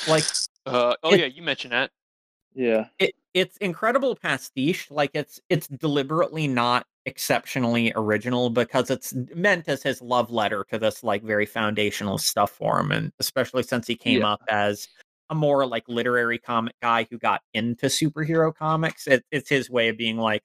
Like 0.07 0.23
Uh, 0.65 0.95
oh 1.03 1.13
It- 1.13 1.19
yeah, 1.19 1.25
you 1.25 1.41
mentioned 1.41 1.73
that. 1.73 1.91
Yeah. 2.53 2.87
it, 2.99 3.13
it's 3.33 3.57
incredible 3.57 4.15
pastiche. 4.15 4.89
Like 4.91 5.11
it's 5.13 5.39
it's 5.49 5.67
deliberately 5.67 6.47
not 6.47 6.85
exceptionally 7.05 7.93
original 7.95 8.49
because 8.49 8.89
it's 8.89 9.13
meant 9.35 9.67
as 9.69 9.81
his 9.83 10.01
love 10.01 10.29
letter 10.31 10.65
to 10.71 10.77
this 10.79 11.03
like 11.03 11.23
very 11.23 11.45
foundational 11.45 12.17
stuff 12.17 12.51
for 12.51 12.79
him, 12.79 12.91
and 12.91 13.11
especially 13.19 13.63
since 13.63 13.87
he 13.87 13.95
came 13.95 14.19
Yeah. 14.21 14.33
up 14.33 14.41
as 14.49 14.87
a 15.29 15.35
more 15.35 15.65
like 15.65 15.87
literary 15.87 16.39
comic 16.39 16.75
guy 16.81 17.07
who 17.09 17.17
got 17.19 17.41
into 17.53 17.85
superhero 17.85 18.53
comics. 18.53 19.07
It, 19.07 19.23
it's 19.31 19.47
his 19.49 19.69
way 19.69 19.89
of 19.89 19.97
being 19.97 20.17
like, 20.17 20.43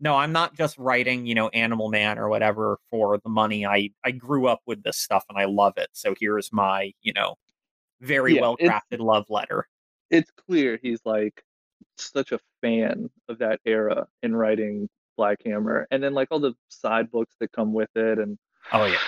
no, 0.00 0.14
I'm 0.16 0.32
not 0.32 0.54
just 0.56 0.76
writing, 0.78 1.26
you 1.26 1.34
know, 1.34 1.48
Animal 1.48 1.88
Man 1.88 2.18
or 2.18 2.28
whatever 2.28 2.78
for 2.90 3.18
the 3.18 3.28
money. 3.30 3.64
I 3.66 3.90
I 4.04 4.10
grew 4.10 4.46
up 4.46 4.60
with 4.66 4.82
this 4.82 4.98
stuff 4.98 5.24
and 5.28 5.38
I 5.38 5.44
love 5.46 5.74
it. 5.76 5.88
So 5.92 6.14
here's 6.18 6.52
my, 6.52 6.92
you 7.02 7.12
know, 7.12 7.36
very 8.00 8.34
Yeah, 8.34 8.42
well 8.42 8.56
crafted 8.56 8.98
love 9.00 9.26
letter. 9.28 9.66
It's 10.10 10.30
clear 10.46 10.78
he's 10.82 11.00
like 11.04 11.42
such 11.96 12.32
a 12.32 12.38
fan 12.60 13.10
of 13.28 13.38
that 13.38 13.60
era 13.64 14.06
in 14.22 14.36
writing 14.36 14.88
Black 15.16 15.38
Hammer, 15.46 15.86
and 15.90 16.02
then 16.02 16.12
like 16.14 16.28
all 16.30 16.40
the 16.40 16.54
side 16.68 17.10
books 17.10 17.34
that 17.40 17.52
come 17.52 17.72
with 17.72 17.90
it, 17.96 18.18
and 18.18 18.38
Oh 18.72 18.84
yeah. 18.84 18.98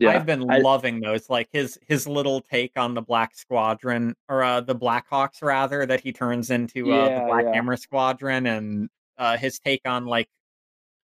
Yeah, 0.00 0.10
I've 0.10 0.26
been 0.26 0.50
I- 0.50 0.58
loving 0.58 1.00
those. 1.00 1.28
Like 1.30 1.48
his 1.52 1.78
his 1.86 2.08
little 2.08 2.40
take 2.40 2.72
on 2.76 2.94
the 2.94 3.02
Black 3.02 3.36
Squadron 3.36 4.16
or 4.28 4.42
uh, 4.42 4.60
the 4.60 4.74
Blackhawks 4.74 5.42
rather 5.42 5.86
that 5.86 6.00
he 6.00 6.12
turns 6.12 6.50
into 6.50 6.90
uh, 6.92 7.20
the 7.20 7.26
Black. 7.26 7.54
Hammer 7.54 7.76
Squadron 7.76 8.46
and 8.46 8.88
uh, 9.18 9.36
his 9.36 9.58
take 9.58 9.82
on 9.84 10.06
like 10.06 10.28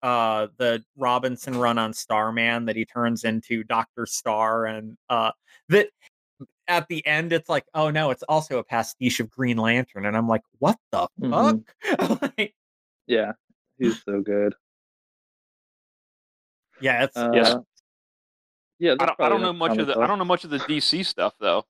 uh 0.02 0.48
the 0.58 0.84
Robinson 0.96 1.56
run 1.58 1.78
on 1.78 1.92
Starman 1.94 2.66
that 2.66 2.76
he 2.76 2.84
turns 2.84 3.24
into 3.24 3.64
Doctor 3.64 4.04
Star 4.04 4.66
and 4.66 4.96
uh 5.08 5.32
that 5.70 5.88
at 6.68 6.86
the 6.88 7.04
end 7.06 7.32
it's 7.32 7.48
like 7.48 7.64
oh 7.74 7.90
no 7.90 8.10
it's 8.10 8.22
also 8.24 8.58
a 8.58 8.64
pastiche 8.64 9.20
of 9.20 9.30
Green 9.30 9.56
Lantern 9.56 10.04
and 10.04 10.14
I'm 10.16 10.28
like 10.28 10.42
what 10.58 10.76
the 10.92 11.08
Mhm. 11.20 11.64
fuck 11.98 12.32
Like, 12.38 12.54
yeah, 13.06 13.32
he's 13.78 14.02
so 14.04 14.20
good. 14.20 14.54
yeah 16.80 17.04
it's 17.04 17.16
Uh, 17.16 17.30
Yes. 17.34 17.56
Yeah, 18.78 18.96
I 19.00 19.06
don't, 19.06 19.20
I 19.20 19.28
don't 19.30 19.40
know 19.40 19.52
much 19.54 19.70
of 19.70 19.76
comic 19.78 19.94
the 19.96 20.00
I 20.02 20.06
don't 20.06 20.18
know 20.18 20.24
much 20.26 20.44
of 20.44 20.50
the 20.50 20.58
DC 20.58 21.06
stuff 21.06 21.34
though. 21.40 21.64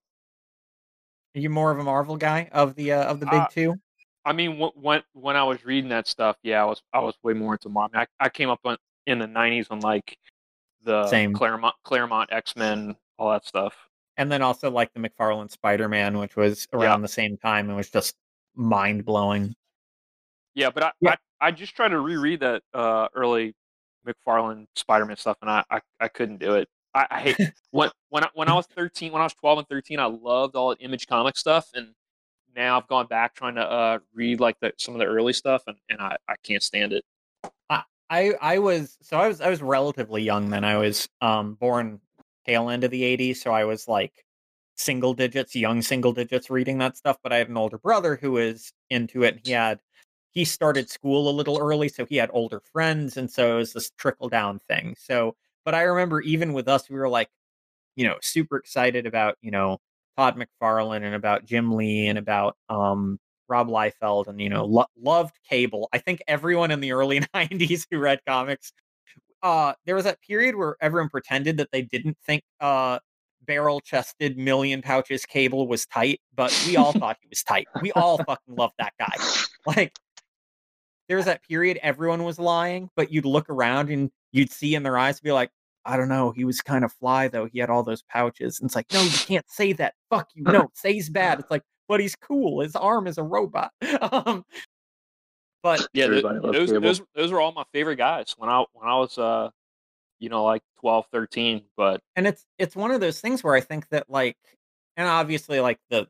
are 1.36 1.38
you 1.40 1.48
more 1.48 1.70
of 1.70 1.78
a 1.78 1.84
Marvel 1.84 2.16
guy 2.16 2.48
of 2.50 2.74
the 2.74 2.90
uh, 2.92 3.04
of 3.04 3.20
the 3.20 3.26
big 3.26 3.34
Uh, 3.42 3.46
two 3.48 3.80
I 4.26 4.32
mean, 4.32 4.58
when 4.74 5.02
when 5.14 5.36
I 5.36 5.44
was 5.44 5.64
reading 5.64 5.88
that 5.90 6.06
stuff, 6.08 6.36
yeah, 6.42 6.60
I 6.60 6.64
was 6.66 6.82
I 6.92 6.98
was 6.98 7.14
way 7.22 7.32
more 7.32 7.54
into 7.54 7.68
Marvel. 7.68 7.98
I, 7.98 8.06
I 8.20 8.28
came 8.28 8.50
up 8.50 8.60
on, 8.64 8.76
in 9.06 9.20
the 9.20 9.26
'90s 9.26 9.68
on 9.70 9.80
like 9.80 10.18
the 10.82 11.06
Same. 11.06 11.32
Claremont 11.32 11.74
Claremont 11.84 12.30
X 12.32 12.56
Men, 12.56 12.96
all 13.18 13.30
that 13.30 13.46
stuff. 13.46 13.74
and 14.18 14.30
then 14.30 14.42
also 14.42 14.70
like 14.70 14.92
the 14.94 15.00
McFarlane 15.00 15.50
Spider-Man, 15.50 16.18
which 16.18 16.36
was 16.36 16.66
Yeah. 16.72 16.80
around 16.80 17.02
the 17.02 17.08
same 17.08 17.36
time 17.38 17.68
and 17.68 17.76
was 17.76 17.88
just 17.90 18.16
mind 18.56 19.04
blowing. 19.04 19.54
Yeah, 20.54 20.70
but 20.70 20.82
I, 20.82 20.92
Yeah. 21.00 21.10
I 21.40 21.48
I 21.48 21.50
just 21.52 21.76
tried 21.76 21.88
to 21.88 22.00
reread 22.00 22.40
that 22.40 22.62
uh, 22.74 23.08
early 23.14 23.54
McFarlane 24.06 24.66
Spider-Man 24.74 25.16
stuff, 25.18 25.36
and 25.42 25.50
I, 25.50 25.62
I, 25.70 25.80
I 26.00 26.08
couldn't 26.08 26.38
do 26.38 26.54
it. 26.54 26.68
I, 26.94 27.06
I 27.10 27.20
hate 27.20 27.36
when 27.70 27.90
when 28.08 28.24
I, 28.24 28.28
when 28.34 28.48
I 28.48 28.54
was 28.54 28.66
13, 28.74 29.12
when 29.12 29.20
I 29.20 29.26
was 29.26 29.34
12 29.34 29.58
and 29.58 29.68
13, 29.68 30.00
I 30.00 30.06
loved 30.06 30.56
all 30.56 30.70
the 30.70 30.78
Image 30.82 31.06
comic 31.06 31.36
stuff, 31.36 31.68
and 31.74 31.94
now 32.56 32.78
I've 32.78 32.88
gone 32.88 33.06
back 33.06 33.34
trying 33.34 33.54
to 33.56 33.62
uh, 33.62 33.98
read 34.14 34.40
like 34.40 34.58
the, 34.60 34.72
some 34.78 34.94
of 34.94 34.98
the 34.98 35.06
early 35.06 35.32
stuff, 35.32 35.62
and, 35.66 35.76
and 35.88 36.00
I, 36.00 36.16
I 36.28 36.34
can't 36.42 36.62
stand 36.62 36.92
it. 36.92 37.04
I 38.10 38.34
I 38.40 38.58
was 38.58 38.98
so 39.02 39.18
I 39.18 39.28
was 39.28 39.40
I 39.40 39.50
was 39.50 39.62
relatively 39.62 40.22
young 40.22 40.50
then. 40.50 40.64
I 40.64 40.76
was 40.76 41.08
um 41.20 41.54
born 41.54 42.00
tail 42.46 42.68
end 42.70 42.84
of 42.84 42.90
the 42.90 43.02
80s, 43.02 43.36
so 43.42 43.52
I 43.52 43.64
was 43.64 43.88
like 43.88 44.24
single 44.76 45.14
digits, 45.14 45.56
young 45.56 45.82
single 45.82 46.12
digits 46.12 46.50
reading 46.50 46.78
that 46.78 46.96
stuff, 46.96 47.18
but 47.22 47.32
I 47.32 47.38
had 47.38 47.48
an 47.48 47.56
older 47.56 47.78
brother 47.78 48.16
who 48.16 48.32
was 48.32 48.72
into 48.90 49.22
it 49.24 49.36
and 49.36 49.46
he 49.46 49.52
had 49.52 49.80
he 50.32 50.44
started 50.44 50.90
school 50.90 51.28
a 51.30 51.32
little 51.32 51.58
early, 51.58 51.88
so 51.88 52.04
he 52.06 52.16
had 52.16 52.30
older 52.32 52.60
friends 52.72 53.16
and 53.16 53.30
so 53.30 53.54
it 53.54 53.58
was 53.58 53.72
this 53.72 53.90
trickle 53.98 54.28
down 54.28 54.60
thing. 54.68 54.94
So 54.98 55.36
but 55.64 55.74
I 55.74 55.82
remember 55.82 56.20
even 56.20 56.52
with 56.52 56.68
us 56.68 56.88
we 56.90 56.96
were 56.96 57.08
like 57.08 57.28
you 57.96 58.06
know 58.06 58.16
super 58.22 58.56
excited 58.58 59.06
about, 59.06 59.36
you 59.42 59.50
know, 59.50 59.78
Todd 60.16 60.36
McFarlane 60.36 61.02
and 61.04 61.14
about 61.14 61.44
Jim 61.44 61.74
Lee 61.74 62.06
and 62.06 62.18
about 62.18 62.56
um 62.68 63.18
Rob 63.48 63.68
Liefeld 63.68 64.26
and 64.26 64.40
you 64.40 64.48
know 64.48 64.64
lo- 64.64 64.86
loved 65.00 65.36
Cable. 65.48 65.88
I 65.92 65.98
think 65.98 66.22
everyone 66.26 66.70
in 66.70 66.80
the 66.80 66.92
early 66.92 67.20
'90s 67.34 67.86
who 67.90 67.98
read 67.98 68.20
comics, 68.26 68.72
uh, 69.42 69.74
there 69.84 69.94
was 69.94 70.04
that 70.04 70.20
period 70.20 70.56
where 70.56 70.76
everyone 70.80 71.08
pretended 71.08 71.56
that 71.58 71.70
they 71.72 71.82
didn't 71.82 72.16
think 72.26 72.42
uh, 72.60 72.98
barrel-chested 73.46 74.36
million 74.36 74.82
pouches 74.82 75.24
Cable 75.24 75.68
was 75.68 75.86
tight, 75.86 76.20
but 76.34 76.52
we 76.66 76.76
all 76.76 76.92
thought 76.98 77.16
he 77.22 77.28
was 77.28 77.42
tight. 77.42 77.68
We 77.80 77.92
all 77.92 78.18
fucking 78.18 78.54
loved 78.56 78.74
that 78.78 78.94
guy. 78.98 79.14
Like 79.66 79.96
there 81.08 81.16
was 81.16 81.26
that 81.26 81.42
period 81.42 81.78
everyone 81.82 82.24
was 82.24 82.38
lying, 82.38 82.90
but 82.96 83.12
you'd 83.12 83.24
look 83.24 83.48
around 83.48 83.90
and 83.90 84.10
you'd 84.32 84.50
see 84.50 84.74
in 84.74 84.82
their 84.82 84.98
eyes 84.98 85.20
be 85.20 85.32
like. 85.32 85.50
I 85.86 85.96
don't 85.96 86.08
know. 86.08 86.32
He 86.32 86.44
was 86.44 86.60
kind 86.60 86.84
of 86.84 86.92
fly 86.92 87.28
though. 87.28 87.46
He 87.46 87.58
had 87.58 87.70
all 87.70 87.82
those 87.82 88.02
pouches. 88.02 88.60
And 88.60 88.68
it's 88.68 88.74
like, 88.74 88.92
no, 88.92 89.02
you 89.02 89.10
can't 89.12 89.48
say 89.48 89.72
that. 89.74 89.94
Fuck 90.10 90.28
you. 90.34 90.42
No, 90.42 90.70
say 90.74 90.92
he's 90.92 91.08
bad. 91.08 91.40
It's 91.40 91.50
like, 91.50 91.62
but 91.88 92.00
he's 92.00 92.16
cool. 92.16 92.60
His 92.60 92.74
arm 92.74 93.06
is 93.06 93.16
a 93.18 93.22
robot. 93.22 93.70
um, 94.12 94.44
but 95.62 95.86
Yeah, 95.92 96.08
th- 96.08 96.22
those 96.22 96.68
Cable. 96.70 96.80
those 96.80 97.02
those 97.14 97.32
were 97.32 97.40
all 97.40 97.52
my 97.52 97.64
favorite 97.72 97.96
guys 97.96 98.34
when 98.36 98.50
I 98.50 98.64
when 98.72 98.88
I 98.88 98.96
was 98.98 99.16
uh, 99.16 99.50
you 100.18 100.28
know, 100.28 100.44
like 100.44 100.62
12, 100.80 101.06
13. 101.12 101.62
But 101.76 102.00
and 102.16 102.26
it's 102.26 102.44
it's 102.58 102.74
one 102.74 102.90
of 102.90 103.00
those 103.00 103.20
things 103.20 103.44
where 103.44 103.54
I 103.54 103.60
think 103.60 103.88
that 103.90 104.10
like, 104.10 104.36
and 104.96 105.06
obviously 105.08 105.60
like 105.60 105.78
the 105.90 106.06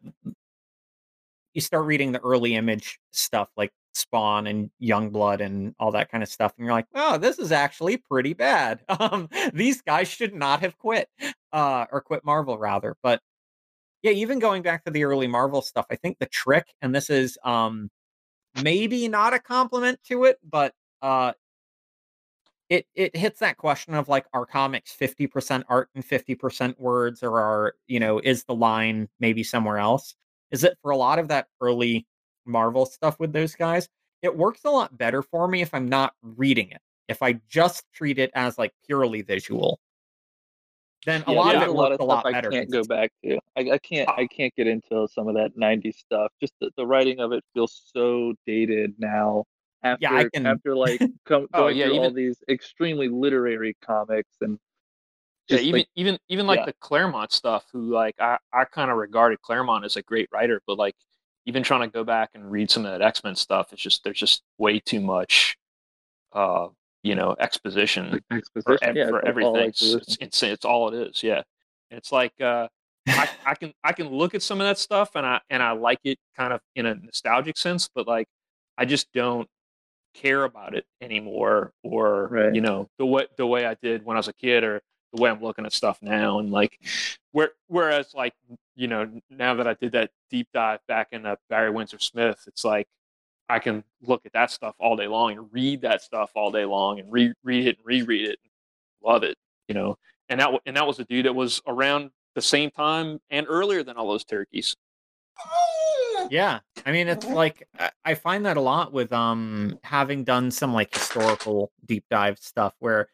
you 1.54 1.60
start 1.60 1.86
reading 1.86 2.12
the 2.12 2.20
early 2.20 2.54
image 2.54 2.98
stuff 3.12 3.48
like 3.56 3.72
Spawn 3.96 4.46
and 4.46 4.70
Youngblood 4.82 5.40
and 5.40 5.74
all 5.78 5.92
that 5.92 6.10
kind 6.10 6.22
of 6.22 6.28
stuff, 6.28 6.52
and 6.56 6.64
you're 6.66 6.74
like, 6.74 6.86
oh, 6.94 7.18
this 7.18 7.38
is 7.38 7.52
actually 7.52 7.96
pretty 7.96 8.34
bad. 8.34 8.80
Um, 8.98 9.28
these 9.52 9.82
guys 9.82 10.08
should 10.08 10.34
not 10.34 10.60
have 10.60 10.78
quit, 10.78 11.08
uh, 11.52 11.86
or 11.92 12.00
quit 12.00 12.24
Marvel 12.24 12.58
rather. 12.58 12.96
But 13.02 13.20
yeah, 14.02 14.12
even 14.12 14.38
going 14.38 14.62
back 14.62 14.84
to 14.84 14.90
the 14.90 15.04
early 15.04 15.26
Marvel 15.26 15.62
stuff, 15.62 15.86
I 15.90 15.96
think 15.96 16.18
the 16.18 16.26
trick, 16.26 16.66
and 16.82 16.94
this 16.94 17.10
is 17.10 17.38
um 17.44 17.90
maybe 18.62 19.08
not 19.08 19.34
a 19.34 19.38
compliment 19.38 20.00
to 20.08 20.24
it, 20.24 20.38
but 20.48 20.74
uh 21.02 21.32
it 22.68 22.86
it 22.94 23.16
hits 23.16 23.40
that 23.40 23.56
question 23.56 23.94
of 23.94 24.08
like 24.08 24.26
are 24.32 24.46
comics 24.46 24.94
50% 24.98 25.64
art 25.68 25.88
and 25.94 26.04
50% 26.06 26.78
words 26.78 27.22
or 27.22 27.38
are 27.38 27.74
you 27.86 28.00
know 28.00 28.18
is 28.18 28.44
the 28.44 28.54
line 28.54 29.08
maybe 29.20 29.42
somewhere 29.42 29.78
else 29.78 30.14
is 30.50 30.64
it 30.64 30.76
for 30.82 30.90
a 30.90 30.96
lot 30.96 31.18
of 31.18 31.28
that 31.28 31.46
early 31.60 32.06
marvel 32.46 32.86
stuff 32.86 33.18
with 33.20 33.32
those 33.32 33.54
guys 33.54 33.88
it 34.22 34.34
works 34.36 34.60
a 34.64 34.70
lot 34.70 34.96
better 34.96 35.22
for 35.22 35.48
me 35.48 35.60
if 35.62 35.72
i'm 35.74 35.88
not 35.88 36.14
reading 36.22 36.70
it 36.70 36.80
if 37.08 37.22
i 37.22 37.32
just 37.48 37.84
treat 37.92 38.18
it 38.18 38.30
as 38.34 38.58
like 38.58 38.72
purely 38.86 39.22
visual 39.22 39.78
then 41.04 41.22
a 41.28 41.30
Yeah, 41.30 41.36
lot 41.36 41.54
of 41.54 41.60
there's 41.60 41.70
it 41.70 41.70
a 41.70 41.72
lot 41.72 41.90
works 41.90 41.94
of 41.94 42.00
a 42.00 42.04
lot 42.04 42.26
I 42.26 42.40
can't 42.40 42.70
go 42.70 42.82
back 42.84 43.12
to. 43.24 43.38
I, 43.56 43.70
I 43.72 43.78
can't 43.78 44.08
ah. 44.08 44.16
I 44.16 44.26
can't 44.26 44.52
get 44.56 44.66
into 44.66 45.06
some 45.08 45.28
of 45.28 45.34
that 45.36 45.56
'90s 45.56 45.94
stuff. 45.96 46.32
Just 46.40 46.54
the, 46.60 46.70
the 46.76 46.84
writing 46.84 47.20
of 47.20 47.32
it 47.32 47.44
feels 47.54 47.80
so 47.94 48.34
dated 48.44 48.94
now. 48.98 49.44
After 49.84 50.02
Yeah, 50.02 50.14
I 50.16 50.28
can- 50.34 50.46
after 50.46 50.74
like 50.74 51.00
come, 51.24 51.46
Oh, 51.54 51.58
going 51.60 51.76
yeah, 51.76 51.86
through 51.86 51.98
all 52.00 52.10
these 52.10 52.42
extremely 52.48 53.08
literary 53.08 53.76
comics 53.84 54.34
and 54.40 54.58
yeah, 55.48 55.58
even 55.58 55.78
like 55.80 55.88
even 55.94 56.18
even 56.28 56.46
like 56.48 56.58
yeah. 56.60 56.66
the 56.66 56.72
Claremont 56.80 57.30
stuff, 57.30 57.66
who 57.72 57.92
like 57.92 58.16
I 58.18 58.38
I 58.52 58.64
kind 58.64 58.90
of 58.90 58.96
regarded 58.96 59.40
Claremont 59.42 59.84
as 59.84 59.94
a 59.94 60.02
great 60.02 60.28
writer, 60.32 60.60
but 60.66 60.76
like 60.76 60.96
even 61.46 61.62
trying 61.62 61.82
to 61.82 61.88
go 61.88 62.04
back 62.04 62.30
and 62.34 62.50
read 62.50 62.70
some 62.70 62.84
of 62.84 62.92
that 62.92 63.02
X 63.02 63.22
Men 63.24 63.34
stuff, 63.36 63.72
it's 63.72 63.82
just 63.82 64.04
there's 64.04 64.18
just 64.18 64.42
way 64.58 64.80
too 64.80 65.00
much, 65.00 65.56
uh, 66.32 66.68
you 67.02 67.14
know, 67.14 67.36
exposition 67.38 68.10
like 68.10 68.24
for, 68.28 68.36
exposition. 68.38 68.78
ev- 68.88 68.96
yeah, 68.96 69.08
for 69.08 69.18
it's 69.20 69.28
everything. 69.28 69.56
It's, 69.56 69.82
exposition. 69.82 70.18
it's. 70.20 70.42
It's 70.42 70.64
all 70.64 70.92
it 70.92 71.08
is. 71.08 71.22
Yeah, 71.22 71.42
and 71.90 71.98
it's 71.98 72.10
like 72.12 72.32
uh, 72.40 72.68
I, 73.08 73.28
I 73.46 73.54
can 73.54 73.72
I 73.84 73.92
can 73.92 74.08
look 74.08 74.34
at 74.34 74.42
some 74.42 74.60
of 74.60 74.66
that 74.66 74.78
stuff 74.78 75.12
and 75.14 75.24
I 75.24 75.40
and 75.50 75.62
I 75.62 75.72
like 75.72 76.00
it 76.04 76.18
kind 76.36 76.52
of 76.52 76.60
in 76.74 76.86
a 76.86 76.94
nostalgic 76.96 77.56
sense, 77.56 77.88
but 77.94 78.06
like 78.08 78.26
I 78.76 78.84
just 78.84 79.06
don't 79.12 79.48
care 80.14 80.44
about 80.44 80.74
it 80.74 80.84
anymore, 81.00 81.72
or 81.84 82.26
Right. 82.28 82.54
you 82.54 82.60
know 82.60 82.88
the 82.98 83.06
way 83.06 83.26
the 83.36 83.46
way 83.46 83.66
I 83.66 83.76
did 83.82 84.04
when 84.04 84.16
I 84.16 84.20
was 84.20 84.28
a 84.28 84.32
kid, 84.32 84.64
or 84.64 84.80
the 85.16 85.22
way 85.22 85.30
I'm 85.30 85.40
looking 85.42 85.66
at 85.66 85.72
stuff 85.72 85.98
now, 86.02 86.38
and 86.38 86.50
like 86.50 86.78
where 87.32 87.50
whereas 87.68 88.14
like 88.14 88.34
you 88.74 88.86
know 88.88 89.10
now 89.30 89.54
that 89.54 89.66
I 89.66 89.74
did 89.74 89.92
that 89.92 90.10
deep 90.30 90.48
dive 90.52 90.80
back 90.86 91.08
in 91.12 91.26
uh, 91.26 91.36
Barry 91.48 91.70
Windsor 91.70 91.98
Smith, 91.98 92.44
it's 92.46 92.64
like 92.64 92.86
I 93.48 93.58
can 93.58 93.84
look 94.02 94.26
at 94.26 94.32
that 94.32 94.50
stuff 94.50 94.74
all 94.78 94.96
day 94.96 95.06
long 95.06 95.32
and 95.32 95.52
read 95.52 95.82
that 95.82 96.02
stuff 96.02 96.30
all 96.34 96.50
day 96.50 96.64
long 96.64 96.98
and 97.00 97.10
re- 97.12 97.34
read 97.44 97.66
it 97.66 97.78
and 97.78 97.86
reread 97.86 98.28
it, 98.28 98.38
and 98.42 98.50
love 99.02 99.22
it, 99.22 99.36
you 99.68 99.74
know. 99.74 99.98
And 100.28 100.40
that 100.40 100.50
and 100.66 100.76
that 100.76 100.86
was 100.86 100.98
a 100.98 101.04
dude 101.04 101.26
that 101.26 101.34
was 101.34 101.62
around 101.66 102.10
the 102.34 102.42
same 102.42 102.70
time 102.70 103.20
and 103.30 103.46
earlier 103.48 103.82
than 103.82 103.96
all 103.96 104.08
those 104.08 104.24
turkeys. 104.24 104.76
Yeah. 106.30 106.60
I 106.84 106.92
mean, 106.92 107.08
it's 107.08 107.24
like 107.26 107.66
I- 107.78 107.90
I 108.04 108.14
find 108.14 108.44
that 108.46 108.56
a 108.56 108.60
lot 108.60 108.92
with 108.92 109.12
um 109.12 109.78
having 109.84 110.24
done 110.24 110.50
some 110.50 110.72
like 110.72 110.92
historical 110.92 111.70
deep 111.86 112.04
dive 112.10 112.38
stuff 112.38 112.74
where 112.80 113.08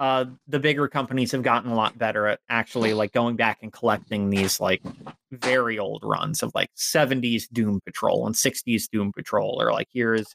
uh, 0.00 0.24
the 0.48 0.58
bigger 0.58 0.88
companies 0.88 1.30
have 1.32 1.42
gotten 1.42 1.70
a 1.70 1.74
lot 1.74 1.96
better 1.96 2.26
at 2.26 2.40
actually 2.48 2.94
like 2.94 3.12
going 3.12 3.36
back 3.36 3.58
and 3.62 3.72
collecting 3.72 4.28
these 4.28 4.58
like 4.58 4.82
very 5.30 5.78
old 5.78 6.02
runs 6.04 6.42
of 6.42 6.50
like 6.54 6.70
70s 6.76 7.44
Doom 7.52 7.80
Patrol 7.84 8.26
and 8.26 8.34
60s 8.34 8.88
Doom 8.90 9.12
Patrol, 9.12 9.56
or 9.60 9.72
like 9.72 9.88
here's 9.92 10.34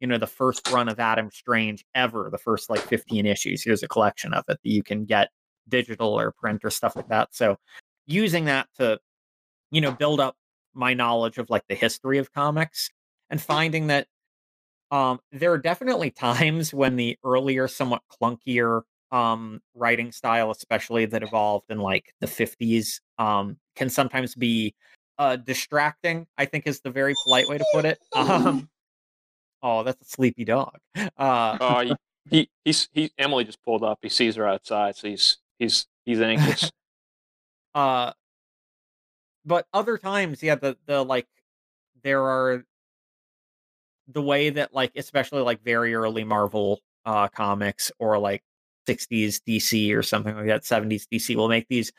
you 0.00 0.06
know 0.06 0.18
the 0.18 0.26
first 0.26 0.70
run 0.70 0.88
of 0.88 1.00
Adam 1.00 1.30
Strange 1.32 1.84
ever, 1.94 2.28
the 2.30 2.38
first 2.38 2.68
like 2.68 2.80
15 2.80 3.26
issues. 3.26 3.62
Here's 3.64 3.82
a 3.82 3.88
collection 3.88 4.34
of 4.34 4.44
it 4.48 4.58
that 4.62 4.70
you 4.70 4.82
can 4.82 5.04
get 5.04 5.30
digital 5.68 6.18
or 6.18 6.32
print 6.32 6.64
or 6.64 6.70
stuff 6.70 6.96
like 6.96 7.08
that. 7.08 7.34
So 7.34 7.56
using 8.06 8.46
that 8.46 8.68
to 8.78 8.98
you 9.70 9.80
know 9.80 9.92
build 9.92 10.20
up 10.20 10.36
my 10.74 10.94
knowledge 10.94 11.38
of 11.38 11.48
like 11.48 11.64
the 11.68 11.74
history 11.74 12.18
of 12.18 12.32
comics 12.32 12.90
and 13.30 13.40
finding 13.40 13.86
that 13.86 14.08
um, 14.90 15.20
there 15.32 15.52
are 15.52 15.58
definitely 15.58 16.10
times 16.10 16.74
when 16.74 16.96
the 16.96 17.18
earlier, 17.24 17.66
somewhat 17.68 18.02
clunkier 18.10 18.82
um, 19.12 19.60
writing 19.74 20.12
style, 20.12 20.50
especially 20.50 21.06
that 21.06 21.22
evolved 21.22 21.70
in 21.70 21.78
like 21.78 22.14
the 22.20 22.26
50s, 22.26 23.00
um, 23.18 23.56
can 23.76 23.90
sometimes 23.90 24.34
be 24.34 24.74
uh, 25.18 25.36
distracting, 25.36 26.26
I 26.38 26.46
think 26.46 26.66
is 26.66 26.80
the 26.80 26.90
very 26.90 27.14
polite 27.24 27.48
way 27.48 27.58
to 27.58 27.64
put 27.72 27.84
it. 27.84 27.98
Um, 28.14 28.68
oh, 29.62 29.82
that's 29.82 30.00
a 30.00 30.04
sleepy 30.10 30.44
dog. 30.44 30.78
Uh, 30.96 31.58
Oh, 31.60 31.80
he, 31.80 31.94
he 32.30 32.50
he's 32.64 32.88
he 32.92 33.10
Emily 33.18 33.44
just 33.44 33.62
pulled 33.62 33.82
up. 33.82 33.98
He 34.02 34.08
sees 34.08 34.36
her 34.36 34.46
outside, 34.46 34.96
so 34.96 35.08
he's 35.08 35.38
he's 35.58 35.86
he's 36.04 36.20
anxious. 36.20 36.70
uh, 37.74 38.12
but 39.44 39.66
other 39.72 39.98
times, 39.98 40.42
yeah, 40.42 40.54
the 40.54 40.76
the 40.86 41.04
like 41.04 41.26
there 42.02 42.22
are 42.22 42.64
the 44.08 44.22
way 44.22 44.50
that 44.50 44.74
like 44.74 44.92
especially 44.96 45.42
like 45.42 45.62
very 45.62 45.94
early 45.94 46.24
Marvel 46.24 46.80
uh 47.04 47.28
comics 47.28 47.92
or 47.98 48.18
like 48.18 48.42
60s 48.88 49.40
DC 49.46 49.94
or 49.94 50.02
something 50.02 50.34
like 50.34 50.46
that 50.46 50.62
70s 50.62 51.06
DC 51.12 51.36
will 51.36 51.48
make 51.48 51.66
these 51.68 51.92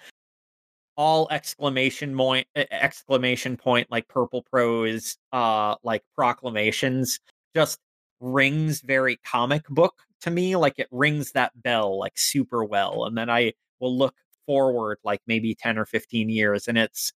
all 0.97 1.27
exclamation 1.31 2.15
point 2.15 2.45
exclamation 2.55 3.55
point 3.57 3.89
like 3.89 4.07
purple 4.07 4.43
prose 4.43 5.17
uh 5.31 5.75
like 5.83 6.03
proclamations 6.15 7.19
just 7.55 7.79
rings 8.19 8.81
very 8.81 9.17
comic 9.25 9.63
book 9.69 9.95
to 10.19 10.29
me 10.29 10.55
like 10.55 10.77
it 10.77 10.87
rings 10.91 11.31
that 11.31 11.51
bell 11.63 11.97
like 11.97 12.13
super 12.17 12.63
well 12.63 13.05
and 13.05 13.17
then 13.17 13.29
I 13.29 13.53
will 13.79 13.97
look 13.97 14.15
forward 14.45 14.97
like 15.03 15.21
maybe 15.27 15.55
10 15.55 15.77
or 15.77 15.85
15 15.85 16.29
years 16.29 16.67
and 16.67 16.77
it's 16.77 17.11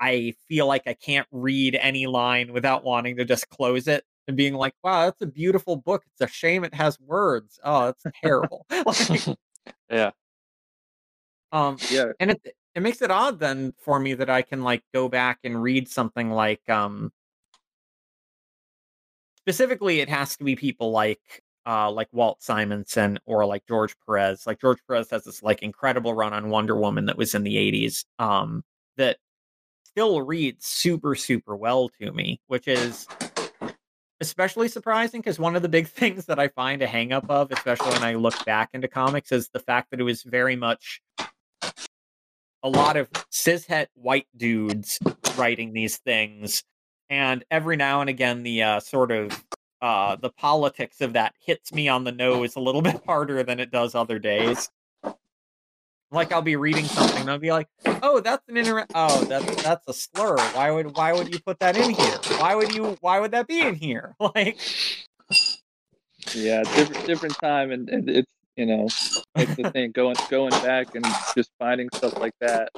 I 0.00 0.34
feel 0.48 0.66
like 0.66 0.82
I 0.86 0.94
can't 0.94 1.28
read 1.30 1.76
any 1.80 2.06
line 2.06 2.52
without 2.52 2.84
wanting 2.84 3.16
to 3.16 3.24
just 3.24 3.48
close 3.48 3.88
it 3.88 4.04
and 4.28 4.36
being 4.36 4.54
like, 4.54 4.74
wow, 4.82 5.04
that's 5.06 5.20
a 5.22 5.26
beautiful 5.26 5.76
book. 5.76 6.02
It's 6.12 6.20
a 6.30 6.32
shame 6.32 6.64
it 6.64 6.74
has 6.74 6.98
words. 7.00 7.58
Oh, 7.64 7.86
that's 7.86 8.04
terrible. 8.22 8.66
like, 8.86 9.38
yeah. 9.90 10.10
um, 11.52 11.76
Yeah. 11.90 12.12
and 12.20 12.30
it 12.32 12.40
it 12.74 12.82
makes 12.82 13.00
it 13.02 13.10
odd 13.10 13.38
then 13.38 13.72
for 13.78 14.00
me 14.00 14.14
that 14.14 14.28
I 14.30 14.42
can 14.42 14.62
like 14.62 14.82
go 14.92 15.08
back 15.08 15.38
and 15.44 15.62
read 15.62 15.88
something 15.88 16.30
like 16.30 16.68
um 16.68 17.12
specifically 19.36 20.00
it 20.00 20.08
has 20.08 20.36
to 20.36 20.44
be 20.44 20.56
people 20.56 20.90
like 20.90 21.20
uh 21.66 21.90
like 21.90 22.08
Walt 22.12 22.42
Simonson 22.42 23.18
or 23.26 23.46
like 23.46 23.66
George 23.66 23.94
Perez. 24.06 24.46
Like 24.46 24.60
George 24.60 24.78
Perez 24.86 25.10
has 25.10 25.24
this 25.24 25.42
like 25.42 25.62
incredible 25.62 26.14
run 26.14 26.32
on 26.32 26.50
Wonder 26.50 26.76
Woman 26.76 27.06
that 27.06 27.16
was 27.18 27.34
in 27.34 27.42
the 27.44 27.56
80s 27.56 28.04
um 28.18 28.64
that 28.96 29.18
still 29.84 30.22
reads 30.22 30.66
super 30.66 31.14
super 31.14 31.56
well 31.56 31.88
to 32.00 32.12
me, 32.12 32.40
which 32.48 32.68
is 32.68 33.06
especially 34.20 34.68
surprising 34.68 35.20
because 35.20 35.38
one 35.38 35.56
of 35.56 35.62
the 35.62 35.68
big 35.68 35.88
things 36.00 36.26
that 36.26 36.38
I 36.38 36.48
find 36.48 36.82
a 36.82 36.86
hang 36.86 37.12
up 37.12 37.28
of, 37.28 37.50
especially 37.52 37.90
when 37.90 38.02
I 38.02 38.14
look 38.14 38.44
back 38.44 38.70
into 38.72 38.88
comics, 38.88 39.32
is 39.32 39.48
the 39.48 39.60
fact 39.60 39.90
that 39.90 40.00
it 40.00 40.04
was 40.04 40.22
very 40.22 40.56
much 40.56 41.00
a 42.62 42.68
lot 42.68 42.96
of 42.96 43.10
cishet 43.30 43.88
white 43.94 44.26
dudes 44.36 44.98
writing 45.36 45.72
these 45.72 45.98
things, 45.98 46.64
and 47.10 47.44
every 47.50 47.76
now 47.76 48.00
and 48.00 48.08
again 48.08 48.42
the 48.42 48.62
uh, 48.62 48.80
sort 48.80 49.12
of 49.12 49.44
uh, 49.82 50.16
the 50.16 50.30
politics 50.30 51.02
of 51.02 51.12
that 51.12 51.34
hits 51.44 51.72
me 51.74 51.88
on 51.88 52.04
the 52.04 52.12
nose 52.12 52.56
a 52.56 52.60
little 52.60 52.80
bit 52.90 53.02
harder 53.06 53.42
than 53.42 53.60
it 53.60 53.70
does 53.70 53.94
other 53.94 54.18
days. 54.18 54.70
Like 56.14 56.32
I'll 56.32 56.42
be 56.42 56.56
reading 56.56 56.84
something 56.84 57.22
and 57.22 57.30
I'll 57.30 57.38
be 57.38 57.50
like, 57.50 57.68
"Oh, 57.84 58.20
that's 58.20 58.42
an 58.48 58.56
inter 58.56 58.86
Oh, 58.94 59.24
that's 59.24 59.62
that's 59.62 59.88
a 59.88 59.92
slur. 59.92 60.38
Why 60.54 60.70
would 60.70 60.96
why 60.96 61.12
would 61.12 61.34
you 61.34 61.40
put 61.40 61.58
that 61.58 61.76
in 61.76 61.90
here? 61.90 62.18
Why 62.38 62.54
would 62.54 62.72
you 62.72 62.96
why 63.00 63.18
would 63.18 63.32
that 63.32 63.48
be 63.48 63.60
in 63.60 63.74
here?" 63.74 64.14
Like, 64.20 64.58
Yeah, 66.34 66.62
different 66.62 67.06
different 67.06 67.34
time, 67.40 67.72
and, 67.72 67.88
and 67.90 68.08
it's 68.08 68.30
you 68.56 68.66
know, 68.66 68.84
it's 69.34 69.56
the 69.56 69.70
thing 69.72 69.90
going 69.90 70.14
going 70.30 70.50
back 70.50 70.94
and 70.94 71.04
just 71.36 71.50
finding 71.58 71.88
stuff 71.94 72.16
like 72.18 72.34
that. 72.40 72.70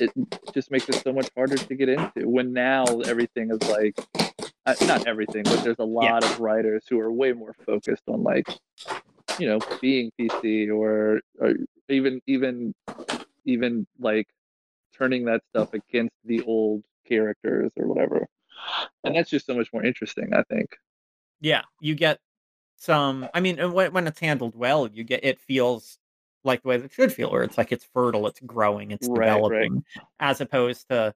It 0.00 0.12
just 0.54 0.70
makes 0.70 0.88
it 0.88 1.02
so 1.04 1.12
much 1.12 1.28
harder 1.36 1.56
to 1.56 1.74
get 1.74 1.90
into. 1.90 2.26
When 2.28 2.54
now 2.54 2.84
everything 3.04 3.50
is 3.50 3.62
like, 3.68 3.94
uh, 4.64 4.74
not 4.86 5.06
everything, 5.06 5.44
but 5.44 5.62
there's 5.62 5.78
a 5.78 5.84
lot 5.84 6.24
of 6.24 6.40
writers 6.40 6.84
who 6.88 6.98
are 7.00 7.12
way 7.12 7.32
more 7.32 7.54
focused 7.66 8.04
on 8.08 8.22
like, 8.22 8.48
you 9.38 9.46
know, 9.48 9.58
being 9.80 10.10
PC 10.18 10.70
or, 10.70 11.20
or 11.40 11.54
even 11.88 12.20
even 12.26 12.74
even 13.44 13.86
like 13.98 14.28
turning 14.96 15.24
that 15.26 15.42
stuff 15.50 15.74
against 15.74 16.14
the 16.24 16.42
old 16.42 16.82
characters 17.06 17.72
or 17.76 17.86
whatever. 17.86 18.26
And 19.04 19.14
that's 19.16 19.30
just 19.30 19.46
so 19.46 19.54
much 19.54 19.72
more 19.72 19.84
interesting, 19.84 20.32
I 20.34 20.42
think. 20.44 20.68
yeah, 21.40 21.62
you 21.80 21.94
get 21.94 22.18
some. 22.76 23.28
I 23.34 23.40
mean, 23.40 23.72
when 23.72 23.92
when 23.92 24.06
it's 24.06 24.20
handled 24.20 24.54
well, 24.56 24.88
you 24.88 25.04
get 25.04 25.24
it 25.24 25.40
feels 25.40 25.98
like 26.44 26.62
the 26.62 26.68
way 26.68 26.76
that 26.78 26.86
it 26.86 26.92
should 26.92 27.12
feel, 27.12 27.30
where 27.30 27.42
it's 27.42 27.58
like 27.58 27.72
it's 27.72 27.84
fertile, 27.84 28.26
it's 28.26 28.40
growing, 28.40 28.90
it's 28.92 29.08
Right, 29.08 29.42
right. 29.46 29.72
developing, 29.72 29.84
as 30.20 30.40
opposed 30.40 30.88
to 30.90 31.14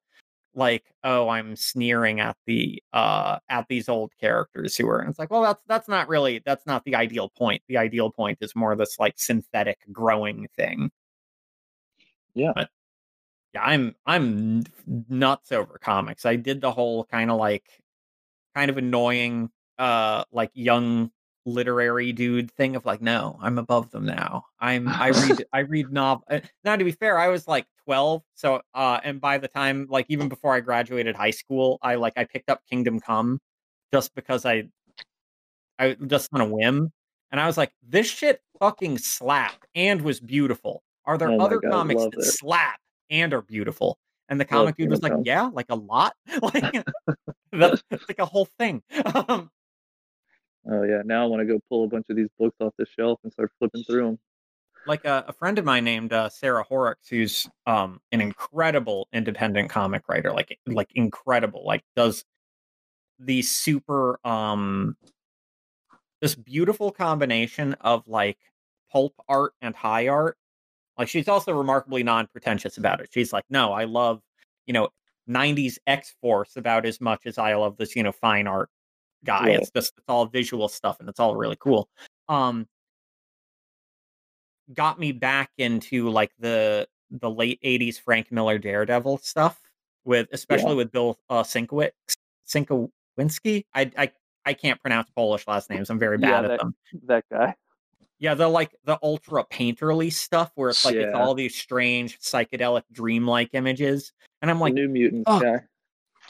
like, 0.54 0.84
oh, 1.04 1.28
I'm 1.28 1.56
sneering 1.56 2.20
at 2.20 2.36
the 2.46 2.82
uh 2.92 3.38
at 3.48 3.66
these 3.68 3.88
old 3.88 4.12
characters 4.20 4.76
who 4.76 4.88
are. 4.88 5.00
And 5.00 5.10
it's 5.10 5.18
like, 5.18 5.30
well, 5.30 5.42
that's 5.42 5.62
that's 5.66 5.88
not 5.88 6.08
really 6.08 6.42
that's 6.44 6.66
not 6.66 6.84
the 6.84 6.96
ideal 6.96 7.28
point. 7.28 7.62
The 7.68 7.78
ideal 7.78 8.10
point 8.10 8.38
is 8.40 8.56
more 8.56 8.74
this 8.76 8.98
like 8.98 9.14
synthetic 9.16 9.78
growing 9.92 10.48
thing. 10.56 10.90
Yeah. 12.34 12.52
But 12.54 12.70
yeah, 13.54 13.62
I'm 13.62 13.94
I'm 14.06 14.64
nuts 14.86 15.52
over 15.52 15.78
comics. 15.78 16.26
I 16.26 16.36
did 16.36 16.60
the 16.60 16.72
whole 16.72 17.04
kind 17.04 17.30
of 17.30 17.38
like 17.38 17.64
kind 18.54 18.70
of 18.70 18.78
annoying 18.78 19.50
uh 19.78 20.24
like 20.32 20.50
young 20.54 21.10
literary 21.46 22.12
dude 22.12 22.50
thing 22.50 22.76
of 22.76 22.84
like 22.84 23.00
no 23.00 23.38
i'm 23.40 23.58
above 23.58 23.90
them 23.90 24.04
now. 24.04 24.44
I'm 24.60 24.86
i 24.88 25.08
read 25.28 25.46
i 25.52 25.60
read 25.60 25.92
novel 25.92 26.24
now 26.64 26.76
to 26.76 26.84
be 26.84 26.92
fair 26.92 27.18
i 27.18 27.28
was 27.28 27.48
like 27.48 27.66
12 27.84 28.22
so 28.34 28.60
uh 28.74 29.00
and 29.02 29.20
by 29.20 29.38
the 29.38 29.48
time 29.48 29.86
like 29.88 30.06
even 30.08 30.28
before 30.28 30.54
i 30.54 30.60
graduated 30.60 31.16
high 31.16 31.30
school 31.30 31.78
i 31.82 31.94
like 31.94 32.12
i 32.16 32.24
picked 32.24 32.50
up 32.50 32.60
kingdom 32.68 33.00
come 33.00 33.40
just 33.92 34.14
because 34.14 34.44
i 34.44 34.64
i 35.78 35.96
just 36.06 36.28
on 36.32 36.40
a 36.42 36.46
whim 36.46 36.92
and 37.32 37.40
i 37.40 37.46
was 37.46 37.56
like 37.56 37.72
this 37.82 38.06
shit 38.06 38.42
fucking 38.60 38.98
slapped 38.98 39.66
and 39.74 40.02
was 40.02 40.20
beautiful. 40.20 40.82
Are 41.06 41.18
there 41.18 41.30
Oh 41.30 41.40
other 41.40 41.58
God, 41.60 41.72
comics 41.72 42.02
that 42.04 42.18
it. 42.18 42.24
slap 42.24 42.78
and 43.08 43.32
are 43.32 43.42
beautiful? 43.42 43.98
And 44.28 44.38
the 44.38 44.44
comic 44.44 44.76
dude 44.76 44.90
was 44.90 45.02
like 45.02 45.12
Come. 45.12 45.22
yeah 45.24 45.50
like 45.52 45.66
a 45.70 45.74
lot? 45.74 46.14
Like 46.42 46.84
that's 47.52 47.82
like 48.08 48.18
a 48.18 48.24
whole 48.26 48.44
thing. 48.58 48.82
Um 49.14 49.50
Oh 50.68 50.82
yeah, 50.82 51.02
now 51.04 51.22
I 51.22 51.26
want 51.26 51.40
to 51.40 51.46
go 51.46 51.60
pull 51.68 51.84
a 51.84 51.88
bunch 51.88 52.06
of 52.10 52.16
these 52.16 52.28
books 52.38 52.56
off 52.60 52.74
the 52.78 52.86
shelf 52.98 53.18
and 53.24 53.32
start 53.32 53.52
flipping 53.58 53.84
through 53.84 54.04
them. 54.06 54.18
like 54.86 55.04
a, 55.04 55.24
a 55.28 55.32
friend 55.32 55.58
of 55.58 55.64
mine 55.64 55.84
named 55.84 56.12
uh, 56.12 56.28
Sarah 56.28 56.64
Horrocks, 56.64 57.08
who's 57.08 57.48
um, 57.66 58.00
an 58.12 58.20
incredible 58.20 59.08
independent 59.12 59.70
comic 59.70 60.08
writer, 60.08 60.32
like 60.32 60.58
like 60.66 60.90
incredible, 60.94 61.64
like 61.64 61.84
does 61.96 62.24
the 63.18 63.42
super 63.42 64.18
um 64.26 64.96
this 66.20 66.34
beautiful 66.34 66.90
combination 66.90 67.74
of 67.80 68.06
like 68.06 68.38
pulp 68.92 69.14
art 69.28 69.52
and 69.62 69.74
high 69.74 70.08
art. 70.08 70.36
Like 70.98 71.08
she's 71.08 71.28
also 71.28 71.52
remarkably 71.52 72.02
non-pretentious 72.02 72.76
about 72.78 73.00
it. 73.00 73.08
She's 73.12 73.32
like, 73.32 73.44
no, 73.50 73.72
I 73.72 73.84
love 73.84 74.20
you 74.66 74.74
know 74.74 74.88
90s 75.28 75.78
X 75.86 76.14
Force 76.20 76.56
about 76.56 76.86
as 76.86 77.00
much 77.00 77.22
as 77.26 77.38
I 77.38 77.54
love 77.54 77.76
this 77.78 77.96
you 77.96 78.02
know 78.02 78.12
fine 78.12 78.46
art 78.46 78.70
guy. 79.24 79.50
It's 79.50 79.70
just 79.70 79.92
it's 79.96 80.04
all 80.08 80.26
visual 80.26 80.68
stuff 80.68 81.00
and 81.00 81.08
it's 81.08 81.20
all 81.20 81.36
really 81.36 81.56
cool. 81.58 81.88
Um, 82.28 82.66
got 84.74 84.98
me 84.98 85.12
back 85.12 85.50
into 85.58 86.08
like 86.10 86.30
the 86.38 86.88
the 87.10 87.30
late 87.30 87.60
80s 87.62 87.98
Frank 88.00 88.30
Miller 88.30 88.58
Daredevil 88.58 89.18
stuff 89.18 89.60
with 90.04 90.28
especially 90.32 90.74
with 90.76 90.92
Bill 90.92 91.18
uh 91.28 91.42
Sienkiewicz 91.42 91.90
Sienkiewicz. 92.48 93.64
I 93.74 93.90
I 93.98 94.12
I 94.46 94.54
can't 94.54 94.80
pronounce 94.80 95.10
Polish 95.10 95.46
last 95.46 95.70
names. 95.70 95.90
I'm 95.90 95.98
very 95.98 96.18
Yeah, 96.20 96.42
bad 96.42 96.50
at 96.52 96.60
them. 96.60 96.74
That 97.06 97.24
guy. 97.30 97.54
Yeah, 98.18 98.34
the 98.34 98.48
like 98.48 98.74
the 98.84 98.98
ultra 99.02 99.44
painterly 99.44 100.12
stuff 100.12 100.52
where 100.54 100.70
it's 100.70 100.84
like 100.84 100.94
it's 100.94 101.14
all 101.14 101.34
these 101.34 101.54
strange 101.56 102.18
psychedelic 102.20 102.82
dreamlike 102.92 103.50
images. 103.54 104.12
And 104.42 104.50
I'm 104.50 104.58
The 104.58 104.64
like, 104.64 104.74
New 104.74 104.88
Mutants 104.88 105.24
fuck. 105.26 105.42
guy. 105.42 105.60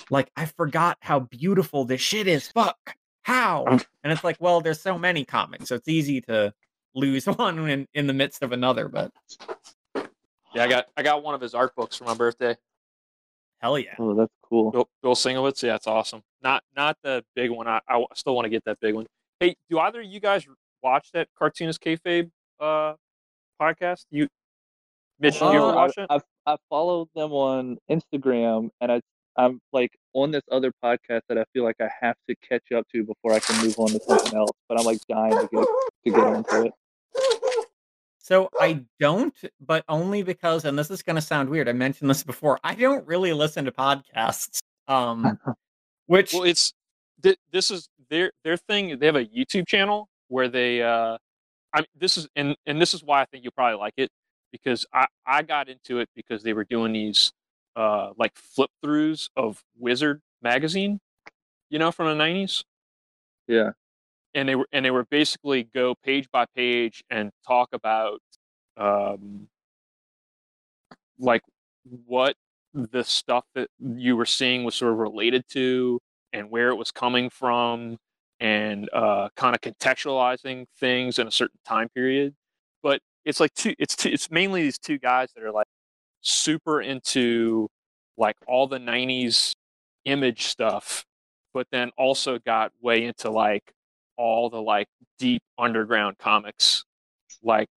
Like 0.09 0.31
I 0.37 0.47
forgot 0.47 0.97
how 1.01 1.21
beautiful 1.21 1.85
this 1.85 2.01
shit 2.01 2.27
is. 2.27 2.49
Fuck. 2.49 2.95
How? 3.23 3.65
And 3.67 4.13
it's 4.13 4.25
like, 4.25 4.37
well, 4.41 4.61
there's 4.61 4.81
so 4.81 4.99
many 4.99 5.25
comics, 5.25 5.69
so 5.69 5.75
it's 5.75 5.89
easy 5.89 6.21
to 6.23 6.53
lose 6.95 7.27
one 7.27 7.69
in, 7.69 7.87
in 7.95 8.07
the 8.07 8.13
midst 8.15 8.43
of 8.43 8.53
another. 8.53 8.89
But 8.89 9.13
Yeah, 10.55 10.65
I 10.65 10.69
got 10.69 10.87
I 10.97 11.03
got 11.03 11.23
one 11.23 11.35
of 11.35 11.41
his 11.41 11.55
art 11.55 11.75
books 11.77 11.97
for 11.97 12.05
my 12.05 12.15
birthday. 12.15 12.57
hell 13.61 13.79
yeah. 13.79 13.95
Oh, 13.99 14.15
that's 14.15 14.33
cool. 14.43 14.71
Bill, 14.71 14.89
Bill 15.03 15.15
Singlewitz. 15.15 15.63
Yeah, 15.63 15.75
it's 15.77 15.87
awesome. 15.87 16.23
Not 16.43 16.63
not 16.75 16.97
the 17.03 17.23
big 17.37 17.51
one. 17.51 17.69
I, 17.69 17.81
I 17.89 18.05
still 18.15 18.35
want 18.35 18.47
to 18.47 18.51
get 18.51 18.65
that 18.65 18.81
big 18.81 18.95
one. 18.95 19.07
Hey, 19.39 19.55
do 19.69 19.79
either 19.79 20.01
of 20.01 20.07
you 20.07 20.21
guys 20.21 20.47
watch 20.83 21.11
that 21.13 21.29
Cartoonist 21.39 21.81
Kayfabe 21.81 22.31
uh, 22.59 22.95
podcast? 23.61 24.05
You, 24.11 24.29
Mitch, 25.19 25.41
you 25.41 25.47
ever 25.47 25.59
Uh, 25.59 25.75
watch 25.75 25.93
it? 25.99 26.07
I, 26.11 26.21
I 26.47 26.57
followed 26.71 27.09
them 27.15 27.33
on 27.33 27.79
Instagram, 27.91 28.71
and 28.81 28.91
I 28.93 29.01
I'm 29.37 29.61
like 29.73 29.93
on 30.13 30.31
this 30.31 30.43
other 30.51 30.73
podcast 30.85 31.23
that 31.29 31.39
I 31.39 31.45
feel 31.53 31.65
like 31.65 31.77
I 31.81 31.89
have 32.01 32.17
to 32.29 32.35
catch 32.37 32.73
up 32.75 32.87
to 32.93 33.05
before 33.05 33.33
I 33.33 33.39
can 33.39 33.65
move 33.65 33.79
on 33.79 33.89
to 33.89 34.01
something 34.01 34.37
else. 34.37 34.51
But 34.69 34.79
I'm 34.79 34.87
like 34.87 35.01
dying 35.09 35.33
to 35.33 35.49
get 35.53 35.67
to 36.05 36.11
get 36.11 36.21
onto 36.21 36.67
it. 36.67 36.73
So 38.19 38.49
I 38.61 38.85
don't, 39.01 39.35
but 39.61 39.85
only 39.89 40.23
because, 40.23 40.65
and 40.65 40.79
this 40.79 40.91
is 40.91 41.03
going 41.03 41.17
to 41.17 41.23
sound 41.23 41.49
weird. 41.49 41.69
I 41.69 41.73
mentioned 41.73 42.09
this 42.09 42.23
before. 42.23 42.61
I 42.63 42.77
don't 42.77 43.05
really 43.07 43.33
listen 43.33 43.65
to 43.65 43.73
podcasts. 43.73 44.61
Um, 44.87 45.39
which 46.07 46.33
Well, 46.33 46.45
it's 46.45 46.73
th- 47.23 47.39
this 47.53 47.71
is 47.71 47.89
their 48.09 48.31
their 48.45 48.57
thing. 48.57 48.99
They 48.99 49.07
have 49.07 49.17
a 49.17 49.25
YouTube 49.25 49.67
channel 49.67 50.09
where 50.29 50.49
they. 50.49 50.83
Uh, 50.83 51.19
I 51.73 51.85
this 51.99 52.19
is 52.19 52.29
and 52.37 52.57
and 52.67 52.81
this 52.81 52.95
is 52.95 53.03
why 53.03 53.23
I 53.23 53.25
think 53.27 53.45
you'll 53.45 53.53
probably 53.53 53.79
like 53.79 53.95
it 53.97 54.11
because 54.53 54.87
I 54.93 55.07
I 55.27 55.43
got 55.43 55.69
into 55.69 55.99
it 56.01 56.09
because 56.15 56.43
they 56.43 56.53
were 56.53 56.65
doing 56.65 56.93
these 56.93 57.33
uh 57.77 58.11
like 58.19 58.33
flip 58.37 58.71
throughs 58.85 59.29
of 59.37 59.63
Wizard 59.79 60.21
magazine, 60.43 61.01
you 61.71 61.79
know, 61.79 61.93
from 61.93 62.07
the 62.09 62.15
nineties. 62.15 62.65
Yeah. 63.49 63.73
and 64.35 64.49
they 64.49 64.57
were 64.57 64.67
and 64.73 64.85
they 64.85 64.91
were 64.91 65.05
basically 65.07 65.65
go 65.65 65.95
page 66.05 66.29
by 66.33 66.47
page 66.57 67.03
and 67.11 67.31
talk 67.47 67.71
about 67.73 68.21
um 68.77 69.49
like 71.19 71.43
what 72.07 72.35
the 72.75 73.03
stuff 73.05 73.45
that 73.55 73.69
you 73.81 74.17
were 74.17 74.27
seeing 74.27 74.65
was 74.65 74.75
sort 74.75 74.93
of 74.93 74.99
related 74.99 75.45
to 75.51 75.99
and 76.33 76.51
where 76.51 76.69
it 76.71 76.77
was 76.77 76.91
coming 76.93 77.29
from 77.31 77.97
and 78.39 78.89
uh, 78.93 79.29
kind 79.37 79.55
of 79.55 79.61
contextualizing 79.61 80.67
things 80.79 81.19
in 81.19 81.27
a 81.27 81.31
certain 81.31 81.59
time 81.67 81.89
period 81.95 82.35
but 82.83 83.01
it's 83.25 83.41
like 83.41 83.53
two 83.55 83.75
it's 83.79 83.97
two, 83.97 84.09
it's 84.11 84.31
mainly 84.31 84.63
these 84.63 84.79
two 84.79 84.99
guys 84.99 85.31
that 85.35 85.43
are 85.45 85.53
like 85.53 85.67
super 86.21 86.81
into 86.81 87.69
like 88.17 88.37
all 88.47 88.67
the 88.67 88.79
90s 88.79 89.55
image 90.05 90.43
stuff 90.47 91.05
but 91.53 91.67
then 91.73 91.91
also 91.99 92.39
got 92.39 92.73
way 92.81 93.05
into 93.05 93.31
like 93.31 93.73
all 94.17 94.51
the 94.51 94.61
like 94.61 94.87
deep 95.19 95.43
underground 95.59 96.17
comics 96.19 96.85
like 97.43 97.69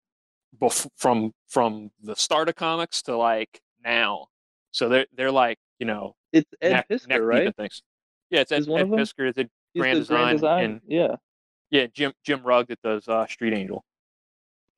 bef- 0.60 0.88
from 0.96 1.32
from 1.48 1.90
the 2.02 2.14
start 2.16 2.48
of 2.48 2.54
comics 2.54 3.02
to 3.02 3.16
like 3.16 3.60
now 3.84 4.26
so 4.72 4.88
they're 4.88 5.06
they're 5.16 5.30
like 5.30 5.58
you 5.78 5.86
know 5.86 6.14
It's 6.32 6.48
Ed 6.60 6.72
neck, 6.72 6.88
Piskor, 6.88 7.08
neck 7.08 7.20
right? 7.22 7.56
things 7.56 7.82
yeah 8.30 8.40
it's 8.40 8.52
Ed, 8.52 8.68
Ed? 8.68 8.88
Piskor 8.88 9.32
He's 9.74 9.80
Grand 9.80 9.98
Design, 9.98 10.34
Design. 10.34 10.64
and 10.64 10.80
yeah, 10.86 11.16
yeah 11.70 11.86
Jim 11.92 12.12
Jim 12.24 12.42
Rugg 12.42 12.66
that 12.68 12.80
does 12.82 13.08
uh, 13.08 13.26
Street 13.26 13.54
Angel 13.54 13.84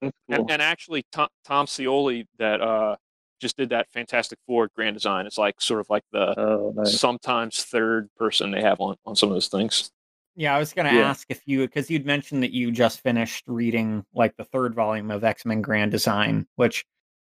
cool. 0.02 0.12
and, 0.28 0.50
and 0.50 0.62
actually 0.62 1.04
Tom, 1.12 1.28
Tom 1.44 1.66
Scioli 1.66 2.26
that 2.38 2.60
uh 2.60 2.96
just 3.40 3.56
did 3.56 3.68
that 3.70 3.86
Fantastic 3.92 4.38
Four 4.46 4.70
Grand 4.74 4.94
Design 4.94 5.26
it's 5.26 5.38
like 5.38 5.60
sort 5.60 5.80
of 5.80 5.86
like 5.90 6.04
the 6.12 6.38
oh, 6.38 6.72
nice. 6.76 6.98
sometimes 6.98 7.62
third 7.64 8.08
person 8.16 8.50
they 8.50 8.60
have 8.62 8.80
on 8.80 8.96
on 9.06 9.16
some 9.16 9.28
of 9.28 9.34
those 9.34 9.48
things 9.48 9.90
Yeah, 10.36 10.54
I 10.56 10.58
was 10.58 10.72
going 10.72 10.88
to 10.88 10.94
Yeah. 10.94 11.08
ask 11.08 11.26
if 11.30 11.40
you 11.46 11.60
because 11.66 11.90
you'd 11.90 12.06
mentioned 12.06 12.42
that 12.42 12.52
you 12.52 12.70
just 12.72 13.00
finished 13.02 13.44
reading 13.46 14.04
like 14.14 14.36
the 14.36 14.44
third 14.44 14.74
volume 14.74 15.10
of 15.10 15.22
X 15.24 15.44
Men 15.44 15.62
Grand 15.62 15.92
Design, 15.92 16.46
which 16.56 16.84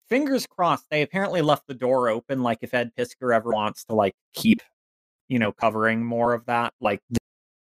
fingers 0.08 0.46
crossed 0.46 0.86
they 0.90 1.02
apparently 1.02 1.42
left 1.42 1.66
the 1.66 1.74
door 1.74 2.08
open. 2.08 2.42
Like 2.42 2.58
if 2.62 2.72
Ed 2.72 2.92
Piskor 2.96 3.34
ever 3.34 3.50
wants 3.50 3.84
to 3.86 3.94
like 3.94 4.14
keep, 4.34 4.62
you 5.28 5.38
know, 5.38 5.52
covering 5.52 6.04
more 6.04 6.32
of 6.32 6.46
that, 6.46 6.72
like 6.80 7.00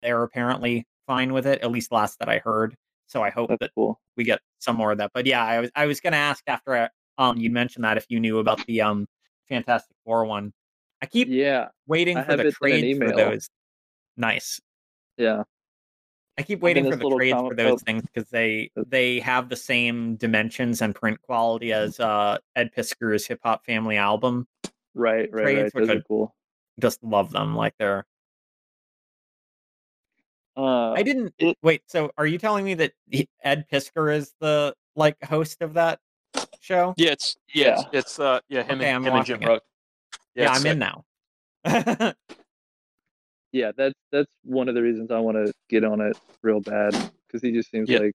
they're 0.02 0.22
apparently 0.22 0.86
fine 1.06 1.32
with 1.32 1.46
it. 1.46 1.60
At 1.62 1.70
least 1.70 1.92
last 1.92 2.18
that 2.18 2.28
I 2.28 2.38
heard. 2.38 2.74
So 3.06 3.22
I 3.22 3.30
hope 3.30 3.50
That's 3.50 3.60
that 3.60 3.70
cool. 3.74 4.00
we 4.16 4.24
get 4.24 4.40
some 4.58 4.74
more 4.76 4.90
of 4.92 4.98
that. 4.98 5.10
But 5.14 5.26
yeah, 5.26 5.44
I 5.44 5.60
was 5.60 5.70
I 5.76 5.86
was 5.86 6.00
going 6.00 6.14
to 6.14 6.18
ask 6.18 6.42
after 6.48 6.74
I, 6.74 6.88
um 7.18 7.36
you 7.38 7.50
mentioned 7.50 7.84
that 7.84 7.96
if 7.96 8.06
you 8.08 8.20
knew 8.20 8.38
about 8.38 8.64
the 8.66 8.80
um 8.82 9.06
Fantastic 9.48 9.96
Four 10.04 10.24
one. 10.24 10.52
I 11.02 11.06
keep 11.06 11.28
Yeah, 11.28 11.68
waiting 11.86 12.16
I 12.18 12.24
for 12.24 12.36
the 12.36 12.46
it 12.46 12.46
in 12.46 12.46
an 12.46 12.52
trades 12.52 12.98
for 12.98 13.12
those. 13.12 13.48
Nice. 14.16 14.60
yeah. 15.16 15.42
I 16.38 16.42
keep 16.42 16.60
in 16.60 16.62
waiting 16.62 16.84
for 16.90 16.96
the 16.96 17.10
trades 17.16 17.38
for 17.38 17.54
those 17.54 17.72
book. 17.72 17.80
things 17.80 18.02
because 18.02 18.30
they 18.30 18.70
they 18.86 19.20
have 19.20 19.48
the 19.48 19.56
same 19.56 20.16
dimensions 20.16 20.80
and 20.80 20.94
print 20.94 21.20
quality 21.20 21.72
as 21.72 22.00
uh, 22.00 22.38
Ed 22.56 22.70
Piskor's 22.74 23.26
Hip 23.26 23.40
Hop 23.42 23.66
Family 23.66 23.96
album. 23.98 24.46
Right, 24.94 25.28
right, 25.32 25.42
Trades, 25.42 25.74
right. 25.74 25.86
Those 25.86 25.96
are 25.96 26.02
cool. 26.02 26.34
Just 26.80 27.02
love 27.02 27.32
them. 27.32 27.54
Like 27.54 27.74
they're. 27.78 28.06
Uh, 30.56 30.92
I 30.92 31.02
didn't 31.02 31.34
it- 31.38 31.58
wait. 31.62 31.82
So 31.86 32.10
are 32.16 32.26
you 32.26 32.38
telling 32.38 32.64
me 32.64 32.74
that 32.74 32.92
Ed 33.42 33.66
Pisker 33.70 34.14
is 34.14 34.32
the 34.40 34.74
like 34.96 35.22
host 35.22 35.62
of 35.62 35.74
that 35.74 35.98
show? 36.62 36.94
yeah 36.96 37.10
it's 37.10 37.36
yeah, 37.54 37.74
It's, 37.80 37.84
it's 37.92 38.18
uh 38.18 38.40
yeah 38.48 38.62
him 38.62 38.78
Okay, 38.78 38.88
and 38.88 38.96
I'm 38.96 39.04
him 39.04 39.14
and 39.14 39.26
Jim 39.26 39.40
watching 39.40 39.48
it. 39.48 39.52
Rugg 39.52 39.60
Yeah, 40.34 40.50
I'm 40.52 40.60
sick. 40.62 40.72
in 40.72 40.78
now. 40.78 41.04
yeah, 43.52 43.72
that's 43.76 43.94
that's 44.10 44.30
one 44.44 44.68
of 44.68 44.74
the 44.74 44.82
reasons 44.82 45.10
I 45.10 45.18
want 45.18 45.36
to 45.36 45.52
get 45.68 45.84
on 45.84 46.00
it 46.00 46.16
real 46.42 46.60
bad 46.60 46.92
because 47.26 47.42
he 47.42 47.52
just 47.52 47.70
seems 47.70 47.88
Yeah. 47.88 47.98
like 47.98 48.14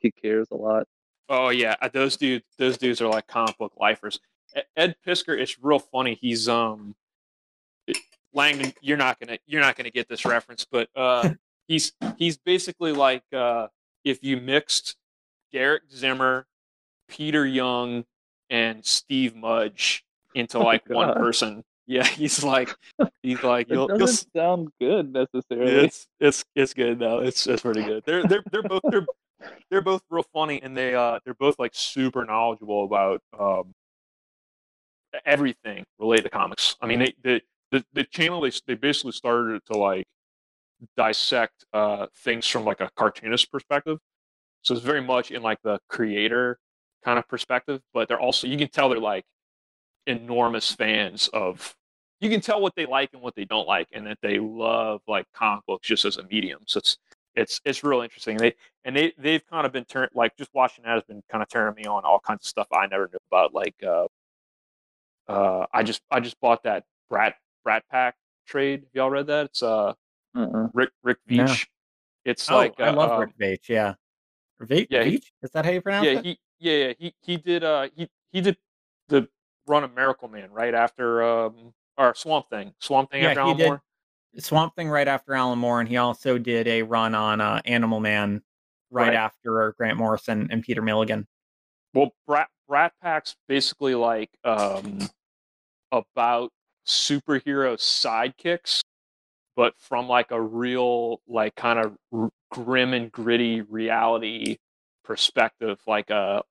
he 0.00 0.10
cares 0.10 0.48
a 0.50 0.56
lot. 0.56 0.86
Oh 1.28 1.50
yeah, 1.50 1.76
uh, 1.80 1.88
those 1.92 2.16
dudes. 2.16 2.44
Those 2.58 2.76
dudes 2.78 3.00
are 3.00 3.08
like 3.08 3.26
comic 3.26 3.56
book 3.58 3.72
lifers. 3.78 4.18
Ed 4.76 4.96
Piskor, 5.06 5.38
it's 5.40 5.56
real 5.62 5.78
funny. 5.78 6.18
He's 6.20 6.48
um, 6.48 6.94
it- 7.86 7.96
Langdon. 8.34 8.72
You're 8.80 8.96
not 8.98 9.20
gonna 9.20 9.38
you're 9.46 9.60
not 9.60 9.76
gonna 9.76 9.90
get 9.90 10.08
this 10.08 10.24
reference, 10.24 10.66
but 10.70 10.88
uh, 10.96 11.30
he's 11.68 11.92
he's 12.16 12.36
basically 12.38 12.92
like 12.92 13.22
uh, 13.32 13.68
if 14.04 14.22
you 14.24 14.36
mixed 14.38 14.96
Derek 15.52 15.84
Zimmer, 15.94 16.46
Peter 17.12 17.46
Young, 17.46 18.04
and 18.50 18.84
Steve 18.84 19.36
Mudge 19.36 20.04
into 20.34 20.58
Oh, 20.58 20.64
like 20.64 20.88
one 20.88 21.08
God. 21.08 21.16
person. 21.18 21.62
Yeah, 21.86 22.04
he's 22.06 22.42
like 22.42 22.74
he's 23.22 23.42
like 23.42 23.68
It 23.68 23.74
you'll, 23.74 23.86
you'll 23.88 24.00
doesn't 24.00 24.08
s- 24.08 24.26
sound 24.34 24.68
good 24.80 25.12
necessarily. 25.12 25.86
it's 25.86 26.06
it's 26.20 26.44
it's 26.54 26.74
good 26.74 26.98
though. 26.98 27.20
It's 27.20 27.46
it's 27.46 27.62
pretty 27.62 27.82
good. 27.82 28.02
They're 28.06 28.22
they're 28.24 28.42
they're 28.50 28.62
both 28.62 28.82
they're 28.90 29.06
they're 29.70 29.82
both 29.82 30.02
real 30.10 30.24
funny 30.32 30.62
and 30.62 30.76
they 30.76 30.94
uh 30.94 31.18
they're 31.24 31.34
both 31.34 31.58
like 31.58 31.72
super 31.74 32.24
knowledgeable 32.24 32.84
about 32.84 33.20
um 33.38 33.72
everything 35.26 35.84
related 35.98 36.24
to 36.24 36.30
comics. 36.30 36.76
I 36.80 36.86
mean 36.86 37.00
they 37.00 37.14
the 37.22 37.40
the, 37.70 37.84
the 37.92 38.04
channel 38.04 38.40
they 38.40 38.52
they 38.66 38.74
basically 38.74 39.12
started 39.12 39.62
to 39.66 39.74
like 39.78 40.04
dissect 40.96 41.64
uh 41.72 42.06
things 42.24 42.46
from 42.46 42.64
like 42.64 42.80
a 42.80 42.90
cartoonist 42.96 43.50
perspective. 43.52 43.98
So 44.62 44.74
it's 44.74 44.84
very 44.84 45.02
much 45.02 45.30
in 45.30 45.42
like 45.42 45.58
the 45.62 45.78
creator 45.88 46.58
kind 47.04 47.18
of 47.18 47.28
perspective, 47.28 47.80
but 47.92 48.08
they're 48.08 48.20
also 48.20 48.46
you 48.46 48.56
can 48.56 48.68
tell 48.68 48.88
they're 48.88 48.98
like 48.98 49.24
enormous 50.06 50.72
fans 50.72 51.28
of 51.32 51.76
you 52.20 52.30
can 52.30 52.40
tell 52.40 52.60
what 52.60 52.74
they 52.76 52.86
like 52.86 53.10
and 53.12 53.22
what 53.22 53.34
they 53.34 53.44
don't 53.44 53.66
like, 53.66 53.88
and 53.92 54.06
that 54.06 54.18
they 54.22 54.38
love 54.38 55.00
like 55.08 55.26
comic 55.34 55.64
books 55.66 55.88
just 55.88 56.04
as 56.04 56.16
a 56.16 56.22
medium. 56.24 56.60
So 56.66 56.78
it's 56.78 56.98
it's 57.34 57.60
it's 57.64 57.82
real 57.84 58.02
interesting. 58.02 58.36
They 58.36 58.54
and 58.84 58.94
they 58.96 59.12
they've 59.18 59.44
kind 59.46 59.66
of 59.66 59.72
been 59.72 59.84
turned 59.84 60.10
like 60.14 60.36
just 60.36 60.50
watching 60.54 60.84
that 60.84 60.94
has 60.94 61.02
been 61.04 61.22
kind 61.30 61.42
of 61.42 61.48
turning 61.48 61.74
me 61.74 61.84
on 61.84 62.04
all 62.04 62.20
kinds 62.20 62.44
of 62.44 62.48
stuff 62.48 62.68
I 62.72 62.86
never 62.86 63.08
knew 63.12 63.18
about. 63.30 63.54
Like 63.54 63.74
uh, 63.84 64.06
uh, 65.28 65.66
I 65.72 65.82
just 65.82 66.02
I 66.10 66.20
just 66.20 66.40
bought 66.40 66.62
that 66.64 66.84
Brat 67.10 67.34
Brat 67.64 67.84
Pack 67.90 68.14
trade. 68.46 68.84
Y'all 68.92 69.10
read 69.10 69.26
that? 69.26 69.46
It's 69.46 69.62
uh. 69.62 69.94
Rick 70.34 70.90
Rick 71.02 71.18
No. 71.28 71.46
It's 72.24 72.50
oh, 72.50 72.56
like 72.56 72.80
I 72.80 72.88
uh, 72.88 72.94
love 72.94 73.10
um, 73.12 73.20
Rick 73.20 73.36
Veitch. 73.38 73.68
Yeah, 73.68 73.94
Veitch. 74.62 74.86
Yeah, 74.90 75.04
he- 75.04 75.22
Is 75.42 75.50
that 75.50 75.64
how 75.64 75.72
you 75.72 75.80
pronounce 75.80 76.06
yeah 76.06 76.18
it? 76.18 76.24
he 76.24 76.38
yeah 76.62 76.86
yeah 76.86 76.92
he 76.98 77.14
he 77.22 77.36
did 77.36 77.64
uh 77.64 77.88
he 77.94 78.08
he 78.32 78.40
did 78.40 78.56
the 79.08 79.28
run 79.66 79.84
of 79.84 79.94
Miracle 79.94 80.28
Man 80.28 80.50
right 80.50 80.74
after 80.74 81.22
um 81.22 81.74
or 81.98 82.14
Swamp 82.14 82.48
Thing 82.48 82.72
Swamp 82.80 83.10
Thing 83.10 83.22
Yeah, 83.22 83.28
after 83.30 83.40
Alan 83.40 83.56
did. 83.58 83.66
Moore. 83.66 83.82
Swamp 84.38 84.74
Thing 84.74 84.88
right 84.88 85.06
after 85.08 85.34
Alan 85.34 85.58
Moore, 85.58 85.80
and 85.80 85.88
he 85.88 85.98
also 85.98 86.38
did 86.38 86.66
a 86.66 86.82
run 86.82 87.14
on 87.14 87.42
uh, 87.42 87.60
Animal 87.66 88.00
Man 88.00 88.40
right, 88.90 89.08
Right. 89.08 89.14
after 89.14 89.74
Grant 89.76 89.98
Morrison 89.98 90.48
and 90.50 90.62
Peter 90.62 90.80
Milligan. 90.80 91.26
Well, 91.92 92.14
Brat 92.26 92.48
Brat 92.66 92.94
Pack's 93.02 93.36
basically 93.48 93.94
like 93.94 94.30
um 94.44 95.10
about 95.90 96.50
superhero 96.86 97.74
sidekicks, 97.76 98.80
but 99.54 99.74
from 99.78 100.08
like 100.08 100.30
a 100.30 100.40
real 100.40 101.20
like 101.28 101.54
kind 101.54 101.78
of 101.78 101.96
r- 102.12 102.30
grim 102.50 102.94
and 102.94 103.12
gritty 103.12 103.60
reality 103.60 104.56
perspective. 105.04 105.78
Like 105.86 106.08
a, 106.10 106.14
uh, 106.14 106.42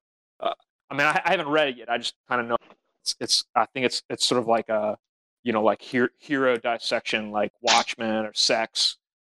I 0.91 0.93
mean, 0.93 1.07
I, 1.07 1.21
I 1.23 1.31
haven't 1.31 1.47
read 1.47 1.69
it 1.69 1.77
yet. 1.77 1.89
I 1.89 1.97
just 1.97 2.15
kind 2.27 2.41
of 2.41 2.47
know 2.47 2.57
it's, 3.01 3.15
it's. 3.19 3.45
I 3.55 3.65
think 3.73 3.85
it's 3.85 4.03
it's 4.09 4.25
sort 4.25 4.39
of 4.39 4.47
like 4.47 4.67
a, 4.69 4.97
you 5.43 5.53
know, 5.53 5.63
like 5.63 5.81
hero, 5.81 6.09
hero 6.19 6.57
dissection, 6.57 7.31
like 7.31 7.51
Watchmen 7.61 8.25
or 8.25 8.33
Sex 8.33 8.97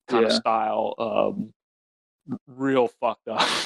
kind 0.09 0.25
of 0.25 0.31
Yeah. 0.33 0.37
style. 0.39 0.95
Um, 0.99 1.53
real 2.47 2.89
fucked 2.89 3.29
up. 3.29 3.47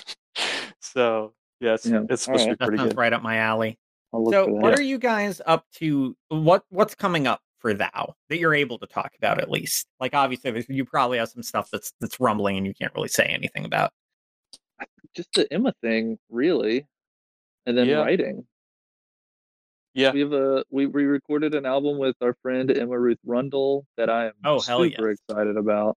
So 0.80 1.32
yeah, 1.60 1.74
it's, 1.74 1.86
Yeah, 1.86 2.02
it's 2.08 2.22
supposed 2.22 2.44
to 2.44 2.50
be 2.50 2.56
pretty 2.56 2.78
sounds 2.78 2.90
good. 2.90 2.98
right 2.98 3.12
up 3.12 3.22
my 3.22 3.38
alley. 3.38 3.78
So, 4.12 4.20
for 4.30 4.30
that. 4.30 4.50
what 4.52 4.78
are 4.78 4.82
you 4.82 4.98
guys 4.98 5.40
up 5.46 5.64
to? 5.76 6.16
What 6.28 6.64
What's 6.70 6.94
coming 6.94 7.26
up 7.26 7.40
for 7.58 7.74
Thou 7.74 8.14
that 8.28 8.38
you're 8.38 8.54
able 8.54 8.78
to 8.78 8.86
talk 8.86 9.12
about 9.18 9.40
at 9.40 9.50
least? 9.50 9.86
Like, 10.00 10.14
obviously, 10.14 10.64
you 10.68 10.84
probably 10.84 11.18
have 11.18 11.28
some 11.28 11.42
stuff 11.42 11.68
that's 11.72 11.92
that's 12.00 12.20
rumbling 12.20 12.56
and 12.56 12.66
you 12.66 12.72
can't 12.74 12.94
really 12.94 13.08
say 13.08 13.24
anything 13.24 13.64
about. 13.64 13.92
Just 15.14 15.32
the 15.34 15.52
Emma 15.52 15.74
thing, 15.82 16.18
really, 16.30 16.86
and 17.66 17.76
then 17.76 17.88
Yeah. 17.88 17.98
writing. 17.98 18.46
Yeah. 19.94 20.12
We 20.12 20.20
have 20.20 20.32
a 20.32 20.64
we 20.70 20.86
we 20.86 21.04
recorded 21.04 21.54
an 21.54 21.66
album 21.66 21.98
with 21.98 22.16
our 22.20 22.34
friend 22.42 22.70
Emma 22.70 22.98
Ruth 22.98 23.18
Rundle 23.24 23.86
that 23.96 24.10
I 24.10 24.26
am 24.26 24.32
Oh, 24.44 24.60
hell 24.60 24.84
super 24.84 25.10
yes. 25.10 25.18
excited 25.28 25.56
about. 25.56 25.96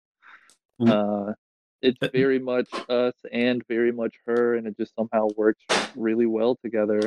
Mm. 0.81 1.29
Uh, 1.29 1.33
it's 1.81 1.97
very 2.13 2.39
much 2.39 2.69
us 2.89 3.13
and 3.31 3.65
very 3.67 3.91
much 3.91 4.15
her, 4.25 4.55
and 4.55 4.67
it 4.67 4.77
just 4.77 4.93
somehow 4.95 5.27
works 5.35 5.63
really 5.95 6.25
well 6.25 6.57
together. 6.63 6.99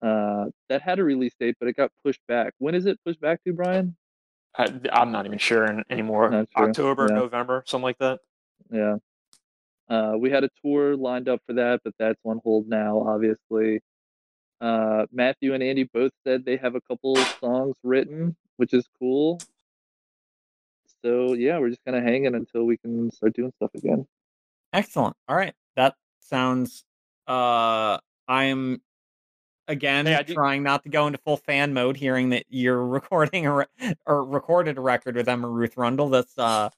Uh, 0.00 0.46
that 0.68 0.82
had 0.82 0.98
a 0.98 1.04
release 1.04 1.34
date, 1.38 1.56
but 1.60 1.68
it 1.68 1.76
got 1.76 1.92
pushed 2.04 2.20
back. 2.26 2.54
When 2.58 2.74
is 2.74 2.86
it 2.86 2.98
pushed 3.04 3.20
back 3.20 3.42
to, 3.44 3.52
Brian? 3.52 3.96
I, 4.56 4.66
I'm 4.92 5.12
not 5.12 5.26
even 5.26 5.38
sure 5.38 5.64
anymore. 5.88 6.28
Not 6.30 6.48
sure, 6.56 6.68
October, 6.68 7.06
yeah. 7.08 7.14
November, 7.16 7.62
something 7.66 7.84
like 7.84 7.98
that. 7.98 8.18
Yeah. 8.70 8.96
Uh, 9.92 10.16
we 10.16 10.30
had 10.30 10.42
a 10.42 10.48
tour 10.64 10.96
lined 10.96 11.28
up 11.28 11.38
for 11.46 11.52
that, 11.52 11.80
but 11.84 11.92
that's 11.98 12.18
on 12.24 12.40
hold 12.42 12.66
now, 12.66 13.04
obviously. 13.06 13.78
Uh, 14.58 15.04
Matthew 15.12 15.52
and 15.52 15.62
Andy 15.62 15.84
both 15.84 16.12
said 16.26 16.46
they 16.46 16.56
have 16.56 16.74
a 16.74 16.80
couple 16.80 17.14
songs 17.40 17.74
written, 17.82 18.34
which 18.56 18.72
is 18.72 18.88
cool. 18.98 19.38
So 21.02 21.34
yeah, 21.34 21.58
we're 21.58 21.68
just 21.68 21.84
kind 21.84 21.96
of 21.96 22.04
hanging 22.04 22.34
until 22.34 22.64
we 22.64 22.78
can 22.78 23.10
start 23.10 23.34
doing 23.34 23.52
stuff 23.56 23.70
again. 23.74 24.06
Excellent. 24.72 25.14
All 25.28 25.36
right, 25.36 25.52
that 25.76 25.94
sounds. 26.20 26.84
Uh, 27.26 27.98
I'm 28.26 28.80
again 29.68 30.06
do- 30.06 30.34
trying 30.34 30.62
not 30.62 30.84
to 30.84 30.88
go 30.88 31.06
into 31.06 31.18
full 31.18 31.36
fan 31.36 31.74
mode, 31.74 31.98
hearing 31.98 32.30
that 32.30 32.46
you're 32.48 32.86
recording 32.86 33.44
a 33.44 33.52
re- 33.52 33.94
or 34.06 34.24
recorded 34.24 34.78
a 34.78 34.80
record 34.80 35.16
with 35.16 35.28
Emma 35.28 35.48
Ruth 35.48 35.76
Rundle. 35.76 36.08
That's 36.08 36.38
uh, 36.38 36.70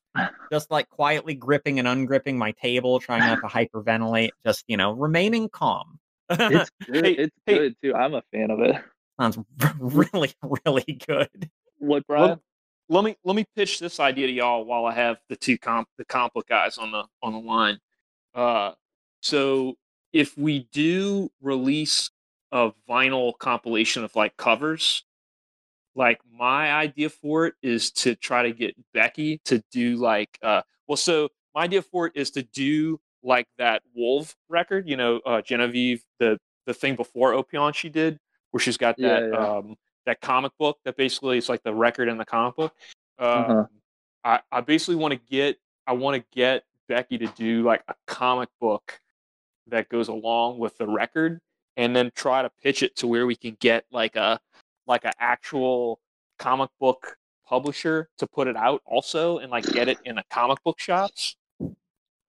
just 0.50 0.70
like 0.70 0.88
quietly 0.90 1.34
gripping 1.34 1.78
and 1.78 1.88
ungripping 1.88 2.38
my 2.38 2.52
table, 2.52 3.00
trying 3.00 3.20
not 3.20 3.40
to 3.40 3.46
hyperventilate. 3.46 4.30
Just 4.44 4.64
you 4.68 4.76
know, 4.76 4.92
remaining 4.92 5.48
calm. 5.48 5.98
It's 6.30 6.70
good. 6.86 7.04
Hey, 7.04 7.12
it's 7.12 7.36
hey. 7.46 7.58
good 7.58 7.76
too. 7.82 7.94
I'm 7.94 8.14
a 8.14 8.22
fan 8.32 8.50
of 8.50 8.60
it. 8.60 8.76
sounds 9.20 9.38
really, 9.78 10.32
really 10.66 11.00
good. 11.06 11.50
What, 11.78 12.06
Brian? 12.06 12.30
Let, 12.30 12.38
let 12.88 13.04
me 13.04 13.16
let 13.24 13.36
me 13.36 13.44
pitch 13.56 13.78
this 13.80 14.00
idea 14.00 14.26
to 14.26 14.32
y'all 14.32 14.64
while 14.64 14.86
I 14.86 14.94
have 14.94 15.18
the 15.28 15.36
two 15.36 15.58
comp 15.58 15.88
the 15.98 16.04
comp 16.04 16.34
guys 16.48 16.78
on 16.78 16.90
the 16.92 17.04
on 17.22 17.32
the 17.32 17.40
line. 17.40 17.78
Uh, 18.34 18.72
so 19.20 19.76
if 20.12 20.36
we 20.36 20.68
do 20.72 21.30
release 21.40 22.10
a 22.52 22.72
vinyl 22.88 23.36
compilation 23.38 24.04
of 24.04 24.14
like 24.14 24.36
covers, 24.36 25.04
like 25.94 26.20
my 26.30 26.72
idea 26.72 27.08
for 27.08 27.46
it 27.46 27.54
is 27.62 27.90
to 27.92 28.14
try 28.14 28.42
to 28.42 28.52
get 28.52 28.74
Becky 28.92 29.40
to 29.44 29.62
do 29.70 29.96
like 29.96 30.38
uh 30.42 30.62
well 30.88 30.96
so 30.96 31.28
my 31.54 31.62
idea 31.62 31.82
for 31.82 32.06
it 32.06 32.12
is 32.14 32.30
to 32.32 32.42
do 32.42 32.98
like 33.22 33.46
that 33.58 33.82
Wolf 33.94 34.36
record, 34.48 34.88
you 34.88 34.96
know, 34.96 35.20
uh 35.24 35.40
Genevieve, 35.40 36.02
the 36.18 36.38
the 36.66 36.74
thing 36.74 36.96
before 36.96 37.32
Opion 37.32 37.74
she 37.74 37.88
did, 37.88 38.18
where 38.50 38.60
she's 38.60 38.76
got 38.76 38.96
Yeah, 38.98 39.20
that 39.20 39.30
yeah. 39.30 39.56
um 39.56 39.76
that 40.06 40.20
comic 40.20 40.52
book 40.58 40.78
that 40.84 40.96
basically 40.96 41.38
is 41.38 41.48
like 41.48 41.62
the 41.62 41.74
record 41.74 42.08
in 42.08 42.18
the 42.18 42.24
comic 42.24 42.56
book. 42.56 42.74
Um, 43.18 43.28
Uh-huh. 43.28 43.64
I, 44.24 44.40
I 44.50 44.60
basically 44.60 44.96
want 44.96 45.12
to 45.12 45.20
get 45.30 45.58
I 45.86 45.92
want 45.92 46.16
to 46.16 46.24
get 46.34 46.64
Becky 46.88 47.18
to 47.18 47.26
do 47.28 47.62
like 47.62 47.82
a 47.88 47.94
comic 48.06 48.48
book 48.60 49.00
that 49.68 49.88
goes 49.88 50.08
along 50.08 50.58
with 50.58 50.76
the 50.76 50.86
record 50.86 51.40
and 51.76 51.94
then 51.96 52.10
try 52.14 52.42
to 52.42 52.50
pitch 52.62 52.82
it 52.82 52.96
to 52.96 53.06
where 53.06 53.26
we 53.26 53.36
can 53.36 53.56
get 53.60 53.84
like 53.90 54.16
a 54.16 54.38
like 54.86 55.04
an 55.04 55.12
actual 55.18 56.00
comic 56.38 56.70
book 56.80 57.16
publisher 57.46 58.08
to 58.18 58.26
put 58.26 58.48
it 58.48 58.56
out 58.56 58.82
also 58.86 59.38
and 59.38 59.50
like 59.50 59.64
get 59.64 59.88
it 59.88 59.98
in 60.04 60.16
the 60.16 60.24
comic 60.30 60.58
book 60.64 60.80
shops. 60.80 61.36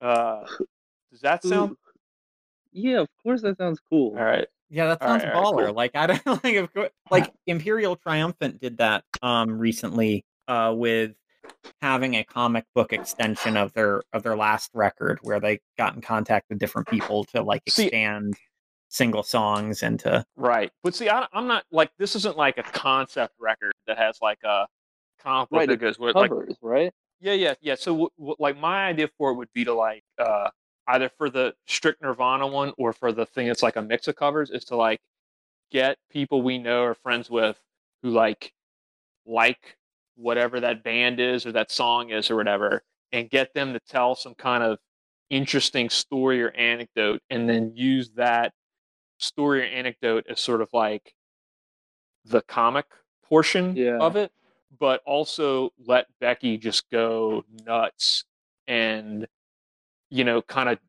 Uh, 0.02 0.45
does 1.11 1.22
that 1.22 1.44
sound 1.44 1.72
Ooh. 1.72 1.77
Yeah, 2.73 2.99
of 2.99 3.07
course 3.23 3.41
that 3.41 3.57
sounds 3.57 3.80
cool. 3.90 4.18
all 4.18 4.23
right? 4.23 4.48
Yeah, 4.69 4.88
that 4.88 5.02
sounds 5.02 5.23
right, 5.23 5.34
all 5.34 5.53
right, 5.53 5.64
baller. 5.64 5.65
cool. 5.68 5.76
Like 5.76 5.91
I 5.95 6.07
don't 6.26 6.44
like 6.44 6.56
of 6.56 6.73
course, 6.73 6.90
like 7.11 7.32
Imperial 7.48 7.95
Triumphant 7.95 8.60
did 8.60 8.77
that 8.77 9.03
um 9.22 9.57
recently 9.57 10.26
uh 10.48 10.73
with 10.76 11.14
having 11.82 12.15
a 12.15 12.23
comic 12.23 12.65
book 12.73 12.91
extension 12.91 13.56
of 13.56 13.72
their 13.73 14.02
of 14.11 14.23
their 14.23 14.36
last 14.36 14.72
record 14.73 15.19
where 15.22 15.40
they 15.40 15.60
got 15.77 15.95
in 15.95 16.02
contact 16.02 16.48
with 16.49 16.60
different 16.60 16.88
people 16.88 17.23
to 17.26 17.41
like 17.41 17.61
See- 17.69 17.86
expand 17.86 18.36
single 18.96 19.24
songs 19.24 19.84
into 19.84 20.26
Right. 20.38 20.72
But 20.84 20.96
see, 20.96 21.10
I, 21.10 21.28
I'm 21.34 21.48
not 21.48 21.66
like 21.72 21.92
this 21.98 22.16
isn't 22.16 22.38
like 22.38 22.58
a 22.58 22.64
concept 22.64 23.34
record 23.40 23.74
that 23.88 23.98
has 23.98 24.18
like 24.22 24.40
a 24.44 24.68
comic 25.22 25.50
book 25.50 25.60
Right, 25.60 25.68
that 25.68 25.74
it 25.74 25.82
goes 25.82 26.00
with 26.00 26.16
like 26.16 26.30
Covers, 26.30 26.56
right? 26.62 26.92
Yeah, 27.20 27.34
yeah, 27.34 27.54
yeah. 27.62 27.76
So, 27.76 27.92
w- 27.92 28.10
w- 28.18 28.36
like, 28.40 28.58
my 28.58 28.86
idea 28.88 29.10
for 29.18 29.32
it 29.32 29.36
would 29.36 29.52
be 29.54 29.66
to 29.66 29.74
like 29.74 30.04
uh, 30.18 30.50
either 30.88 31.10
for 31.18 31.30
the 31.30 31.54
strict 31.68 32.02
Nirvana 32.02 32.48
one 32.48 32.74
or 32.78 32.94
for 32.94 33.12
the 33.12 33.26
thing 33.26 33.48
that's 33.48 33.64
like 33.64 33.76
a 33.76 33.82
mix 33.82 34.08
of 34.08 34.16
covers, 34.16 34.50
is 34.50 34.64
to 34.66 34.76
like 34.76 35.00
get 35.72 35.98
people 36.10 36.42
we 36.42 36.58
know 36.58 36.84
or 36.84 36.94
friends 36.94 37.30
with 37.30 37.60
who 38.04 38.10
like 38.12 38.54
like 39.26 39.78
whatever 40.16 40.60
that 40.62 40.84
band 40.84 41.20
is 41.20 41.46
or 41.46 41.52
that 41.54 41.72
song 41.72 42.12
is 42.12 42.30
or 42.30 42.36
whatever, 42.36 42.84
and 43.12 43.30
get 43.30 43.54
them 43.54 43.74
to 43.74 43.80
tell 43.90 44.16
some 44.16 44.36
kind 44.36 44.64
of 44.64 44.78
interesting 45.30 45.90
story 45.90 46.42
or 46.42 46.52
anecdote, 46.52 47.22
and 47.30 47.50
then 47.50 47.72
use 47.76 48.10
that 48.16 48.54
story 49.18 49.62
or 49.62 49.66
anecdote 49.66 50.26
as 50.30 50.40
sort 50.40 50.62
of 50.62 50.70
like 50.74 51.14
the 52.26 52.42
comic 52.42 52.86
portion 53.24 53.76
Yeah. 53.76 53.98
of 54.00 54.16
it 54.16 54.32
but 54.78 55.02
also 55.06 55.72
let 55.86 56.08
Becky 56.20 56.58
just 56.58 56.90
go 56.90 57.44
nuts 57.66 58.26
and 58.68 59.28
you 60.10 60.24
know 60.24 60.42
kind 60.42 60.70
of 60.70 60.80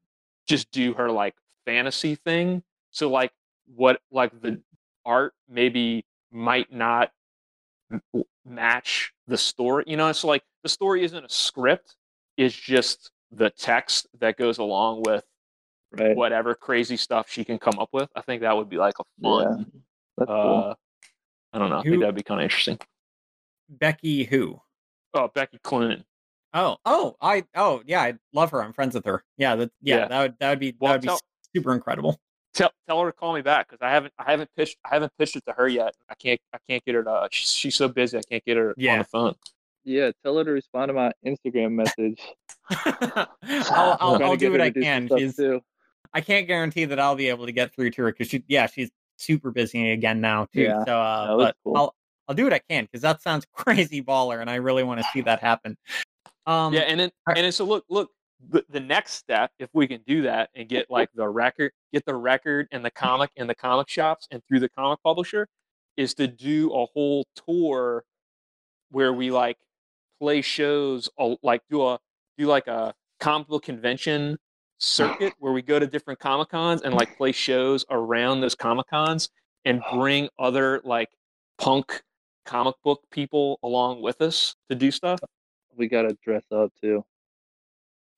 just 0.46 0.70
do 0.70 0.94
her 0.94 1.10
like 1.10 1.34
fantasy 1.64 2.14
thing 2.14 2.62
so 2.90 3.10
like 3.10 3.32
what 3.74 4.00
like 4.10 4.32
the 4.40 4.60
art 5.04 5.34
maybe 5.48 6.04
might 6.32 6.72
not 6.72 7.10
match 8.44 9.12
the 9.26 9.36
story 9.36 9.84
you 9.86 9.96
know 9.96 10.08
it's 10.08 10.24
like 10.24 10.42
the 10.62 10.68
story 10.68 11.02
isn't 11.04 11.24
a 11.24 11.28
script 11.28 11.96
it's 12.36 12.54
just 12.54 13.10
the 13.32 13.50
text 13.50 14.06
that 14.18 14.36
goes 14.36 14.58
along 14.58 15.02
with 15.04 15.24
Right. 15.92 16.16
whatever 16.16 16.54
crazy 16.54 16.96
stuff 16.96 17.30
she 17.30 17.44
can 17.44 17.58
come 17.58 17.78
up 17.78 17.88
with 17.92 18.10
i 18.16 18.20
think 18.20 18.42
that 18.42 18.56
would 18.56 18.68
be 18.68 18.76
like 18.76 18.94
a 18.98 19.04
fun 19.22 19.70
That's 20.18 20.28
cool. 20.28 20.64
uh 20.70 20.74
i 21.52 21.58
don't 21.58 21.70
know 21.70 21.78
i 21.78 21.82
think 21.82 22.00
that'd 22.00 22.14
be 22.14 22.22
kind 22.22 22.40
of 22.40 22.44
interesting 22.44 22.78
Becky 23.68 24.24
who? 24.24 24.60
oh 25.14 25.28
becky 25.34 25.58
Cloonan. 25.64 26.04
Oh, 26.54 26.76
oh, 26.86 27.16
I 27.20 27.44
oh 27.54 27.82
yeah, 27.84 28.00
I 28.00 28.14
love 28.32 28.50
her. 28.52 28.62
I'm 28.62 28.72
friends 28.72 28.94
with 28.94 29.04
her. 29.04 29.22
Yeah, 29.36 29.56
that 29.56 29.70
yeah, 29.82 29.96
Yeah. 29.96 30.08
that 30.08 30.20
would 30.22 30.34
that 30.40 30.50
would 30.50 30.58
be 30.60 30.74
Well, 30.80 30.88
that 30.92 30.94
would 30.94 31.00
be 31.02 31.06
tell- 31.08 31.16
s- 31.16 31.22
super 31.54 31.74
incredible. 31.74 32.18
tell 32.54 32.70
tell 32.88 33.00
her 33.02 33.10
to 33.10 33.12
call 33.12 33.34
me 33.34 33.42
back 33.42 33.68
because 33.68 33.84
I 33.84 33.90
haven't 33.90 34.14
I 34.18 34.30
haven't 34.30 34.48
pitched 34.56 34.78
I 34.84 34.94
haven't 34.94 35.12
pitched 35.18 35.36
it 35.36 35.44
to 35.46 35.52
her 35.52 35.68
yet. 35.68 35.94
I 36.08 36.14
can't 36.14 36.40
I 36.54 36.58
can't 36.68 36.82
get 36.84 36.94
her 36.94 37.04
to. 37.04 37.28
She's, 37.30 37.50
she's 37.50 37.74
so 37.74 37.88
busy. 37.88 38.16
I 38.16 38.22
can't 38.30 38.44
get 38.44 38.56
her 38.56 38.72
yeah. 38.78 38.92
on 38.94 38.98
the 39.00 39.04
phone. 39.04 39.34
Yeah, 39.84 40.12
tell 40.24 40.38
her 40.38 40.44
to 40.44 40.50
respond 40.52 40.88
to 40.88 40.92
my 40.94 41.12
Instagram 41.26 41.72
message. 41.72 42.20
I'll 42.70 43.26
I'm 43.42 43.56
I'll, 43.60 43.98
trying 43.98 44.18
to 44.20 44.24
I'll 44.24 44.36
do 44.36 44.50
what 44.52 44.60
I 44.62 44.70
can. 44.70 45.08
She's 45.18 45.36
too. 45.36 45.60
I 46.16 46.22
can't 46.22 46.46
guarantee 46.46 46.86
that 46.86 46.98
I'll 46.98 47.14
be 47.14 47.28
able 47.28 47.44
to 47.44 47.52
get 47.52 47.74
through 47.74 47.90
to 47.90 48.02
her 48.04 48.10
because 48.10 48.28
she, 48.28 48.42
yeah, 48.48 48.66
she's 48.66 48.90
super 49.18 49.50
busy 49.50 49.90
again 49.90 50.22
now 50.22 50.46
too. 50.46 50.62
Yeah. 50.62 50.82
So, 50.86 50.98
uh, 50.98 51.36
but 51.36 51.56
cool. 51.62 51.76
I'll 51.76 51.94
I'll 52.26 52.34
do 52.34 52.44
what 52.44 52.54
I 52.54 52.60
can 52.70 52.84
because 52.84 53.02
that 53.02 53.20
sounds 53.20 53.46
crazy 53.52 54.02
baller, 54.02 54.40
and 54.40 54.48
I 54.48 54.54
really 54.54 54.82
want 54.82 54.98
to 55.00 55.06
see 55.12 55.20
that 55.20 55.40
happen. 55.40 55.76
Um, 56.46 56.72
yeah, 56.72 56.80
and 56.80 56.98
then 56.98 57.10
and 57.28 57.36
then 57.36 57.52
so 57.52 57.66
look 57.66 57.84
look 57.90 58.10
the, 58.48 58.64
the 58.70 58.80
next 58.80 59.12
step 59.12 59.50
if 59.58 59.68
we 59.74 59.86
can 59.86 60.00
do 60.06 60.22
that 60.22 60.48
and 60.54 60.66
get 60.70 60.90
like 60.90 61.10
the 61.14 61.28
record 61.28 61.72
get 61.92 62.06
the 62.06 62.14
record 62.14 62.66
and 62.72 62.82
the 62.82 62.90
comic 62.90 63.30
in 63.36 63.46
the 63.46 63.54
comic 63.54 63.88
shops 63.88 64.26
and 64.30 64.42
through 64.48 64.60
the 64.60 64.68
comic 64.70 64.98
publisher 65.02 65.46
is 65.98 66.14
to 66.14 66.26
do 66.26 66.72
a 66.72 66.86
whole 66.86 67.26
tour 67.46 68.04
where 68.90 69.12
we 69.12 69.30
like 69.30 69.58
play 70.18 70.40
shows 70.40 71.08
like 71.42 71.62
do 71.70 71.84
a 71.84 71.98
do 72.38 72.46
like 72.46 72.66
a 72.68 72.94
comic 73.20 73.48
book 73.48 73.64
convention 73.64 74.38
circuit 74.78 75.32
where 75.38 75.52
we 75.52 75.62
go 75.62 75.78
to 75.78 75.86
different 75.86 76.18
comic 76.20 76.48
cons 76.50 76.82
and 76.82 76.94
like 76.94 77.16
play 77.16 77.32
shows 77.32 77.84
around 77.90 78.40
those 78.40 78.54
comic 78.54 78.86
cons 78.88 79.30
and 79.64 79.82
bring 79.92 80.28
other 80.38 80.80
like 80.84 81.08
punk 81.58 82.02
comic 82.44 82.74
book 82.84 83.02
people 83.10 83.58
along 83.62 84.02
with 84.02 84.20
us 84.20 84.54
to 84.68 84.74
do 84.76 84.90
stuff 84.90 85.18
We 85.76 85.88
gotta 85.88 86.16
dress 86.22 86.44
up 86.52 86.72
too. 86.80 87.04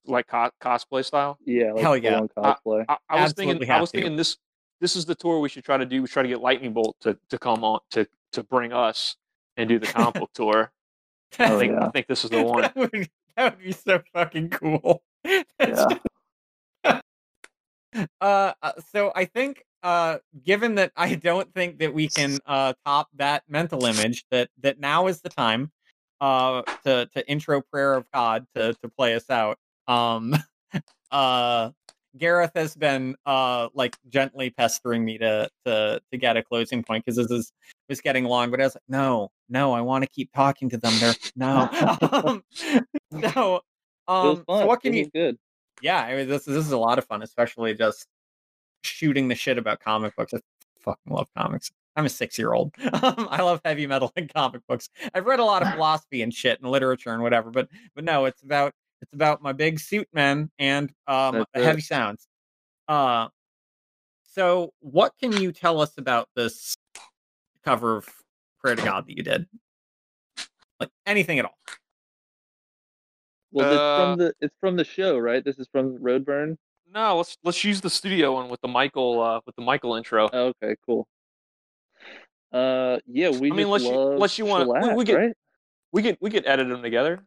like 0.06 0.26
co- 0.26 0.50
cosplay 0.60 1.04
style 1.04 1.38
Yeah, 1.44 1.72
like 1.72 1.82
Hell 1.82 1.96
yeah. 1.96 2.20
cosplay. 2.36 2.84
I, 2.88 2.96
I 3.08 3.22
was 3.22 3.32
thinking. 3.32 3.70
I 3.70 3.80
was 3.80 3.90
to. 3.92 3.98
thinking 3.98 4.16
this. 4.16 4.36
This 4.80 4.94
is 4.94 5.04
the 5.06 5.14
tour 5.16 5.40
we 5.40 5.48
should 5.48 5.64
try 5.64 5.76
to 5.76 5.84
do. 5.86 6.02
We 6.02 6.08
try 6.08 6.22
to 6.22 6.28
get 6.28 6.40
Lightning 6.40 6.72
Bolt 6.72 6.96
to, 7.00 7.18
to 7.30 7.38
come 7.38 7.64
on 7.64 7.80
to 7.90 8.06
to 8.32 8.42
bring 8.44 8.72
us 8.72 9.16
and 9.56 9.68
do 9.68 9.78
the 9.78 9.86
comic 9.86 10.14
book 10.14 10.30
tour. 10.34 10.70
I 11.38 11.50
Oh, 11.52 11.58
think 11.58 11.72
yeah. 11.72 11.86
I 11.86 11.90
think 11.90 12.06
this 12.06 12.24
is 12.24 12.30
the 12.30 12.42
one. 12.42 12.62
that, 12.74 12.76
would, 12.76 13.08
that 13.36 13.56
would 13.56 13.64
be 13.64 13.72
so 13.72 14.00
fucking 14.12 14.50
cool. 14.50 15.02
yeah. 15.24 15.44
Uh, 18.20 18.52
uh, 18.62 18.72
so 18.92 19.12
I 19.14 19.24
think, 19.24 19.64
uh, 19.82 20.18
given 20.44 20.74
that 20.76 20.92
I 20.96 21.14
don't 21.14 21.52
think 21.54 21.78
that 21.78 21.94
we 21.94 22.08
can 22.08 22.38
uh, 22.46 22.74
top 22.84 23.08
that 23.16 23.44
mental 23.48 23.84
image, 23.84 24.24
that 24.30 24.50
that 24.60 24.80
now 24.80 25.06
is 25.06 25.20
the 25.20 25.28
time 25.28 25.70
uh, 26.20 26.62
to 26.84 27.06
to 27.14 27.28
intro 27.28 27.60
Prayer 27.60 28.00
to 28.00 28.06
God 28.12 28.46
to 28.54 28.74
to 28.74 28.88
play 28.88 29.14
us 29.14 29.30
out. 29.30 29.58
Um, 29.86 30.34
uh, 31.10 31.70
Gareth 32.16 32.52
has 32.54 32.74
been 32.74 33.16
uh 33.26 33.68
like 33.74 33.96
gently 34.08 34.50
pestering 34.50 35.04
me 35.04 35.18
to 35.18 35.48
to 35.64 36.00
to 36.10 36.18
get 36.18 36.36
a 36.36 36.42
closing 36.42 36.82
point 36.82 37.04
because 37.04 37.16
this 37.16 37.30
is 37.30 37.52
was 37.88 38.00
getting 38.00 38.24
long, 38.24 38.50
but 38.50 38.60
I 38.60 38.64
was 38.64 38.74
like, 38.74 38.82
no, 38.88 39.30
no, 39.48 39.72
I 39.72 39.80
want 39.80 40.04
to 40.04 40.10
keep 40.10 40.32
talking 40.32 40.68
to 40.70 40.78
them. 40.78 40.92
They're 40.98 41.14
no. 41.36 41.68
um, 42.22 42.42
it 43.12 43.24
was 44.08 44.38
um, 44.38 44.44
so 44.48 44.66
what 44.66 44.82
It 44.82 44.82
can 44.82 44.94
you? 44.94 45.00
was 45.00 45.10
good. 45.14 45.38
Yeah, 45.82 46.00
I 46.00 46.16
mean, 46.16 46.28
this 46.28 46.44
this 46.44 46.64
is 46.64 46.72
a 46.72 46.78
lot 46.78 46.98
of 46.98 47.04
fun, 47.04 47.22
especially 47.22 47.74
just 47.74 48.06
shooting 48.82 49.28
the 49.28 49.34
shit 49.34 49.58
about 49.58 49.80
comic 49.80 50.16
books. 50.16 50.34
I 50.34 50.38
fucking 50.80 51.12
love 51.12 51.28
comics. 51.36 51.70
I'm 51.96 52.06
a 52.06 52.08
six 52.08 52.38
year 52.38 52.52
old. 52.52 52.74
Um, 53.00 53.28
I 53.30 53.42
love 53.42 53.60
heavy 53.64 53.86
metal 53.86 54.12
and 54.16 54.32
comic 54.32 54.62
books. 54.66 54.88
I've 55.14 55.26
read 55.26 55.40
a 55.40 55.44
lot 55.44 55.62
of 55.62 55.68
philosophy 55.74 56.22
and 56.22 56.32
shit 56.32 56.60
and 56.60 56.70
literature 56.70 57.12
and 57.12 57.22
whatever, 57.22 57.50
but 57.50 57.68
but 57.94 58.04
no, 58.04 58.24
it's 58.24 58.42
about 58.42 58.72
it's 59.00 59.12
about 59.12 59.42
my 59.42 59.52
big 59.52 59.78
suit 59.78 60.08
men 60.12 60.50
and 60.58 60.92
um 61.06 61.44
heavy 61.54 61.80
sounds. 61.80 62.26
Uh, 62.88 63.28
so 64.22 64.72
what 64.80 65.12
can 65.20 65.32
you 65.32 65.52
tell 65.52 65.80
us 65.80 65.96
about 65.98 66.28
this 66.34 66.74
cover 67.64 67.96
of 67.96 68.08
Prayer 68.60 68.74
to 68.74 68.82
God 68.82 69.06
that 69.06 69.16
you 69.16 69.22
did? 69.22 69.46
Like 70.80 70.90
anything 71.06 71.38
at 71.38 71.44
all? 71.44 71.58
Well, 73.50 73.66
it's 73.70 73.78
Uh, 73.80 73.96
from 74.04 74.18
the 74.18 74.34
it's 74.40 74.54
from 74.60 74.76
the 74.76 74.84
show, 74.84 75.18
right? 75.18 75.44
This 75.44 75.58
is 75.58 75.68
from 75.72 75.98
Roadburn. 75.98 76.56
No, 76.92 77.16
let's 77.18 77.36
let's 77.44 77.62
use 77.64 77.80
the 77.80 77.90
studio 77.90 78.34
one 78.34 78.48
with 78.48 78.60
the 78.60 78.68
Michael 78.68 79.20
uh, 79.20 79.40
with 79.46 79.56
the 79.56 79.62
Michael 79.62 79.94
intro. 79.96 80.28
Oh, 80.32 80.52
okay, 80.62 80.76
cool. 80.86 81.06
Uh, 82.52 82.98
yeah, 83.06 83.28
we 83.30 83.50
I 83.50 83.54
mean, 83.54 83.56
just 83.56 83.64
unless 83.66 83.82
you- 83.82 83.90
love 83.96 84.12
unless 84.14 84.38
you 84.38 84.46
wanna- 84.46 84.66
we- 84.72 84.80
shellac, 84.80 84.96
we 84.96 85.04
get- 85.04 85.16
right? 85.16 85.32
We 85.92 86.02
could 86.02 86.18
we 86.20 86.30
could 86.30 86.46
edit 86.46 86.68
them 86.68 86.82
together. 86.82 87.24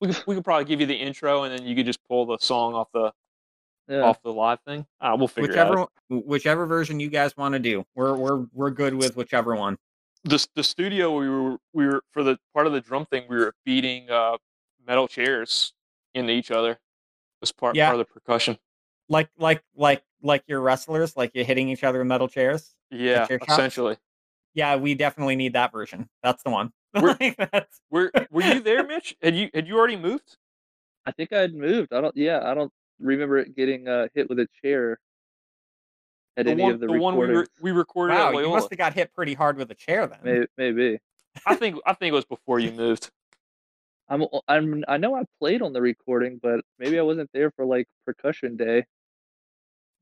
We 0.00 0.08
could, 0.08 0.24
we 0.26 0.34
could 0.34 0.44
probably 0.44 0.64
give 0.66 0.80
you 0.80 0.86
the 0.86 0.94
intro 0.96 1.44
and 1.44 1.58
then 1.58 1.66
you 1.66 1.74
could 1.74 1.86
just 1.86 2.02
pull 2.04 2.26
the 2.26 2.36
song 2.38 2.74
off 2.74 2.88
the 2.92 3.12
Yeah. 3.88 4.02
off 4.02 4.20
the 4.22 4.32
live 4.32 4.60
thing. 4.66 4.86
Uh, 5.00 5.14
we'll 5.18 5.28
figure 5.28 5.52
it 5.52 5.58
out. 5.58 5.90
Whichever 6.10 6.22
whichever 6.26 6.66
version 6.66 7.00
you 7.00 7.08
guys 7.08 7.36
want 7.36 7.52
to 7.54 7.58
do. 7.58 7.84
We're 7.94 8.14
we're 8.16 8.46
we're 8.52 8.70
good 8.70 8.94
with 8.94 9.16
whichever 9.16 9.54
one. 9.56 9.78
the 10.24 10.44
the 10.54 10.64
studio 10.64 11.16
we 11.18 11.28
were 11.30 11.56
we 11.72 11.86
were 11.86 12.02
for 12.12 12.22
the 12.22 12.38
part 12.52 12.66
of 12.66 12.72
the 12.72 12.80
drum 12.80 13.06
thing 13.06 13.24
we 13.28 13.36
were 13.36 13.54
beating 13.64 14.10
uh 14.10 14.36
metal 14.86 15.08
chairs 15.08 15.72
into 16.14 16.32
each 16.32 16.50
other 16.50 16.78
as 17.42 17.52
part 17.52 17.76
Yeah. 17.76 17.86
part 17.90 18.00
of 18.00 18.06
the 18.06 18.12
percussion. 18.12 18.58
Like 19.08 19.28
like 19.38 19.62
like 19.74 20.02
like 20.22 20.44
your 20.46 20.60
wrestlers, 20.60 21.16
like 21.16 21.30
you're 21.34 21.44
hitting 21.44 21.68
each 21.68 21.84
other 21.84 21.98
with 21.98 22.08
metal 22.08 22.28
chairs. 22.28 22.74
Yeah, 22.90 23.26
chair 23.26 23.38
essentially. 23.48 23.96
Yeah, 24.54 24.76
we 24.76 24.94
definitely 24.94 25.36
need 25.36 25.52
that 25.52 25.70
version. 25.72 26.08
That's 26.22 26.42
the 26.42 26.50
one. 26.50 26.72
We're- 26.94 27.16
Like, 27.20 27.36
that's- 27.36 27.80
Were 27.90 28.10
were 28.30 28.42
you 28.42 28.60
there, 28.60 28.84
Mitch? 28.86 29.16
Had 29.22 29.36
you 29.36 29.50
had 29.54 29.66
you 29.68 29.76
already 29.76 29.96
moved? 29.96 30.36
I 31.04 31.12
think 31.12 31.32
I 31.32 31.40
had 31.40 31.54
moved. 31.54 31.92
I 31.92 32.00
don't. 32.00 32.16
Yeah, 32.16 32.40
I 32.44 32.54
don't 32.54 32.72
remember 32.98 33.38
it 33.38 33.54
getting 33.54 33.86
uh, 33.86 34.08
hit 34.14 34.28
with 34.28 34.38
a 34.40 34.48
chair 34.62 34.98
at 36.36 36.46
The 36.46 36.52
any 36.52 36.62
one 36.62 36.72
of 36.72 36.80
the, 36.80 36.86
the 36.88 36.98
one 36.98 37.16
we 37.16 37.26
re- 37.26 37.46
we 37.60 37.70
recorded 37.72 38.14
wow, 38.14 38.28
at 38.30 38.34
you 38.34 38.48
must 38.48 38.70
have 38.70 38.78
got 38.78 38.92
hit 38.94 39.14
pretty 39.14 39.34
hard 39.34 39.56
with 39.56 39.70
a 39.70 39.74
chair 39.74 40.06
then. 40.06 40.18
Maybe, 40.24 40.46
maybe. 40.56 40.98
I 41.46 41.54
think 41.54 41.76
I 41.86 41.92
think 41.92 42.10
it 42.12 42.14
was 42.16 42.24
before 42.24 42.58
you 42.58 42.72
moved. 42.72 43.10
I'm. 44.08 44.24
I'm. 44.46 44.84
I 44.86 44.96
know 44.98 45.16
I 45.16 45.24
played 45.40 45.62
on 45.62 45.72
the 45.72 45.80
recording, 45.80 46.38
but 46.42 46.60
maybe 46.78 46.98
I 46.98 47.02
wasn't 47.02 47.30
there 47.32 47.50
for 47.50 47.64
like 47.64 47.88
percussion 48.04 48.56
day. 48.56 48.84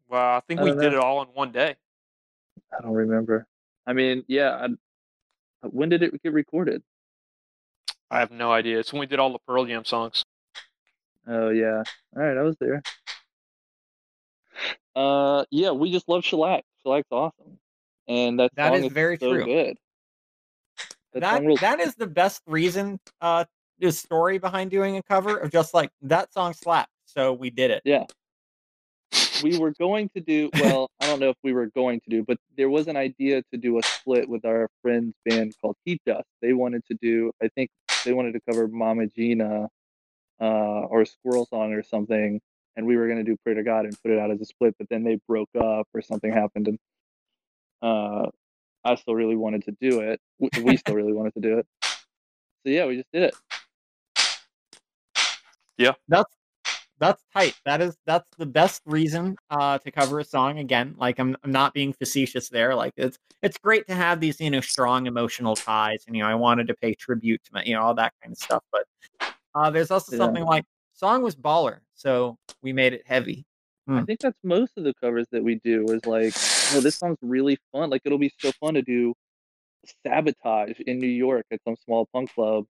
Well, 0.09 0.37
I 0.37 0.41
think 0.47 0.61
I 0.61 0.65
we 0.65 0.71
don't 0.71 0.81
did 0.81 0.93
it 0.93 0.99
all 0.99 1.23
in 1.23 1.29
one 1.29 1.53
day. 1.53 1.77
I 2.77 2.83
don't 2.83 2.93
remember. 2.93 3.47
I 3.87 3.93
mean, 3.93 4.25
yeah. 4.29 4.69
I, 5.63 5.67
when 5.67 5.89
did 5.89 6.03
it 6.03 6.23
get 6.23 6.33
recorded? 6.33 6.83
I 8.11 8.19
have 8.19 8.31
no 8.31 8.53
idea. 8.53 8.79
It's 8.79 8.93
when 8.93 9.01
we 9.01 9.07
did 9.07 9.19
all 9.19 9.33
the 9.33 9.39
Pearl 9.47 9.65
Jam 9.65 9.85
songs. 9.85 10.25
Oh 11.27 11.49
yeah. 11.49 11.83
All 12.15 12.23
right, 12.23 12.37
I 12.37 12.43
was 12.43 12.57
there. 12.61 12.83
Uh, 14.95 15.45
yeah, 15.51 15.71
we 15.73 15.91
just 15.91 16.09
love 16.09 16.25
shellac. 16.25 16.65
Shellac's 16.83 17.09
awesome, 17.11 17.59
and 18.07 18.39
that 18.39 18.51
That 18.55 18.73
song 18.75 18.85
is 18.85 18.93
very 18.93 19.19
so 19.19 19.33
true. 19.33 19.45
good. 19.45 19.79
That, 21.15 21.21
that 21.21 21.59
that 21.61 21.81
is 21.81 21.95
the 21.95 22.09
best 22.09 22.43
reason 22.47 22.99
uh 23.21 23.45
the 23.85 23.93
story 23.93 24.39
behind 24.39 24.71
doing 24.71 24.97
a 24.97 25.03
cover 25.03 25.37
of 25.37 25.53
just 25.53 25.75
like 25.75 25.91
that 26.01 26.33
song 26.33 26.55
slapped 26.55 26.91
so 27.05 27.35
we 27.35 27.51
did 27.51 27.71
it. 27.71 27.83
Yeah. 27.85 28.05
we 29.43 29.59
were 29.59 29.73
going 29.79 30.09
to 30.17 30.21
do 30.21 30.51
well 30.55 30.91
i 31.01 31.07
don't 31.07 31.21
know 31.21 31.29
if 31.29 31.37
we 31.45 31.53
were 31.53 31.67
going 31.67 32.01
to 32.01 32.11
do 32.11 32.25
but 32.27 32.39
there 32.57 32.71
was 32.71 32.89
an 32.89 32.97
idea 32.97 33.43
to 33.53 33.59
do 33.59 33.79
a 33.79 33.83
split 33.83 34.29
with 34.29 34.45
our 34.45 34.69
friends 34.83 35.15
band 35.27 35.55
called 35.61 35.77
heat 35.85 36.01
dust. 36.07 36.25
They 36.41 36.55
wanted 36.55 36.83
to 36.87 36.97
do 37.01 37.31
i 37.43 37.49
think 37.55 37.71
they 38.05 38.15
wanted 38.15 38.33
to 38.33 38.41
cover 38.49 38.67
mama 38.69 39.07
gina 39.07 39.69
uh, 40.41 40.45
or 40.45 41.03
a 41.03 41.07
squirrel 41.07 41.47
song 41.47 41.73
or 41.75 41.83
something 41.83 42.41
and 42.77 42.87
we 42.87 42.97
were 42.97 43.07
going 43.07 43.19
to 43.19 43.25
do 43.25 43.37
pray 43.45 43.55
to 43.55 43.63
god 43.63 43.85
and 43.85 43.97
put 44.03 44.11
it 44.11 44.19
out 44.19 44.31
as 44.31 44.41
a 44.41 44.47
split 44.47 44.75
but 44.79 44.89
then 44.89 45.05
they 45.05 45.19
broke 45.29 45.51
up 45.61 45.87
or 45.93 46.01
something 46.01 46.33
happened 46.33 46.69
and 46.69 46.79
uh, 47.83 48.27
i 48.83 48.95
still 48.95 49.15
really 49.15 49.37
wanted 49.37 49.63
to 49.65 49.73
do 49.79 50.01
it. 50.01 50.19
We 50.63 50.77
still 50.79 50.95
really 50.95 51.13
wanted 51.13 51.35
to 51.35 51.41
do 51.41 51.59
it. 51.59 51.67
So 51.83 52.71
yeah 52.71 52.87
we 52.87 52.97
just 52.97 53.13
did 53.13 53.25
it 53.25 53.35
that's 56.09 56.35
that's 56.99 57.23
tight 57.33 57.55
that 57.65 57.81
is 57.81 57.97
that's 58.07 58.29
the 58.39 58.47
best 58.47 58.81
reason 58.87 59.37
uh 59.51 59.79
to 59.79 59.91
cover 59.91 60.21
a 60.21 60.25
song 60.25 60.59
again 60.59 60.95
like 60.97 61.19
i'm, 61.19 61.37
I'm 61.43 61.51
not 61.53 61.75
being 61.75 61.93
facetious 61.93 62.49
there 62.49 62.75
like 62.75 62.93
it's 62.97 63.19
it's 63.43 63.59
great 63.59 63.87
to 63.89 63.95
have 63.95 64.21
these 64.21 64.41
you 64.41 64.51
know 64.51 64.61
strong 64.61 65.07
emotional 65.07 65.57
ties 65.57 66.05
and 66.07 66.17
you 66.17 66.23
know 66.23 66.29
i 66.29 66.35
wanted 66.35 66.69
to 66.69 66.75
pay 66.75 66.95
tribute 66.95 67.43
to 67.45 67.51
my 67.53 67.65
you 67.65 67.75
know 67.75 67.83
all 67.83 67.95
that 67.95 68.13
kind 68.23 68.33
of 68.33 68.39
stuff 68.39 68.63
but 68.71 68.85
uh 69.55 69.71
there's 69.71 69.91
also 69.91 70.13
Yeah. 70.13 70.19
something 70.19 70.45
like 70.45 70.65
song 70.93 71.23
was 71.23 71.35
baller 71.35 71.81
so 71.95 72.39
we 72.63 72.73
made 72.73 72.93
it 72.93 73.03
heavy 73.07 73.45
I 73.87 74.01
Hmm. 74.01 74.05
think 74.05 74.21
that's 74.21 74.39
most 74.43 74.73
of 74.79 74.85
the 74.85 74.95
covers 74.95 75.27
that 75.31 75.45
we 75.45 75.57
do 75.57 75.91
is 75.93 76.05
like, 76.07 76.33
oh, 76.75 76.81
this 76.81 76.97
song's 76.97 77.19
really 77.21 77.59
fun. 77.71 77.91
Like 77.91 78.01
it'll 78.05 78.19
be 78.19 78.33
so 78.41 78.51
fun 78.59 78.75
to 78.75 78.83
do 78.83 79.15
sabotage 80.07 80.81
in 80.87 80.99
New 80.99 81.07
York 81.07 81.45
at 81.51 81.61
some 81.65 81.77
small 81.85 82.07
punk 82.13 82.33
club. 82.35 82.65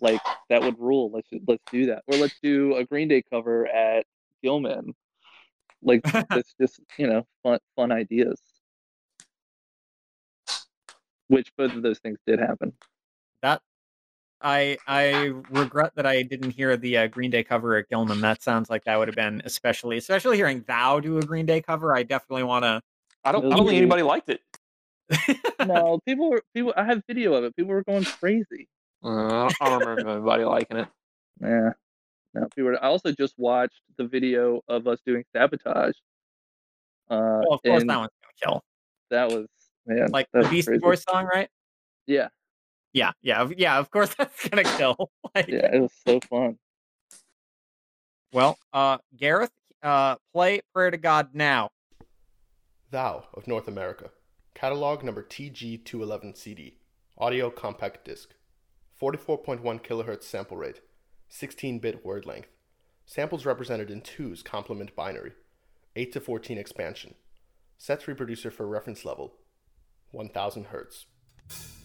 Like 0.00 0.20
that 0.50 0.62
would 0.62 0.78
rule. 0.78 1.10
Let's 1.12 1.28
let's 1.46 1.62
do 1.72 1.86
that. 1.86 2.02
Or 2.06 2.18
let's 2.18 2.38
do 2.42 2.76
a 2.76 2.84
Green 2.84 3.08
Day 3.08 3.22
cover 3.32 3.66
at 3.66 4.04
Gilman. 4.42 4.94
Like 5.82 6.02
it's 6.32 6.54
just, 6.60 6.80
you 6.98 7.06
know, 7.06 7.26
fun 7.42 7.58
fun 7.76 7.90
ideas. 7.90 8.38
Which 11.28 11.50
both 11.56 11.74
of 11.74 11.82
those 11.82 12.00
things 12.00 12.18
did 12.26 12.40
happen. 12.40 12.72
that 13.42 13.62
I 14.42 14.76
I 14.86 15.32
regret 15.50 15.92
that 15.94 16.06
I 16.06 16.22
didn't 16.22 16.50
hear 16.50 16.76
the 16.76 16.98
uh, 16.98 17.06
Green 17.06 17.30
Day 17.30 17.44
cover 17.44 17.76
at 17.76 17.88
Gilman. 17.88 18.20
That 18.20 18.42
sounds 18.42 18.68
like 18.68 18.84
that 18.84 18.98
would 18.98 19.08
have 19.08 19.14
been 19.14 19.40
especially 19.44 19.96
especially 19.96 20.36
hearing 20.36 20.64
Thou 20.66 21.00
do 21.00 21.18
a 21.18 21.22
Green 21.22 21.46
Day 21.46 21.62
cover. 21.62 21.96
I 21.96 22.02
definitely 22.02 22.42
want 22.42 22.64
to. 22.64 22.82
I 23.24 23.32
don't 23.32 23.46
I 23.46 23.56
don't 23.56 23.66
think 23.66 23.78
anybody 23.78 24.02
liked 24.02 24.28
it. 24.28 24.40
No, 25.66 26.00
people 26.06 26.30
were 26.30 26.42
people 26.54 26.72
I 26.74 26.84
have 26.84 27.02
video 27.06 27.34
of 27.34 27.44
it. 27.44 27.54
People 27.54 27.72
were 27.72 27.84
going 27.84 28.04
crazy. 28.04 28.66
Uh, 29.02 29.50
I 29.60 29.68
don't 29.68 29.82
remember 29.88 30.10
anybody 30.10 30.44
liking 30.44 30.76
it. 30.78 30.88
Yeah. 31.40 31.70
No, 32.34 32.46
people 32.54 32.70
were, 32.70 32.84
I 32.84 32.88
also 32.88 33.12
just 33.12 33.34
watched 33.38 33.80
the 33.96 34.04
video 34.06 34.60
of 34.68 34.86
us 34.86 35.00
doing 35.04 35.24
sabotage. 35.34 35.94
Uh, 37.08 37.42
Well, 37.42 37.54
of 37.54 37.62
course, 37.62 37.84
that 37.86 37.98
one's 37.98 38.10
gonna 38.22 38.32
kill. 38.52 38.62
that 39.10 39.28
was 39.30 39.46
man, 39.86 40.10
Like 40.12 40.28
that 40.32 40.38
the 40.40 40.42
was 40.42 40.50
Beastie 40.50 40.70
crazy. 40.72 40.80
Boys 40.80 41.02
song, 41.02 41.24
right? 41.24 41.48
Yeah, 42.06 42.28
Yeah, 42.92 43.12
yeah, 43.22 43.42
of- 43.42 43.58
yeah. 43.58 43.78
Of 43.78 43.90
course, 43.90 44.14
that's 44.18 44.48
gonna 44.48 44.64
kill. 44.64 45.10
Like, 45.34 45.48
yeah, 45.48 45.74
it 45.74 45.80
was 45.80 45.92
so 46.06 46.18
fun. 46.28 46.58
Well, 48.32 48.58
uh, 48.72 48.98
Gareth, 49.16 49.52
uh, 49.82 50.16
play 50.32 50.60
"Prayer 50.72 50.90
to 50.90 50.96
God" 50.96 51.30
now. 51.34 51.70
Thou 52.90 53.24
of 53.34 53.46
North 53.48 53.66
America. 53.68 54.10
Catalog 54.54 55.02
number 55.04 55.22
TG211 55.22 56.36
CD. 56.36 56.78
Audio 57.18 57.50
compact 57.50 58.04
disc. 58.04 58.34
44.1 59.00 59.62
kHz 59.82 60.22
sample 60.22 60.58
rate. 60.58 60.80
16 61.30 61.78
bit 61.78 62.04
word 62.04 62.26
length. 62.26 62.48
Samples 63.06 63.46
represented 63.46 63.90
in 63.90 64.02
2's 64.02 64.42
complement 64.42 64.94
binary. 64.94 65.32
8 65.96 66.12
to 66.12 66.20
14 66.20 66.58
expansion. 66.58 67.14
Sets 67.78 68.06
reproducer 68.06 68.50
for 68.50 68.66
reference 68.66 69.04
level. 69.04 69.36
1000 70.10 70.66
Hz. 70.66 71.79